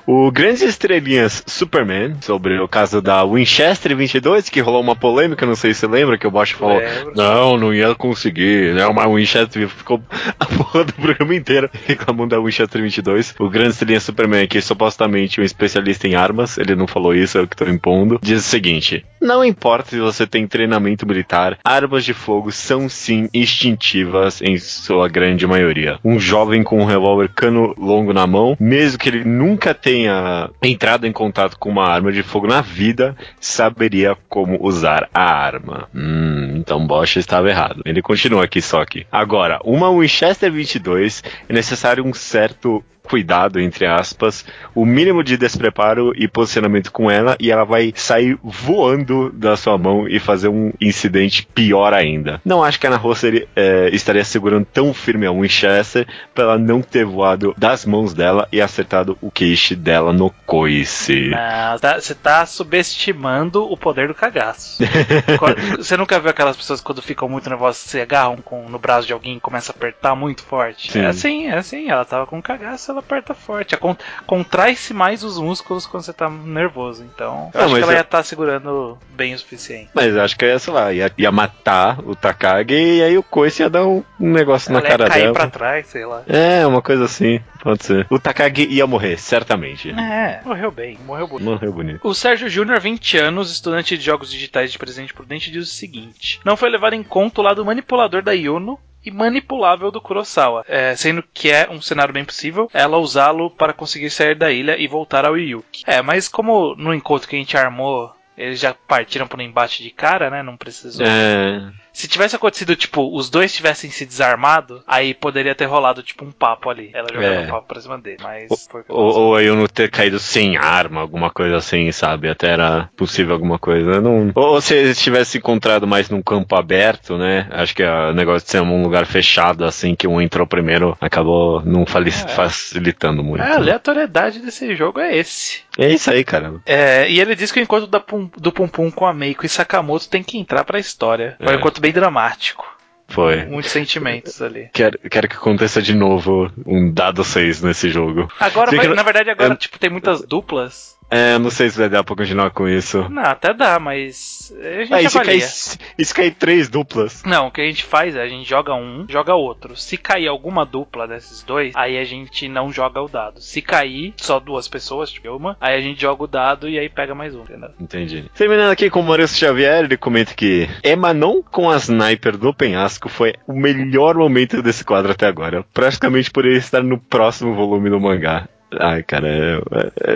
O 0.06 0.30
Grandes 0.30 0.62
Estrelinhas 0.62 1.42
Superman, 1.46 2.16
sobre 2.20 2.58
o 2.60 2.68
caso 2.68 3.00
da 3.00 3.24
Winchester 3.24 3.96
22, 3.96 4.48
que 4.48 4.60
rolou 4.60 4.80
uma 4.80 4.96
polêmica, 4.96 5.46
não 5.46 5.54
sei 5.54 5.72
se 5.72 5.80
você 5.80 5.86
lembra, 5.86 6.18
que 6.18 6.26
o 6.28 6.30
Bosch 6.30 6.52
falou: 6.52 6.78
Lembro. 6.78 7.12
Não, 7.16 7.56
não 7.56 7.74
ia 7.74 7.94
conseguir, 7.94 8.74
né? 8.74 8.86
Uma 8.86 9.08
Winchester 9.08 9.68
ficou 9.68 10.00
a 10.38 10.46
porra 10.46 10.84
do 10.84 10.92
programa 10.92 11.34
inteiro 11.34 11.70
reclamando 11.86 12.36
da 12.36 12.40
Winchester 12.42 12.80
22. 12.80 13.34
O 13.38 13.48
Grande 13.48 13.70
Estrelinha 13.70 14.00
Superman, 14.00 14.46
que 14.46 14.58
é 14.58 14.60
supostamente 14.60 15.40
um 15.40 15.44
especialista 15.44 16.06
em 16.06 16.14
armas, 16.14 16.58
ele 16.58 16.74
não 16.74 16.86
falou 16.86 17.14
isso, 17.14 17.38
é 17.38 17.42
o 17.42 17.48
que 17.48 17.56
tô 17.56 17.64
impondo, 17.64 18.18
diz 18.22 18.40
o 18.40 18.48
seguinte: 18.48 19.04
Não 19.20 19.44
importa 19.44 19.90
se 19.90 19.98
você 19.98 20.26
tem 20.26 20.46
treinamento 20.46 21.06
militar, 21.06 21.58
armas 21.64 22.04
de 22.04 22.12
fogo 22.12 22.52
são 22.52 22.88
sim 22.88 23.28
instintivas 23.32 24.40
em 24.42 24.58
sua 24.58 25.08
grande 25.08 25.46
maioria. 25.46 25.98
Um 26.04 26.18
jovem 26.18 26.62
com 26.62 26.80
um 26.80 26.84
revólver 26.84 27.28
cano 27.34 27.74
longo 27.78 28.12
na 28.12 28.26
mão, 28.26 28.56
mesmo 28.60 28.98
que 28.98 29.08
ele 29.08 29.24
nunca 29.24 29.74
tenha 29.74 30.50
entrado 30.62 31.06
em 31.06 31.12
contato 31.12 31.58
com 31.58 31.70
uma 31.70 31.86
arma 31.86 32.12
de 32.12 32.22
fogo 32.22 32.46
na 32.46 32.60
vida, 32.60 33.16
saberia 33.40 34.16
como 34.28 34.58
usar 34.60 35.08
a 35.12 35.22
arma. 35.22 35.88
Hum, 35.94 36.17
então 36.56 36.86
Bosch 36.86 37.16
estava 37.16 37.48
errado. 37.48 37.82
Ele 37.84 38.02
continua 38.02 38.44
aqui 38.44 38.60
só 38.60 38.80
aqui. 38.80 39.06
Agora, 39.10 39.60
uma 39.64 39.90
Winchester 39.90 40.50
22 40.50 41.22
é 41.48 41.52
necessário 41.52 42.04
um 42.04 42.12
certo 42.12 42.84
cuidado, 43.08 43.58
entre 43.58 43.86
aspas, 43.86 44.44
o 44.74 44.84
mínimo 44.84 45.24
de 45.24 45.36
despreparo 45.36 46.12
e 46.14 46.28
posicionamento 46.28 46.92
com 46.92 47.10
ela 47.10 47.36
e 47.40 47.50
ela 47.50 47.64
vai 47.64 47.92
sair 47.96 48.38
voando 48.42 49.30
da 49.32 49.56
sua 49.56 49.78
mão 49.78 50.06
e 50.08 50.18
fazer 50.20 50.48
um 50.48 50.72
incidente 50.80 51.46
pior 51.54 51.92
ainda. 51.94 52.40
Não 52.44 52.62
acho 52.62 52.78
que 52.78 52.86
a 52.86 52.90
Ana 52.90 52.98
Rose 52.98 53.20
seria, 53.20 53.48
é, 53.56 53.88
estaria 53.92 54.24
segurando 54.24 54.66
tão 54.66 54.92
firme 54.92 55.26
a 55.26 55.32
Winchester 55.32 56.06
para 56.34 56.44
ela 56.44 56.58
não 56.58 56.82
ter 56.82 57.04
voado 57.04 57.54
das 57.56 57.84
mãos 57.86 58.12
dela 58.12 58.46
e 58.52 58.60
acertado 58.60 59.16
o 59.20 59.30
queixo 59.30 59.74
dela 59.74 60.12
no 60.12 60.30
coice. 60.46 61.28
Não, 61.30 61.78
tá- 61.78 62.00
você 62.00 62.14
tá 62.14 62.44
subestimando 62.46 63.62
o 63.70 63.76
poder 63.76 64.08
do 64.08 64.14
cagaço. 64.14 64.82
Você 65.78 65.96
nunca 65.96 66.18
viu 66.20 66.30
aquelas 66.30 66.56
pessoas 66.56 66.80
quando 66.80 67.00
ficam 67.02 67.28
muito 67.28 67.48
nervosas 67.48 67.78
se 67.78 68.00
agarram 68.00 68.36
com, 68.36 68.68
no 68.68 68.78
braço 68.78 69.06
de 69.06 69.12
alguém 69.12 69.36
e 69.36 69.40
começam 69.40 69.72
a 69.74 69.76
apertar 69.76 70.14
muito 70.14 70.42
forte? 70.42 70.92
Sim. 70.92 71.00
É 71.00 71.06
assim, 71.06 71.46
é 71.46 71.56
assim. 71.56 71.88
Ela 71.90 72.04
tava 72.04 72.26
com 72.26 72.40
cagaço, 72.42 72.90
ela 72.98 73.04
aperta 73.04 73.34
forte. 73.34 73.76
Con 73.76 73.96
Contrai-se 74.26 74.92
mais 74.92 75.22
os 75.22 75.38
músculos 75.38 75.86
quando 75.86 76.02
você 76.02 76.12
tá 76.12 76.28
nervoso. 76.28 77.02
Então, 77.04 77.50
eu 77.54 77.60
Não, 77.60 77.66
acho 77.66 77.74
que 77.76 77.82
ela 77.82 77.92
é- 77.92 77.96
ia 77.96 78.00
estar 78.02 78.22
segurando 78.22 78.98
bem 79.10 79.34
o 79.34 79.38
suficiente. 79.38 79.90
Mas 79.94 80.16
acho 80.16 80.36
que 80.36 80.44
ia, 80.44 80.58
sei 80.58 80.72
lá, 80.72 80.92
ia, 80.92 81.10
ia 81.16 81.32
matar 81.32 82.00
o 82.00 82.14
Takagi 82.14 82.74
e 82.74 83.02
aí 83.02 83.16
o 83.18 83.22
Koichi 83.22 83.62
ia 83.62 83.70
dar 83.70 83.86
um, 83.86 84.02
negócio 84.18 84.70
ela 84.70 84.80
na 84.80 84.86
ia 84.86 84.90
cara 84.98 85.08
cair 85.10 85.22
dela. 85.22 85.32
pra 85.34 85.48
trás, 85.50 85.86
sei 85.86 86.04
lá. 86.04 86.22
É, 86.26 86.66
uma 86.66 86.82
coisa 86.82 87.04
assim, 87.04 87.40
pode 87.62 87.84
ser. 87.84 88.06
O 88.10 88.18
Takagi 88.18 88.66
ia 88.68 88.86
morrer, 88.86 89.16
certamente. 89.18 89.90
É, 89.90 90.40
morreu 90.44 90.70
bem, 90.70 90.98
morreu 91.06 91.26
bonito. 91.28 91.48
Morreu 91.50 91.72
bonito. 91.72 92.00
O 92.06 92.14
Sérgio 92.14 92.48
Júnior, 92.48 92.80
20 92.80 93.16
anos, 93.18 93.50
estudante 93.50 93.96
de 93.96 94.04
jogos 94.04 94.30
digitais 94.30 94.72
de 94.72 94.78
Presidente 94.78 95.14
Prudente, 95.14 95.50
diz 95.50 95.68
o 95.68 95.72
seguinte: 95.74 96.40
Não 96.44 96.56
foi 96.56 96.68
levar 96.70 96.92
em 96.92 97.02
conta 97.02 97.40
o 97.40 97.44
lado 97.44 97.64
manipulador 97.64 98.22
da 98.22 98.32
Yuno 98.32 98.78
e 99.08 99.10
manipulável 99.10 99.90
do 99.90 100.00
Kurosawa, 100.00 100.64
é, 100.68 100.94
sendo 100.94 101.24
que 101.32 101.50
é 101.50 101.68
um 101.70 101.80
cenário 101.80 102.12
bem 102.12 102.24
possível 102.24 102.70
ela 102.72 102.98
usá-lo 102.98 103.50
para 103.50 103.72
conseguir 103.72 104.10
sair 104.10 104.34
da 104.34 104.52
ilha 104.52 104.76
e 104.78 104.86
voltar 104.86 105.24
ao 105.24 105.36
Yuki. 105.36 105.82
É, 105.86 106.02
mas 106.02 106.28
como 106.28 106.74
no 106.76 106.94
encontro 106.94 107.28
que 107.28 107.36
a 107.36 107.38
gente 107.38 107.56
armou 107.56 108.14
eles 108.36 108.60
já 108.60 108.72
partiram 108.72 109.26
para 109.26 109.40
um 109.40 109.42
embate 109.42 109.82
de 109.82 109.90
cara, 109.90 110.30
né? 110.30 110.44
Não 110.44 110.56
precisou. 110.56 111.04
É. 111.04 111.72
Se 111.98 112.06
tivesse 112.06 112.36
acontecido, 112.36 112.76
tipo, 112.76 113.12
os 113.12 113.28
dois 113.28 113.52
tivessem 113.52 113.90
se 113.90 114.06
desarmado, 114.06 114.84
aí 114.86 115.12
poderia 115.14 115.52
ter 115.52 115.64
rolado, 115.64 116.00
tipo, 116.00 116.24
um 116.24 116.30
papo 116.30 116.70
ali. 116.70 116.92
Ela 116.94 117.08
jogando 117.12 117.32
É. 117.34 117.40
um 117.40 117.50
papo 117.50 117.66
pra 117.66 117.80
cima 117.80 117.98
dele. 117.98 118.18
Mas 118.22 118.48
o 118.48 118.54
Ou, 118.54 118.68
aconteceu. 118.68 118.96
ou 118.96 119.40
eu 119.40 119.56
não 119.56 119.66
ter 119.66 119.90
caído 119.90 120.20
sem 120.20 120.56
arma, 120.56 121.00
alguma 121.00 121.28
coisa 121.28 121.56
assim, 121.56 121.90
sabe? 121.90 122.28
Até 122.28 122.50
era 122.52 122.88
possível 122.96 123.32
alguma 123.34 123.58
coisa. 123.58 123.94
Eu 123.94 124.00
Não... 124.00 124.30
Ou 124.32 124.60
se 124.60 124.76
eles 124.76 125.02
tivessem 125.02 125.40
encontrado 125.40 125.88
mais 125.88 126.08
num 126.08 126.22
campo 126.22 126.54
aberto, 126.54 127.18
né? 127.18 127.48
Acho 127.50 127.74
que 127.74 127.82
o 127.82 128.12
negócio 128.14 128.44
de 128.46 128.52
ser 128.52 128.62
um 128.62 128.82
lugar 128.84 129.04
fechado, 129.04 129.64
assim, 129.64 129.96
que 129.96 130.06
um 130.06 130.20
entrou 130.20 130.46
primeiro, 130.46 130.96
acabou 131.00 131.62
não 131.64 131.82
É. 131.82 131.86
facilitando 131.86 133.24
muito. 133.24 133.42
É, 133.42 133.52
a 133.52 133.56
aleatoriedade 133.56 134.38
desse 134.38 134.74
jogo 134.76 135.00
é 135.00 135.16
esse. 135.16 135.62
É 135.76 135.88
isso 135.92 136.10
aí, 136.10 136.24
cara. 136.24 136.54
É, 136.66 137.08
e 137.08 137.20
ele 137.20 137.34
diz 137.36 137.52
que 137.52 137.60
o 137.60 137.62
encontro 137.62 137.86
da 137.86 138.02
do 138.36 138.50
Pum 138.52 138.66
Pum 138.68 138.90
com 138.90 139.06
a 139.06 139.12
Meiko 139.14 139.46
e 139.46 139.48
Sakamoto 139.48 140.08
tem 140.08 140.22
que 140.24 140.36
entrar 140.38 140.64
pra 140.64 140.78
história. 140.78 141.36
É. 141.40 141.54
encontro 141.54 141.80
bem 141.88 141.92
dramático. 141.92 142.66
Foi. 143.10 143.46
Muitos 143.46 143.70
sentimentos 143.72 144.42
ali. 144.42 144.68
Quero, 144.74 144.98
quero 145.10 145.26
que 145.28 145.36
aconteça 145.36 145.80
de 145.80 145.94
novo 145.94 146.52
um 146.66 146.92
dado 146.92 147.24
6 147.24 147.62
nesse 147.62 147.88
jogo. 147.88 148.28
Agora, 148.38 148.70
vai- 148.70 148.86
na 148.88 149.02
verdade, 149.02 149.30
agora, 149.30 149.54
é- 149.54 149.56
tipo, 149.56 149.78
tem 149.78 149.88
muitas 149.88 150.20
duplas. 150.22 150.97
É, 151.10 151.38
não 151.38 151.50
sei 151.50 151.70
se 151.70 151.78
vai 151.78 151.88
dar 151.88 152.04
pra 152.04 152.14
continuar 152.14 152.50
com 152.50 152.68
isso. 152.68 153.08
Não, 153.08 153.22
até 153.22 153.54
dá, 153.54 153.78
mas 153.78 154.52
a 154.60 154.84
gente 154.84 155.10
se 155.10 155.18
avalia. 155.18 155.40
cair, 155.40 155.78
e 155.98 156.04
se 156.04 156.14
cair 156.14 156.34
três 156.34 156.68
duplas? 156.68 157.22
Não, 157.24 157.46
o 157.46 157.50
que 157.50 157.60
a 157.60 157.64
gente 157.64 157.84
faz 157.84 158.14
é 158.14 158.22
a 158.22 158.28
gente 158.28 158.48
joga 158.48 158.74
um, 158.74 159.06
joga 159.08 159.34
outro. 159.34 159.76
Se 159.76 159.96
cair 159.96 160.28
alguma 160.28 160.66
dupla 160.66 161.08
desses 161.08 161.42
dois, 161.42 161.74
aí 161.74 161.98
a 161.98 162.04
gente 162.04 162.48
não 162.48 162.72
joga 162.72 163.00
o 163.00 163.08
dado. 163.08 163.40
Se 163.40 163.62
cair 163.62 164.14
só 164.16 164.38
duas 164.38 164.68
pessoas, 164.68 165.10
tipo 165.10 165.28
uma, 165.28 165.56
aí 165.60 165.76
a 165.76 165.80
gente 165.80 166.00
joga 166.00 166.24
o 166.24 166.26
dado 166.26 166.68
e 166.68 166.78
aí 166.78 166.88
pega 166.88 167.14
mais 167.14 167.34
um, 167.34 167.42
entendeu? 167.42 167.70
Entendi. 167.80 168.24
Terminando 168.34 168.70
aqui 168.70 168.90
com 168.90 169.00
o 169.00 169.04
Maurício 169.04 169.38
Xavier, 169.38 169.84
ele 169.84 169.96
comenta 169.96 170.34
que 170.34 170.68
Emanon 170.82 171.42
com 171.42 171.70
a 171.70 171.76
sniper 171.76 172.36
no 172.38 172.52
penhasco 172.54 173.08
foi 173.08 173.34
o 173.46 173.52
melhor 173.52 174.14
momento 174.16 174.62
desse 174.62 174.84
quadro 174.84 175.12
até 175.12 175.26
agora. 175.26 175.64
Praticamente 175.72 176.30
por 176.30 176.44
ele 176.44 176.58
estar 176.58 176.82
no 176.82 176.98
próximo 176.98 177.54
volume 177.54 177.90
do 177.90 178.00
mangá. 178.00 178.48
Ai, 178.78 179.02
cara, 179.02 179.28
é- 179.28 179.60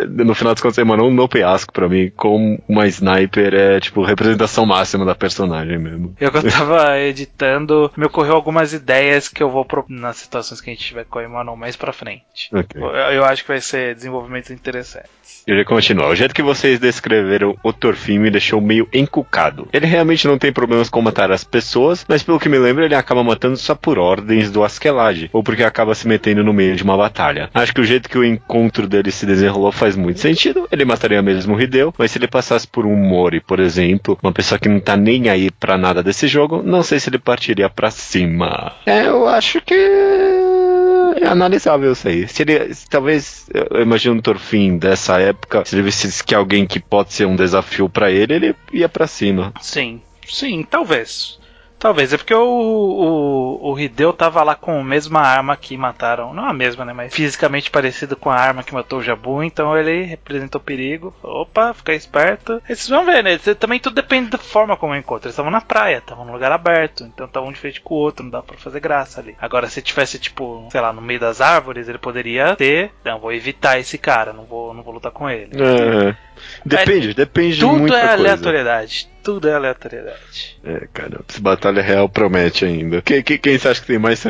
é- 0.03 0.07
no 0.07 0.35
final 0.35 0.53
das 0.55 0.63
contas, 0.63 0.79
Emanon 0.79 1.11
no 1.11 1.29
penhasco, 1.29 1.73
pra 1.73 1.89
mim, 1.89 2.11
com 2.15 2.59
uma 2.69 2.87
sniper, 2.87 3.55
é 3.55 3.81
tipo 3.81 4.03
representação 4.03 4.67
máxima 4.67 5.05
da 5.05 5.15
personagem 5.15 5.79
mesmo. 5.79 6.15
Eu 6.21 6.31
eu 6.33 6.51
tava 6.51 6.99
editando, 7.01 7.91
me 7.97 8.07
ocorreu 8.07 8.35
algumas 8.35 8.73
ideias 8.73 9.29
que 9.29 9.43
eu 9.43 9.51
vou 9.51 9.65
pro... 9.65 9.85
nas 9.89 10.17
situações 10.17 10.61
que 10.61 10.71
a 10.71 10.73
gente 10.73 10.85
tiver 10.85 11.05
com 11.05 11.19
a 11.19 11.25
Emanon 11.25 11.57
mais 11.57 11.77
pra 11.77 11.93
frente. 11.93 12.49
Ok. 12.53 12.81
Eu, 12.81 12.89
eu 12.89 13.25
acho 13.25 13.43
que 13.43 13.49
vai 13.49 13.61
ser 13.61 13.95
desenvolvimentos 13.95 14.51
interessantes. 14.51 15.43
Ele 15.47 15.65
continua. 15.65 16.09
O 16.09 16.15
jeito 16.15 16.35
que 16.35 16.43
vocês 16.43 16.79
descreveram 16.79 17.57
o 17.63 17.73
Torfin 17.73 18.19
me 18.19 18.31
deixou 18.31 18.61
meio 18.61 18.89
encucado. 18.93 19.69
Ele 19.73 19.87
realmente 19.87 20.27
não 20.27 20.39
tem 20.39 20.53
problemas 20.53 20.89
com 20.89 21.03
matar 21.03 21.33
as 21.33 21.43
pessoas, 21.43 22.05
mas 22.09 22.23
pelo 22.23 22.39
que 22.39 22.49
me 22.49 22.59
lembro, 22.59 22.85
ele 22.85 22.95
acaba 22.95 23.25
matando 23.25 23.57
só 23.57 23.75
por 23.75 23.99
ordens 23.99 24.51
do 24.51 24.63
Askeladd, 24.63 25.31
ou 25.33 25.43
porque 25.43 25.65
acaba 25.65 25.95
se 25.95 26.07
metendo 26.07 26.45
no 26.45 26.53
meio 26.53 26.77
de 26.77 26.83
uma 26.83 26.97
batalha. 26.97 27.51
Acho 27.53 27.75
que 27.75 27.81
o 27.81 27.85
jeito 27.85 28.09
que 28.09 28.19
o 28.19 28.25
encontro 28.45 28.87
dele 28.89 29.11
se 29.11 29.25
desenrolou 29.25 29.73
faz 29.73 29.97
muito 29.97 30.21
sentido. 30.21 30.69
Ele 30.71 30.85
mataria 30.85 31.23
mesmo 31.23 31.55
o 31.55 31.61
Hideo, 31.61 31.95
mas 31.97 32.11
se 32.11 32.19
ele 32.19 32.29
passasse 32.29 32.67
por 32.67 32.87
um 32.87 32.97
Mori, 32.97 33.41
por 33.41 33.61
exemplo, 33.61 34.19
uma 34.23 34.33
pessoa 34.33 34.59
que 34.59 34.69
não 34.69 34.81
tá 34.81 34.97
nem 34.97 35.29
aí 35.29 35.51
pra 35.51 35.79
nada 35.79 36.03
desse 36.03 36.27
jogo, 36.29 36.63
não 36.63 36.83
sei 36.83 37.01
se 37.01 37.09
ele 37.09 37.19
partiria 37.19 37.69
pra 37.69 37.91
cima. 37.91 38.73
É, 38.87 39.07
eu 39.07 39.27
acho 39.29 39.61
que 39.61 39.75
é 39.75 41.27
analisável 41.27 41.93
isso 41.93 42.09
aí. 42.09 42.29
Se 42.29 42.43
ele, 42.43 42.75
se 42.75 42.89
talvez, 42.89 43.47
eu 43.53 43.81
imagino 43.81 44.17
o 44.17 44.23
Torfin 44.23 44.77
dessa 44.77 45.21
época, 45.21 45.65
se 45.65 45.75
ele 45.75 45.83
visse 45.83 46.23
que 46.25 46.35
alguém 46.35 46.67
que 46.67 46.81
pode 46.81 47.13
ser 47.13 47.27
um 47.27 47.37
desafio 47.37 47.89
pra 47.89 48.11
ele, 48.11 48.35
ele 48.35 48.57
ia 48.73 48.89
pra 48.89 49.07
cima. 49.07 49.53
Sim, 49.61 50.01
sim, 50.29 50.63
talvez. 50.69 51.39
Talvez, 51.83 52.13
é 52.13 52.17
porque 52.17 52.33
o, 52.33 52.41
o, 52.41 53.73
o 53.73 53.81
Hideo 53.81 54.13
tava 54.13 54.41
lá 54.45 54.55
com 54.55 54.79
a 54.79 54.85
mesma 54.85 55.19
arma 55.19 55.57
que 55.57 55.77
mataram. 55.77 56.33
Não 56.33 56.47
a 56.47 56.53
mesma, 56.53 56.85
né? 56.85 56.93
Mas 56.93 57.13
fisicamente 57.13 57.73
parecido 57.73 58.15
com 58.15 58.31
a 58.31 58.37
arma 58.37 58.63
que 58.63 58.73
matou 58.73 59.01
o 59.01 59.03
Jabu, 59.03 59.43
então 59.43 59.77
ele 59.77 60.05
representou 60.05 60.61
perigo. 60.61 61.13
Opa, 61.21 61.75
fica 61.75 61.93
esperto. 61.93 62.63
E 62.69 62.77
vocês 62.77 62.89
vão 62.89 63.05
ver, 63.05 63.25
né? 63.25 63.37
Também 63.59 63.81
tudo 63.81 63.97
depende 63.97 64.31
da 64.31 64.39
forma 64.39 64.77
como 64.77 64.95
eu 64.95 65.01
encontro. 65.01 65.27
Eles 65.27 65.35
estavam 65.35 65.51
na 65.51 65.61
praia, 65.61 65.97
estavam 65.97 66.25
num 66.25 66.33
lugar 66.33 66.53
aberto, 66.53 67.03
então 67.03 67.27
estavam 67.27 67.49
um 67.49 67.53
de 67.53 67.59
frente 67.59 67.81
com 67.81 67.95
o 67.97 67.99
outro, 67.99 68.23
não 68.23 68.31
dá 68.31 68.43
pra 68.43 68.57
fazer 68.57 68.79
graça 68.79 69.21
ali. 69.21 69.35
Agora, 69.41 69.67
se 69.69 69.83
tivesse, 69.83 70.21
tipo, 70.21 70.69
sei 70.71 70.81
lá, 70.81 70.93
no 70.93 71.03
meio 71.03 71.19
das 71.19 71.41
árvores, 71.41 71.89
ele 71.89 71.99
poderia 71.99 72.55
ter. 72.55 72.93
Não, 73.05 73.19
vou 73.19 73.33
evitar 73.33 73.81
esse 73.81 73.99
cara, 73.99 74.33
não 74.33 74.45
vou, 74.45 74.73
não 74.73 74.85
vou 74.85 74.95
lutar 74.95 75.11
com 75.11 75.29
ele. 75.29 75.51
É, 75.61 76.15
depende, 76.65 77.13
depende 77.13 77.57
de 77.57 77.61
Tudo 77.63 77.77
muita 77.81 77.97
é 77.97 78.01
coisa. 78.01 78.13
aleatoriedade. 78.13 79.12
Tudo 79.23 79.49
é 79.49 79.55
aleatoriedade. 79.55 80.59
É, 80.65 80.89
cara, 80.93 81.21
essa 81.29 81.41
batalha 81.41 81.81
real 81.81 82.09
promete 82.09 82.65
ainda. 82.65 83.01
Quem, 83.03 83.23
quem, 83.23 83.39
quem 83.39 83.59
você 83.59 83.69
acha 83.69 83.81
que 83.81 83.87
tem 83.87 83.99
mais, 83.99 84.25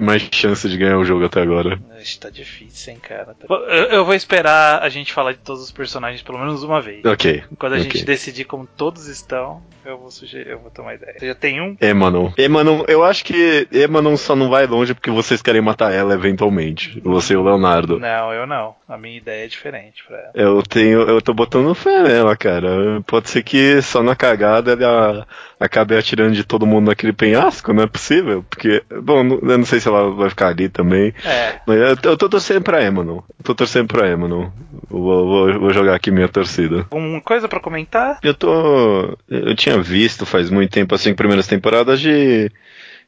mais 0.00 0.28
chance 0.32 0.68
de 0.68 0.76
ganhar 0.76 0.98
o 0.98 1.04
jogo 1.04 1.24
até 1.24 1.40
agora? 1.40 1.78
Ixi, 2.02 2.18
tá 2.20 2.28
difícil, 2.30 2.92
hein, 2.92 2.98
cara. 3.00 3.34
Tá- 3.34 3.46
Eu, 3.48 3.84
eu 3.84 4.04
vou 4.04 4.14
esperar 4.14 4.82
a 4.82 4.88
gente 4.88 5.12
falar 5.12 5.32
de 5.32 5.38
todos 5.38 5.62
os 5.62 5.70
personagens 5.70 6.22
pelo 6.22 6.38
menos 6.38 6.62
uma 6.62 6.80
vez. 6.80 7.04
Ok. 7.04 7.44
Quando 7.58 7.74
a 7.74 7.76
ok. 7.76 7.90
gente 7.90 8.04
decidir 8.04 8.44
como 8.44 8.66
todos 8.66 9.06
estão, 9.06 9.62
eu 9.84 9.98
vou 9.98 10.10
sugerir, 10.10 10.50
eu 10.50 10.58
vou 10.58 10.70
tomar 10.70 10.94
ideia. 10.94 11.14
Você 11.18 11.26
já 11.28 11.34
tem 11.34 11.60
um? 11.60 11.76
Emanon. 11.80 12.30
Emanon, 12.36 12.84
eu 12.88 13.04
acho 13.04 13.24
que 13.24 13.66
Emanon 13.72 14.16
só 14.16 14.34
não 14.34 14.48
vai 14.50 14.66
longe 14.66 14.94
porque 14.94 15.10
vocês 15.10 15.40
querem 15.42 15.60
matar 15.60 15.92
ela 15.92 16.14
eventualmente. 16.14 17.00
Você 17.00 17.34
e 17.34 17.36
o 17.36 17.42
Leonardo. 17.42 17.98
Não, 17.98 18.32
eu 18.32 18.46
não. 18.46 18.74
A 18.88 18.98
minha 18.98 19.16
ideia 19.16 19.44
é 19.44 19.48
diferente 19.48 20.04
pra 20.04 20.18
ela. 20.18 20.30
Eu 20.34 20.62
tenho, 20.62 21.00
eu 21.02 21.20
tô 21.22 21.32
botando 21.32 21.74
fé 21.74 22.02
nela, 22.02 22.36
cara. 22.36 23.00
Pode 23.06 23.30
ser 23.30 23.42
que 23.42 23.80
só 23.82 24.02
na 24.02 24.14
cagada 24.16 24.72
ela 24.72 25.26
acabe 25.62 25.96
atirando 25.96 26.34
de 26.34 26.44
todo 26.44 26.66
mundo 26.66 26.86
naquele 26.88 27.12
penhasco, 27.12 27.72
não 27.72 27.84
é 27.84 27.86
possível? 27.86 28.44
Porque, 28.50 28.82
bom, 29.02 29.22
não- 29.22 29.38
eu 29.42 29.58
não 29.58 29.64
sei 29.64 29.80
se 29.80 29.88
ela 29.88 30.10
vai 30.10 30.28
ficar 30.28 30.48
ali 30.48 30.68
também. 30.68 31.14
É, 31.24 31.60
Mas 31.66 31.78
eu, 31.78 32.10
eu 32.10 32.16
tô 32.16 32.28
torcendo 32.28 32.62
pra 32.62 32.82
Emanon. 32.82 33.16
Eu 33.38 33.44
tô 33.44 33.54
torcendo 33.54 33.86
pra 33.88 34.08
Emanon. 34.08 34.50
Vou, 34.90 35.26
vou, 35.26 35.60
vou 35.60 35.72
jogar 35.72 35.94
aqui 35.94 36.10
minha 36.10 36.28
torcida. 36.28 36.86
uma 36.90 37.20
coisa 37.20 37.48
pra 37.48 37.60
comentar? 37.60 38.18
Eu 38.22 38.34
tô. 38.34 39.16
Eu 39.28 39.54
tinha 39.54 39.80
visto 39.80 40.26
faz 40.26 40.50
muito 40.50 40.70
tempo 40.70 40.94
as 40.94 41.00
cinco 41.00 41.16
primeiras 41.16 41.46
temporadas 41.46 42.00
de 42.00 42.50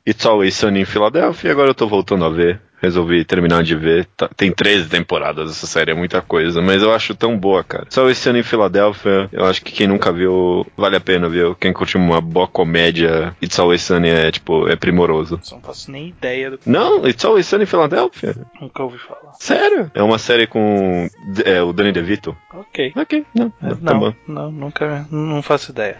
It's 0.06 0.24
Always 0.24 0.54
Sunny 0.54 0.80
em 0.80 0.84
Filadélfia 0.84 1.48
e 1.48 1.50
agora 1.50 1.70
eu 1.70 1.74
tô 1.74 1.86
voltando 1.86 2.24
a 2.24 2.30
ver. 2.30 2.60
Resolvi 2.84 3.24
terminar 3.24 3.62
de 3.62 3.74
ver. 3.74 4.06
Tá- 4.16 4.28
tem 4.36 4.52
13 4.52 4.88
temporadas 4.88 5.50
essa 5.50 5.66
série, 5.66 5.90
é 5.90 5.94
muita 5.94 6.20
coisa, 6.20 6.60
mas 6.60 6.82
eu 6.82 6.92
acho 6.92 7.14
tão 7.14 7.36
boa, 7.38 7.64
cara. 7.64 7.84
It's 7.84 7.96
Always 7.96 8.18
Sunny 8.18 8.40
em 8.40 8.42
Filadélfia, 8.42 9.28
eu 9.32 9.44
acho 9.46 9.62
que 9.64 9.72
quem 9.72 9.86
nunca 9.86 10.12
viu, 10.12 10.66
vale 10.76 10.96
a 10.96 11.00
pena 11.00 11.28
ver. 11.28 11.54
Quem 11.56 11.72
curte 11.72 11.96
uma 11.96 12.20
boa 12.20 12.46
comédia, 12.46 13.34
It's 13.42 13.58
Always 13.58 13.82
Sunny 13.82 14.08
é, 14.10 14.30
tipo, 14.30 14.68
é 14.68 14.76
primoroso. 14.76 15.38
Só 15.42 15.56
não 15.56 15.62
faço 15.62 15.90
nem 15.90 16.08
ideia 16.08 16.50
do 16.50 16.58
que 16.58 16.68
Não, 16.68 17.06
It's 17.06 17.24
Always 17.24 17.46
Sunny 17.46 17.64
em 17.64 17.66
Filadélfia? 17.66 18.34
nunca 18.60 18.82
ouvi 18.82 18.98
falar. 18.98 19.32
Sério? 19.40 19.90
É 19.94 20.02
uma 20.02 20.18
série 20.18 20.46
com 20.46 21.08
é, 21.44 21.62
o 21.62 21.72
Danny 21.72 21.92
DeVito? 21.92 22.36
Ok. 22.52 22.92
Ok, 22.96 23.24
não, 23.34 23.52
não, 23.60 23.76
tá 23.76 23.94
Não, 23.94 24.14
não, 24.28 24.52
nunca, 24.52 25.06
não 25.10 25.42
faço 25.42 25.70
ideia. 25.72 25.96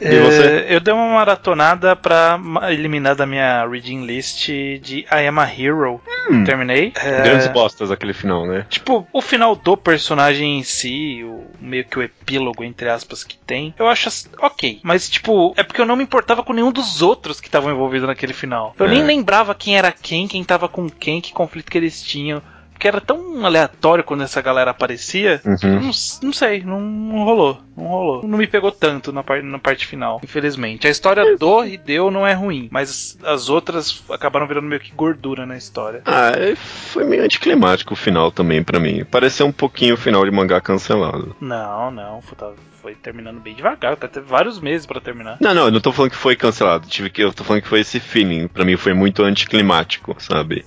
E 0.00 0.04
É, 0.04 0.20
você? 0.20 0.66
Eu 0.68 0.80
dei 0.80 0.94
uma 0.94 1.14
maratonada 1.14 1.94
pra 1.96 2.38
eliminar 2.70 3.14
da 3.16 3.26
minha 3.26 3.66
reading 3.66 4.04
list 4.06 4.46
de 4.48 5.00
I 5.10 5.26
Am 5.28 5.38
a 5.40 5.44
Hero. 5.44 6.00
Hum. 6.28 6.44
Terminei. 6.44 6.92
É, 6.96 7.22
Grandes 7.22 7.46
bostas 7.48 7.90
aquele 7.90 8.12
final, 8.12 8.46
né? 8.46 8.66
Tipo, 8.68 9.06
o 9.12 9.20
final 9.22 9.54
do 9.56 9.76
personagem 9.76 10.58
em 10.58 10.62
si, 10.62 11.22
o 11.24 11.44
meio 11.60 11.84
que 11.84 11.98
o 11.98 12.02
epílogo, 12.02 12.62
entre 12.64 12.88
aspas, 12.88 13.24
que 13.24 13.36
tem, 13.38 13.74
eu 13.78 13.88
acho 13.88 14.08
as- 14.08 14.28
ok. 14.40 14.80
Mas, 14.82 15.08
tipo, 15.08 15.54
é 15.56 15.62
porque 15.62 15.80
eu 15.80 15.86
não 15.86 15.96
me 15.96 16.02
importava 16.04 16.42
com 16.42 16.52
nenhum 16.52 16.72
dos 16.72 17.02
outros 17.02 17.40
que 17.40 17.48
estavam 17.48 17.70
envolvidos 17.72 18.06
naquele 18.06 18.32
final. 18.32 18.74
Eu 18.78 18.86
É. 18.86 18.90
nem 18.90 19.02
lembrava 19.04 19.54
quem 19.54 19.76
era 19.76 19.90
quem, 19.92 20.28
quem 20.28 20.44
tava 20.44 20.68
com 20.68 20.88
quem, 20.88 21.20
que 21.20 21.32
conflito 21.32 21.70
que 21.70 21.78
eles 21.78 22.02
tinham. 22.02 22.42
Porque 22.80 22.88
era 22.88 23.00
tão 23.02 23.44
aleatório 23.44 24.02
quando 24.02 24.22
essa 24.22 24.40
galera 24.40 24.70
aparecia. 24.70 25.38
Uhum. 25.44 25.80
Não, 25.80 25.90
não 26.22 26.32
sei, 26.32 26.62
não, 26.62 26.80
não 26.80 27.24
rolou. 27.24 27.60
Não 27.76 27.84
rolou. 27.84 28.26
Não 28.26 28.38
me 28.38 28.46
pegou 28.46 28.72
tanto 28.72 29.12
na, 29.12 29.22
par, 29.22 29.42
na 29.42 29.58
parte 29.58 29.86
final, 29.86 30.18
infelizmente. 30.24 30.86
A 30.86 30.90
história 30.90 31.36
do 31.36 31.62
Hideo 31.62 32.10
não 32.10 32.26
é 32.26 32.32
ruim, 32.32 32.68
mas 32.72 33.18
as 33.22 33.50
outras 33.50 34.02
acabaram 34.08 34.46
virando 34.46 34.66
meio 34.66 34.80
que 34.80 34.92
gordura 34.92 35.44
na 35.44 35.58
história. 35.58 36.00
Ah, 36.06 36.32
é, 36.34 36.56
foi 36.56 37.04
meio 37.04 37.22
anticlimático 37.22 37.92
o 37.92 37.96
final 37.96 38.32
também 38.32 38.62
pra 38.62 38.80
mim. 38.80 39.04
Pareceu 39.04 39.44
um 39.46 39.52
pouquinho 39.52 39.92
o 39.92 39.98
final 39.98 40.24
de 40.24 40.30
mangá 40.30 40.58
cancelado. 40.58 41.36
Não, 41.38 41.90
não. 41.90 42.22
Foi, 42.22 42.38
foi 42.80 42.94
terminando 42.94 43.40
bem 43.40 43.54
devagar. 43.54 43.92
Até 43.92 44.06
teve 44.08 44.26
vários 44.26 44.60
meses 44.60 44.86
pra 44.86 45.00
terminar. 45.00 45.36
Não, 45.40 45.54
não, 45.54 45.64
eu 45.66 45.70
não 45.70 45.80
tô 45.80 45.92
falando 45.92 46.10
que 46.10 46.16
foi 46.16 46.36
cancelado. 46.36 46.86
Tive 46.88 47.10
que, 47.10 47.22
eu 47.22 47.32
tô 47.32 47.44
falando 47.44 47.62
que 47.62 47.68
foi 47.68 47.80
esse 47.80 48.00
feeling. 48.00 48.48
Pra 48.48 48.64
mim 48.64 48.76
foi 48.76 48.92
muito 48.94 49.22
anticlimático, 49.22 50.16
sabe? 50.18 50.64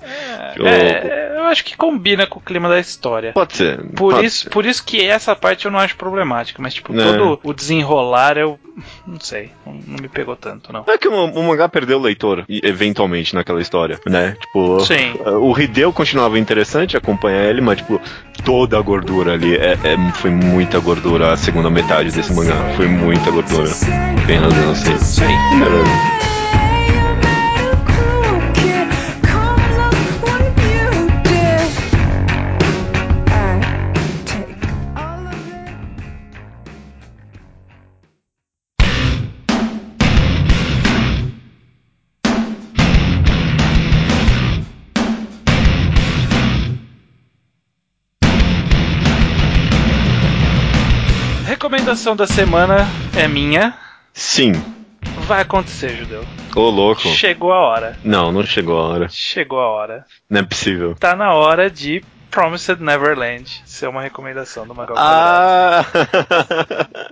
Eu- 0.55 0.67
É, 0.67 1.33
eu 1.37 1.43
acho 1.45 1.63
que 1.65 1.75
combina 1.75 2.25
com 2.25 2.39
o 2.39 2.41
clima 2.41 2.69
da 2.69 2.79
história. 2.79 3.33
Pode 3.33 3.55
ser. 3.55 3.77
Por 3.91 4.13
pode 4.13 4.25
isso, 4.25 4.43
ser. 4.43 4.49
por 4.49 4.65
isso 4.65 4.83
que 4.83 5.01
essa 5.05 5.35
parte 5.35 5.65
eu 5.65 5.71
não 5.71 5.79
acho 5.79 5.95
problemática, 5.95 6.61
mas 6.61 6.73
tipo, 6.73 6.93
É. 6.99 7.03
todo 7.03 7.39
o 7.43 7.53
desenrolar 7.53 8.37
eu 8.37 8.59
não 9.05 9.19
sei, 9.19 9.51
não, 9.65 9.73
me 9.73 10.07
pegou 10.07 10.35
tanto 10.35 10.73
não. 10.73 10.83
É 10.87 10.97
que 10.97 11.07
o, 11.07 11.13
o 11.13 11.43
mangá 11.43 11.69
perdeu 11.69 11.99
o 11.99 12.01
leitor, 12.01 12.43
eventualmente, 12.49 13.35
naquela 13.35 13.61
história, 13.61 13.99
né? 14.07 14.35
Tipo, 14.39 14.79
Sim. 14.79 15.13
o 15.25 15.57
Hideo 15.59 15.93
continuava 15.93 16.39
interessante 16.39 16.97
acompanhar 16.97 17.43
ele, 17.45 17.61
mas, 17.61 17.77
tipo, 17.77 18.01
toda 18.43 18.77
a 18.77 18.81
gordura 18.81 19.33
ali, 19.33 19.55
é, 19.55 19.73
é- 19.83 20.11
foi 20.15 20.31
muita 20.31 20.79
gordura 20.79 21.31
a 21.31 21.37
segunda 21.37 21.69
metade 21.69 22.11
desse 22.11 22.33
mangá. 22.33 22.55
Foi 22.75 22.87
muita 22.87 23.31
gordura. 23.31 23.69
Bem 24.25 24.37
razão, 24.37 24.71
assim. 24.71 24.97
Sim. 24.99 26.32
Recomendação 51.93 52.15
da 52.15 52.25
semana 52.25 52.87
é 53.15 53.27
minha. 53.27 53.71
Sim. 54.11 54.53
Vai 55.27 55.43
acontecer, 55.43 55.89
Judeu. 55.89 56.25
Ô, 56.55 56.67
louco. 56.71 57.01
Chegou 57.01 57.53
a 57.53 57.59
hora. 57.59 57.99
Não, 58.03 58.31
não 58.31 58.43
chegou 58.43 58.79
a 58.79 58.87
hora. 58.87 59.07
Chegou 59.09 59.59
a 59.59 59.67
hora. 59.67 60.03
Não 60.27 60.39
é 60.39 60.43
possível. 60.43 60.95
Tá 60.95 61.15
na 61.15 61.35
hora 61.35 61.69
de 61.69 62.03
Promised 62.31 62.81
Neverland 62.81 63.61
ser 63.63 63.87
uma 63.87 64.01
recomendação 64.01 64.65
do 64.65 64.73
Magal 64.73 64.95
Ah! 64.97 65.85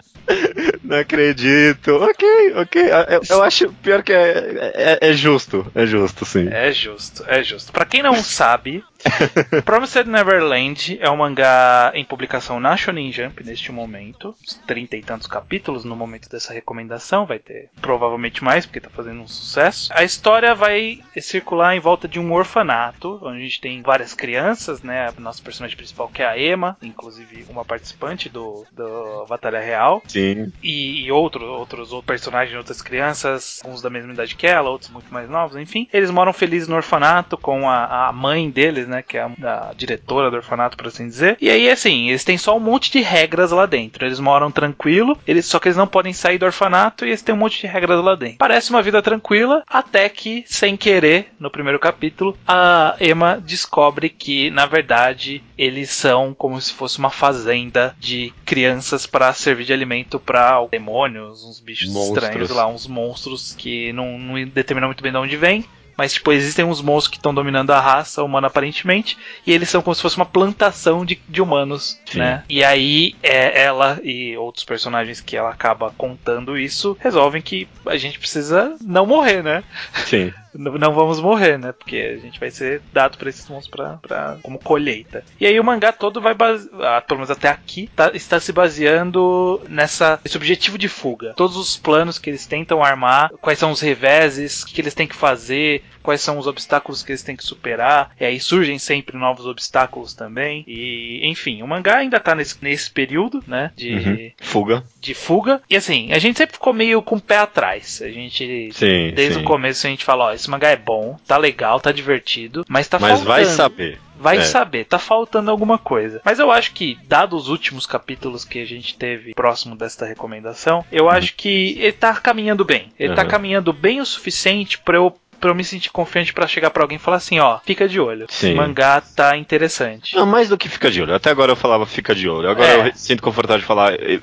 Não 0.83 0.97
acredito. 0.97 1.91
Ok, 1.97 2.53
ok. 2.55 2.81
Eu, 2.81 3.21
eu 3.29 3.43
acho 3.43 3.71
pior 3.83 4.01
que 4.01 4.11
é, 4.11 4.71
é, 4.73 5.09
é 5.09 5.13
justo. 5.13 5.71
É 5.75 5.85
justo, 5.85 6.25
sim. 6.25 6.47
É 6.49 6.71
justo, 6.71 7.23
é 7.27 7.43
justo. 7.43 7.71
Pra 7.71 7.85
quem 7.85 8.01
não 8.01 8.15
sabe, 8.15 8.83
Promised 9.65 10.07
Neverland 10.07 10.97
é 10.99 11.09
um 11.09 11.17
mangá 11.17 11.91
em 11.93 12.03
publicação 12.03 12.59
na 12.59 12.75
Shonen 12.75 13.11
Jump 13.11 13.43
neste 13.43 13.71
momento. 13.71 14.35
Trinta 14.65 14.97
e 14.97 15.01
tantos 15.01 15.27
capítulos 15.27 15.83
no 15.83 15.95
momento 15.95 16.29
dessa 16.29 16.53
recomendação. 16.53 17.25
Vai 17.25 17.39
ter 17.39 17.69
provavelmente 17.81 18.43
mais, 18.43 18.65
porque 18.65 18.79
tá 18.79 18.89
fazendo 18.89 19.21
um 19.21 19.27
sucesso. 19.27 19.91
A 19.93 20.03
história 20.03 20.53
vai 20.55 20.99
circular 21.19 21.75
em 21.75 21.79
volta 21.79 22.07
de 22.07 22.19
um 22.19 22.31
orfanato, 22.33 23.19
onde 23.21 23.37
a 23.37 23.43
gente 23.43 23.61
tem 23.61 23.81
várias 23.81 24.13
crianças, 24.13 24.81
né? 24.81 25.07
A 25.07 25.19
nossa 25.19 25.41
personagem 25.41 25.77
principal 25.77 26.09
que 26.09 26.21
é 26.21 26.25
a 26.25 26.39
Emma, 26.39 26.77
inclusive 26.81 27.45
uma 27.49 27.65
participante 27.65 28.29
do, 28.29 28.65
do 28.71 29.25
Batalha 29.27 29.59
Real. 29.59 30.01
Sim. 30.07 30.51
E, 30.61 31.05
e 31.05 31.11
outro, 31.11 31.45
outros, 31.45 31.91
outros 31.91 32.07
personagens, 32.07 32.57
outras 32.57 32.81
crianças, 32.81 33.61
uns 33.65 33.81
da 33.81 33.89
mesma 33.89 34.13
idade 34.13 34.35
que 34.35 34.47
ela, 34.47 34.69
outros 34.69 34.89
muito 34.89 35.11
mais 35.13 35.29
novos, 35.29 35.57
enfim. 35.57 35.87
Eles 35.93 36.11
moram 36.11 36.33
felizes 36.33 36.67
no 36.67 36.75
orfanato 36.75 37.37
com 37.37 37.69
a, 37.69 38.09
a 38.09 38.11
mãe 38.11 38.49
deles, 38.49 38.87
né? 38.91 39.01
Que 39.01 39.17
é 39.17 39.21
a, 39.21 39.69
a 39.69 39.73
diretora 39.75 40.29
do 40.29 40.37
orfanato, 40.37 40.77
por 40.77 40.87
assim 40.87 41.07
dizer. 41.07 41.37
E 41.41 41.49
aí, 41.49 41.69
assim, 41.69 42.09
eles 42.09 42.23
têm 42.23 42.37
só 42.37 42.55
um 42.55 42.59
monte 42.59 42.91
de 42.91 43.01
regras 43.01 43.51
lá 43.51 43.65
dentro. 43.65 44.05
Eles 44.05 44.19
moram 44.19 44.51
tranquilo, 44.51 45.17
eles, 45.25 45.45
só 45.45 45.59
que 45.59 45.67
eles 45.67 45.77
não 45.77 45.87
podem 45.87 46.13
sair 46.13 46.37
do 46.37 46.45
orfanato 46.45 47.05
e 47.05 47.09
eles 47.09 47.21
têm 47.21 47.33
um 47.33 47.37
monte 47.37 47.61
de 47.61 47.67
regras 47.67 48.03
lá 48.03 48.15
dentro. 48.15 48.37
Parece 48.37 48.69
uma 48.69 48.81
vida 48.81 49.01
tranquila, 49.01 49.63
até 49.67 50.07
que, 50.09 50.43
sem 50.47 50.77
querer, 50.77 51.31
no 51.39 51.49
primeiro 51.49 51.79
capítulo, 51.79 52.37
a 52.47 52.95
Emma 52.99 53.41
descobre 53.43 54.09
que, 54.09 54.51
na 54.51 54.65
verdade, 54.65 55.43
eles 55.57 55.89
são 55.89 56.33
como 56.33 56.59
se 56.59 56.73
fosse 56.73 56.99
uma 56.99 57.09
fazenda 57.09 57.95
de 57.99 58.33
crianças 58.45 59.05
para 59.05 59.33
servir 59.33 59.65
de 59.65 59.73
alimento 59.73 60.19
para 60.19 60.65
demônios, 60.65 61.43
uns 61.43 61.59
bichos 61.59 61.89
Monstros. 61.89 62.23
estranhos 62.23 62.49
lá, 62.49 62.67
uns 62.67 62.87
monstros 62.87 63.55
que 63.55 63.93
não, 63.93 64.17
não 64.17 64.43
determinam 64.47 64.89
muito 64.89 65.03
bem 65.03 65.11
de 65.11 65.17
onde 65.17 65.37
vem. 65.37 65.65
Mas, 66.01 66.13
tipo, 66.13 66.31
existem 66.31 66.65
uns 66.65 66.81
monstros 66.81 67.11
que 67.11 67.17
estão 67.17 67.31
dominando 67.31 67.69
a 67.69 67.79
raça 67.79 68.23
humana 68.23 68.47
aparentemente, 68.47 69.15
e 69.45 69.53
eles 69.53 69.69
são 69.69 69.83
como 69.83 69.93
se 69.93 70.01
fosse 70.01 70.15
uma 70.15 70.25
plantação 70.25 71.05
de, 71.05 71.21
de 71.29 71.43
humanos, 71.43 72.01
Sim. 72.07 72.17
né? 72.17 72.43
E 72.49 72.63
aí, 72.63 73.15
é, 73.21 73.61
ela 73.65 73.99
e 74.03 74.35
outros 74.35 74.65
personagens 74.65 75.21
que 75.21 75.37
ela 75.37 75.51
acaba 75.51 75.93
contando 75.95 76.57
isso 76.57 76.97
resolvem 76.99 77.39
que 77.39 77.67
a 77.85 77.97
gente 77.97 78.17
precisa 78.17 78.75
não 78.81 79.05
morrer, 79.05 79.43
né? 79.43 79.63
Sim. 80.07 80.33
Não 80.53 80.93
vamos 80.93 81.19
morrer, 81.21 81.57
né? 81.57 81.71
Porque 81.71 81.95
a 81.95 82.17
gente 82.19 82.39
vai 82.39 82.51
ser 82.51 82.81
dado 82.91 83.17
pra 83.17 83.29
esses 83.29 83.47
monstros 83.47 83.71
pra, 83.71 83.97
pra, 83.97 84.37
como 84.43 84.59
colheita. 84.59 85.23
E 85.39 85.45
aí 85.45 85.59
o 85.59 85.63
mangá 85.63 85.91
todo 85.93 86.19
vai 86.21 86.33
base... 86.33 86.69
ah, 86.81 87.01
pelo 87.01 87.19
menos 87.19 87.31
até 87.31 87.47
aqui, 87.47 87.89
tá- 87.95 88.11
está 88.13 88.39
se 88.39 88.51
baseando 88.51 89.61
nessa 89.69 90.19
esse 90.25 90.37
objetivo 90.37 90.77
de 90.77 90.89
fuga. 90.89 91.33
Todos 91.35 91.55
os 91.55 91.77
planos 91.77 92.19
que 92.19 92.29
eles 92.29 92.45
tentam 92.45 92.83
armar, 92.83 93.31
quais 93.41 93.59
são 93.59 93.71
os 93.71 93.79
reveses, 93.81 94.63
o 94.63 94.67
que 94.67 94.81
eles 94.81 94.93
têm 94.93 95.07
que 95.07 95.15
fazer, 95.15 95.83
quais 96.01 96.21
são 96.21 96.37
os 96.37 96.47
obstáculos 96.47 97.03
que 97.03 97.11
eles 97.11 97.23
têm 97.23 97.35
que 97.35 97.43
superar. 97.43 98.11
E 98.19 98.25
aí 98.25 98.39
surgem 98.39 98.77
sempre 98.79 99.17
novos 99.17 99.45
obstáculos 99.45 100.13
também. 100.13 100.63
E, 100.67 101.21
enfim, 101.23 101.61
o 101.61 101.67
mangá 101.67 101.97
ainda 101.97 102.19
tá 102.19 102.35
nesse, 102.35 102.55
nesse 102.61 102.89
período, 102.91 103.43
né? 103.47 103.71
De, 103.75 103.91
Uhum. 103.93 104.31
Fuga. 104.41 104.83
de 104.99 105.13
fuga. 105.13 105.61
E 105.69 105.75
assim, 105.75 106.11
a 106.11 106.19
gente 106.19 106.37
sempre 106.37 106.53
ficou 106.55 106.73
meio 106.73 107.01
com 107.01 107.15
o 107.15 107.21
pé 107.21 107.37
atrás. 107.37 108.01
A 108.03 108.09
gente 108.09 108.69
Sim. 108.73 109.11
Desde 109.13 109.35
sim. 109.35 109.41
o 109.41 109.43
começo 109.43 109.85
a 109.85 109.89
gente 109.89 110.03
fala, 110.05 110.25
ó, 110.25 110.33
esse 110.33 110.49
mangá 110.49 110.69
é 110.69 110.75
bom, 110.75 111.17
tá 111.27 111.37
legal, 111.37 111.79
tá 111.79 111.91
divertido, 111.91 112.65
mas 112.69 112.87
tá 112.87 112.97
Mas 112.99 113.09
faltando. 113.11 113.27
vai 113.29 113.45
saber. 113.45 113.99
Vai 114.19 114.37
É. 114.37 114.41
saber, 114.43 114.85
tá 114.85 114.99
faltando 114.99 115.49
alguma 115.49 115.79
coisa. 115.79 116.21
Mas 116.23 116.37
eu 116.37 116.51
acho 116.51 116.73
que, 116.73 116.95
dado 117.07 117.35
os 117.35 117.47
últimos 117.47 117.87
capítulos 117.87 118.45
que 118.45 118.59
a 118.59 118.65
gente 118.65 118.95
teve 118.95 119.33
próximo 119.33 119.75
desta 119.75 120.05
recomendação, 120.05 120.85
eu 120.91 121.09
acho 121.09 121.33
que 121.35 121.75
ele 121.79 121.91
tá 121.91 122.13
caminhando 122.13 122.63
bem. 122.63 122.91
Ele 122.99 123.15
tá 123.15 123.23
Uhum. 123.23 123.27
caminhando 123.27 123.73
bem 123.73 123.99
o 123.99 124.05
suficiente 124.05 124.77
pra 124.77 124.97
eu 124.97 125.17
para 125.41 125.49
eu 125.49 125.55
me 125.55 125.63
sentir 125.63 125.89
confiante 125.91 126.31
pra 126.33 126.47
chegar 126.47 126.69
pra 126.69 126.83
alguém 126.83 126.95
e 126.97 126.99
falar 126.99 127.17
assim, 127.17 127.39
ó, 127.39 127.57
fica 127.65 127.87
de 127.87 127.99
olho. 127.99 128.27
Sim. 128.29 128.53
O 128.53 128.57
mangá 128.57 129.01
tá 129.01 129.35
interessante. 129.35 130.15
Não, 130.15 130.25
mais 130.25 130.47
do 130.47 130.57
que 130.57 130.69
fica 130.69 130.89
de 130.91 131.01
olho. 131.01 131.13
Até 131.15 131.31
agora 131.31 131.51
eu 131.51 131.55
falava 131.55 131.85
fica 131.85 132.13
de 132.15 132.29
olho. 132.29 132.49
Agora 132.49 132.67
É. 132.69 132.87
eu 132.89 132.91
sinto 132.95 133.23
confortável 133.23 133.59
de 133.59 133.65
falar 133.65 133.93
eh, 133.95 134.19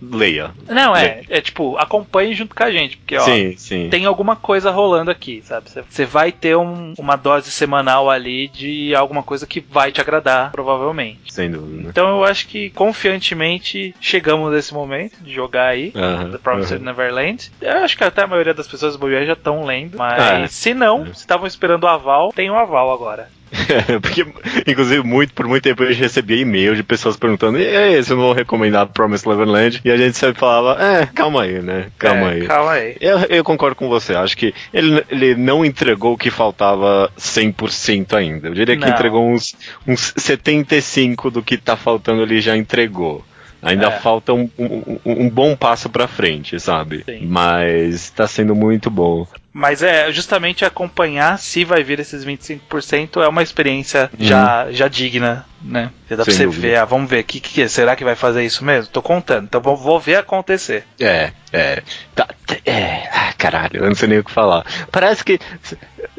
leia. 0.00 0.50
Não, 0.68 0.94
é, 0.94 1.22
é 1.28 1.40
tipo, 1.40 1.76
acompanhe 1.78 2.34
junto 2.34 2.54
com 2.54 2.62
a 2.62 2.70
gente, 2.70 2.96
porque 2.98 3.16
ó, 3.16 3.20
sim, 3.22 3.54
sim. 3.56 3.88
tem 3.90 4.04
alguma 4.04 4.36
coisa 4.36 4.70
rolando 4.70 5.10
aqui, 5.10 5.42
sabe? 5.44 5.68
Você- 5.88 6.04
vai 6.04 6.30
ter 6.32 6.56
um- 6.56 6.92
uma 6.98 7.16
dose 7.16 7.50
semanal 7.50 8.10
ali 8.10 8.48
de 8.48 8.94
alguma 8.94 9.22
coisa 9.22 9.46
que 9.46 9.60
vai 9.60 9.90
te 9.90 10.00
agradar, 10.00 10.50
provavelmente. 10.52 11.20
Sem 11.32 11.50
dúvida. 11.50 11.88
Então 11.88 12.08
eu 12.08 12.24
acho 12.24 12.46
que 12.46 12.70
confiantemente 12.70 13.94
chegamos 14.00 14.52
nesse 14.52 14.72
momento 14.74 15.16
de 15.22 15.32
jogar 15.32 15.68
aí. 15.68 15.92
Aham, 15.94 16.30
The 16.32 16.38
Promised 16.38 16.76
aham. 16.76 16.84
Neverland. 16.84 17.50
Eu 17.60 17.78
acho 17.78 17.96
que 17.96 18.04
até 18.04 18.22
a 18.22 18.26
maioria 18.26 18.54
das 18.54 18.68
pessoas 18.68 18.92
do 18.94 18.98
Bobiá 18.98 19.24
já 19.24 19.32
estão 19.32 19.64
lendo, 19.64 19.96
mas 19.96 20.22
É. 20.22 20.48
se 20.58 20.74
não, 20.74 21.06
se 21.06 21.20
estavam 21.20 21.46
esperando 21.46 21.84
o 21.84 21.88
aval, 21.88 22.32
tem 22.34 22.50
o 22.50 22.54
aval 22.56 22.92
agora. 22.92 23.28
Porque, 24.02 24.26
inclusive, 24.66 25.02
muito, 25.02 25.32
por 25.32 25.46
muito 25.48 25.62
tempo 25.62 25.82
eu 25.82 25.94
recebia 25.94 26.36
e-mail 26.36 26.76
de 26.76 26.82
pessoas 26.82 27.16
perguntando: 27.16 27.58
e 27.58 27.66
aí, 27.66 27.96
você 28.02 28.12
não 28.12 28.20
vão 28.20 28.32
recomendar 28.34 28.86
Promised 28.88 29.26
Neverland? 29.26 29.80
E 29.82 29.90
a 29.90 29.96
gente 29.96 30.18
sempre 30.18 30.38
falava: 30.38 30.76
é, 30.82 31.06
calma 31.06 31.44
aí, 31.44 31.62
né? 31.62 31.86
Calma 31.98 32.30
É, 32.30 32.34
aí. 32.34 32.46
Calma 32.46 32.72
aí. 32.72 32.96
Eu, 33.00 33.18
eu 33.20 33.42
concordo 33.42 33.74
com 33.74 33.88
você. 33.88 34.14
Acho 34.14 34.36
que 34.36 34.52
ele, 34.72 35.02
ele 35.08 35.34
não 35.34 35.64
entregou 35.64 36.12
o 36.12 36.18
que 36.18 36.30
faltava 36.30 37.10
100% 37.18 38.12
ainda. 38.14 38.48
Eu 38.48 38.54
diria 38.54 38.76
que 38.76 38.84
Não. 38.84 38.92
entregou 38.92 39.26
uns, 39.26 39.54
uns 39.86 40.12
75% 40.12 41.30
do 41.30 41.42
que 41.42 41.56
tá 41.56 41.76
faltando, 41.76 42.22
ele 42.22 42.40
já 42.40 42.56
entregou. 42.56 43.24
Ainda 43.62 43.86
É. 43.88 43.90
falta 43.98 44.32
um, 44.32 44.48
um, 44.58 44.98
um- 45.04 45.22
um 45.24 45.30
bom 45.30 45.56
passo 45.56 45.88
pra 45.88 46.06
frente, 46.06 46.60
sabe? 46.60 47.02
Sim. 47.04 47.26
Mas 47.26 48.10
tá 48.10 48.26
sendo 48.26 48.54
muito 48.54 48.88
bom. 48.90 49.26
Mas 49.58 49.82
é 49.82 50.12
justamente 50.12 50.64
acompanhar 50.64 51.36
se 51.36 51.64
vai 51.64 51.82
vir 51.82 51.98
esses 51.98 52.24
25% 52.24 53.20
é 53.20 53.26
uma 53.26 53.42
experiência 53.42 54.08
Uhum. 54.16 54.24
já, 54.24 54.70
já 54.70 54.86
digna 54.86 55.44
né? 55.60 55.90
Dá 56.08 56.16
pra 56.16 56.24
Sem 56.26 56.34
você 56.34 56.44
dúvida. 56.44 56.68
ver, 56.68 56.76
ah, 56.76 56.84
vamos 56.84 57.10
ver, 57.10 57.22
que, 57.24 57.40
que, 57.40 57.68
será 57.68 57.96
que 57.96 58.04
vai 58.04 58.14
fazer 58.14 58.44
isso 58.44 58.64
mesmo? 58.64 58.90
Tô 58.90 59.02
contando, 59.02 59.44
então 59.44 59.60
vou, 59.60 59.76
vou 59.76 59.98
ver 60.00 60.16
acontecer. 60.16 60.84
É, 61.00 61.32
é. 61.52 61.82
Tá, 62.14 62.28
é. 62.64 63.08
Ah, 63.12 63.32
caralho, 63.36 63.78
eu 63.78 63.86
não 63.86 63.94
sei 63.94 64.08
nem 64.08 64.18
o 64.18 64.24
que 64.24 64.30
falar. 64.30 64.64
Parece 64.90 65.24
que. 65.24 65.38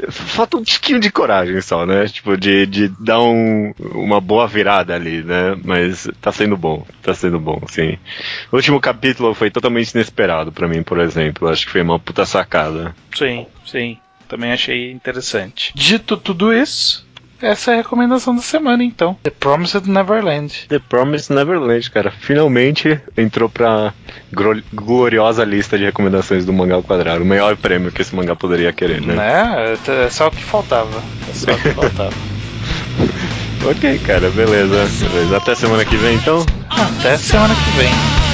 Falta 0.09 0.57
um 0.57 0.63
tiquinho 0.63 0.99
de 0.99 1.11
coragem 1.11 1.59
só, 1.61 1.85
né? 1.85 2.07
Tipo, 2.07 2.37
de, 2.37 2.65
de 2.65 2.87
dar 2.99 3.21
um, 3.21 3.73
uma 3.79 4.21
boa 4.21 4.47
virada 4.47 4.93
ali, 4.95 5.23
né? 5.23 5.57
Mas 5.63 6.07
tá 6.21 6.31
sendo 6.31 6.55
bom, 6.55 6.85
tá 7.01 7.13
sendo 7.13 7.39
bom, 7.39 7.61
sim. 7.67 7.97
O 8.51 8.55
último 8.55 8.79
capítulo 8.79 9.33
foi 9.33 9.49
totalmente 9.51 9.91
inesperado 9.91 10.51
pra 10.51 10.67
mim, 10.67 10.83
por 10.83 10.99
exemplo. 10.99 11.49
Acho 11.49 11.65
que 11.65 11.71
foi 11.71 11.81
uma 11.81 11.99
puta 11.99 12.25
sacada. 12.25 12.95
Sim, 13.15 13.45
sim. 13.65 13.97
Também 14.27 14.51
achei 14.51 14.91
interessante. 14.91 15.73
Dito 15.75 16.15
tudo 16.15 16.53
isso, 16.53 17.05
essa 17.41 17.71
é 17.71 17.73
a 17.75 17.77
recomendação 17.77 18.35
da 18.35 18.41
semana, 18.41 18.83
então. 18.83 19.17
The 19.23 19.31
Promised 19.31 19.87
Neverland. 19.89 20.65
The 20.67 20.79
Promised 20.79 21.33
Neverland, 21.33 21.89
cara, 21.91 22.11
finalmente 22.11 22.99
entrou 23.17 23.49
pra 23.49 23.93
gloriosa 24.73 25.43
lista 25.43 25.77
de 25.77 25.85
recomendações 25.85 26.45
do 26.45 26.53
Mangá 26.53 26.75
ao 26.75 26.83
Quadrado. 26.83 27.23
O 27.23 27.27
maior 27.27 27.55
prêmio 27.57 27.91
que 27.91 28.01
esse 28.01 28.15
mangá 28.15 28.35
poderia 28.35 28.71
querer, 28.73 29.01
né? 29.01 29.15
Né? 29.15 29.77
É 30.05 30.09
só 30.09 30.27
o 30.27 30.31
que 30.31 30.43
faltava. 30.43 31.01
É 31.29 31.33
só 31.33 31.51
o 31.51 31.57
que 31.57 31.69
faltava. 31.69 32.13
Ok, 33.65 33.99
cara, 33.99 34.29
beleza. 34.29 34.87
beleza. 35.09 35.37
Até 35.37 35.53
semana 35.53 35.83
que 35.83 35.97
vem, 35.97 36.15
então. 36.15 36.45
Até 36.69 37.17
semana 37.17 37.53
que 37.53 37.77
vem. 37.77 38.28